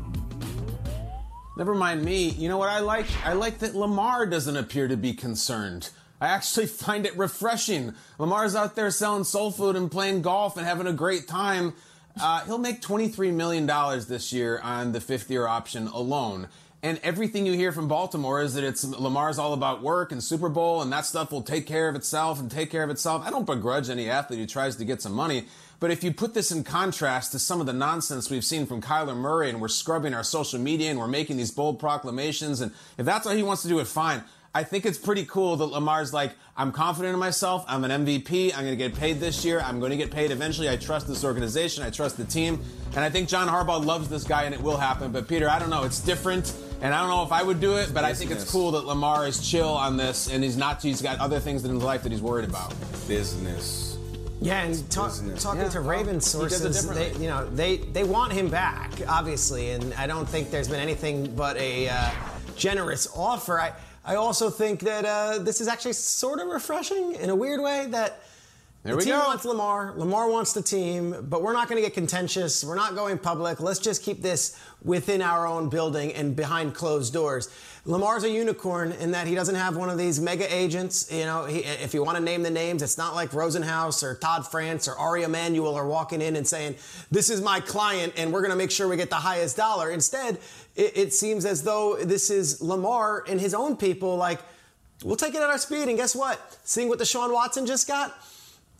Never 1.57 1.75
mind 1.75 2.05
me. 2.05 2.31
You 2.31 2.49
know 2.49 2.57
what 2.57 2.69
I 2.69 2.81
like? 2.81 3.07
I 3.25 3.33
like 3.33 3.59
that 3.59 3.75
Lamar 3.75 4.27
doesn't 4.27 4.57
appear 4.57 4.87
to 4.89 4.97
be 4.97 5.13
concerned. 5.13 5.91
I 6.21 6.29
actually 6.29 6.66
find 6.87 7.07
it 7.07 7.16
refreshing. 7.16 7.95
Lamar's 8.19 8.55
out 8.55 8.77
there 8.77 8.91
selling 8.91 9.25
soul 9.25 9.51
food 9.51 9.77
and 9.77 9.91
playing 9.91 10.23
golf 10.23 10.57
and 10.57 10.66
having 10.66 10.87
a 10.87 10.93
great 10.93 11.27
time. 11.27 11.75
Uh, 12.21 12.45
he'll 12.45 12.59
make 12.59 12.81
$23 12.81 13.33
million 13.33 13.66
this 14.09 14.33
year 14.33 14.59
on 14.62 14.93
the 14.93 15.01
fifth 15.01 15.31
year 15.31 15.47
option 15.47 15.87
alone. 15.87 16.49
And 16.83 17.01
everything 17.03 17.45
you 17.45 17.55
hear 17.55 17.73
from 17.73 17.89
Baltimore 17.89 18.41
is 18.41 18.55
that 18.55 18.62
it's 18.62 18.85
Lamar's 18.85 19.39
all 19.39 19.53
about 19.53 19.83
work 19.83 20.12
and 20.12 20.23
Super 20.23 20.49
Bowl 20.49 20.81
and 20.81 20.93
that 20.93 21.07
stuff 21.07 21.33
will 21.33 21.43
take 21.43 21.66
care 21.66 21.89
of 21.89 21.97
itself 21.97 22.39
and 22.39 22.49
take 22.49 22.71
care 22.71 22.85
of 22.85 22.91
itself. 22.91 23.23
I 23.27 23.31
don't 23.31 23.47
begrudge 23.47 23.91
any 23.91 24.09
athlete 24.09 24.39
who 24.39 24.47
tries 24.47 24.77
to 24.77 24.85
get 24.85 25.03
some 25.03 25.12
money. 25.12 25.47
But 25.81 25.91
if 25.91 26.05
you 26.05 26.12
put 26.12 26.35
this 26.35 26.53
in 26.53 26.62
contrast 26.64 27.33
to 27.33 27.39
some 27.41 27.61
of 27.61 27.66
the 27.66 27.73
nonsense 27.73 28.31
we've 28.31 28.45
seen 28.45 28.66
from 28.66 28.81
Kyler 28.81 29.16
Murray 29.16 29.49
and 29.49 29.61
we're 29.61 29.69
scrubbing 29.69 30.14
our 30.14 30.25
social 30.25 30.61
media 30.61 30.91
and 30.91 30.99
we're 30.99 31.09
making 31.09 31.37
these 31.37 31.51
bold 31.51 31.81
proclamations, 31.81 32.61
and 32.61 32.73
if 32.97 33.05
that's 33.05 33.27
what 33.27 33.37
he 33.37 33.43
wants 33.43 33.62
to 33.62 33.69
do 33.69 33.81
it, 33.81 33.87
fine. 33.87 34.23
I 34.55 34.65
think 34.65 34.87
it's 34.87 34.99
pretty 34.99 35.25
cool 35.27 35.57
that 35.57 35.67
Lamar's 35.67 36.13
like, 36.13 36.33
I'm 36.57 36.73
confident 36.73 37.13
in 37.15 37.21
myself. 37.21 37.65
I'm 37.69 37.85
an 37.85 38.05
MVP. 38.05 38.53
I'm 38.55 38.65
going 38.65 38.71
to 38.71 38.77
get 38.77 38.95
paid 38.95 39.21
this 39.21 39.45
year. 39.45 39.61
I'm 39.61 39.79
going 39.79 39.91
to 39.91 39.97
get 39.97 40.11
paid 40.11 40.31
eventually. 40.31 40.69
I 40.69 40.77
trust 40.77 41.07
this 41.07 41.25
organization. 41.25 41.85
I 41.85 41.91
trust 41.91 42.17
the 42.17 42.25
team. 42.25 42.61
And 42.95 43.01
I 43.01 43.11
think 43.11 43.29
John 43.29 43.47
Harbaugh 43.47 43.85
loves 43.85 44.09
this 44.09 44.25
guy 44.25 44.45
and 44.45 44.55
it 44.55 44.61
will 44.61 44.77
happen. 44.77 45.13
But 45.13 45.29
Peter, 45.29 45.49
I 45.49 45.59
don't 45.59 45.71
know. 45.71 45.85
It's 45.85 46.01
different. 46.01 46.55
And 46.81 46.95
I 46.95 47.01
don't 47.01 47.11
know 47.11 47.23
if 47.23 47.33
I 47.33 47.43
would 47.43 47.61
do 47.61 47.77
it, 47.77 47.93
but 47.93 48.05
I 48.05 48.15
think 48.15 48.31
it's 48.31 48.51
cool 48.51 48.73
that 48.73 48.87
Lamar 48.87 49.27
is 49.27 49.49
chill 49.49 49.69
on 49.69 49.97
this 49.97 50.29
and 50.31 50.43
he's 50.43 50.57
not, 50.57 50.83
he's 50.83 51.03
got 51.03 51.19
other 51.19 51.41
things 51.41 51.65
in 51.65 51.75
his 51.75 51.83
life 51.83 52.03
that 52.05 52.13
he's 52.13 52.23
worried 52.23 52.49
about. 52.49 52.75
Business. 53.07 53.89
Yeah, 54.41 54.63
and 54.63 54.91
talk, 54.91 55.13
talking 55.39 55.61
Yeah, 55.61 55.69
to 55.69 55.81
well, 55.81 55.89
Ravens 55.91 56.25
he 56.25 56.31
sources, 56.39 56.89
they, 56.89 57.13
you 57.15 57.27
know, 57.27 57.49
they 57.51 57.79
they 57.79 58.05
want 58.05 58.33
him 58.33 58.49
back, 58.49 58.93
obviously, 59.09 59.71
and 59.71 59.93
I 59.95 60.07
don't 60.07 60.29
think 60.29 60.53
there's 60.53 60.69
been 60.69 60.79
anything 60.79 61.35
but 61.35 61.57
a 61.57 61.89
uh, 61.89 62.11
generous 62.55 63.09
offer. 63.17 63.59
I 63.61 63.73
I 64.09 64.15
also 64.15 64.49
think 64.49 64.81
that 64.81 65.05
uh, 65.05 65.37
this 65.39 65.61
is 65.61 65.69
actually 65.69 65.93
sort 65.93 66.41
of 66.41 66.49
refreshing 66.49 67.15
in 67.17 67.29
a 67.29 67.37
weird 67.37 67.61
way 67.61 67.87
that. 67.91 68.21
There 68.89 68.95
the 68.97 68.99
we 68.99 69.05
team 69.05 69.20
go. 69.20 69.26
wants 69.26 69.45
Lamar. 69.45 69.93
Lamar 69.97 70.30
wants 70.30 70.55
the 70.55 70.62
team, 70.62 71.26
but 71.28 71.43
we're 71.43 71.53
not 71.53 71.68
going 71.68 71.76
to 71.76 71.86
get 71.86 71.93
contentious. 71.93 72.64
We're 72.64 72.74
not 72.74 72.95
going 72.95 73.18
public. 73.18 73.61
Let's 73.61 73.80
just 73.80 74.03
keep 74.03 74.22
this 74.22 74.59
within 74.82 75.20
our 75.20 75.47
own 75.47 75.68
building 75.68 76.14
and 76.14 76.34
behind 76.34 76.74
closed 76.74 77.12
doors. 77.12 77.51
Lamar's 77.84 78.24
a 78.24 78.30
unicorn 78.30 78.93
in 78.93 79.11
that 79.11 79.26
he 79.26 79.34
doesn't 79.34 79.57
have 79.57 79.76
one 79.76 79.91
of 79.91 79.99
these 79.99 80.20
mega 80.20 80.51
agents. 80.55 81.12
You 81.12 81.26
know, 81.26 81.45
he, 81.45 81.59
if 81.59 81.93
you 81.93 82.03
want 82.03 82.16
to 82.16 82.24
name 82.24 82.43
the 82.43 82.51
names, 82.51 82.82
it's 82.82 82.97
not 82.97 83.14
like 83.14 83.30
Rosenhaus 83.32 84.03
or 84.03 84.14
Todd 84.14 84.47
France 84.47 84.89
or 84.89 84.97
Ari 84.97 85.24
Emanuel 85.24 85.74
are 85.74 85.86
walking 85.86 86.22
in 86.22 86.36
and 86.36 86.47
saying, 86.47 86.76
"This 87.11 87.28
is 87.28 87.43
my 87.43 87.61
client, 87.61 88.14
and 88.16 88.32
we're 88.32 88.41
going 88.41 88.53
to 88.53 88.57
make 88.57 88.70
sure 88.70 88.89
we 88.89 88.97
get 88.97 89.11
the 89.11 89.16
highest 89.16 89.59
dollar." 89.59 89.91
Instead, 89.91 90.39
it, 90.76 90.97
it 90.97 91.12
seems 91.12 91.45
as 91.45 91.62
though 91.62 91.97
this 91.97 92.30
is 92.30 92.62
Lamar 92.62 93.22
and 93.28 93.39
his 93.39 93.53
own 93.53 93.76
people. 93.76 94.16
Like, 94.16 94.41
we'll 95.05 95.16
take 95.16 95.34
it 95.34 95.43
at 95.43 95.51
our 95.51 95.59
speed, 95.59 95.89
and 95.89 95.99
guess 95.99 96.16
what? 96.16 96.59
Seeing 96.64 96.89
what 96.89 96.99
the 96.99 97.05
Deshaun 97.05 97.34
Watson 97.34 97.66
just 97.66 97.86
got. 97.86 98.14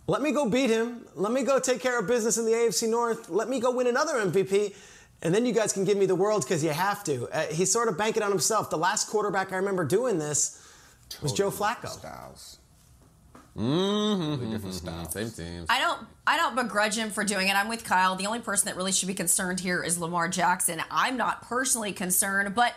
Let 0.09 0.23
me 0.23 0.31
go 0.31 0.49
beat 0.49 0.71
him. 0.71 1.05
Let 1.13 1.31
me 1.31 1.43
go 1.43 1.59
take 1.59 1.81
care 1.81 1.99
of 1.99 2.07
business 2.07 2.39
in 2.39 2.45
the 2.45 2.51
AFC 2.51 2.89
North. 2.89 3.29
Let 3.29 3.47
me 3.47 3.59
go 3.59 3.69
win 3.69 3.85
another 3.85 4.15
MVP. 4.15 4.73
And 5.21 5.35
then 5.35 5.45
you 5.45 5.53
guys 5.53 5.71
can 5.71 5.83
give 5.83 5.97
me 5.97 6.07
the 6.07 6.15
world 6.15 6.41
because 6.41 6.63
you 6.63 6.71
have 6.71 7.03
to. 7.03 7.29
Uh, 7.31 7.45
he's 7.47 7.71
sort 7.71 7.89
of 7.89 7.95
banking 7.95 8.23
on 8.23 8.31
himself. 8.31 8.71
The 8.71 8.77
last 8.77 9.07
quarterback 9.07 9.53
I 9.53 9.57
remember 9.57 9.85
doing 9.85 10.17
this 10.17 10.65
was 11.21 11.31
Joe 11.31 11.51
Flacco. 11.51 11.89
Styles. 11.89 12.57
Mm-hmm. 13.55 14.51
different 14.51 14.73
styles. 14.73 15.11
Same 15.13 15.29
teams. 15.29 15.67
I 15.69 15.79
don't 15.79 16.07
I 16.25 16.37
don't 16.37 16.55
begrudge 16.55 16.95
him 16.95 17.11
for 17.11 17.23
doing 17.23 17.47
it. 17.47 17.55
I'm 17.55 17.67
with 17.69 17.83
Kyle. 17.83 18.15
The 18.15 18.25
only 18.25 18.39
person 18.39 18.65
that 18.65 18.77
really 18.77 18.91
should 18.91 19.07
be 19.07 19.13
concerned 19.13 19.59
here 19.59 19.83
is 19.83 19.99
Lamar 19.99 20.27
Jackson. 20.27 20.81
I'm 20.89 21.17
not 21.17 21.43
personally 21.43 21.91
concerned, 21.91 22.55
but 22.55 22.73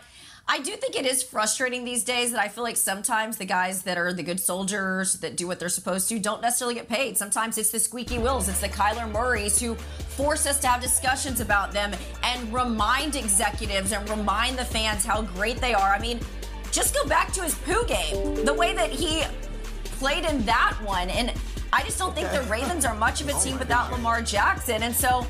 I 0.48 0.58
do 0.60 0.72
think 0.76 0.96
it 0.96 1.06
is 1.06 1.22
frustrating 1.22 1.84
these 1.84 2.04
days 2.04 2.32
that 2.32 2.40
I 2.40 2.48
feel 2.48 2.64
like 2.64 2.76
sometimes 2.76 3.36
the 3.36 3.44
guys 3.44 3.82
that 3.82 3.96
are 3.96 4.12
the 4.12 4.22
good 4.22 4.40
soldiers 4.40 5.14
that 5.20 5.36
do 5.36 5.46
what 5.46 5.58
they're 5.58 5.68
supposed 5.68 6.08
to 6.08 6.18
don't 6.18 6.42
necessarily 6.42 6.74
get 6.74 6.88
paid. 6.88 7.16
Sometimes 7.16 7.56
it's 7.58 7.70
the 7.70 7.78
squeaky 7.78 8.18
wheels, 8.18 8.48
it's 8.48 8.60
the 8.60 8.68
Kyler 8.68 9.10
Murrays 9.10 9.60
who 9.60 9.74
force 10.16 10.46
us 10.46 10.58
to 10.60 10.66
have 10.66 10.82
discussions 10.82 11.40
about 11.40 11.72
them 11.72 11.94
and 12.22 12.52
remind 12.52 13.16
executives 13.16 13.92
and 13.92 14.08
remind 14.10 14.58
the 14.58 14.64
fans 14.64 15.04
how 15.04 15.22
great 15.22 15.58
they 15.58 15.74
are. 15.74 15.94
I 15.94 15.98
mean, 15.98 16.20
just 16.72 16.94
go 16.94 17.06
back 17.06 17.32
to 17.34 17.42
his 17.42 17.54
poo 17.54 17.84
game. 17.86 18.44
The 18.44 18.54
way 18.54 18.74
that 18.74 18.90
he 18.90 19.22
played 19.98 20.24
in 20.24 20.44
that 20.44 20.76
one. 20.82 21.08
And 21.10 21.32
I 21.72 21.82
just 21.84 21.98
don't 21.98 22.14
think 22.14 22.30
the 22.32 22.42
Ravens 22.42 22.84
are 22.84 22.94
much 22.94 23.20
of 23.20 23.28
a 23.28 23.32
team 23.44 23.58
without 23.58 23.92
Lamar 23.92 24.20
Jackson. 24.22 24.82
And 24.82 24.94
so 24.94 25.26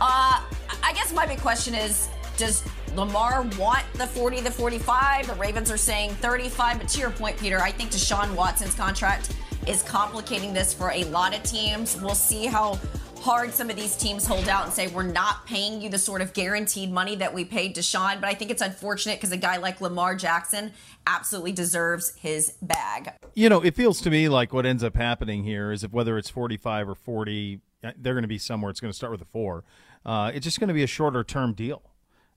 uh, 0.00 0.40
I 0.82 0.92
guess 0.94 1.12
my 1.12 1.26
big 1.26 1.40
question 1.40 1.74
is 1.74 2.08
does 2.36 2.64
Lamar 2.94 3.42
want 3.58 3.84
the 3.94 4.06
40 4.06 4.40
the 4.40 4.50
45? 4.50 5.26
The 5.26 5.34
Ravens 5.34 5.70
are 5.70 5.76
saying 5.76 6.10
35. 6.10 6.78
But 6.78 6.88
to 6.88 7.00
your 7.00 7.10
point, 7.10 7.38
Peter, 7.38 7.60
I 7.60 7.70
think 7.70 7.90
Deshaun 7.90 8.34
Watson's 8.34 8.74
contract 8.74 9.34
is 9.66 9.82
complicating 9.82 10.52
this 10.52 10.74
for 10.74 10.90
a 10.90 11.04
lot 11.04 11.34
of 11.34 11.42
teams. 11.42 12.00
We'll 12.00 12.14
see 12.14 12.46
how 12.46 12.78
hard 13.24 13.54
some 13.54 13.70
of 13.70 13.76
these 13.76 13.96
teams 13.96 14.26
hold 14.26 14.48
out 14.50 14.64
and 14.64 14.72
say 14.72 14.86
we're 14.88 15.02
not 15.02 15.46
paying 15.46 15.80
you 15.80 15.88
the 15.88 15.98
sort 15.98 16.20
of 16.20 16.34
guaranteed 16.34 16.92
money 16.92 17.16
that 17.16 17.32
we 17.32 17.42
paid 17.42 17.74
Deshaun. 17.74 18.20
But 18.20 18.28
I 18.28 18.34
think 18.34 18.50
it's 18.50 18.60
unfortunate 18.60 19.16
because 19.16 19.32
a 19.32 19.38
guy 19.38 19.56
like 19.56 19.80
Lamar 19.80 20.14
Jackson 20.14 20.72
absolutely 21.06 21.52
deserves 21.52 22.14
his 22.16 22.52
bag. 22.60 23.12
You 23.32 23.48
know, 23.48 23.62
it 23.62 23.74
feels 23.74 24.02
to 24.02 24.10
me 24.10 24.28
like 24.28 24.52
what 24.52 24.66
ends 24.66 24.84
up 24.84 24.96
happening 24.96 25.42
here 25.42 25.72
is 25.72 25.82
if 25.82 25.90
whether 25.90 26.18
it's 26.18 26.28
45 26.28 26.90
or 26.90 26.94
40, 26.94 27.60
uh, 27.82 27.92
they're 27.96 28.12
going 28.12 28.22
to 28.22 28.28
be 28.28 28.38
somewhere. 28.38 28.70
It's 28.70 28.80
going 28.80 28.92
to 28.92 28.96
start 28.96 29.10
with 29.10 29.22
a 29.22 29.26
four. 29.26 29.64
Uh, 30.04 30.30
it's 30.34 30.44
just 30.44 30.60
going 30.60 30.68
to 30.68 30.74
be 30.74 30.82
a 30.82 30.86
shorter 30.86 31.24
term 31.24 31.54
deal. 31.54 31.82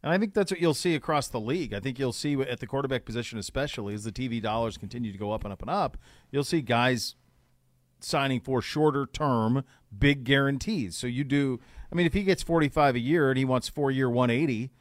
And 0.08 0.14
I 0.14 0.18
think 0.20 0.34
that's 0.34 0.54
what 0.54 0.62
you'll 0.62 0.74
see 0.74 0.96
across 0.96 1.28
the 1.28 1.40
league. 1.40 1.74
I 1.74 1.82
think 1.82 2.00
you'll 2.00 2.14
see 2.14 2.40
at 2.40 2.62
the 2.62 2.66
quarterback 2.66 3.04
position, 3.04 3.38
especially 3.38 3.94
as 3.94 4.06
the 4.06 4.12
TV 4.14 4.42
dollars 4.42 4.78
continue 4.78 5.12
to 5.12 5.18
go 5.18 5.34
up 5.34 5.44
and 5.44 5.52
up 5.52 5.62
and 5.62 5.70
up, 5.70 5.98
you'll 6.32 6.46
see 6.46 6.62
guys 6.62 7.16
signing 8.00 8.40
for 8.40 8.62
shorter 8.62 9.06
term, 9.06 9.66
big 10.00 10.24
guarantees. 10.24 10.96
So 10.96 11.08
you 11.08 11.26
do, 11.26 11.60
I 11.92 11.96
mean, 11.96 12.06
if 12.06 12.14
he 12.14 12.24
gets 12.24 12.42
45 12.42 12.96
a 12.96 13.00
year 13.00 13.30
and 13.30 13.38
he 13.38 13.44
wants 13.44 13.68
four 13.68 13.92
year 13.92 14.10
180, 14.10 14.72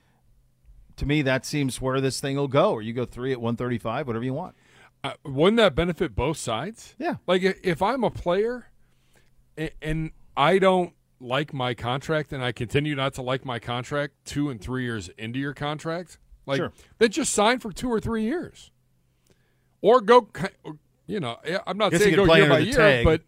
to 0.95 1.07
me, 1.07 1.23
that 1.23 1.45
seems 1.45 1.81
where 1.81 2.01
this 2.01 2.21
thing 2.21 2.37
will 2.37 2.47
go. 2.47 2.71
Or 2.71 2.81
you 2.81 2.93
go 2.93 3.05
three 3.05 3.33
at 3.33 3.41
135, 3.41 4.07
whatever 4.07 4.25
you 4.25 4.33
want. 4.33 4.55
Uh, 5.03 5.15
wouldn't 5.25 5.57
that 5.57 5.75
benefit 5.75 6.15
both 6.15 6.37
sides? 6.37 6.95
Yeah. 7.01 7.17
Like 7.27 7.43
if 7.43 7.83
I'm 7.83 8.05
a 8.05 8.13
player 8.13 8.69
and 9.83 10.13
I 10.37 10.61
don't 10.61 10.93
like 11.21 11.53
my 11.55 11.75
contract 11.75 12.33
and 12.33 12.45
I 12.45 12.53
continue 12.53 12.95
not 12.95 13.15
to 13.15 13.23
like 13.23 13.45
my 13.45 13.59
contract 13.59 14.15
two 14.25 14.51
and 14.51 14.61
three 14.61 14.85
years 14.85 15.09
into 15.19 15.39
your 15.39 15.55
contract, 15.55 16.19
like 16.47 16.59
Sure. 16.59 16.73
then 16.99 17.11
just 17.11 17.33
sign 17.33 17.59
for 17.59 17.73
two 17.73 17.89
or 17.91 18.01
three 18.01 18.25
years, 18.25 18.71
or 19.81 20.01
go 20.01 20.29
You 21.07 21.21
know, 21.21 21.39
I'm 21.67 21.79
not 21.79 21.95
saying 21.95 22.17
go 22.17 22.27
play 22.27 22.41
year 22.41 22.49
by 22.49 22.59
year, 22.59 22.75
tag. 22.75 23.05
but 23.05 23.23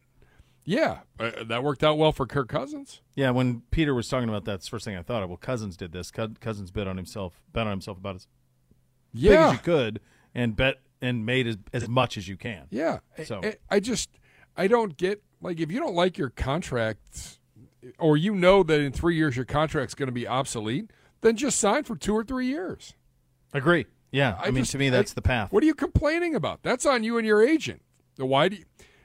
yeah, 0.64 0.98
uh, 1.18 1.44
that 1.44 1.62
worked 1.64 1.82
out 1.82 1.96
well 1.96 2.12
for 2.12 2.26
Kirk 2.26 2.48
Cousins. 2.48 3.00
Yeah, 3.14 3.30
when 3.30 3.62
Peter 3.70 3.94
was 3.94 4.06
talking 4.08 4.28
about 4.28 4.44
that, 4.44 4.52
that's 4.52 4.66
the 4.66 4.70
first 4.70 4.84
thing 4.84 4.96
I 4.96 5.02
thought 5.02 5.22
of. 5.22 5.30
Well, 5.30 5.38
Cousins 5.38 5.76
did 5.78 5.92
this. 5.92 6.10
Cousins 6.10 6.70
bet 6.70 6.86
on 6.86 6.96
himself, 6.98 7.40
bet 7.52 7.66
on 7.66 7.70
himself 7.70 7.96
about 7.96 8.16
as 8.16 8.26
big 9.14 9.30
as 9.32 9.52
you 9.52 9.58
could, 9.60 10.00
and 10.34 10.54
bet 10.56 10.80
and 11.00 11.24
made 11.24 11.46
as, 11.46 11.56
as 11.72 11.88
much 11.88 12.18
as 12.18 12.28
you 12.28 12.36
can. 12.36 12.66
Yeah. 12.70 12.98
So- 13.24 13.40
I, 13.42 13.56
I 13.70 13.80
just 13.80 14.10
I 14.56 14.66
don't 14.66 14.96
get 14.96 15.22
like 15.40 15.58
if 15.60 15.70
you 15.72 15.78
don't 15.80 15.94
like 15.94 16.18
your 16.18 16.30
contract 16.30 17.37
or 17.98 18.16
you 18.16 18.34
know 18.34 18.62
that 18.62 18.80
in 18.80 18.92
3 18.92 19.14
years 19.16 19.36
your 19.36 19.44
contract's 19.44 19.94
going 19.94 20.08
to 20.08 20.12
be 20.12 20.26
obsolete, 20.26 20.90
then 21.20 21.36
just 21.36 21.58
sign 21.58 21.84
for 21.84 21.96
2 21.96 22.14
or 22.14 22.24
3 22.24 22.46
years. 22.46 22.94
Agree. 23.52 23.86
Yeah, 24.10 24.36
I, 24.40 24.46
mean, 24.50 24.62
just- 24.64 24.72
to 24.72 24.78
me, 24.78 24.88
that's 24.90 25.12
I- 25.12 25.14
the 25.16 25.22
path. 25.22 25.52
What 25.52 25.62
are 25.62 25.66
you 25.66 25.74
complaining 25.74 26.34
about? 26.34 26.62
That's 26.62 26.86
on 26.86 27.04
you 27.04 27.18
and 27.18 27.26
your 27.26 27.42
agent. 27.42 27.82
Why 28.16 28.48
do 28.48 28.56
you, 28.56 28.64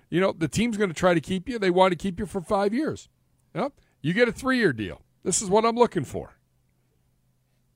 you 0.10 0.20
know, 0.20 0.32
the 0.32 0.48
team's 0.48 0.78
going 0.78 0.90
to 0.90 0.96
try 0.96 1.14
to 1.14 1.22
keep 1.22 1.48
you. 1.48 1.60
They 1.60 1.70
want 1.70 1.92
to 1.92 1.98
keep 1.98 2.20
you 2.20 2.26
for 2.26 2.42
5 2.42 2.74
years. 2.74 3.10
Yep. 3.54 3.74
You 4.02 4.14
get 4.14 4.28
a 4.28 4.32
3-year 4.32 4.74
deal. 4.74 5.02
This 5.24 5.42
is 5.42 5.50
what 5.50 5.66
I'm 5.66 5.76
looking 5.76 6.04
for. 6.04 6.34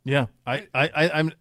Yeah, 0.04 0.28
I, 0.46 0.68
I, 0.74 0.90
I, 0.96 1.10
I'm, 1.20 1.32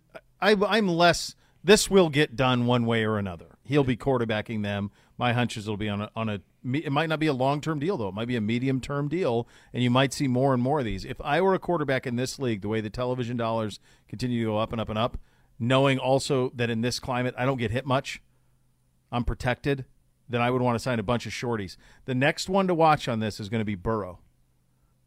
I, 0.40 0.57
I'm 0.68 0.88
less. 0.88 1.34
This 1.62 1.88
will 1.90 2.09
get 2.09 2.34
done 2.36 2.66
one 2.66 2.84
way 2.84 3.04
or 3.04 3.16
another. 3.18 3.59
He'll 3.62 3.84
be 3.84 3.96
quarterbacking 3.96 4.62
them. 4.62 4.90
My 5.18 5.32
hunches 5.32 5.66
it'll 5.66 5.76
be 5.76 5.88
on 5.88 6.02
a, 6.02 6.11
on 6.16 6.28
a. 6.28 6.40
It 6.74 6.90
might 6.92 7.08
not 7.08 7.20
be 7.20 7.26
a 7.28 7.32
long 7.32 7.60
term 7.60 7.78
deal 7.78 7.96
though. 7.96 8.08
It 8.08 8.14
might 8.14 8.28
be 8.28 8.36
a 8.36 8.40
medium 8.40 8.80
term 8.80 9.08
deal, 9.08 9.46
and 9.72 9.82
you 9.82 9.90
might 9.90 10.12
see 10.12 10.26
more 10.28 10.52
and 10.54 10.62
more 10.62 10.80
of 10.80 10.84
these. 10.84 11.04
If 11.04 11.20
I 11.20 11.40
were 11.40 11.54
a 11.54 11.58
quarterback 11.58 12.06
in 12.06 12.16
this 12.16 12.38
league, 12.38 12.62
the 12.62 12.68
way 12.68 12.80
the 12.80 12.90
television 12.90 13.36
dollars 13.36 13.78
continue 14.08 14.40
to 14.44 14.50
go 14.52 14.58
up 14.58 14.72
and 14.72 14.80
up 14.80 14.88
and 14.88 14.98
up, 14.98 15.18
knowing 15.58 15.98
also 15.98 16.50
that 16.54 16.70
in 16.70 16.80
this 16.80 16.98
climate 16.98 17.34
I 17.38 17.44
don't 17.44 17.58
get 17.58 17.70
hit 17.70 17.86
much, 17.86 18.20
I'm 19.12 19.24
protected. 19.24 19.84
Then 20.28 20.40
I 20.40 20.50
would 20.50 20.60
want 20.60 20.74
to 20.74 20.80
sign 20.82 20.98
a 20.98 21.04
bunch 21.04 21.24
of 21.26 21.32
shorties. 21.32 21.76
The 22.04 22.14
next 22.14 22.48
one 22.48 22.66
to 22.66 22.74
watch 22.74 23.06
on 23.06 23.20
this 23.20 23.38
is 23.38 23.48
going 23.48 23.60
to 23.60 23.64
be 23.64 23.76
Burrow. 23.76 24.18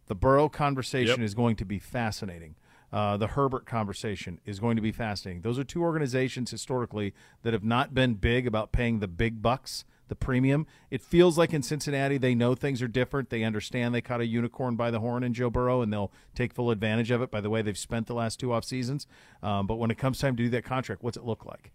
The 0.07 0.16
Burrow 0.16 0.47
conversation 0.49 1.20
Yep. 1.20 1.26
is 1.26 1.34
going 1.34 1.55
to 1.57 1.66
be 1.66 1.78
fascinating. 1.78 2.55
Uh, 2.91 3.18
the 3.18 3.28
Herbert 3.28 3.66
conversation 3.68 4.39
is 4.45 4.60
going 4.60 4.76
to 4.78 4.82
be 4.82 4.91
fascinating. 4.91 5.41
Those 5.41 5.60
are 5.60 5.64
two 5.64 5.84
organizations 5.84 6.49
historically 6.49 7.14
that 7.43 7.53
have 7.53 7.64
not 7.64 7.93
been 7.93 8.16
big 8.16 8.47
about 8.47 8.72
paying 8.72 8.99
the 8.99 9.07
big 9.07 9.41
bucks, 9.43 9.86
the 10.10 10.16
premium. 10.16 10.68
It 10.91 11.01
feels 11.01 11.38
like 11.38 11.53
in 11.53 11.64
Cincinnati 11.64 12.18
they 12.18 12.36
know 12.36 12.55
things 12.55 12.82
are 12.82 12.88
different. 12.88 13.30
They 13.30 13.43
understand 13.43 13.95
they 13.95 14.01
caught 14.01 14.22
a 14.22 14.26
unicorn 14.26 14.76
by 14.76 14.91
the 14.91 14.99
horn 14.99 15.24
in 15.24 15.34
Joe 15.34 15.49
Burrow, 15.49 15.82
and 15.82 15.93
they'll 15.93 16.12
take 16.36 16.53
full 16.53 16.72
advantage 16.72 17.12
of 17.12 17.22
it 17.22 17.32
by 17.32 17.41
the 17.41 17.49
way 17.49 17.62
they've 17.62 17.78
spent 17.78 18.07
the 18.07 18.14
last 18.14 18.39
two 18.39 18.51
off 18.51 18.66
seasons. 18.66 19.07
Um, 19.41 19.68
but 19.68 19.76
when 19.76 19.91
it 19.91 19.97
comes 19.97 20.20
time 20.20 20.36
to 20.36 20.43
do 20.43 20.49
that 20.49 20.66
contract, 20.66 21.01
what's 21.01 21.18
it 21.18 21.24
look 21.24 21.45
like? 21.45 21.72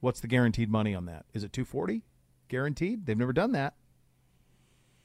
What's 0.00 0.20
the 0.20 0.28
guaranteed 0.28 0.70
money 0.70 0.94
on 0.94 1.06
that? 1.06 1.24
Is 1.32 1.42
it 1.42 1.52
240 1.52 2.04
guaranteed? 2.48 3.06
They've 3.06 3.18
never 3.18 3.32
done 3.32 3.52
that. 3.52 3.74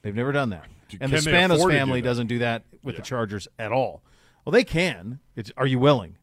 They've 0.01 0.15
never 0.15 0.31
done 0.31 0.49
that. 0.49 0.65
And 0.99 1.11
the 1.11 1.17
Can 1.17 1.25
they 1.25 1.31
Spanos 1.31 1.57
to 1.57 1.63
do 1.63 1.69
family 1.69 2.01
doesn't 2.01 2.27
do 2.27 2.39
that 2.39 2.63
with 2.83 2.97
the 2.97 3.01
Chargers 3.01 3.47
at 3.57 3.71
all. 3.71 4.03
Well, 4.45 4.51
they 4.51 4.65
can. 4.65 5.19
It's 5.35 5.51
are 5.57 5.65
you 5.65 5.79
willing? 5.79 6.17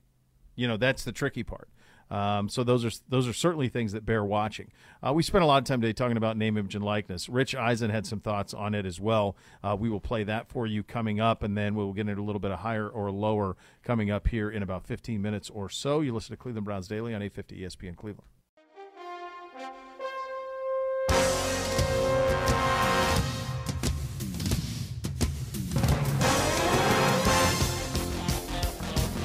You 0.55 0.69
know, 0.69 0.77
that's 0.77 1.05
the 1.05 1.13
tricky 1.13 1.43
part. 1.43 1.69
Um, 2.11 2.49
so 2.49 2.65
those 2.65 2.85
are 2.85 2.91
those 3.09 3.29
are 3.29 3.33
certainly 3.33 3.69
things 3.69 3.93
that 3.93 4.05
bear 4.05 4.25
watching. 4.25 4.73
Uh, 5.03 5.13
we 5.13 5.23
spent 5.23 5.45
a 5.45 5.47
lot 5.47 5.59
of 5.59 5.65
time 5.65 5.81
today 5.81 5.93
talking 5.93 6.17
about 6.17 6.37
name, 6.37 6.57
image, 6.57 6.75
and 6.75 6.85
likeness. 6.85 7.29
Rich 7.29 7.55
Eisen 7.55 7.91
had 7.91 8.07
some 8.07 8.21
thoughts 8.21 8.53
on 8.53 8.75
it 8.75 8.85
as 8.85 9.01
well. 9.01 9.37
Uh, 9.63 9.77
we 9.79 9.89
will 9.89 10.01
play 10.01 10.25
that 10.25 10.49
for 10.49 10.67
you 10.67 10.83
coming 10.83 11.21
up, 11.21 11.43
and 11.43 11.57
then 11.57 11.75
we'll 11.75 11.93
get 11.93 12.09
into 12.09 12.21
a 12.21 12.25
little 12.25 12.41
bit 12.41 12.51
of 12.51 12.61
higher 12.61 12.89
or 12.89 13.11
lower 13.11 13.57
coming 13.83 14.11
up 14.11 14.29
here 14.29 14.51
in 14.51 14.63
about 14.63 14.87
15 14.87 15.23
minutes 15.23 15.51
or 15.51 15.69
so. 15.69 16.01
You 16.01 16.13
listen 16.13 16.31
to 16.31 16.37
Cleveland 16.37 16.65
Browns 16.65 16.89
Daily 16.89 17.15
on 17.15 17.23
850 17.23 17.61
ESPN 17.61 17.97
Cleveland. 17.97 18.29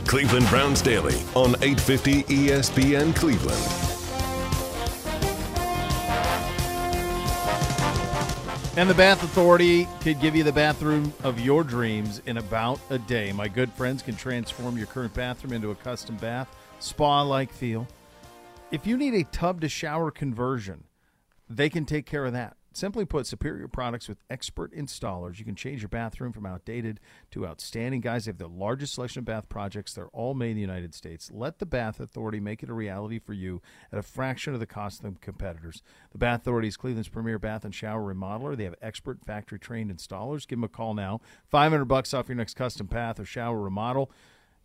Cleveland 0.07 0.47
Browns 0.49 0.81
Daily 0.81 1.15
on 1.35 1.55
850 1.61 2.23
ESPN 2.23 3.15
Cleveland. 3.15 3.85
And 8.77 8.89
the 8.89 8.93
Bath 8.93 9.23
Authority 9.23 9.87
could 10.01 10.19
give 10.19 10.35
you 10.35 10.43
the 10.43 10.51
bathroom 10.51 11.13
of 11.23 11.39
your 11.39 11.63
dreams 11.63 12.21
in 12.25 12.37
about 12.37 12.79
a 12.89 12.97
day. 12.97 13.31
My 13.31 13.47
good 13.47 13.71
friends 13.71 14.01
can 14.01 14.17
transform 14.17 14.77
your 14.77 14.87
current 14.87 15.13
bathroom 15.13 15.53
into 15.53 15.71
a 15.71 15.75
custom 15.75 16.17
bath, 16.17 16.53
spa 16.79 17.21
like 17.21 17.53
feel. 17.53 17.87
If 18.71 18.85
you 18.85 18.97
need 18.97 19.13
a 19.13 19.23
tub 19.23 19.61
to 19.61 19.69
shower 19.69 20.11
conversion, 20.11 20.83
they 21.49 21.69
can 21.69 21.85
take 21.85 22.05
care 22.05 22.25
of 22.25 22.33
that. 22.33 22.57
Simply 22.75 23.05
put, 23.05 23.25
superior 23.25 23.69
products 23.69 24.09
with 24.09 24.17
expert 24.29 24.73
installers. 24.73 25.39
You 25.39 25.45
can 25.45 25.55
change 25.55 25.81
your 25.81 25.87
bathroom 25.87 26.33
from 26.33 26.45
outdated 26.45 26.99
to 27.31 27.47
outstanding. 27.47 28.01
Guys, 28.01 28.25
they 28.25 28.29
have 28.29 28.37
the 28.37 28.49
largest 28.49 28.95
selection 28.95 29.19
of 29.19 29.25
bath 29.25 29.47
projects. 29.47 29.93
They're 29.93 30.07
all 30.07 30.33
made 30.33 30.51
in 30.51 30.55
the 30.55 30.61
United 30.61 30.93
States. 30.93 31.31
Let 31.33 31.59
the 31.59 31.65
Bath 31.65 32.01
Authority 32.01 32.41
make 32.41 32.63
it 32.63 32.69
a 32.69 32.73
reality 32.73 33.17
for 33.17 33.31
you 33.31 33.61
at 33.93 33.97
a 33.99 34.03
fraction 34.03 34.53
of 34.53 34.59
the 34.59 34.65
cost 34.65 35.05
of 35.05 35.13
the 35.13 35.19
competitors. 35.21 35.81
The 36.11 36.17
Bath 36.17 36.41
Authority 36.41 36.67
is 36.67 36.75
Cleveland's 36.75 37.07
premier 37.07 37.39
bath 37.39 37.63
and 37.63 37.73
shower 37.73 38.13
remodeler. 38.13 38.57
They 38.57 38.65
have 38.65 38.75
expert 38.81 39.23
factory 39.23 39.57
trained 39.57 39.89
installers. 39.89 40.45
Give 40.45 40.57
them 40.57 40.65
a 40.65 40.67
call 40.67 40.93
now. 40.93 41.21
500 41.47 41.85
bucks 41.85 42.13
off 42.13 42.27
your 42.27 42.35
next 42.35 42.55
custom 42.55 42.87
bath 42.87 43.21
or 43.21 43.25
shower 43.25 43.61
remodel. 43.61 44.11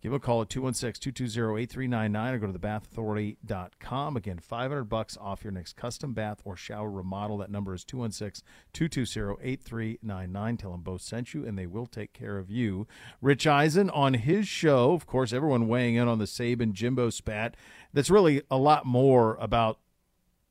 Give 0.02 0.14
a 0.14 0.18
call 0.18 0.42
at 0.42 0.48
216-220-8399 0.48 2.32
or 2.32 2.38
go 2.38 2.50
to 2.50 2.58
thebathauthority.com. 2.58 4.16
Again, 4.16 4.38
500 4.38 4.84
bucks 4.84 5.18
off 5.20 5.44
your 5.44 5.52
next 5.52 5.76
custom 5.76 6.14
bath 6.14 6.40
or 6.44 6.56
shower 6.56 6.90
remodel. 6.90 7.36
That 7.38 7.50
number 7.50 7.74
is 7.74 7.84
216-220-8399. 7.84 10.58
Tell 10.58 10.70
them 10.70 10.80
Bo 10.80 10.96
sent 10.96 11.34
you 11.34 11.44
and 11.44 11.58
they 11.58 11.66
will 11.66 11.86
take 11.86 12.14
care 12.14 12.38
of 12.38 12.50
you. 12.50 12.86
Rich 13.20 13.46
Eisen 13.46 13.90
on 13.90 14.14
his 14.14 14.48
show, 14.48 14.92
of 14.92 15.06
course, 15.06 15.34
everyone 15.34 15.68
weighing 15.68 15.96
in 15.96 16.08
on 16.08 16.18
the 16.18 16.24
Saban 16.24 16.72
Jimbo 16.72 17.10
spat. 17.10 17.54
That's 17.92 18.08
really 18.08 18.40
a 18.50 18.56
lot 18.56 18.86
more 18.86 19.36
about 19.38 19.80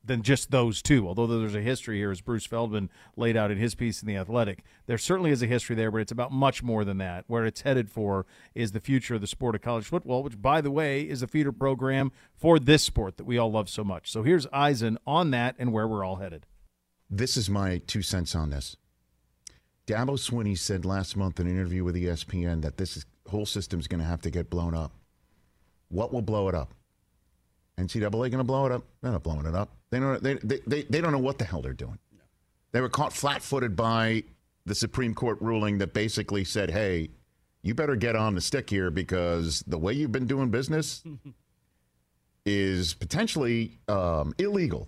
than 0.03 0.21
just 0.21 0.51
those 0.51 0.81
two. 0.81 1.07
Although 1.07 1.27
there's 1.27 1.55
a 1.55 1.61
history 1.61 1.97
here, 1.97 2.11
as 2.11 2.21
Bruce 2.21 2.45
Feldman 2.45 2.89
laid 3.15 3.35
out 3.35 3.51
in 3.51 3.57
his 3.57 3.75
piece 3.75 4.01
in 4.01 4.07
The 4.07 4.17
Athletic, 4.17 4.63
there 4.85 4.97
certainly 4.97 5.31
is 5.31 5.41
a 5.41 5.47
history 5.47 5.75
there, 5.75 5.91
but 5.91 6.01
it's 6.01 6.11
about 6.11 6.31
much 6.31 6.63
more 6.63 6.83
than 6.83 6.97
that. 6.99 7.25
Where 7.27 7.45
it's 7.45 7.61
headed 7.61 7.89
for 7.89 8.25
is 8.55 8.71
the 8.71 8.79
future 8.79 9.15
of 9.15 9.21
the 9.21 9.27
sport 9.27 9.55
of 9.55 9.61
college 9.61 9.85
football, 9.85 10.23
which, 10.23 10.41
by 10.41 10.61
the 10.61 10.71
way, 10.71 11.01
is 11.01 11.21
a 11.21 11.27
feeder 11.27 11.51
program 11.51 12.11
for 12.35 12.59
this 12.59 12.83
sport 12.83 13.17
that 13.17 13.25
we 13.25 13.37
all 13.37 13.51
love 13.51 13.69
so 13.69 13.83
much. 13.83 14.11
So 14.11 14.23
here's 14.23 14.47
Eisen 14.53 14.97
on 15.05 15.31
that 15.31 15.55
and 15.59 15.73
where 15.73 15.87
we're 15.87 16.03
all 16.03 16.17
headed. 16.17 16.45
This 17.09 17.37
is 17.37 17.49
my 17.49 17.81
two 17.87 18.01
cents 18.01 18.35
on 18.35 18.51
this. 18.51 18.77
Dabo 19.87 20.19
Swinney 20.19 20.57
said 20.57 20.85
last 20.85 21.17
month 21.17 21.39
in 21.39 21.47
an 21.47 21.53
interview 21.53 21.83
with 21.83 21.95
ESPN 21.95 22.61
that 22.61 22.77
this 22.77 22.95
is, 22.95 23.05
whole 23.27 23.43
is 23.43 23.67
going 23.67 23.99
to 23.99 24.05
have 24.05 24.21
to 24.21 24.29
get 24.29 24.49
blown 24.49 24.75
up. 24.75 24.91
What 25.87 26.13
will 26.13 26.21
blow 26.21 26.47
it 26.47 26.53
up? 26.53 26.75
NCAA 27.79 28.11
going 28.11 28.31
to 28.31 28.43
blow 28.43 28.67
it 28.67 28.71
up? 28.71 28.83
They're 29.01 29.11
not 29.11 29.23
blowing 29.23 29.47
it 29.47 29.55
up. 29.55 29.78
They 29.91 29.99
don't. 29.99 30.21
They, 30.21 30.35
they, 30.35 30.59
they, 30.67 30.83
they 30.83 31.01
don't 31.01 31.11
know 31.11 31.17
what 31.17 31.37
the 31.37 31.45
hell 31.45 31.61
they're 31.61 31.73
doing. 31.73 31.99
They 32.71 32.81
were 32.81 32.89
caught 32.89 33.13
flat-footed 33.13 33.75
by 33.75 34.23
the 34.65 34.75
Supreme 34.75 35.15
Court 35.15 35.39
ruling 35.41 35.79
that 35.79 35.93
basically 35.93 36.43
said, 36.43 36.69
"Hey, 36.69 37.09
you 37.63 37.73
better 37.73 37.95
get 37.95 38.15
on 38.15 38.35
the 38.35 38.41
stick 38.41 38.69
here 38.69 38.91
because 38.91 39.63
the 39.65 39.77
way 39.77 39.93
you've 39.93 40.11
been 40.11 40.27
doing 40.27 40.49
business 40.49 41.03
is 42.45 42.93
potentially 42.93 43.79
um, 43.87 44.35
illegal." 44.37 44.87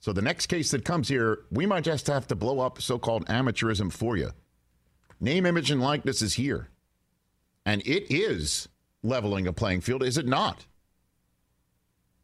So 0.00 0.12
the 0.12 0.22
next 0.22 0.46
case 0.46 0.70
that 0.72 0.84
comes 0.84 1.08
here, 1.08 1.40
we 1.50 1.64
might 1.64 1.84
just 1.84 2.06
have 2.08 2.26
to 2.28 2.34
blow 2.34 2.60
up 2.60 2.80
so-called 2.82 3.24
amateurism 3.26 3.90
for 3.90 4.18
you. 4.18 4.32
Name, 5.18 5.46
image, 5.46 5.70
and 5.70 5.80
likeness 5.80 6.20
is 6.20 6.34
here, 6.34 6.68
and 7.64 7.80
it 7.86 8.12
is 8.14 8.68
leveling 9.02 9.46
a 9.46 9.52
playing 9.52 9.80
field, 9.80 10.02
is 10.02 10.18
it 10.18 10.26
not? 10.26 10.66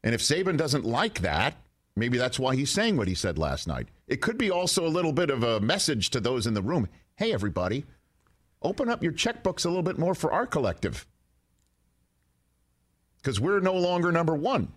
And 0.02 0.14
if 0.14 0.20
Saban 0.20 0.56
doesn't 0.56 0.84
like 0.84 1.20
that, 1.20 1.56
maybe 1.96 2.18
that's 2.18 2.38
why 2.38 2.54
he's 2.54 2.70
saying 2.70 2.96
what 2.96 3.08
he 3.08 3.14
said 3.14 3.38
last 3.38 3.66
night. 3.66 3.88
It 4.06 4.20
could 4.20 4.38
be 4.38 4.50
also 4.50 4.86
a 4.86 4.88
little 4.88 5.12
bit 5.12 5.30
of 5.30 5.42
a 5.42 5.60
message 5.60 6.10
to 6.10 6.20
those 6.20 6.46
in 6.46 6.54
the 6.54 6.62
room. 6.62 6.88
Hey, 7.16 7.32
everybody, 7.32 7.84
open 8.62 8.88
up 8.88 9.02
your 9.02 9.12
checkbooks 9.12 9.64
a 9.64 9.68
little 9.68 9.82
bit 9.82 9.98
more 9.98 10.14
for 10.14 10.32
our 10.32 10.46
collective. 10.46 11.06
Because 13.16 13.40
we're 13.40 13.60
no 13.60 13.74
longer 13.74 14.10
number 14.10 14.34
one. 14.34 14.72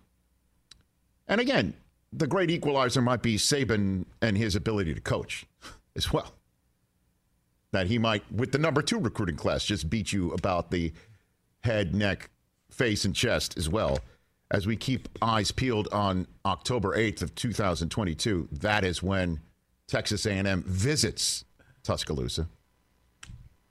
And 1.28 1.40
again, 1.40 1.74
the 2.12 2.28
great 2.28 2.52
equalizer 2.52 3.02
might 3.02 3.22
be 3.22 3.38
Saban 3.38 4.06
and 4.22 4.38
his 4.38 4.56
ability 4.56 4.94
to 4.94 5.02
coach 5.02 5.46
as 5.96 6.12
well. 6.12 6.34
That 7.72 7.88
he 7.88 7.98
might, 7.98 8.30
with 8.32 8.52
the 8.52 8.60
number 8.60 8.82
two 8.82 9.00
recruiting 9.00 9.36
class, 9.36 9.66
just 9.66 9.90
beat 9.90 10.14
you 10.14 10.32
about 10.32 10.70
the 10.70 10.94
head, 11.64 11.96
neck, 11.96 12.30
face, 12.70 13.06
and 13.06 13.16
chest 13.16 13.58
as 13.58 13.70
well 13.70 14.00
as 14.54 14.66
we 14.68 14.76
keep 14.78 15.10
eyes 15.22 15.52
peeled 15.52 15.88
on 15.92 16.28
October 16.46 16.96
8th 16.96 17.22
of 17.24 17.36
2022. 17.36 18.48
That 18.52 18.84
is 18.86 19.04
when 19.04 19.42
Texas 19.88 20.26
A&M 20.26 20.64
visits 20.66 21.44
Tuscaloosa. 21.84 22.48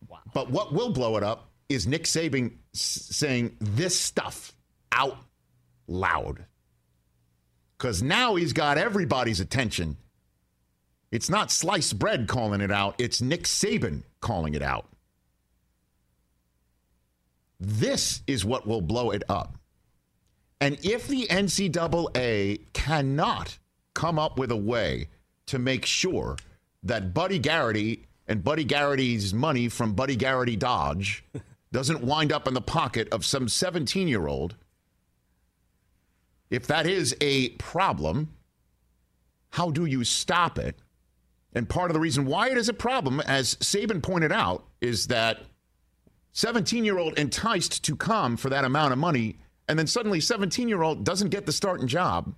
Wow. 0.09 0.19
But 0.35 0.51
what 0.51 0.75
will 0.75 0.93
blow 0.93 1.17
it 1.17 1.23
up 1.23 1.51
is 1.71 1.87
Nick 1.87 2.05
Saban 2.05 2.53
s- 2.75 3.07
saying 3.11 3.57
this 3.61 3.99
stuff 3.99 4.55
out 4.91 5.17
loud. 5.87 6.45
because 7.79 8.03
now 8.03 8.35
he's 8.37 8.53
got 8.53 8.77
everybody's 8.79 9.41
attention. 9.41 9.97
It's 11.11 11.29
not 11.31 11.51
sliced 11.51 11.99
bread 11.99 12.29
calling 12.29 12.61
it 12.61 12.71
out, 12.71 12.95
it's 12.99 13.21
Nick 13.23 13.45
Saban 13.45 14.03
calling 14.21 14.55
it 14.55 14.63
out. 14.63 14.89
This 17.59 18.23
is 18.27 18.45
what 18.45 18.67
will 18.67 18.81
blow 18.81 19.11
it 19.11 19.23
up. 19.29 19.57
And 20.63 20.79
if 20.85 21.09
the 21.09 21.27
NCAA 21.27 22.73
cannot 22.73 23.59
come 23.95 24.17
up 24.17 24.39
with 24.39 24.53
a 24.53 24.57
way 24.57 25.09
to 25.47 25.59
make 25.59 25.85
sure 25.85 26.37
that 26.85 27.13
Buddy 27.13 27.41
Garrity 27.41 28.07
and 28.29 28.45
Buddy 28.45 28.63
Garrity's 28.63 29.35
money 29.35 29.69
from 29.69 29.95
Buddy 29.95 30.15
Garrity 30.15 30.55
Dodge 30.55 31.25
doesn't 31.73 32.05
wind 32.05 32.33
up 32.33 32.47
in 32.47 32.55
the 32.55 32.61
pocket 32.61 33.09
of 33.13 33.25
some 33.25 33.49
17 33.49 34.07
year 34.07 34.29
old, 34.29 34.55
if 36.49 36.69
that 36.69 36.87
is 36.87 37.17
a 37.21 37.49
problem, 37.49 38.33
how 39.51 39.73
do 39.73 39.85
you 39.85 40.05
stop 40.05 40.61
it? 40.61 40.79
And 41.53 41.69
part 41.69 41.91
of 41.91 41.95
the 41.95 42.01
reason 42.01 42.25
why 42.25 42.51
it 42.51 42.57
is 42.57 42.69
a 42.69 42.73
problem, 42.73 43.19
as 43.23 43.57
Saban 43.57 44.01
pointed 44.01 44.31
out, 44.31 44.65
is 44.81 45.09
that 45.09 45.41
17 46.35 46.85
year 46.85 47.01
old 47.01 47.19
enticed 47.19 47.83
to 47.83 47.97
come 47.97 48.37
for 48.37 48.49
that 48.49 48.65
amount 48.65 48.93
of 48.93 49.01
money, 49.01 49.39
and 49.69 49.79
then 49.79 49.87
suddenly 49.87 50.21
17 50.21 50.69
year 50.69 50.83
old 50.83 51.05
doesn't 51.05 51.31
get 51.31 51.47
the 51.47 51.53
starting 51.53 51.87
job, 51.87 52.35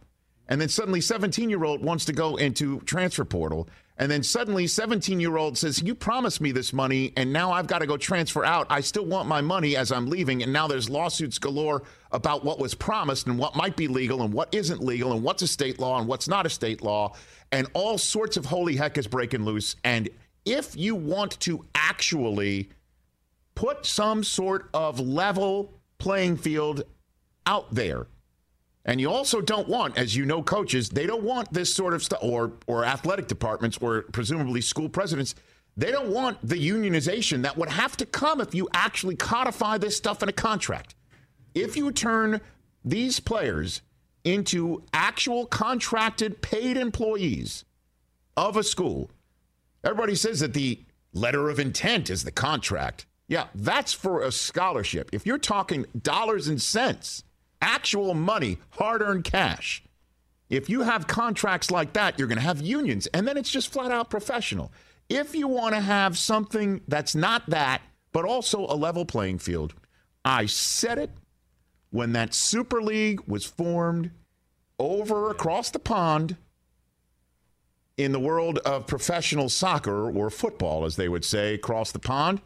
and 0.49 0.61
then 0.61 0.69
suddenly 0.69 1.01
17 1.01 1.49
year 1.51 1.65
old 1.65 1.83
wants 1.83 2.05
to 2.07 2.13
go 2.13 2.37
into 2.37 2.81
transfer 2.81 3.25
portal, 3.25 3.69
and 3.97 4.11
then 4.11 4.23
suddenly 4.23 4.67
17 4.67 5.21
year 5.21 5.37
old 5.37 5.57
says, 5.57 5.83
You 5.83 5.95
promised 5.95 6.41
me 6.41 6.53
this 6.53 6.73
money, 6.73 7.13
and 7.17 7.33
now 7.33 7.53
I've 7.53 7.67
got 7.67 7.79
to 7.79 7.87
go 7.87 7.97
transfer 7.97 8.45
out. 8.45 8.67
I 8.71 8.81
still 8.81 9.07
want 9.07 9.29
my 9.29 9.41
money 9.41 9.77
as 9.77 9.93
I'm 9.93 10.07
leaving, 10.07 10.43
and 10.43 10.53
now 10.53 10.67
there's 10.67 10.91
lawsuits 10.91 11.39
galore 11.39 11.85
about 12.13 12.45
what 12.45 12.59
was 12.59 12.75
promised 12.75 13.27
and 13.27 13.39
what 13.39 13.57
might 13.57 13.77
be 13.77 13.89
legal 13.89 14.23
and 14.23 14.33
what 14.33 14.53
isn't 14.55 14.83
legal 14.83 15.13
and 15.13 15.23
what's 15.23 15.43
a 15.43 15.49
state 15.49 15.79
law 15.79 15.99
and 15.99 16.09
what's 16.09 16.29
not 16.29 16.45
a 16.47 16.51
state 16.51 16.83
law, 16.83 17.15
and 17.53 17.69
all 17.73 17.99
sorts 17.99 18.37
of 18.37 18.47
holy 18.47 18.77
heck 18.77 18.99
is 18.99 19.07
breaking 19.07 19.45
loose. 19.45 19.77
And 19.85 20.09
if 20.45 20.77
you 20.77 20.95
want 20.95 21.39
to 21.41 21.65
actually 21.75 22.71
put 23.55 23.87
some 23.87 24.25
sort 24.25 24.69
of 24.75 25.01
level 25.01 25.73
playing 25.99 26.37
field 26.37 26.83
out 27.47 27.75
there. 27.75 28.07
And 28.85 29.01
you 29.01 29.11
also 29.11 29.41
don't 29.41 29.69
want, 29.69 29.97
as 29.97 30.15
you 30.15 30.27
know, 30.27 30.43
coaches, 30.43 30.91
they 30.91 31.07
don't 31.07 31.23
want 31.23 31.53
this 31.53 31.75
sort 31.75 31.95
of 31.95 32.03
stuff, 32.03 32.19
or, 32.23 32.53
or 32.67 32.85
athletic 32.85 33.29
departments, 33.29 33.79
or 33.81 34.03
presumably 34.13 34.61
school 34.61 34.89
presidents, 34.89 35.35
they 35.77 35.91
don't 35.91 36.11
want 36.11 36.39
the 36.47 36.57
unionization 36.57 37.43
that 37.43 37.57
would 37.57 37.71
have 37.71 37.97
to 37.97 38.07
come 38.07 38.41
if 38.41 38.55
you 38.55 38.69
actually 38.75 39.17
codify 39.17 39.79
this 39.79 39.97
stuff 39.97 40.23
in 40.23 40.29
a 40.29 40.33
contract. 40.33 40.95
If 41.55 41.77
you 41.77 41.91
turn 41.91 42.41
these 42.85 43.21
players 43.21 43.81
into 44.23 44.83
actual 44.93 45.47
contracted 45.47 46.43
paid 46.43 46.77
employees 46.77 47.65
of 48.37 48.57
a 48.57 48.63
school, 48.63 49.11
everybody 49.83 50.15
says 50.15 50.41
that 50.41 50.55
the 50.55 50.81
letter 51.13 51.49
of 51.49 51.59
intent 51.59 52.11
is 52.11 52.25
the 52.25 52.33
contract. 52.33 53.07
Yeah, 53.29 53.47
that's 53.55 53.93
for 53.93 54.23
a 54.23 54.31
scholarship. 54.31 55.11
If 55.13 55.27
you're 55.27 55.39
talking 55.39 55.87
dollars 56.01 56.49
and 56.49 56.61
cents, 56.61 57.24
actual 57.65 58.15
money, 58.15 58.59
hard 58.71 59.03
earned 59.03 59.25
cash, 59.25 59.83
if 60.51 60.69
you 60.69 60.83
have 60.83 61.07
contracts 61.07 61.71
like 61.71 61.95
that, 61.95 62.19
you're 62.19 62.29
going 62.29 62.39
to 62.39 62.45
have 62.45 62.61
unions. 62.61 63.07
And 63.09 63.27
then 63.27 63.37
it's 63.37 63.51
just 63.51 63.73
flat 63.73 63.91
out 63.91 64.11
professional. 64.11 64.71
If 65.09 65.35
you 65.35 65.49
want 65.49 65.75
to 65.75 65.81
have 65.81 66.19
something 66.19 66.83
that's 66.87 67.15
not 67.15 67.49
that, 67.51 67.83
but 68.13 68.25
also 68.25 68.61
a 68.67 68.77
level 68.77 69.05
playing 69.05 69.39
field, 69.39 69.75
I 70.25 70.47
said 70.47 70.99
it 70.99 71.11
when 71.91 72.13
that 72.13 72.35
Super 72.35 72.83
League 72.83 73.21
was 73.27 73.45
formed 73.45 74.11
over 74.79 75.31
across 75.31 75.71
the 75.71 75.79
pond 75.79 76.37
in 77.97 78.13
the 78.13 78.21
world 78.21 78.59
of 78.59 78.87
professional 78.87 79.49
soccer 79.49 80.11
or 80.11 80.31
football, 80.31 80.85
as 80.85 80.97
they 80.97 81.09
would 81.09 81.25
say, 81.25 81.55
across 81.55 81.93
the 81.93 81.99
pond 81.99 82.41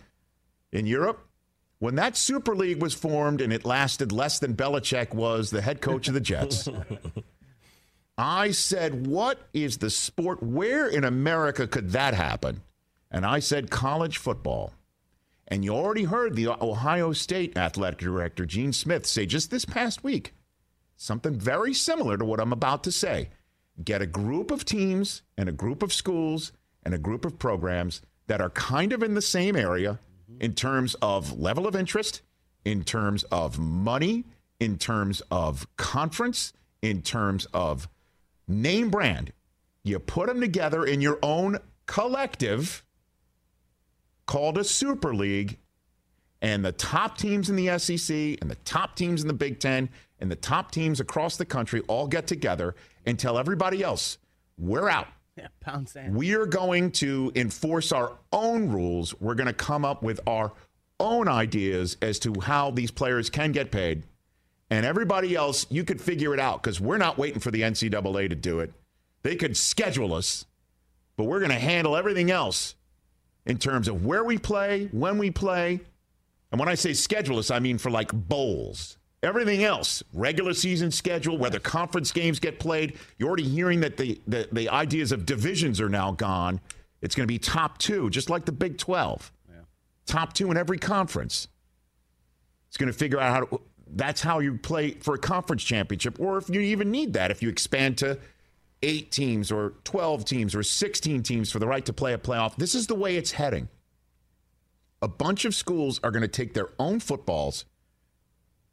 in 0.73 0.87
Europe. 0.87 1.28
When 1.81 1.95
that 1.95 2.17
Super 2.17 2.57
League 2.57 2.83
was 2.83 2.95
formed 2.95 3.41
and 3.41 3.53
it 3.53 3.65
lasted 3.65 4.11
less 4.11 4.39
than 4.39 4.57
Belichick 4.57 5.15
was 5.15 5.51
the 5.51 5.61
head 5.61 5.81
coach 5.81 6.09
of 6.09 6.15
the 6.15 6.21
Jets, 6.21 6.69
I 8.19 8.51
said, 8.51 9.07
What 9.07 9.39
is 9.53 9.79
the 9.79 9.91
sport? 9.91 10.43
Where 10.43 10.89
in 10.89 11.05
America 11.05 11.69
could 11.69 11.91
that 11.91 12.15
happen? 12.15 12.63
And 13.11 13.25
I 13.25 13.39
said, 13.39 13.71
College 13.71 14.19
football. 14.19 14.73
And 15.47 15.65
you 15.65 15.73
already 15.73 16.05
heard 16.05 16.35
the 16.35 16.49
Ohio 16.49 17.13
State 17.13 17.57
athletic 17.57 18.01
director, 18.01 18.45
Gene 18.45 18.73
Smith, 18.73 19.07
say 19.07 19.25
just 19.25 19.51
this 19.51 19.65
past 19.65 20.03
week 20.03 20.35
something 20.99 21.39
very 21.39 21.73
similar 21.73 22.19
to 22.19 22.25
what 22.25 22.41
I'm 22.41 22.53
about 22.53 22.85
to 22.85 22.93
say. 22.93 23.31
Get 23.83 24.03
a 24.03 24.07
group 24.07 24.51
of 24.51 24.65
teams 24.65 25.23
and 25.39 25.49
a 25.49 25.53
group 25.53 25.83
of 25.83 25.93
schools 25.93 26.53
and 26.83 26.93
a 26.93 26.99
group 26.99 27.25
of 27.25 27.39
programs 27.39 28.03
that 28.27 28.41
are 28.41 28.51
kind 28.51 28.93
of 28.93 29.03
in 29.03 29.15
the 29.15 29.23
same 29.23 29.57
area 29.57 30.01
in 30.41 30.55
terms 30.55 30.95
of 31.03 31.39
level 31.39 31.67
of 31.67 31.75
interest, 31.75 32.23
in 32.65 32.85
terms 32.85 33.25
of 33.25 33.59
money, 33.59 34.25
in 34.61 34.79
terms 34.79 35.23
of 35.31 35.67
conference, 35.77 36.53
in 36.83 37.03
terms 37.03 37.47
of 37.53 37.89
name 38.47 38.91
brand. 38.91 39.33
You 39.85 39.99
put 39.99 40.29
them 40.29 40.41
together 40.41 40.85
in 40.85 41.01
your 41.01 41.19
own 41.23 41.59
collective 41.87 42.85
called 44.27 44.59
a 44.59 44.65
Super 44.65 45.15
League, 45.15 45.59
and 46.41 46.65
the 46.65 46.73
top 46.73 47.19
teams 47.19 47.51
in 47.51 47.57
the 47.57 47.79
SEC 47.79 48.39
and 48.41 48.51
the 48.51 48.59
top 48.65 48.95
teams 48.95 49.23
in 49.23 49.29
the 49.29 49.35
Big 49.35 49.59
Ten 49.59 49.89
and 50.21 50.31
the 50.31 50.37
top 50.37 50.71
teams 50.71 51.01
across 51.01 51.37
the 51.37 51.45
country 51.45 51.83
all 51.89 52.07
get 52.07 52.27
together 52.27 52.77
and 53.07 53.19
tell 53.19 53.39
everybody 53.39 53.83
else, 53.83 54.19
we're 54.57 54.89
out. 54.89 55.09
Yeah, 55.43 55.49
pound 55.61 55.89
sand. 55.89 56.17
We 56.17 56.35
are 56.35 56.47
going 56.47 56.91
to 56.93 57.31
enforce 57.37 57.93
our 57.93 58.19
own 58.33 58.71
rules. 58.71 59.15
We're 59.21 59.37
going 59.37 59.47
to 59.47 59.53
come 59.53 59.85
up 59.85 60.03
with 60.03 60.21
our 60.27 60.53
own 60.99 61.29
ideas 61.29 61.97
as 62.03 62.19
to 62.21 62.35
how 62.41 62.73
these 62.73 62.91
players 62.91 63.31
can 63.31 63.53
get 63.53 63.71
paid. 63.71 64.03
And 64.71 64.85
everybody 64.85 65.35
else, 65.35 65.67
you 65.71 65.85
could 65.85 66.01
figure 66.01 66.35
it 66.35 66.41
out 66.41 66.63
because 66.63 66.81
we're 66.81 66.99
not 66.99 67.19
waiting 67.19 67.41
for 67.41 67.51
the 67.51 67.63
NCAA 67.63 68.29
to 68.29 68.35
do 68.35 68.61
it. 68.61 68.73
They 69.23 69.37
could 69.37 69.57
schedule 69.57 70.13
us, 70.13 70.45
but 71.17 71.25
we're 71.25 71.41
going 71.41 71.51
to 71.53 71.59
handle 71.59 71.97
everything 71.97 72.31
else 72.31 72.75
in 73.47 73.59
terms 73.59 73.89
of 73.89 74.05
where 74.05 74.25
we 74.25 74.39
play, 74.39 74.89
when 74.93 75.19
we 75.19 75.31
play. 75.31 75.81
And 76.51 76.59
when 76.59 76.69
I 76.69 76.75
say 76.75 76.93
schedule 76.93 77.39
us, 77.39 77.51
I 77.51 77.61
mean 77.61 77.79
for 77.79 77.91
like 77.91 78.13
bowls. 78.13 78.98
Everything 79.23 79.65
else, 79.65 80.03
regular 80.13 80.55
season 80.55 80.93
schedule, 80.93 81.39
whether 81.39 81.59
conference 81.59 82.13
games 82.13 82.39
get 82.39 82.61
played, 82.61 82.97
you're 83.19 83.29
already 83.29 83.49
hearing 83.49 83.81
that 83.81 83.97
the, 83.97 84.21
the, 84.29 84.49
the 84.53 84.69
ideas 84.69 85.11
of 85.11 85.27
divisions 85.27 85.81
are 85.81 85.89
now 85.89 86.13
gone. 86.13 86.61
It's 87.03 87.17
going 87.17 87.27
to 87.27 87.33
be 87.33 87.39
top 87.39 87.79
two, 87.79 88.11
just 88.11 88.31
like 88.31 88.45
the 88.45 88.53
Big 88.53 88.79
12. 88.79 89.33
Yeah. 89.49 89.55
Top 90.07 90.35
two 90.35 90.51
in 90.53 90.57
every 90.57 90.79
conference. 90.79 91.49
It's 92.69 92.77
going 92.77 92.93
to 92.93 92.97
figure 92.97 93.19
out 93.19 93.33
how 93.33 93.41
to, 93.45 93.61
that's 93.95 94.21
how 94.21 94.39
you 94.39 94.57
play 94.57 94.93
for 94.93 95.15
a 95.15 95.19
conference 95.19 95.65
championship, 95.65 96.21
or 96.21 96.39
if 96.39 96.49
you 96.49 96.61
even 96.61 96.91
need 96.91 97.15
that, 97.15 97.33
if 97.33 97.43
you 97.43 97.49
expand 97.49 97.99
to 97.99 98.19
eight 98.83 99.11
teams 99.11 99.51
or 99.51 99.75
12 99.85 100.25
teams 100.25 100.55
or 100.55 100.63
16 100.63 101.23
teams 101.23 101.51
for 101.51 101.59
the 101.59 101.67
right 101.67 101.85
to 101.85 101.93
play 101.93 102.13
a 102.13 102.19
playoff. 102.19 102.57
This 102.57 102.75
is 102.75 102.87
the 102.87 102.95
way 102.95 103.17
it's 103.17 103.33
heading. 103.33 103.69
A 105.03 105.09
bunch 105.09 105.45
of 105.45 105.55
schools 105.55 106.01
are 106.03 106.11
going 106.11 106.23
to 106.23 106.29
take 106.29 106.55
their 106.55 106.69
own 106.79 107.01
footballs 107.01 107.65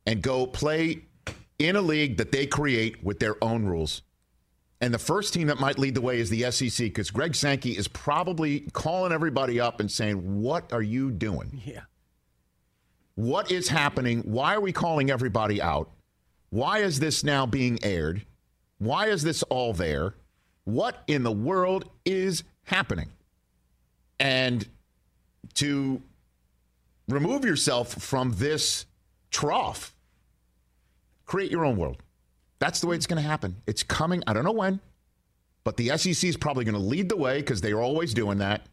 and 0.06 0.22
go 0.22 0.46
play 0.46 1.04
in 1.60 1.76
a 1.76 1.82
league 1.82 2.18
that 2.18 2.32
they 2.32 2.46
create 2.46 3.04
with 3.04 3.20
their 3.20 3.42
own 3.44 3.66
rules. 3.66 4.02
And 4.82 4.94
the 4.94 5.00
first 5.00 5.34
team 5.34 5.48
that 5.48 5.60
might 5.60 5.80
lead 5.80 5.96
the 5.96 6.02
way 6.02 6.20
is 6.20 6.30
the 6.30 6.52
SEC 6.52 6.88
because 6.88 7.10
Greg 7.10 7.34
Sankey 7.34 7.72
is 7.72 7.88
probably 7.88 8.62
calling 8.74 9.12
everybody 9.12 9.60
up 9.60 9.80
and 9.80 9.90
saying, 9.90 10.42
What 10.42 10.72
are 10.74 10.82
you 10.82 11.12
doing? 11.12 11.62
Yeah. 11.66 11.82
What 13.16 13.50
is 13.50 13.70
happening? 13.70 14.20
Why 14.22 14.54
are 14.56 14.60
we 14.60 14.74
calling 14.74 15.10
everybody 15.10 15.62
out? 15.62 15.90
Why 16.50 16.80
is 16.80 17.00
this 17.00 17.24
now 17.24 17.46
being 17.46 17.80
aired? 17.82 18.26
Why 18.78 19.08
is 19.08 19.24
this 19.24 19.42
all 19.44 19.74
there? 19.74 20.16
What 20.66 21.04
in 21.08 21.24
the 21.24 21.32
world 21.32 21.90
is 22.04 22.44
happening? 22.64 23.10
And 24.20 24.68
to 25.56 26.02
remove 27.08 27.46
yourself 27.46 27.94
from 27.94 28.34
this 28.36 28.86
trough, 29.32 29.95
create 31.26 31.52
your 31.52 31.66
own 31.66 31.78
world. 31.78 32.02
That's 32.60 32.80
the 32.80 32.88
way 32.88 32.96
it's 32.96 33.08
going 33.08 33.22
to 33.22 33.28
happen. 33.28 33.58
It's 33.68 33.84
coming. 33.84 34.24
I 34.28 34.34
don't 34.34 34.46
know 34.46 34.52
when, 34.52 34.80
but 35.64 35.78
the 35.78 35.98
SEC 35.98 36.24
is 36.24 36.38
probably 36.38 36.66
going 36.66 36.76
to 36.76 36.82
lead 36.82 37.10
the 37.10 37.18
way 37.18 37.40
because 37.40 37.62
they 37.62 37.72
are 37.72 37.82
always 37.82 38.14
doing 38.14 38.38
that. 38.40 38.68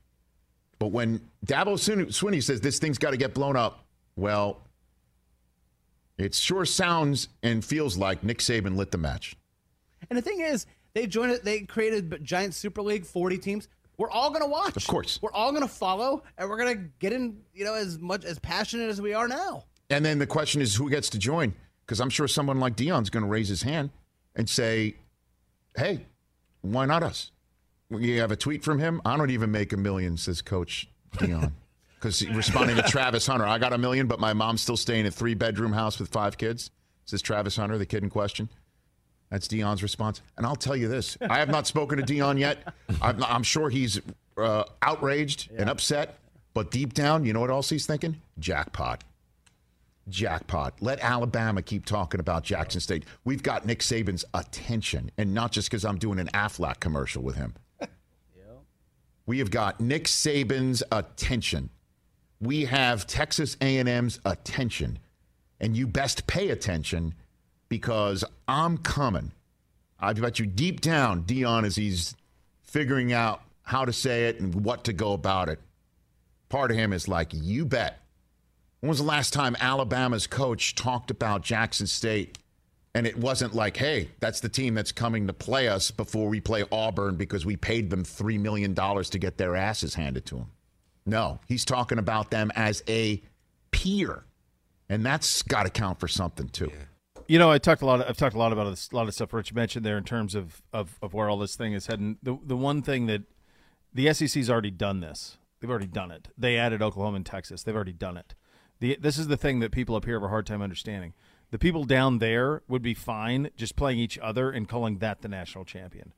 But 0.79 0.89
when 0.89 1.21
Dabo 1.47 1.75
Swinney 1.75 2.43
says 2.43 2.61
this 2.61 2.79
thing's 2.79 2.99
got 2.99 3.11
to 3.11 3.17
get 3.17 3.35
blown 3.35 3.57
up, 3.57 3.85
well, 4.17 4.63
it 6.19 6.35
sure 6.35 6.65
sounds 6.65 7.29
and 7.43 7.65
feels 7.65 7.97
like 7.97 8.23
Nick 8.23 8.39
Saban 8.39 8.77
lit 8.77 8.91
the 8.91 8.99
match. 8.99 9.37
And 10.11 10.17
the 10.17 10.23
thing 10.23 10.41
is, 10.41 10.67
they 10.95 11.07
joined 11.07 11.33
it. 11.33 11.45
They 11.45 11.61
created 11.61 12.13
a 12.13 12.19
giant 12.19 12.55
Super 12.55 12.83
League, 12.83 13.07
forty 13.07 13.39
teams. 13.39 13.69
We're 13.97 14.11
all 14.11 14.31
going 14.31 14.43
to 14.43 14.49
watch. 14.49 14.77
Of 14.77 14.87
course, 14.87 15.19
we're 15.23 15.33
all 15.33 15.51
going 15.53 15.63
to 15.63 15.69
follow, 15.69 16.23
and 16.37 16.49
we're 16.51 16.59
going 16.59 16.77
to 16.77 16.85
get 16.99 17.13
in. 17.13 17.39
You 17.55 17.65
know, 17.65 17.75
as 17.75 17.99
much 17.99 18.25
as 18.25 18.39
passionate 18.39 18.89
as 18.89 19.01
we 19.01 19.15
are 19.15 19.29
now. 19.29 19.65
And 19.91 20.05
then 20.05 20.19
the 20.19 20.27
question 20.27 20.61
is, 20.61 20.75
who 20.75 20.91
gets 20.91 21.09
to 21.11 21.19
join? 21.19 21.55
Because 21.85 22.01
I'm 22.01 22.11
sure 22.11 22.29
someone 22.29 22.61
like 22.61 22.77
Deion's 22.77 23.11
going 23.11 23.25
to 23.25 23.29
raise 23.29 23.49
his 23.49 23.63
hand 23.63 23.91
and 24.35 24.49
say, 24.49 24.95
hey, 25.77 26.07
why 26.63 26.87
not 26.87 27.03
us? 27.03 27.31
You 27.91 28.21
have 28.21 28.33
a 28.33 28.37
tweet 28.37 28.65
from 28.65 28.79
him. 28.79 29.03
I 29.05 29.17
don't 29.17 29.31
even 29.31 29.51
make 29.51 29.73
a 29.73 29.77
million, 29.77 30.17
says 30.17 30.43
Coach 30.43 30.89
Deion. 31.17 31.53
Because 32.03 32.29
responding 32.31 32.75
to 32.75 32.83
Travis 32.83 33.29
Hunter, 33.29 33.47
I 33.47 33.59
got 33.59 33.73
a 33.73 33.79
million, 33.79 34.09
but 34.09 34.19
my 34.19 34.33
mom's 34.33 34.61
still 34.61 34.77
staying 34.77 35.03
in 35.03 35.07
a 35.07 35.11
three 35.13 35.35
bedroom 35.35 35.73
house 35.73 36.01
with 36.01 36.09
five 36.09 36.37
kids. 36.37 36.73
Says 37.05 37.23
Travis 37.23 37.55
Hunter, 37.55 37.79
the 37.79 37.87
kid 37.87 38.03
in 38.03 38.11
question. 38.11 38.49
That's 39.31 39.47
Deion's 39.47 39.85
response. 39.85 40.21
And 40.37 40.45
I'll 40.45 40.57
tell 40.57 40.75
you 40.75 40.89
this 40.89 41.17
I 41.21 41.39
have 41.39 41.49
not 41.49 41.69
spoken 41.69 41.99
to 41.99 42.05
Deion 42.05 42.41
yet. 42.41 42.75
I'm, 43.01 43.23
I'm 43.23 43.45
sure 43.45 43.71
he's 43.71 44.01
uh, 44.37 44.65
outraged 44.83 45.53
and 45.57 45.71
upset. 45.71 46.19
But 46.55 46.73
deep 46.73 46.93
down, 46.93 47.25
you 47.25 47.33
know 47.33 47.41
what 47.41 47.51
else 47.51 47.71
he's 47.71 47.87
thinking? 47.87 48.21
Jackpot. 48.41 49.05
Jackpot. 50.09 50.75
Let 50.81 51.01
Alabama 51.01 51.63
keep 51.63 51.87
talking 51.87 52.21
about 52.21 52.45
Jackson 52.45 52.81
State. 52.81 53.05
We've 53.25 53.43
got 53.43 53.67
Nick 53.67 53.81
Saban's 53.81 54.25
attention, 54.35 55.11
and 55.17 55.33
not 55.33 55.53
just 55.53 55.71
because 55.71 55.85
I'm 55.85 55.99
doing 55.99 56.19
an 56.19 56.29
Aflac 56.35 56.81
commercial 56.81 57.23
with 57.23 57.37
him. 57.37 57.55
We 59.25 59.39
have 59.39 59.53
got 59.53 59.81
Nick 59.81 60.05
Saban's 60.05 60.83
attention. 60.91 61.71
We 62.41 62.65
have 62.65 63.07
Texas 63.07 63.57
A&M's 63.61 64.19
attention, 64.25 64.99
and 65.61 65.77
you 65.77 65.87
best 65.87 66.27
pay 66.27 66.51
attention 66.51 67.15
because 67.69 68.25
I'm 68.49 68.79
coming. 68.79 69.31
I 70.01 70.13
bet 70.13 70.41
you 70.41 70.47
deep 70.47 70.81
down, 70.81 71.23
Deion, 71.23 71.65
as 71.65 71.77
he's 71.77 72.17
figuring 72.63 73.13
out 73.13 73.43
how 73.63 73.85
to 73.85 73.93
say 73.93 74.25
it 74.25 74.41
and 74.41 74.65
what 74.65 74.83
to 74.85 74.93
go 74.93 75.13
about 75.13 75.49
it, 75.49 75.61
part 76.49 76.73
of 76.73 76.77
him 76.77 76.93
is 76.93 77.07
like, 77.07 77.29
you 77.33 77.65
bet. 77.65 78.02
When 78.83 78.89
was 78.89 78.99
the 78.99 79.05
last 79.05 79.33
time 79.33 79.57
Alabama's 79.61 80.27
coach 80.27 80.75
talked 80.75 81.13
about 81.13 81.43
Jackson 81.43 81.87
State 81.87 82.39
and 82.97 83.07
it 83.07 83.17
wasn't 83.17 83.55
like, 83.55 83.77
hey, 83.77 84.09
that's 84.19 84.41
the 84.41 84.49
team 84.49 84.75
that's 84.75 84.91
coming 84.91 85.29
to 85.29 85.33
play 85.33 85.69
us 85.69 85.93
before 85.93 86.29
we 86.29 86.41
play 86.41 86.65
Auburn 86.73 87.15
because 87.15 87.47
we 87.47 87.57
paid 87.57 87.91
them 87.91 88.03
$3 88.03 88.41
million 88.41 88.75
to 88.75 89.19
get 89.21 89.39
their 89.39 89.55
asses 89.55 89.95
handed 89.95 90.27
to 90.27 90.35
them? 90.35 90.51
No, 91.07 91.39
he's 91.47 91.65
talking 91.65 91.99
about 91.99 92.33
them 92.33 92.51
as 92.57 92.83
a 92.89 93.23
peer. 93.71 94.25
And 94.89 95.07
that's 95.07 95.43
got 95.43 95.63
to 95.63 95.71
count 95.71 96.01
for 96.01 96.09
something, 96.09 96.49
too. 96.49 96.73
You 97.29 97.39
know, 97.39 97.53
I 97.53 97.59
talked 97.59 97.83
a 97.83 97.87
lot. 97.87 98.01
Of, 98.01 98.09
I've 98.09 98.17
talked 98.17 98.35
a 98.35 98.39
lot 98.39 98.53
about 98.53 98.69
this, 98.69 98.91
a 98.93 98.97
lot 98.97 99.07
of 99.07 99.15
stuff 99.15 99.33
Rich 99.33 99.55
mentioned 99.55 99.87
there 99.87 99.97
in 99.97 100.03
terms 100.03 100.35
of, 100.35 100.61
of 100.73 100.99
of 101.01 101.15
where 101.15 101.31
all 101.31 101.39
this 101.39 101.55
thing 101.55 101.73
is 101.73 101.87
heading. 101.87 102.19
The 102.21 102.37
the 102.45 102.57
one 102.57 102.83
thing 102.83 103.07
that 103.07 103.23
the 103.95 104.13
SEC's 104.13 104.51
already 104.51 104.73
done 104.73 104.99
this. 104.99 105.39
They've 105.61 105.71
already 105.71 105.87
done 105.87 106.11
it. 106.11 106.29
They 106.37 106.59
added 106.59 106.83
Oklahoma 106.83 107.17
and 107.19 107.25
Texas. 107.25 107.63
They've 107.63 107.77
already 107.77 107.93
done 107.93 108.17
it. 108.17 108.35
The 108.83 108.99
this 109.01 109.17
is 109.17 109.29
the 109.29 109.37
thing 109.37 109.61
that 109.61 109.71
people 109.71 109.95
up 109.95 110.05
here 110.07 110.15
have 110.15 110.25
a 110.25 110.29
hard 110.29 110.45
time 110.45 110.61
understanding. 110.61 111.15
The 111.53 111.59
people 111.59 111.85
down 111.85 112.19
there 112.19 112.63
would 112.67 112.83
be 112.83 112.95
fine 112.95 113.51
just 113.57 113.77
playing 113.77 114.01
each 114.01 114.19
other 114.19 114.51
and 114.51 114.69
calling 114.69 114.99
that 114.99 115.23
the 115.23 115.29
national 115.29 115.65
champion. 115.65 116.13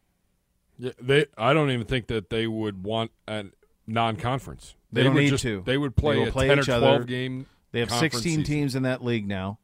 Yeah, 0.78 0.92
they. 0.98 1.26
I 1.36 1.52
don't 1.52 1.70
even 1.70 1.86
think 1.86 2.06
that 2.06 2.30
they 2.30 2.46
would 2.46 2.82
want 2.82 3.10
a 3.28 3.44
non-conference. 3.86 4.76
They, 4.90 5.02
don't 5.02 5.12
would 5.12 5.24
need 5.24 5.28
just, 5.28 5.42
to. 5.42 5.62
They 5.66 5.76
would 5.76 5.94
play, 5.94 6.16
will 6.16 6.28
a 6.28 6.32
play 6.32 6.48
ten 6.48 6.58
each 6.58 6.62
or 6.70 6.78
twelve 6.78 6.84
other. 6.84 7.04
game. 7.04 7.44
They 7.72 7.80
have 7.80 7.90
16 7.90 8.22
season. 8.22 8.44
teams 8.44 8.74
in 8.74 8.82
that 8.84 9.04
league 9.04 9.28
now. 9.28 9.58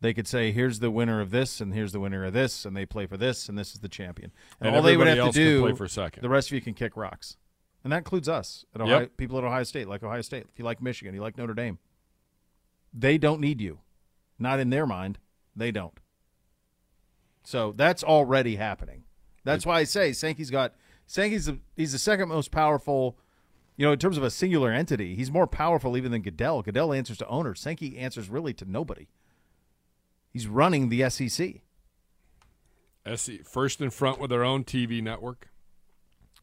They 0.00 0.14
could 0.14 0.26
say, 0.26 0.50
"Here's 0.50 0.78
the 0.78 0.90
winner 0.90 1.20
of 1.20 1.30
this, 1.30 1.60
and 1.60 1.74
here's 1.74 1.92
the 1.92 2.00
winner 2.00 2.24
of 2.24 2.32
this," 2.32 2.64
and 2.64 2.74
they 2.74 2.86
play 2.86 3.04
for 3.04 3.18
this, 3.18 3.50
and 3.50 3.58
this 3.58 3.74
is 3.74 3.80
the 3.80 3.88
champion. 3.90 4.32
And, 4.60 4.68
And 4.68 4.76
all 4.76 4.82
they 4.82 4.96
would 4.96 5.08
have 5.08 5.26
to 5.26 5.30
do, 5.30 5.60
play 5.60 5.74
for 5.74 5.88
second. 5.88 6.22
the 6.22 6.30
rest 6.30 6.48
of 6.48 6.54
you 6.54 6.62
can 6.62 6.72
kick 6.72 6.96
rocks, 6.96 7.36
and 7.84 7.92
that 7.92 7.98
includes 7.98 8.30
us 8.30 8.64
at 8.74 8.80
Ohio. 8.80 9.00
Yep. 9.00 9.16
People 9.18 9.36
at 9.36 9.44
Ohio 9.44 9.64
State, 9.64 9.88
like 9.88 10.02
Ohio 10.02 10.22
State. 10.22 10.46
If 10.50 10.58
you 10.58 10.64
like 10.64 10.80
Michigan, 10.80 11.14
you 11.14 11.20
like 11.20 11.36
Notre 11.36 11.52
Dame. 11.52 11.78
They 12.98 13.18
don't 13.18 13.40
need 13.40 13.60
you, 13.60 13.80
not 14.38 14.58
in 14.58 14.70
their 14.70 14.86
mind. 14.86 15.18
They 15.54 15.70
don't. 15.70 15.98
So 17.44 17.72
that's 17.76 18.02
already 18.02 18.56
happening. 18.56 19.04
That's 19.44 19.66
why 19.66 19.78
I 19.78 19.84
say 19.84 20.12
Sankey's 20.12 20.50
got 20.50 20.74
Sankey's 21.06 21.46
the, 21.46 21.60
he's 21.76 21.92
the 21.92 21.98
second 21.98 22.28
most 22.28 22.50
powerful. 22.50 23.18
You 23.76 23.86
know, 23.86 23.92
in 23.92 23.98
terms 23.98 24.16
of 24.16 24.24
a 24.24 24.30
singular 24.30 24.72
entity, 24.72 25.14
he's 25.14 25.30
more 25.30 25.46
powerful 25.46 25.96
even 25.96 26.10
than 26.10 26.22
Goodell. 26.22 26.62
Goodell 26.62 26.92
answers 26.92 27.18
to 27.18 27.28
owners. 27.28 27.60
Sankey 27.60 27.98
answers 27.98 28.30
really 28.30 28.54
to 28.54 28.64
nobody. 28.64 29.06
He's 30.32 30.48
running 30.48 30.88
the 30.88 31.08
SEC. 31.10 31.60
SC 33.14 33.44
first 33.44 33.80
in 33.80 33.90
front 33.90 34.18
with 34.18 34.30
their 34.30 34.42
own 34.42 34.64
TV 34.64 35.02
network. 35.02 35.50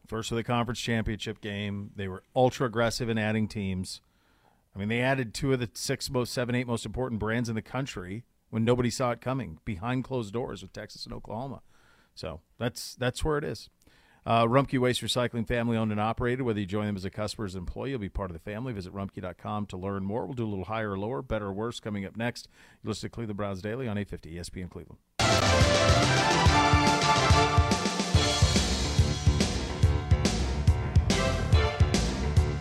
First 0.07 0.30
for 0.30 0.35
the 0.35 0.43
conference 0.43 0.80
championship 0.80 1.41
game. 1.41 1.91
They 1.95 2.07
were 2.07 2.23
ultra 2.35 2.67
aggressive 2.67 3.09
in 3.09 3.17
adding 3.17 3.47
teams. 3.47 4.01
I 4.75 4.79
mean, 4.79 4.89
they 4.89 5.01
added 5.01 5.33
two 5.33 5.53
of 5.53 5.59
the 5.59 5.69
six 5.73 6.09
most, 6.09 6.33
seven, 6.33 6.55
eight 6.55 6.67
most 6.67 6.85
important 6.85 7.19
brands 7.19 7.49
in 7.49 7.55
the 7.55 7.61
country 7.61 8.23
when 8.49 8.63
nobody 8.63 8.89
saw 8.89 9.11
it 9.11 9.21
coming 9.21 9.59
behind 9.65 10.03
closed 10.03 10.33
doors 10.33 10.61
with 10.61 10.73
Texas 10.73 11.05
and 11.05 11.13
Oklahoma. 11.13 11.61
So 12.15 12.41
that's 12.57 12.95
that's 12.95 13.23
where 13.23 13.37
it 13.37 13.43
is. 13.43 13.69
Uh, 14.25 14.45
Rumpke 14.45 14.79
Waste 14.79 15.01
Recycling, 15.01 15.45
family 15.45 15.75
owned 15.75 15.91
and 15.91 15.99
operated. 15.99 16.43
Whether 16.43 16.61
you 16.61 16.65
join 16.65 16.85
them 16.85 16.95
as 16.95 17.03
a 17.03 17.09
customer 17.09 17.43
or 17.43 17.47
as 17.47 17.55
an 17.55 17.59
employee, 17.59 17.89
you'll 17.89 17.99
be 17.99 18.09
part 18.09 18.31
of 18.31 18.33
the 18.33 18.39
family. 18.39 18.71
Visit 18.71 18.93
rumpke.com 18.93 19.65
to 19.67 19.77
learn 19.77 20.05
more. 20.05 20.25
We'll 20.25 20.33
do 20.33 20.45
a 20.45 20.47
little 20.47 20.65
higher 20.65 20.91
or 20.91 20.97
lower, 20.97 21.21
better 21.21 21.47
or 21.47 21.53
worse 21.53 21.79
coming 21.81 22.05
up 22.05 22.15
next. 22.15 22.47
You 22.83 22.89
listen 22.89 23.09
to 23.09 23.13
Cleveland 23.13 23.37
Browns 23.37 23.61
Daily 23.61 23.87
on 23.87 23.97
850 23.97 24.35
ESPN 24.35 24.69
Cleveland. 24.69 24.99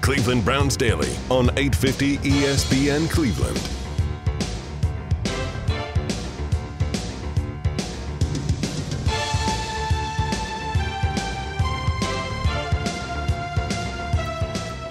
Cleveland 0.03 0.45
Browns 0.45 0.77
Daily 0.77 1.13
on 1.31 1.49
850 1.57 2.19
ESPN 2.19 3.09
Cleveland. 3.09 3.57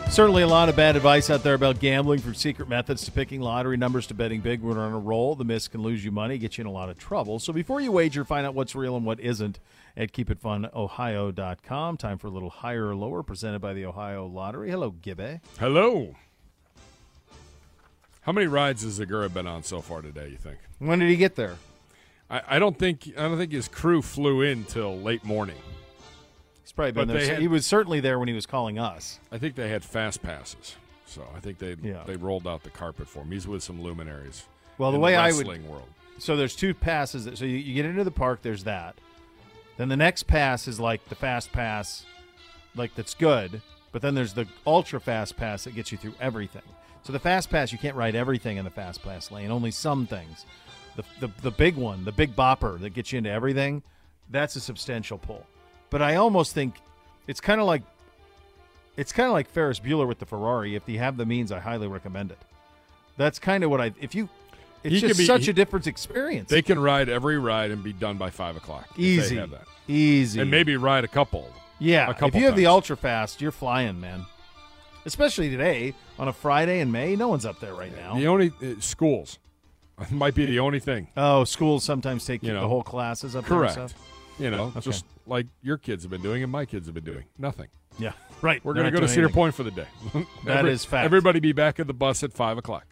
Certainly, 0.09 0.43
a 0.43 0.47
lot 0.47 0.69
of 0.69 0.75
bad 0.75 0.95
advice 0.95 1.29
out 1.29 1.43
there 1.43 1.53
about 1.55 1.79
gambling, 1.79 2.19
from 2.19 2.33
secret 2.33 2.69
methods 2.69 3.03
to 3.05 3.11
picking 3.11 3.41
lottery 3.41 3.77
numbers 3.77 4.07
to 4.07 4.13
betting 4.13 4.39
big 4.39 4.61
when 4.61 4.77
on 4.77 4.93
a 4.93 4.99
roll. 4.99 5.35
The 5.35 5.45
miss 5.45 5.67
can 5.67 5.81
lose 5.81 6.03
you 6.05 6.11
money, 6.11 6.37
get 6.37 6.57
you 6.57 6.63
in 6.63 6.67
a 6.67 6.71
lot 6.71 6.89
of 6.89 6.97
trouble. 6.97 7.39
So 7.39 7.51
before 7.51 7.81
you 7.81 7.91
wager, 7.91 8.23
find 8.23 8.45
out 8.45 8.53
what's 8.53 8.75
real 8.75 8.95
and 8.95 9.05
what 9.05 9.19
isn't 9.19 9.59
at 9.97 10.11
keepitfunohio.com. 10.13 11.97
Time 11.97 12.17
for 12.17 12.27
a 12.27 12.31
little 12.31 12.49
higher 12.49 12.87
or 12.89 12.95
lower, 12.95 13.23
presented 13.23 13.59
by 13.59 13.73
the 13.73 13.85
Ohio 13.85 14.25
Lottery. 14.25 14.69
Hello, 14.69 14.91
Gibby. 14.91 15.39
Hello. 15.59 16.15
How 18.21 18.31
many 18.31 18.47
rides 18.47 18.83
has 18.83 18.99
Zegura 18.99 19.33
been 19.33 19.47
on 19.47 19.63
so 19.63 19.81
far 19.81 20.01
today? 20.01 20.29
You 20.29 20.37
think? 20.37 20.59
When 20.79 20.99
did 20.99 21.09
he 21.09 21.15
get 21.15 21.35
there? 21.35 21.55
I, 22.29 22.41
I 22.47 22.59
don't 22.59 22.77
think 22.77 23.11
I 23.17 23.23
don't 23.23 23.37
think 23.37 23.51
his 23.51 23.67
crew 23.67 24.01
flew 24.01 24.41
in 24.41 24.63
till 24.65 24.97
late 24.99 25.23
morning. 25.23 25.57
He's 26.61 26.71
probably 26.71 26.91
been 26.91 27.07
But 27.07 27.13
there. 27.13 27.21
so- 27.25 27.31
had- 27.33 27.41
he 27.41 27.47
was 27.47 27.65
certainly 27.65 27.99
there 27.99 28.19
when 28.19 28.27
he 28.27 28.33
was 28.33 28.45
calling 28.45 28.77
us. 28.77 29.19
I 29.31 29.37
think 29.39 29.55
they 29.55 29.69
had 29.69 29.83
fast 29.83 30.21
passes, 30.21 30.75
so 31.05 31.27
I 31.35 31.39
think 31.39 31.57
they 31.57 31.75
Yeah. 31.81 32.03
they 32.05 32.15
rolled 32.15 32.47
out 32.47 32.63
the 32.63 32.69
carpet 32.69 33.07
for 33.07 33.19
him. 33.23 33.31
He's 33.31 33.47
with 33.47 33.63
some 33.63 33.81
luminaries. 33.81 34.45
Well, 34.77 34.91
the 34.91 34.99
way 34.99 35.15
I 35.15 35.27
wrestling 35.27 35.63
would 35.63 35.71
world. 35.71 35.87
So 36.19 36.35
there's 36.37 36.55
two 36.55 36.73
passes. 36.75 37.25
That, 37.25 37.37
so 37.39 37.45
you, 37.45 37.57
you 37.57 37.73
get 37.73 37.85
into 37.85 38.03
the 38.03 38.11
park. 38.11 38.41
There's 38.43 38.63
that. 38.65 38.95
Then 39.77 39.89
the 39.89 39.97
next 39.97 40.23
pass 40.23 40.67
is 40.67 40.79
like 40.79 41.07
the 41.09 41.15
fast 41.15 41.51
pass, 41.51 42.05
like 42.75 42.93
that's 42.95 43.13
good. 43.13 43.61
But 43.91 44.01
then 44.01 44.15
there's 44.15 44.33
the 44.33 44.47
ultra 44.65 44.99
fast 44.99 45.35
pass 45.35 45.65
that 45.65 45.75
gets 45.75 45.91
you 45.91 45.97
through 45.97 46.13
everything. 46.21 46.61
So 47.03 47.11
the 47.11 47.19
fast 47.19 47.49
pass, 47.49 47.71
you 47.71 47.77
can't 47.77 47.95
ride 47.95 48.15
everything 48.15 48.57
in 48.57 48.65
the 48.65 48.71
fast 48.71 49.03
pass 49.03 49.31
lane. 49.31 49.51
Only 49.51 49.71
some 49.71 50.05
things. 50.07 50.45
The 50.95 51.03
the, 51.19 51.31
the 51.41 51.51
big 51.51 51.75
one, 51.75 52.05
the 52.05 52.11
big 52.11 52.35
bopper 52.35 52.79
that 52.79 52.91
gets 52.91 53.11
you 53.11 53.17
into 53.17 53.31
everything, 53.31 53.83
that's 54.29 54.55
a 54.55 54.61
substantial 54.61 55.17
pull. 55.17 55.45
But 55.89 56.01
I 56.01 56.15
almost 56.15 56.53
think 56.53 56.75
it's 57.27 57.41
kind 57.41 57.59
of 57.59 57.67
like 57.67 57.83
it's 58.97 59.11
kind 59.11 59.27
of 59.27 59.33
like 59.33 59.49
Ferris 59.49 59.79
Bueller 59.79 60.07
with 60.07 60.19
the 60.19 60.25
Ferrari. 60.25 60.75
If 60.75 60.87
you 60.87 60.99
have 60.99 61.17
the 61.17 61.25
means, 61.25 61.51
I 61.51 61.59
highly 61.59 61.87
recommend 61.87 62.31
it. 62.31 62.37
That's 63.17 63.39
kind 63.39 63.63
of 63.63 63.69
what 63.69 63.81
I. 63.81 63.93
If 63.99 64.15
you, 64.15 64.29
it's 64.83 64.95
He 64.95 65.01
just 65.01 65.19
be- 65.19 65.25
such 65.25 65.45
he- 65.45 65.51
a 65.51 65.53
different 65.53 65.87
experience. 65.87 66.49
They 66.49 66.61
can 66.61 66.79
ride 66.79 67.09
every 67.09 67.37
ride 67.37 67.71
and 67.71 67.83
be 67.83 67.93
done 67.93 68.17
by 68.17 68.29
five 68.29 68.55
o'clock. 68.55 68.87
Easy. 68.97 69.41
Easy. 69.87 70.39
and 70.39 70.49
maybe 70.49 70.77
ride 70.77 71.03
a 71.03 71.07
couple. 71.07 71.51
yeah. 71.79 72.09
a 72.09 72.13
couple 72.13 72.29
if 72.29 72.35
you 72.35 72.45
have 72.45 72.55
the 72.55 72.67
ultra 72.67 72.95
fast, 72.95 73.41
you're 73.41 73.51
flying, 73.51 73.99
man. 73.99 74.25
Especially 75.05 75.49
today 75.49 75.93
on 76.19 76.27
a 76.27 76.33
Friday 76.33 76.79
in 76.79 76.91
May, 76.91 77.15
no 77.15 77.27
one's 77.27 77.45
up 77.45 77.59
there 77.59 77.73
right 77.73 77.95
now. 77.95 78.15
The 78.15 78.27
only 78.27 78.51
uh, 78.61 78.79
schools 78.79 79.39
might 80.11 80.35
be 80.35 80.45
the 80.45 80.59
only 80.59 80.79
thing. 80.79 81.07
Oh, 81.17 81.43
schools 81.43 81.83
sometimes 81.83 82.23
take 82.25 82.43
You 82.43 82.49
the 82.53 82.61
know. 82.61 82.67
whole 82.67 82.83
classes 82.83 83.35
up 83.35 83.45
Correct. 83.45 83.73
there. 83.73 83.83
and 83.83 83.89
stuff. 83.89 84.07
You 84.39 84.51
know, 84.51 84.65
Okay. 84.75 84.79
just 84.81 85.05
like 85.27 85.47
your 85.61 85.77
kids 85.77 86.03
have 86.03 86.11
been 86.11 86.21
doing 86.21 86.43
and 86.43 86.51
my 86.51 86.65
kids 86.65 86.85
have 86.87 86.93
been 86.95 87.03
doing. 87.03 87.25
Nothing. 87.37 87.67
Yeah, 87.99 88.13
right. 88.41 88.63
We're 88.63 88.73
going 88.73 88.85
to 88.85 88.91
go 88.91 88.99
to 89.01 89.07
Cedar 89.07 89.21
anything. 89.23 89.33
Point 89.35 89.55
for 89.55 89.63
the 89.63 89.71
day. 89.71 89.87
That 90.45 90.65
is 90.65 90.85
fact. 90.85 91.03
Everybody 91.05 91.39
be 91.39 91.51
back 91.51 91.79
at 91.79 91.87
the 91.87 91.93
bus 91.93 92.23
at 92.23 92.31
five 92.31 92.57
o'clock. 92.57 92.85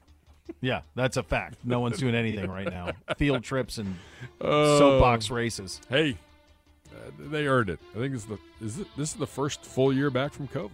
Yeah, 0.62 0.82
that's 0.96 1.18
a 1.18 1.24
fact. 1.24 1.58
No 1.64 1.80
one's 1.80 1.98
doing 1.98 2.16
anything 2.16 2.50
right 2.50 2.70
now. 2.70 2.92
Field 3.18 3.44
trips 3.44 3.78
and 3.78 3.96
Oh. 4.42 4.78
soapbox 4.80 5.30
races. 5.30 5.80
Hey, 5.90 6.18
uh, 6.94 7.12
they 7.20 7.48
earned 7.48 7.70
it. 7.70 7.80
I 7.96 8.00
think 8.00 8.14
it's 8.16 8.26
the 8.26 8.38
is 8.62 8.80
it, 8.80 8.88
this 8.98 9.10
is 9.12 9.16
the 9.16 9.28
first 9.28 9.64
full 9.66 9.94
year 9.94 10.10
back 10.10 10.34
from 10.34 10.48
COVID. 10.48 10.72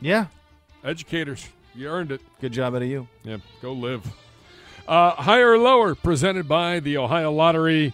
Yeah, 0.00 0.26
Educators, 0.84 1.48
you 1.74 1.88
earned 1.88 2.12
it. 2.12 2.20
good 2.40 2.52
job 2.52 2.74
out 2.74 2.82
of 2.82 2.88
you. 2.88 3.08
Yeah, 3.24 3.38
go 3.60 3.72
live. 3.72 4.06
Uh, 4.86 5.10
higher 5.10 5.50
or 5.52 5.58
lower, 5.58 5.94
presented 5.94 6.46
by 6.48 6.80
the 6.80 6.96
Ohio 6.98 7.32
Lottery. 7.32 7.92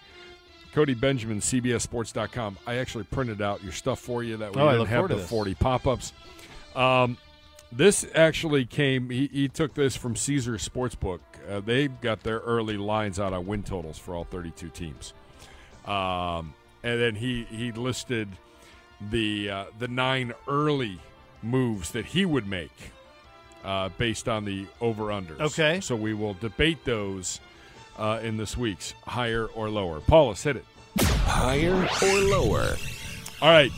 Cody 0.74 0.94
Benjamin, 0.94 1.38
CBSSports.com. 1.40 2.58
I 2.66 2.74
actually 2.76 3.04
printed 3.04 3.40
out 3.40 3.62
your 3.62 3.72
stuff 3.72 4.00
for 4.00 4.22
you 4.24 4.36
that 4.38 4.54
we 4.54 4.60
Oh, 4.60 4.66
I 4.66 4.72
didn't 4.72 4.80
look 4.80 4.88
have 4.88 4.96
forward 4.98 5.08
to 5.08 5.14
the 5.14 5.20
this. 5.20 5.30
40 5.30 5.54
pop 5.54 5.86
ups. 5.86 6.12
Um, 6.74 7.16
this 7.76 8.06
actually 8.14 8.64
came, 8.64 9.10
he, 9.10 9.28
he 9.32 9.48
took 9.48 9.74
this 9.74 9.96
from 9.96 10.16
Caesar 10.16 10.54
Sportsbook. 10.54 11.20
Uh, 11.48 11.60
they 11.60 11.88
got 11.88 12.22
their 12.22 12.38
early 12.40 12.76
lines 12.76 13.18
out 13.18 13.32
on 13.32 13.46
win 13.46 13.62
totals 13.62 13.98
for 13.98 14.14
all 14.14 14.24
32 14.24 14.68
teams. 14.70 15.12
Um, 15.84 16.54
and 16.82 17.00
then 17.00 17.14
he, 17.14 17.44
he 17.44 17.72
listed 17.72 18.28
the, 19.10 19.50
uh, 19.50 19.64
the 19.78 19.88
nine 19.88 20.32
early 20.48 20.98
moves 21.42 21.90
that 21.92 22.06
he 22.06 22.24
would 22.24 22.46
make 22.46 22.92
uh, 23.64 23.88
based 23.98 24.28
on 24.28 24.44
the 24.44 24.66
over 24.80 25.04
unders. 25.04 25.40
Okay. 25.40 25.80
So 25.80 25.96
we 25.96 26.14
will 26.14 26.34
debate 26.34 26.84
those 26.84 27.40
uh, 27.98 28.20
in 28.22 28.36
this 28.36 28.56
week's 28.56 28.94
higher 29.06 29.46
or 29.46 29.68
lower. 29.68 30.00
Paulus, 30.00 30.42
hit 30.42 30.56
it. 30.56 30.64
Higher 31.00 31.88
or 32.02 32.18
lower? 32.18 32.76
All 33.42 33.50
right. 33.50 33.70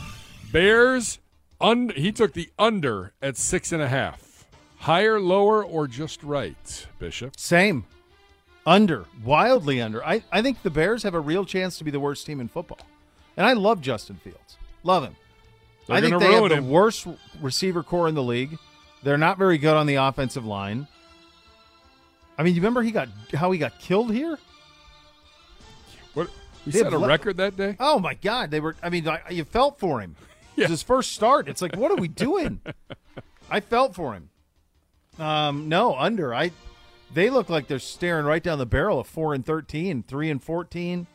Bears, 0.51 1.19
un- 1.61 1.89
he 1.95 2.11
took 2.11 2.33
the 2.33 2.49
under 2.57 3.13
at 3.21 3.37
six 3.37 3.71
and 3.71 3.81
a 3.81 3.87
half. 3.87 4.45
Higher, 4.79 5.19
lower, 5.19 5.63
or 5.63 5.87
just 5.87 6.21
right, 6.23 6.87
Bishop? 6.99 7.37
Same. 7.39 7.85
Under. 8.65 9.05
Wildly 9.23 9.81
under. 9.81 10.05
I, 10.05 10.23
I 10.31 10.41
think 10.41 10.61
the 10.61 10.69
Bears 10.69 11.03
have 11.03 11.13
a 11.15 11.19
real 11.19 11.45
chance 11.45 11.77
to 11.77 11.83
be 11.83 11.91
the 11.91 11.99
worst 11.99 12.25
team 12.25 12.39
in 12.39 12.47
football. 12.47 12.79
And 13.35 13.45
I 13.45 13.53
love 13.53 13.81
Justin 13.81 14.17
Fields. 14.23 14.57
Love 14.83 15.03
him. 15.03 15.15
They're 15.87 15.95
I 15.97 16.01
think 16.01 16.19
they 16.19 16.25
have 16.25 16.39
ruin 16.39 16.49
the 16.49 16.55
him. 16.57 16.69
worst 16.69 17.07
receiver 17.41 17.81
corps 17.81 18.07
in 18.07 18.15
the 18.15 18.23
league. 18.23 18.57
They're 19.03 19.17
not 19.17 19.37
very 19.37 19.57
good 19.57 19.75
on 19.75 19.85
the 19.87 19.95
offensive 19.95 20.45
line. 20.45 20.87
I 22.37 22.43
mean, 22.43 22.53
you 22.55 22.61
remember 22.61 22.81
he 22.83 22.91
got 22.91 23.07
how 23.33 23.51
he 23.51 23.57
got 23.57 23.79
killed 23.79 24.11
here? 24.13 24.37
What? 26.13 26.29
He 26.65 26.71
They 26.71 26.79
set 26.79 26.93
a 26.93 26.97
le- 26.99 27.07
record 27.07 27.37
that 27.37 27.55
day? 27.55 27.75
Oh 27.79 27.99
my 27.99 28.15
God! 28.15 28.51
They 28.51 28.59
were. 28.59 28.75
I 28.83 28.89
mean, 28.89 29.07
I, 29.07 29.21
you 29.29 29.43
felt 29.43 29.79
for 29.79 30.01
him. 30.01 30.15
It 30.57 30.61
was 30.63 30.69
his 30.71 30.83
first 30.83 31.13
start. 31.13 31.47
It's 31.47 31.61
like, 31.61 31.75
what 31.75 31.91
are 31.91 31.95
we 31.97 32.07
doing? 32.07 32.61
I 33.49 33.59
felt 33.59 33.95
for 33.95 34.13
him. 34.13 34.29
Um, 35.19 35.69
no, 35.69 35.95
under. 35.95 36.33
I. 36.33 36.51
They 37.13 37.29
look 37.29 37.49
like 37.49 37.67
they're 37.67 37.79
staring 37.79 38.25
right 38.25 38.43
down 38.43 38.57
the 38.57 38.65
barrel 38.65 38.99
of 38.99 39.07
four 39.07 39.33
and 39.33 39.45
13, 39.45 40.03
3 40.03 40.29
and 40.29 40.43
14, 40.43 41.07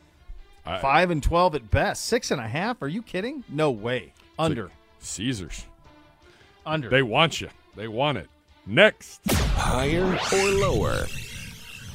I- 0.65 0.79
five 0.79 1.11
and 1.11 1.21
twelve 1.21 1.53
at 1.55 1.69
best. 1.69 2.05
Six 2.05 2.31
and 2.31 2.41
a 2.41 2.47
half? 2.47 2.81
Are 2.81 2.87
you 2.87 3.03
kidding? 3.03 3.43
No 3.49 3.69
way. 3.69 4.13
Under. 4.39 4.71
Caesars. 4.99 5.65
Under. 6.65 6.89
They 6.89 7.03
want 7.03 7.41
you. 7.41 7.49
They 7.75 7.87
want 7.87 8.17
it. 8.17 8.27
Next. 8.65 9.21
Higher 9.29 10.05
or 10.33 10.49
lower? 10.51 11.05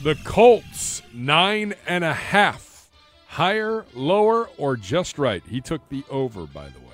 The 0.04 0.14
Colts, 0.24 1.02
nine 1.12 1.74
and 1.86 2.04
a 2.04 2.12
half. 2.14 2.88
Higher, 3.26 3.84
lower, 3.94 4.48
or 4.58 4.76
just 4.76 5.18
right? 5.18 5.42
He 5.48 5.60
took 5.60 5.88
the 5.88 6.04
over, 6.10 6.46
by 6.46 6.68
the 6.68 6.78
way. 6.80 6.84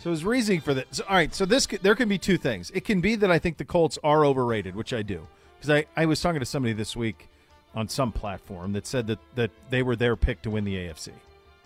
So 0.00 0.10
his 0.10 0.24
reasoning 0.24 0.60
for 0.62 0.72
this. 0.74 0.86
So, 0.92 1.04
all 1.08 1.14
right, 1.14 1.34
so 1.34 1.44
this 1.44 1.66
there 1.66 1.94
can 1.94 2.08
be 2.08 2.16
two 2.18 2.38
things. 2.38 2.70
It 2.74 2.84
can 2.86 3.00
be 3.00 3.16
that 3.16 3.30
I 3.30 3.38
think 3.38 3.58
the 3.58 3.64
Colts 3.66 3.98
are 4.02 4.24
overrated, 4.24 4.74
which 4.74 4.92
I 4.94 5.02
do, 5.02 5.26
because 5.58 5.70
I, 5.70 5.84
I 5.96 6.06
was 6.06 6.20
talking 6.22 6.40
to 6.40 6.46
somebody 6.46 6.72
this 6.72 6.96
week 6.96 7.28
on 7.74 7.86
some 7.88 8.10
platform 8.10 8.72
that 8.72 8.86
said 8.86 9.06
that 9.08 9.18
that 9.34 9.50
they 9.68 9.82
were 9.82 9.96
their 9.96 10.16
pick 10.16 10.40
to 10.42 10.50
win 10.50 10.64
the 10.64 10.74
AFC. 10.74 11.10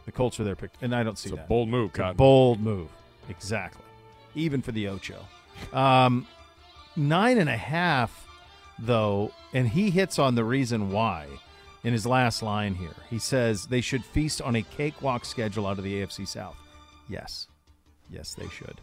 The 0.05 0.13
Colts 0.13 0.39
are 0.41 0.45
their 0.45 0.57
pick, 0.57 0.71
and 0.83 0.95
I 0.95 1.03
don't 1.05 1.17
see 1.17 1.29
It's 1.29 1.35
a 1.35 1.37
that. 1.37 1.49
bold 1.49 1.69
move, 1.69 1.93
Cotton. 1.93 2.17
bold 2.17 2.61
move, 2.61 2.89
exactly. 3.29 3.85
Even 4.35 4.61
for 4.63 4.73
the 4.73 4.89
Ocho, 4.89 5.21
um, 5.73 6.27
nine 6.97 7.39
and 7.39 7.49
a 7.49 7.57
half 7.57 8.27
though, 8.81 9.31
and 9.53 9.69
he 9.69 9.91
hits 9.91 10.19
on 10.19 10.35
the 10.35 10.43
reason 10.45 10.91
why 10.91 11.29
in 11.85 11.93
his 11.93 12.05
last 12.05 12.43
line 12.43 12.75
here. 12.75 12.97
He 13.11 13.21
says 13.21 13.67
they 13.67 13.81
should 13.81 14.05
feast 14.05 14.43
on 14.43 14.57
a 14.57 14.63
cakewalk 14.63 15.25
schedule 15.25 15.67
out 15.69 15.79
of 15.79 15.85
the 15.85 16.03
AFC 16.03 16.27
South. 16.27 16.57
Yes. 17.09 17.47
Yes, 18.11 18.35
they 18.35 18.49
should. 18.49 18.81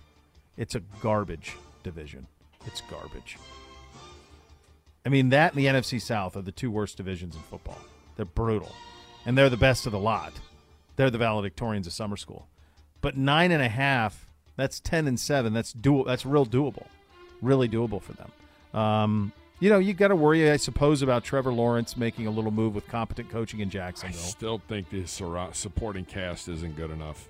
It's 0.58 0.76
a 0.76 0.82
garbage 1.02 1.56
division. 1.84 2.28
It's 2.66 2.82
garbage. 2.82 3.38
I 5.06 5.10
mean, 5.10 5.30
that 5.30 5.54
and 5.54 5.60
the 5.60 5.68
NFC 5.68 6.00
South 6.00 6.36
are 6.36 6.42
the 6.42 6.52
two 6.52 6.70
worst 6.70 6.98
divisions 6.98 7.36
in 7.36 7.42
football. 7.42 7.80
They're 8.16 8.26
brutal. 8.26 8.72
And 9.26 9.38
they're 9.38 9.50
the 9.50 9.58
best 9.58 9.86
of 9.86 9.92
the 9.92 10.00
lot. 10.00 10.34
They're 10.96 11.10
the 11.10 11.18
valedictorians 11.18 11.88
of 11.88 11.94
summer 11.94 12.18
school. 12.18 12.48
But 13.02 13.18
nine 13.18 13.52
and 13.52 13.64
a 13.64 13.70
half, 13.70 14.28
that's 14.56 14.80
ten 14.80 15.08
and 15.08 15.20
seven. 15.20 15.54
That's 15.54 15.74
do 15.74 16.04
that's 16.06 16.26
real 16.26 16.46
doable. 16.46 16.86
Really 17.42 17.68
doable 17.68 18.02
for 18.02 18.14
them. 18.14 18.80
Um, 18.80 19.34
you 19.60 19.70
know, 19.70 19.80
you 19.80 19.94
got 19.94 20.10
to 20.10 20.16
worry, 20.16 20.50
I 20.52 20.58
suppose, 20.58 21.02
about 21.02 21.24
Trevor 21.24 21.54
Lawrence 21.54 21.96
making 21.96 22.26
a 22.28 22.32
little 22.32 22.52
move 22.52 22.74
with 22.74 22.88
competent 22.88 23.30
coaching 23.30 23.60
in 23.60 23.70
Jacksonville. 23.70 24.20
I 24.20 24.24
still 24.24 24.62
think 24.68 24.90
the 24.90 25.06
supporting 25.06 26.06
cast 26.06 26.48
isn't 26.48 26.76
good 26.76 26.90
enough. 26.90 27.28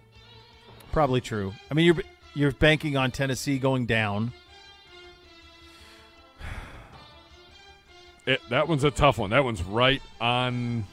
Probably 0.91 1.21
true. 1.21 1.53
I 1.69 1.73
mean, 1.73 1.85
you're 1.85 2.03
you're 2.33 2.51
banking 2.51 2.97
on 2.97 3.11
Tennessee 3.11 3.59
going 3.59 3.85
down. 3.85 4.33
It, 8.25 8.41
that 8.49 8.67
one's 8.67 8.83
a 8.83 8.91
tough 8.91 9.17
one. 9.17 9.31
That 9.31 9.43
one's 9.43 9.63
right 9.63 10.01
on. 10.19 10.85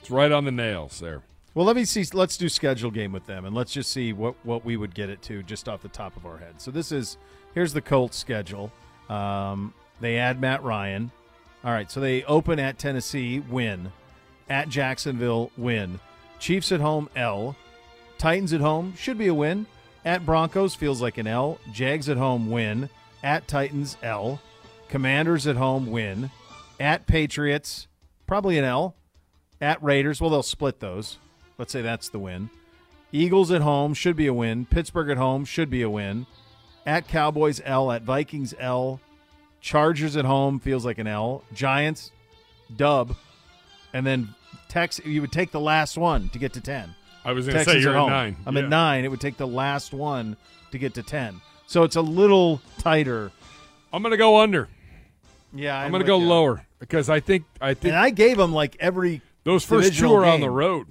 It's 0.00 0.10
right 0.10 0.32
on 0.32 0.44
the 0.44 0.50
nails 0.50 1.00
there. 1.00 1.22
Well, 1.54 1.66
let 1.66 1.76
me 1.76 1.84
see. 1.84 2.04
Let's 2.12 2.36
do 2.36 2.48
schedule 2.48 2.90
game 2.90 3.12
with 3.12 3.26
them, 3.26 3.44
and 3.44 3.54
let's 3.54 3.72
just 3.72 3.92
see 3.92 4.12
what 4.12 4.34
what 4.42 4.64
we 4.64 4.76
would 4.76 4.94
get 4.94 5.10
it 5.10 5.22
to 5.22 5.42
just 5.42 5.68
off 5.68 5.82
the 5.82 5.88
top 5.88 6.16
of 6.16 6.26
our 6.26 6.38
head. 6.38 6.60
So 6.60 6.70
this 6.70 6.92
is 6.92 7.18
here's 7.54 7.72
the 7.72 7.80
Colts 7.80 8.16
schedule. 8.16 8.72
Um, 9.08 9.74
they 10.00 10.18
add 10.18 10.40
Matt 10.40 10.62
Ryan. 10.62 11.10
All 11.64 11.72
right, 11.72 11.90
so 11.90 12.00
they 12.00 12.22
open 12.24 12.58
at 12.58 12.78
Tennessee, 12.78 13.40
win. 13.40 13.92
At 14.48 14.68
Jacksonville, 14.68 15.50
win. 15.56 15.98
Chiefs 16.38 16.70
at 16.70 16.80
home, 16.80 17.10
L. 17.16 17.56
Titans 18.18 18.52
at 18.52 18.60
home 18.60 18.94
should 18.96 19.16
be 19.16 19.28
a 19.28 19.34
win. 19.34 19.66
At 20.04 20.26
Broncos 20.26 20.74
feels 20.74 21.00
like 21.00 21.18
an 21.18 21.26
L. 21.26 21.58
Jags 21.72 22.08
at 22.08 22.16
home, 22.16 22.50
win. 22.50 22.90
At 23.22 23.46
Titans, 23.46 23.96
L. 24.02 24.40
Commanders 24.88 25.46
at 25.46 25.56
home, 25.56 25.86
win. 25.86 26.30
At 26.80 27.06
Patriots, 27.06 27.86
probably 28.26 28.58
an 28.58 28.64
L. 28.64 28.94
At 29.60 29.82
Raiders, 29.82 30.20
well, 30.20 30.30
they'll 30.30 30.42
split 30.42 30.80
those. 30.80 31.18
Let's 31.58 31.72
say 31.72 31.82
that's 31.82 32.08
the 32.08 32.18
win. 32.18 32.50
Eagles 33.12 33.50
at 33.50 33.62
home 33.62 33.94
should 33.94 34.16
be 34.16 34.26
a 34.26 34.34
win. 34.34 34.66
Pittsburgh 34.66 35.10
at 35.10 35.16
home 35.16 35.44
should 35.44 35.70
be 35.70 35.82
a 35.82 35.90
win. 35.90 36.26
At 36.84 37.08
Cowboys, 37.08 37.60
L. 37.64 37.90
At 37.90 38.02
Vikings, 38.02 38.54
L. 38.58 39.00
Chargers 39.60 40.16
at 40.16 40.24
home 40.24 40.60
feels 40.60 40.84
like 40.84 40.98
an 40.98 41.06
L. 41.06 41.42
Giants, 41.52 42.10
dub. 42.76 43.14
And 43.92 44.06
then 44.06 44.34
Tex, 44.68 45.00
you 45.04 45.20
would 45.20 45.32
take 45.32 45.50
the 45.50 45.60
last 45.60 45.96
one 45.96 46.28
to 46.30 46.38
get 46.38 46.52
to 46.52 46.60
10. 46.60 46.94
I 47.28 47.32
was 47.32 47.44
going 47.46 47.58
to 47.58 47.64
say 47.64 47.64
Texans 47.72 47.84
you're 47.84 47.92
at 47.92 47.96
at 47.96 48.00
home. 48.00 48.10
nine. 48.10 48.36
I'm 48.46 48.56
Yeah. 48.56 48.62
at 48.62 48.68
nine. 48.70 49.04
It 49.04 49.08
would 49.10 49.20
take 49.20 49.36
the 49.36 49.46
last 49.46 49.92
one 49.92 50.36
to 50.72 50.78
get 50.78 50.94
to 50.94 51.02
10. 51.02 51.40
So 51.66 51.82
it's 51.82 51.96
a 51.96 52.00
little 52.00 52.62
tighter. 52.78 53.30
I'm 53.92 54.02
going 54.02 54.12
to 54.12 54.16
go 54.16 54.38
under. 54.40 54.68
Yeah, 55.52 55.76
I'm, 55.78 55.86
I'm 55.86 55.90
going 55.92 56.00
to 56.02 56.06
go 56.06 56.18
you. 56.18 56.26
lower 56.26 56.66
because 56.78 57.08
I 57.10 57.20
think 57.20 57.44
I 57.60 57.74
think 57.74 57.92
And 57.92 58.00
I 58.02 58.10
gave 58.10 58.36
them 58.38 58.52
like 58.52 58.76
every 58.80 59.20
those 59.44 59.64
first 59.64 59.88
two 59.88 59.90
divisional 59.90 60.16
are 60.16 60.24
on 60.26 60.40
the 60.40 60.50
road. 60.50 60.86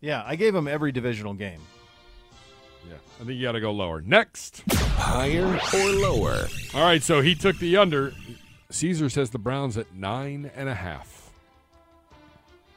Yeah, 0.00 0.22
I 0.26 0.36
gave 0.36 0.52
them 0.54 0.68
every 0.68 0.92
divisional 0.92 1.34
game. 1.34 1.60
Yeah, 2.86 2.94
I 3.20 3.24
think 3.24 3.32
you 3.38 3.42
got 3.42 3.52
to 3.52 3.60
go 3.60 3.72
lower. 3.72 4.00
Next, 4.02 4.62
Higher 4.72 5.58
or 5.74 5.90
lower? 5.92 6.48
all 6.74 6.82
right. 6.82 7.02
So 7.02 7.20
he 7.22 7.34
took 7.34 7.58
the 7.58 7.76
under. 7.78 8.12
Caesar 8.70 9.08
says 9.08 9.30
the 9.30 9.38
Browns 9.38 9.76
at 9.78 9.94
nine 9.94 10.50
and 10.54 10.68
a 10.68 10.74
half. 10.74 11.30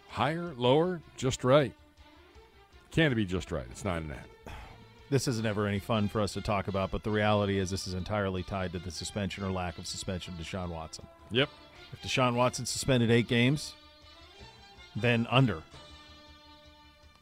Higher, 0.09 0.53
lower, 0.57 1.01
just 1.17 1.43
right. 1.43 1.73
Can 2.91 3.11
it 3.11 3.15
be 3.15 3.25
just 3.25 3.51
right? 3.51 3.65
It's 3.71 3.85
nine 3.85 4.03
and 4.03 4.11
a 4.11 4.15
half. 4.15 4.25
This 5.09 5.27
isn't 5.27 5.45
ever 5.45 5.67
any 5.67 5.79
fun 5.79 6.07
for 6.07 6.21
us 6.21 6.33
to 6.33 6.41
talk 6.41 6.67
about, 6.69 6.91
but 6.91 7.03
the 7.03 7.09
reality 7.11 7.57
is 7.57 7.69
this 7.69 7.85
is 7.85 7.93
entirely 7.93 8.43
tied 8.43 8.71
to 8.73 8.79
the 8.79 8.91
suspension 8.91 9.43
or 9.43 9.51
lack 9.51 9.77
of 9.77 9.85
suspension 9.85 10.33
of 10.33 10.39
Deshaun 10.39 10.69
Watson. 10.69 11.05
Yep. 11.31 11.49
If 11.91 12.01
Deshaun 12.01 12.35
Watson 12.35 12.65
suspended 12.65 13.11
eight 13.11 13.27
games, 13.27 13.73
then 14.95 15.27
under. 15.29 15.63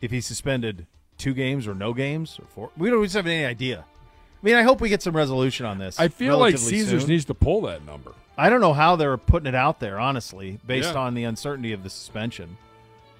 If 0.02 0.12
he 0.12 0.22
suspended 0.22 0.86
two 1.18 1.34
games 1.34 1.68
or 1.68 1.74
no 1.74 1.94
games 1.94 2.40
or 2.40 2.46
four, 2.50 2.70
we 2.78 2.90
don't 2.92 3.02
just 3.04 3.16
have 3.16 3.26
any 3.28 3.44
idea. 3.44 3.86
I 3.90 4.46
mean, 4.46 4.56
I 4.56 4.62
hope 4.62 4.80
we 4.82 4.90
get 4.90 5.02
some 5.02 5.16
resolution 5.16 5.66
on 5.66 5.80
this. 5.80 6.00
I 6.00 6.08
feel 6.08 6.38
like 6.38 6.58
Caesars 6.58 7.02
soon. 7.02 7.10
needs 7.10 7.26
to 7.26 7.34
pull 7.34 7.62
that 7.62 7.86
number. 7.86 8.14
I 8.38 8.50
don't 8.50 8.62
know 8.62 8.74
how 8.74 8.96
they're 8.96 9.18
putting 9.18 9.48
it 9.48 9.56
out 9.56 9.80
there, 9.80 10.00
honestly, 10.00 10.60
based 10.66 10.94
Yeah. 10.94 11.00
on 11.02 11.14
the 11.16 11.24
uncertainty 11.26 11.74
of 11.74 11.84
the 11.84 11.90
suspension. 11.90 12.56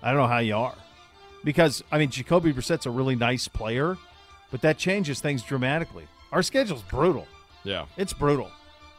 I 0.02 0.12
don't 0.12 0.20
know 0.22 0.28
how 0.28 0.38
you 0.40 0.56
are. 0.56 0.76
Because, 1.44 1.84
I 1.92 1.98
mean, 1.98 2.10
Jacoby 2.10 2.52
Brissett's 2.52 2.86
a 2.86 2.90
really 2.92 3.16
nice 3.16 3.48
player, 3.48 3.98
but 4.52 4.62
that 4.62 4.78
changes 4.78 5.20
things 5.22 5.42
dramatically. 5.44 6.08
Our 6.32 6.44
schedule's 6.44 6.84
brutal. 6.84 7.28
Yeah. 7.64 7.86
It's 7.98 8.14
brutal. 8.14 8.52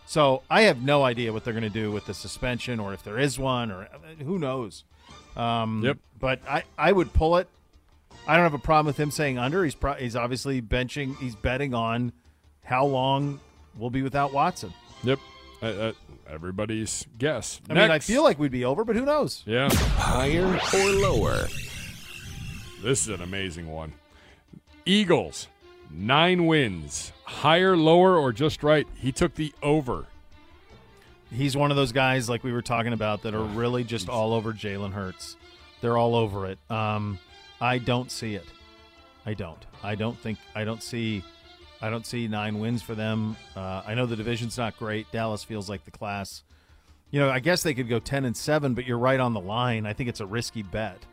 So 0.06 0.42
I 0.50 0.62
have 0.62 0.82
no 0.82 1.04
idea 1.04 1.32
what 1.32 1.44
they're 1.44 1.52
going 1.52 1.62
to 1.62 1.68
do 1.70 1.92
with 1.92 2.06
the 2.06 2.14
suspension 2.14 2.80
or 2.80 2.92
if 2.94 3.04
there 3.04 3.18
is 3.18 3.38
one 3.38 3.70
or 3.70 3.82
uh, 3.82 4.24
who 4.24 4.38
knows. 4.38 4.84
Um, 5.36 5.82
Yep. 5.84 5.98
But 6.18 6.40
I, 6.48 6.64
I 6.76 6.92
would 6.92 7.12
pull 7.12 7.36
it. 7.36 7.48
I 8.26 8.34
don't 8.36 8.42
have 8.44 8.54
a 8.54 8.58
problem 8.58 8.86
with 8.86 8.98
him 8.98 9.10
saying 9.10 9.38
under. 9.38 9.64
He's 9.64 9.74
pro- 9.74 9.94
he's 9.94 10.16
obviously 10.16 10.60
benching. 10.60 11.16
He's 11.18 11.34
betting 11.34 11.72
on 11.74 12.12
how 12.64 12.84
long 12.84 13.40
we'll 13.78 13.90
be 13.90 14.02
without 14.02 14.32
Watson. 14.32 14.72
Yep. 15.04 15.18
I, 15.62 15.68
I, 15.68 15.92
everybody's 16.28 17.06
guess. 17.18 17.60
I 17.70 17.74
mean, 17.74 17.90
I 17.90 17.98
feel 18.00 18.22
like 18.22 18.38
we'd 18.38 18.50
be 18.52 18.64
over, 18.64 18.84
but 18.84 18.96
who 18.96 19.04
knows? 19.04 19.42
Yeah. 19.46 19.68
Higher 19.72 20.44
or 20.74 20.90
lower? 20.90 21.46
This 22.82 23.02
is 23.02 23.08
an 23.08 23.22
amazing 23.22 23.70
one. 23.70 23.92
Eagles, 24.86 25.48
nine 25.90 26.46
wins. 26.46 27.12
Higher, 27.24 27.76
lower, 27.76 28.16
or 28.16 28.32
just 28.32 28.62
right? 28.62 28.86
He 28.96 29.12
took 29.12 29.34
the 29.34 29.52
over. 29.62 30.06
He's 31.32 31.56
one 31.56 31.70
of 31.70 31.76
those 31.76 31.92
guys 31.92 32.28
like 32.28 32.42
we 32.42 32.52
were 32.52 32.62
talking 32.62 32.92
about 32.92 33.22
that 33.22 33.34
are 33.34 33.42
really 33.42 33.84
just 33.84 34.08
all 34.08 34.32
over 34.32 34.52
Jalen 34.52 34.92
Hurts. 34.92 35.36
They're 35.80 35.96
all 35.96 36.14
over 36.16 36.46
it. 36.46 36.58
Um, 36.70 37.18
I 37.60 37.78
don't 37.78 38.10
see 38.10 38.34
it. 38.34 38.46
I 39.26 39.34
don't. 39.34 39.64
I 39.82 39.94
don't 39.94 40.18
think. 40.18 40.38
I 40.54 40.64
don't 40.64 40.82
see. 40.82 41.22
I 41.82 41.90
don't 41.90 42.06
see 42.06 42.28
nine 42.28 42.58
wins 42.58 42.82
for 42.82 42.94
them. 42.94 43.36
Uh, 43.54 43.82
I 43.86 43.94
know 43.94 44.06
the 44.06 44.16
division's 44.16 44.58
not 44.58 44.78
great. 44.78 45.10
Dallas 45.12 45.44
feels 45.44 45.68
like 45.68 45.84
the 45.84 45.90
class. 45.90 46.42
You 47.10 47.20
know, 47.20 47.30
I 47.30 47.40
guess 47.40 47.62
they 47.62 47.74
could 47.74 47.88
go 47.88 47.98
ten 47.98 48.24
and 48.24 48.36
seven, 48.36 48.74
but 48.74 48.86
you're 48.86 48.98
right 48.98 49.20
on 49.20 49.34
the 49.34 49.40
line. 49.40 49.86
I 49.86 49.92
think 49.92 50.08
it's 50.08 50.20
a 50.20 50.26
risky 50.26 50.62
bet. 50.62 51.04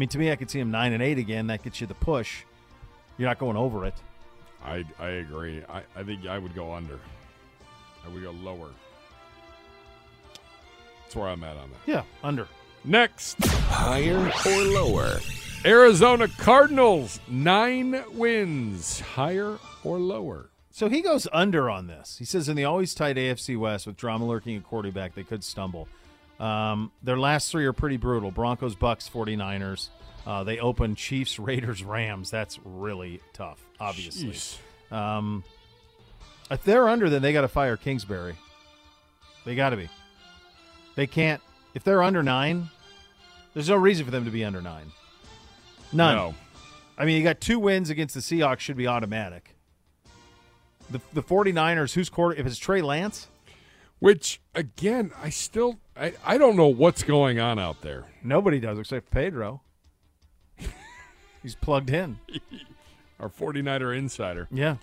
I 0.00 0.02
mean, 0.02 0.08
to 0.08 0.18
me, 0.18 0.32
I 0.32 0.36
could 0.36 0.50
see 0.50 0.58
him 0.58 0.70
nine 0.70 0.94
and 0.94 1.02
eight 1.02 1.18
again. 1.18 1.48
That 1.48 1.62
gets 1.62 1.78
you 1.78 1.86
the 1.86 1.92
push. 1.92 2.44
You're 3.18 3.28
not 3.28 3.38
going 3.38 3.58
over 3.58 3.84
it. 3.84 3.92
I, 4.64 4.82
I 4.98 5.08
agree. 5.08 5.62
I, 5.68 5.82
I 5.94 6.02
think 6.04 6.26
I 6.26 6.38
would 6.38 6.54
go 6.54 6.72
under. 6.72 6.98
I 8.02 8.08
would 8.08 8.22
go 8.22 8.30
lower. 8.30 8.70
That's 11.02 11.16
where 11.16 11.28
I'm 11.28 11.44
at 11.44 11.58
on 11.58 11.68
that. 11.68 11.80
Yeah, 11.84 12.04
under. 12.24 12.48
Next, 12.82 13.44
Higher 13.44 14.32
or 14.46 14.62
lower? 14.62 15.20
Arizona 15.66 16.28
Cardinals, 16.28 17.20
nine 17.28 18.02
wins. 18.14 19.00
Higher 19.00 19.58
or 19.84 19.98
lower? 19.98 20.48
So 20.70 20.88
he 20.88 21.02
goes 21.02 21.28
under 21.30 21.68
on 21.68 21.88
this. 21.88 22.16
He 22.16 22.24
says 22.24 22.48
in 22.48 22.56
the 22.56 22.64
always 22.64 22.94
tight 22.94 23.16
AFC 23.16 23.58
West 23.58 23.86
with 23.86 23.98
drama 23.98 24.26
lurking 24.26 24.56
at 24.56 24.64
quarterback, 24.64 25.14
they 25.14 25.24
could 25.24 25.44
stumble. 25.44 25.88
Um, 26.40 26.90
their 27.02 27.18
last 27.18 27.52
three 27.52 27.66
are 27.66 27.72
pretty 27.74 27.98
brutal 27.98 28.30
Broncos, 28.30 28.74
Bucks, 28.74 29.08
49ers. 29.12 29.90
Uh, 30.26 30.42
they 30.42 30.58
open 30.58 30.94
Chiefs, 30.94 31.38
Raiders, 31.38 31.84
Rams. 31.84 32.30
That's 32.30 32.58
really 32.64 33.20
tough, 33.32 33.60
obviously. 33.78 34.36
Um, 34.90 35.44
if 36.50 36.64
they're 36.64 36.88
under, 36.88 37.08
then 37.08 37.22
they 37.22 37.32
got 37.32 37.42
to 37.42 37.48
fire 37.48 37.76
Kingsbury. 37.76 38.34
They 39.44 39.54
got 39.54 39.70
to 39.70 39.76
be. 39.76 39.88
They 40.96 41.06
can't. 41.06 41.40
If 41.74 41.84
they're 41.84 42.02
under 42.02 42.22
nine, 42.22 42.68
there's 43.54 43.68
no 43.68 43.76
reason 43.76 44.04
for 44.04 44.10
them 44.10 44.24
to 44.24 44.30
be 44.30 44.44
under 44.44 44.60
nine. 44.60 44.90
None. 45.92 46.16
No. 46.16 46.34
I 46.98 47.04
mean, 47.04 47.16
you 47.16 47.22
got 47.22 47.40
two 47.40 47.58
wins 47.58 47.90
against 47.90 48.14
the 48.14 48.20
Seahawks, 48.20 48.58
should 48.60 48.76
be 48.76 48.86
automatic. 48.86 49.56
The 50.90 51.00
the 51.12 51.22
49ers, 51.22 51.94
who's 51.94 52.08
quarter? 52.10 52.38
If 52.38 52.46
it's 52.46 52.58
Trey 52.58 52.82
Lance, 52.82 53.28
Which, 54.00 54.40
again, 54.54 55.12
I 55.22 55.30
still 55.30 55.78
I, 55.96 56.14
I 56.24 56.36
don't 56.38 56.56
know 56.56 56.66
what's 56.66 57.02
going 57.02 57.38
on 57.38 57.58
out 57.58 57.82
there. 57.82 58.06
nobody 58.24 58.58
does 58.58 58.78
except 58.78 59.10
Pedro. 59.10 59.60
He's 61.42 61.54
plugged 61.54 61.90
in. 61.90 62.18
Our 63.20 63.28
49er 63.30 63.96
insider. 63.96 64.48
Yeah. 64.50 64.76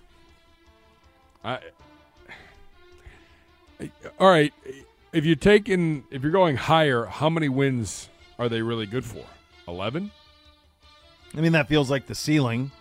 I, 1.44 1.60
I- 3.80 3.92
all 4.20 4.30
right. 4.30 4.54
If 5.14 5.26
you're 5.26 5.36
taking, 5.36 6.04
if 6.12 6.22
you're 6.24 6.32
going 6.32 6.58
higher, 6.58 7.06
how 7.06 7.30
many 7.30 7.48
wins 7.50 8.10
are 8.40 8.50
they 8.50 8.62
really 8.62 8.86
good 8.86 9.06
for? 9.06 9.24
Eleven? 9.68 10.12
I 11.36 11.42
mean, 11.42 11.52
that 11.54 11.68
feels 11.68 11.90
like 11.92 12.08
the 12.08 12.16
ceiling. 12.16 12.72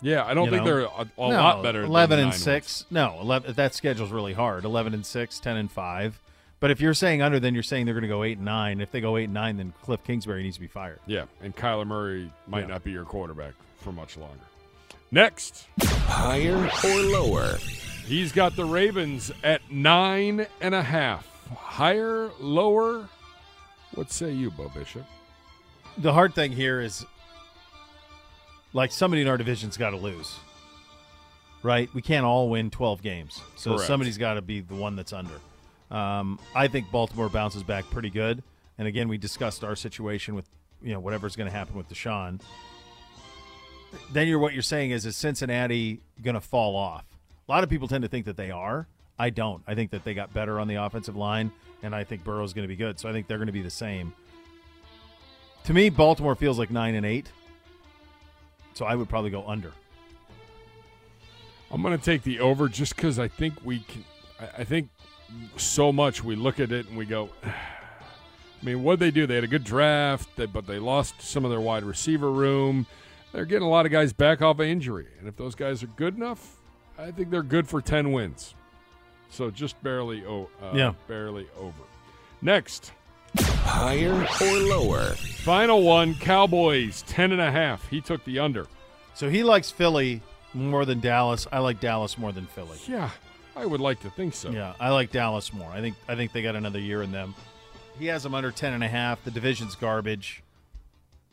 Yeah, 0.00 0.24
I 0.24 0.34
don't 0.34 0.44
you 0.46 0.50
think 0.52 0.64
know? 0.64 0.70
they're 0.70 0.80
a, 0.84 1.00
a 1.00 1.08
No, 1.18 1.28
lot 1.28 1.62
better. 1.62 1.80
than 1.82 1.90
11 1.90 2.18
and 2.20 2.28
nine 2.30 2.38
6. 2.38 2.84
No, 2.90 3.18
11, 3.20 3.54
that 3.54 3.74
schedule's 3.74 4.10
really 4.12 4.32
hard. 4.32 4.64
11 4.64 4.94
and 4.94 5.04
6, 5.04 5.40
10 5.40 5.56
and 5.56 5.70
5. 5.70 6.20
But 6.60 6.70
if 6.70 6.80
you're 6.80 6.94
saying 6.94 7.22
under, 7.22 7.38
then 7.40 7.54
you're 7.54 7.62
saying 7.62 7.84
they're 7.86 7.94
going 7.94 8.02
to 8.02 8.08
go 8.08 8.22
8 8.24 8.36
and 8.38 8.44
9. 8.44 8.80
If 8.80 8.90
they 8.90 9.00
go 9.00 9.16
8 9.16 9.24
and 9.24 9.34
9, 9.34 9.56
then 9.58 9.72
Cliff 9.82 10.02
Kingsbury 10.04 10.42
needs 10.42 10.56
to 10.56 10.60
be 10.60 10.66
fired. 10.66 10.98
Yeah, 11.06 11.24
and 11.42 11.54
Kyler 11.54 11.86
Murray 11.86 12.30
might 12.46 12.60
Yeah. 12.62 12.66
not 12.66 12.84
be 12.84 12.90
your 12.92 13.04
quarterback 13.04 13.54
for 13.80 13.92
much 13.92 14.16
longer. 14.16 14.38
Next, 15.10 15.66
Higher 15.82 16.68
or 16.84 16.96
lower? 17.10 17.56
he's 18.06 18.30
got 18.32 18.56
the 18.56 18.64
Ravens 18.64 19.30
at 19.42 19.62
nine 19.70 20.46
and 20.60 20.74
a 20.74 20.82
half. 20.82 21.26
Higher, 21.56 22.30
lower? 22.40 23.08
What 23.94 24.12
say 24.12 24.32
you, 24.32 24.50
Bo 24.50 24.68
Bishop? 24.68 25.04
The 25.96 26.12
hard 26.12 26.34
thing 26.34 26.52
here 26.52 26.80
is 26.80 27.06
like 28.72 28.92
somebody 28.92 29.22
in 29.22 29.28
our 29.28 29.36
division's 29.36 29.76
got 29.76 29.90
to 29.90 29.96
lose. 29.96 30.36
Right? 31.62 31.88
We 31.92 32.02
can't 32.02 32.24
all 32.24 32.48
win 32.48 32.70
12 32.70 33.02
games. 33.02 33.40
So 33.56 33.72
Correct. 33.72 33.86
somebody's 33.86 34.18
got 34.18 34.34
to 34.34 34.42
be 34.42 34.60
the 34.60 34.74
one 34.74 34.94
that's 34.96 35.12
under. 35.12 35.40
Um, 35.90 36.38
I 36.54 36.68
think 36.68 36.90
Baltimore 36.90 37.28
bounces 37.28 37.62
back 37.62 37.88
pretty 37.90 38.10
good. 38.10 38.42
And 38.78 38.86
again, 38.86 39.08
we 39.08 39.18
discussed 39.18 39.64
our 39.64 39.74
situation 39.74 40.34
with, 40.34 40.48
you 40.82 40.92
know, 40.92 41.00
whatever's 41.00 41.34
going 41.34 41.50
to 41.50 41.56
happen 41.56 41.76
with 41.76 41.88
Deshaun. 41.88 42.40
Then 44.12 44.28
you're 44.28 44.38
what 44.38 44.52
you're 44.52 44.62
saying 44.62 44.90
is 44.90 45.06
is 45.06 45.16
Cincinnati 45.16 46.00
going 46.22 46.34
to 46.34 46.40
fall 46.40 46.76
off? 46.76 47.04
A 47.48 47.50
lot 47.50 47.64
of 47.64 47.70
people 47.70 47.88
tend 47.88 48.02
to 48.02 48.08
think 48.08 48.26
that 48.26 48.36
they 48.36 48.50
are. 48.50 48.86
I 49.18 49.30
don't. 49.30 49.62
I 49.66 49.74
think 49.74 49.90
that 49.90 50.04
they 50.04 50.14
got 50.14 50.32
better 50.32 50.60
on 50.60 50.68
the 50.68 50.76
offensive 50.76 51.16
line, 51.16 51.50
and 51.82 51.94
I 51.94 52.04
think 52.04 52.22
Burrow's 52.22 52.52
going 52.52 52.64
to 52.64 52.68
be 52.68 52.76
good. 52.76 53.00
So 53.00 53.08
I 53.08 53.12
think 53.12 53.26
they're 53.26 53.38
going 53.38 53.46
to 53.46 53.52
be 53.52 53.62
the 53.62 53.70
same. 53.70 54.12
To 55.64 55.74
me, 55.74 55.90
Baltimore 55.90 56.34
feels 56.34 56.58
like 56.58 56.70
nine 56.70 56.94
and 56.94 57.04
eight. 57.04 57.32
So 58.78 58.84
I 58.84 58.94
would 58.94 59.08
probably 59.08 59.30
go 59.30 59.44
under. 59.44 59.72
I'm 61.72 61.82
going 61.82 61.98
to 61.98 62.04
take 62.04 62.22
the 62.22 62.38
over 62.38 62.68
just 62.68 62.94
because 62.94 63.18
I 63.18 63.26
think 63.26 63.54
we 63.64 63.80
can. 63.80 64.04
I, 64.56 64.62
think 64.62 64.88
so 65.56 65.90
much 65.90 66.22
we 66.22 66.36
look 66.36 66.60
at 66.60 66.70
it 66.70 66.86
and 66.86 66.96
we 66.96 67.04
go. 67.04 67.28
I 67.42 68.64
mean, 68.64 68.84
what 68.84 69.00
they 69.00 69.10
do? 69.10 69.26
They 69.26 69.34
had 69.34 69.42
a 69.42 69.48
good 69.48 69.64
draft, 69.64 70.28
but 70.52 70.64
they 70.68 70.78
lost 70.78 71.20
some 71.20 71.44
of 71.44 71.50
their 71.50 71.60
wide 71.60 71.82
receiver 71.82 72.30
room. 72.30 72.86
They're 73.32 73.46
getting 73.46 73.66
a 73.66 73.68
lot 73.68 73.84
of 73.84 73.90
guys 73.90 74.12
back 74.12 74.42
off 74.42 74.60
of 74.60 74.66
injury, 74.66 75.08
and 75.18 75.26
if 75.26 75.34
those 75.34 75.56
guys 75.56 75.82
are 75.82 75.88
good 75.88 76.14
enough, 76.14 76.60
I 76.96 77.10
think 77.10 77.30
they're 77.30 77.42
good 77.42 77.66
for 77.68 77.82
ten 77.82 78.12
wins. 78.12 78.54
So 79.28 79.50
just 79.50 79.82
barely, 79.82 80.24
oh, 80.24 80.48
uh, 80.62 80.70
Yeah. 80.72 80.92
barely 81.08 81.48
over. 81.58 81.82
Next, 82.42 82.92
Higher 83.36 84.26
or 84.40 84.56
lower? 84.68 85.14
final 85.14 85.82
one: 85.82 86.14
Cowboys 86.16 87.02
ten 87.02 87.32
and 87.32 87.40
a 87.40 87.50
half. 87.50 87.88
He 87.88 88.00
took 88.00 88.24
the 88.24 88.38
under. 88.38 88.66
So 89.14 89.28
he 89.28 89.42
likes 89.42 89.70
Philly 89.70 90.22
more 90.54 90.84
than 90.84 91.00
Dallas. 91.00 91.46
I 91.50 91.58
like 91.58 91.80
Dallas 91.80 92.18
more 92.18 92.32
than 92.32 92.46
Philly. 92.46 92.78
Yeah, 92.86 93.10
I 93.56 93.66
would 93.66 93.80
like 93.80 94.00
to 94.00 94.10
think 94.10 94.34
so. 94.34 94.50
Yeah, 94.50 94.74
I 94.80 94.90
like 94.90 95.10
Dallas 95.10 95.52
more. 95.52 95.70
I 95.70 95.80
think 95.80 95.96
I 96.08 96.16
think 96.16 96.32
they 96.32 96.42
got 96.42 96.56
another 96.56 96.78
year 96.78 97.02
in 97.02 97.12
them. 97.12 97.34
He 97.98 98.06
has 98.06 98.22
them 98.22 98.34
under 98.34 98.52
10 98.52 98.74
and 98.74 98.84
a 98.84 98.88
half. 98.88 99.24
The 99.24 99.30
division's 99.30 99.74
garbage. 99.74 100.42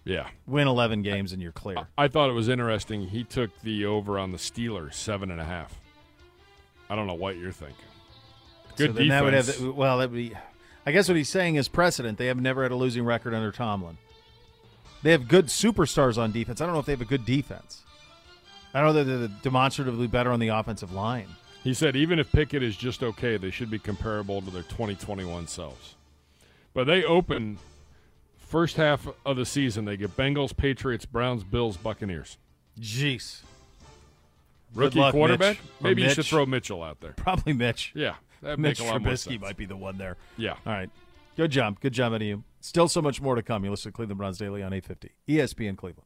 Yeah. 0.04 0.30
Win 0.48 0.68
11 0.68 1.02
games 1.04 1.32
and 1.32 1.42
you're 1.42 1.52
clear. 1.52 1.88
I 1.98 2.08
thought 2.08 2.30
it 2.30 2.34
was 2.34 2.50
interesting. 2.50 3.08
He 3.08 3.24
took 3.24 3.52
the 3.62 3.86
over 3.86 4.18
on 4.18 4.32
the 4.32 4.38
Steelers, 4.38 4.94
seven 4.94 5.32
and 5.32 5.40
a 5.40 5.46
half. 5.46 5.80
I 6.90 6.96
don't 6.96 7.08
know 7.08 7.16
what 7.16 7.38
you're 7.38 7.52
thinking. 7.52 7.78
Good 8.78 8.96
so 8.96 9.02
defense. 9.02 9.10
that 9.10 9.24
would 9.24 9.34
have 9.34 9.76
well, 9.76 9.98
that 10.00 10.12
would 10.12 10.18
be 10.18 10.34
I 10.86 10.92
guess 10.92 11.08
what 11.08 11.18
he's 11.18 11.30
saying 11.30 11.56
is 11.56 11.68
precedent. 11.68 12.18
They 12.18 12.28
have 12.28 12.40
never 12.40 12.64
had 12.64 12.72
a 12.72 12.76
losing 12.76 13.04
record 13.06 13.34
under 13.34 13.52
Tomlin. 13.52 13.98
They 15.02 15.12
have 15.12 15.28
good 15.28 15.48
superstars 15.48 16.18
on 16.18 16.32
defense. 16.32 16.62
I 16.62 16.66
don't 16.66 16.74
know 16.74 16.80
if 16.80 16.86
they 16.86 16.94
have 16.94 17.02
a 17.02 17.06
good 17.06 17.26
defense. 17.26 17.84
I 18.74 18.82
don't 18.82 18.94
know 18.94 19.04
that 19.04 19.04
they're 19.06 19.28
demonstratively 19.42 20.08
better 20.08 20.32
on 20.32 20.40
the 20.40 20.50
offensive 20.50 20.92
line. 20.92 21.28
he 21.64 21.74
said 21.74 21.96
even 21.96 22.20
if 22.20 22.32
Pickett 22.32 22.62
is 22.62 22.76
just 22.76 23.04
okay, 23.04 23.38
they 23.38 23.52
should 23.52 23.72
be 23.72 23.80
comparable 23.80 24.42
to 24.42 24.52
their 24.52 24.64
2021 24.64 25.48
selves. 25.48 25.96
But 26.74 26.86
they 26.86 27.04
open 27.04 27.58
first 28.38 28.76
half 28.76 29.08
of 29.26 29.38
the 29.38 29.46
season. 29.46 29.86
They 29.86 29.98
get 29.98 30.18
Bengals, 30.18 30.56
Patriots, 30.56 31.06
Browns, 31.06 31.44
Bills, 31.44 31.78
Buccaneers. 31.78 32.38
Jeez. 32.80 33.42
Rookie 34.74 35.00
luck, 35.00 35.14
quarterback. 35.14 35.58
Mitch. 35.58 35.82
Maybe 35.82 36.02
you 36.02 36.10
should 36.10 36.26
throw 36.26 36.46
Mitchell 36.46 36.84
out 36.84 37.00
there. 37.00 37.12
Probably 37.18 37.54
Mitch. 37.54 37.94
Yeah, 37.96 38.16
that'd 38.46 38.60
Mitch 38.60 38.80
make 38.80 38.90
a 38.90 38.92
lot 38.94 39.02
Trubisky 39.02 39.18
sense. 39.18 39.42
might 39.42 39.58
be 39.58 39.66
the 39.66 39.76
one 39.76 39.98
there. 39.98 40.16
Yeah. 40.38 40.56
All 40.66 40.74
right. 40.74 40.90
Good 41.36 41.52
job. 41.52 41.80
Good 41.82 41.94
job 41.94 42.14
out 42.14 42.18
of 42.18 42.22
you. 42.22 42.44
Still 42.62 42.88
so 42.88 43.02
much 43.02 43.22
more 43.22 43.36
to 43.36 43.44
come. 43.44 43.66
You 43.66 43.72
listen 43.72 43.92
to 43.92 43.96
Cleveland 43.96 44.18
Browns 44.18 44.38
Daily 44.38 44.64
on 44.64 44.74
850. 44.74 45.12
ESPN 45.28 45.78
Cleveland. 45.78 46.06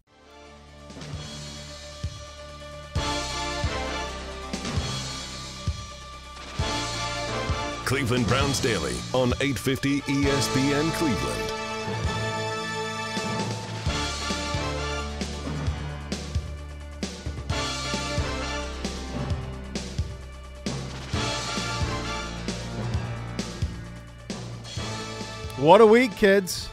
Cleveland 7.86 8.28
Browns 8.28 8.60
Daily 8.60 8.94
on 9.14 9.30
850 9.42 10.02
ESPN 10.02 10.92
Cleveland. 10.94 11.69
What 25.60 25.82
a 25.82 25.86
week, 25.86 26.16
kids. 26.16 26.70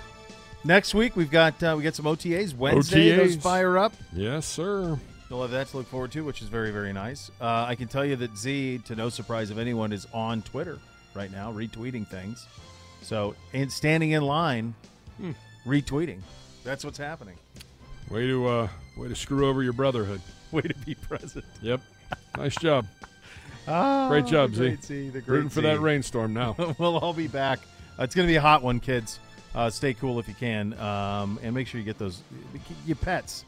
Next 0.64 0.94
week 0.94 1.16
we've 1.16 1.30
got 1.30 1.60
uh, 1.62 1.74
we 1.76 1.82
got 1.82 1.94
some 1.96 2.04
OTAs. 2.04 2.54
Wednesday 2.56 3.16
those 3.16 3.34
fire 3.36 3.76
up. 3.78 3.92
Yes, 4.12 4.46
sir. 4.46 4.98
You'll 5.28 5.42
have 5.42 5.50
that 5.50 5.66
to 5.68 5.78
look 5.78 5.88
forward 5.88 6.12
to, 6.12 6.24
which 6.24 6.40
is 6.40 6.48
very 6.48 6.70
very 6.70 6.92
nice. 6.92 7.30
Uh, 7.40 7.64
I 7.68 7.74
can 7.74 7.88
tell 7.88 8.04
you 8.04 8.14
that 8.16 8.36
Z, 8.36 8.82
to 8.86 8.94
no 8.94 9.08
surprise 9.08 9.50
of 9.50 9.58
anyone, 9.58 9.92
is 9.92 10.06
on 10.14 10.42
Twitter 10.42 10.78
right 11.14 11.30
now, 11.32 11.52
retweeting 11.52 12.06
things. 12.06 12.46
So, 13.02 13.34
and 13.52 13.70
standing 13.70 14.12
in 14.12 14.22
line, 14.22 14.74
Hmm. 15.18 15.32
retweeting. 15.66 16.20
That's 16.64 16.84
what's 16.84 16.98
happening. 16.98 17.36
Way 18.08 18.28
to 18.28 18.46
uh, 18.46 18.68
way 18.96 19.08
to 19.08 19.16
screw 19.16 19.48
over 19.48 19.62
your 19.64 19.72
brotherhood. 19.72 20.20
Way 20.52 20.62
to 20.62 20.74
be 20.86 20.94
present. 20.94 21.44
Yep. 21.60 21.80
Nice 22.36 22.54
job. 22.56 22.86
Ah, 23.68 24.06
Great 24.08 24.26
job, 24.26 24.52
Z. 24.54 24.58
great 24.58 24.84
Z, 24.84 25.08
the 25.08 25.20
great 25.20 25.28
Rooting 25.38 25.48
for 25.48 25.60
that 25.62 25.80
rainstorm 25.80 26.32
now. 26.32 26.54
we'll 26.78 26.98
all 26.98 27.12
be 27.12 27.26
back. 27.26 27.58
It's 27.98 28.14
going 28.14 28.26
to 28.26 28.30
be 28.30 28.36
a 28.36 28.40
hot 28.40 28.62
one, 28.62 28.80
kids. 28.80 29.18
Uh, 29.54 29.70
stay 29.70 29.94
cool 29.94 30.18
if 30.18 30.28
you 30.28 30.34
can, 30.34 30.78
um, 30.78 31.38
and 31.42 31.54
make 31.54 31.66
sure 31.66 31.80
you 31.80 31.86
get 31.86 31.98
those 31.98 32.20
your 32.84 32.96
pets. 32.96 33.44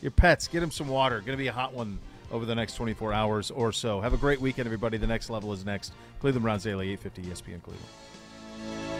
Your 0.00 0.10
pets, 0.10 0.48
get 0.48 0.60
them 0.60 0.70
some 0.70 0.88
water. 0.88 1.20
Going 1.20 1.32
to 1.32 1.36
be 1.36 1.48
a 1.48 1.52
hot 1.52 1.74
one 1.74 1.98
over 2.32 2.46
the 2.46 2.54
next 2.54 2.74
24 2.74 3.12
hours 3.12 3.50
or 3.50 3.72
so. 3.72 4.00
Have 4.00 4.14
a 4.14 4.16
great 4.16 4.40
weekend, 4.40 4.66
everybody. 4.66 4.96
The 4.96 5.06
next 5.06 5.28
level 5.28 5.52
is 5.52 5.64
next. 5.64 5.92
Cleveland 6.20 6.44
Browns 6.44 6.62
Daily, 6.62 6.90
850 6.92 7.52
ESPN 7.52 7.62
Cleveland. 7.62 8.99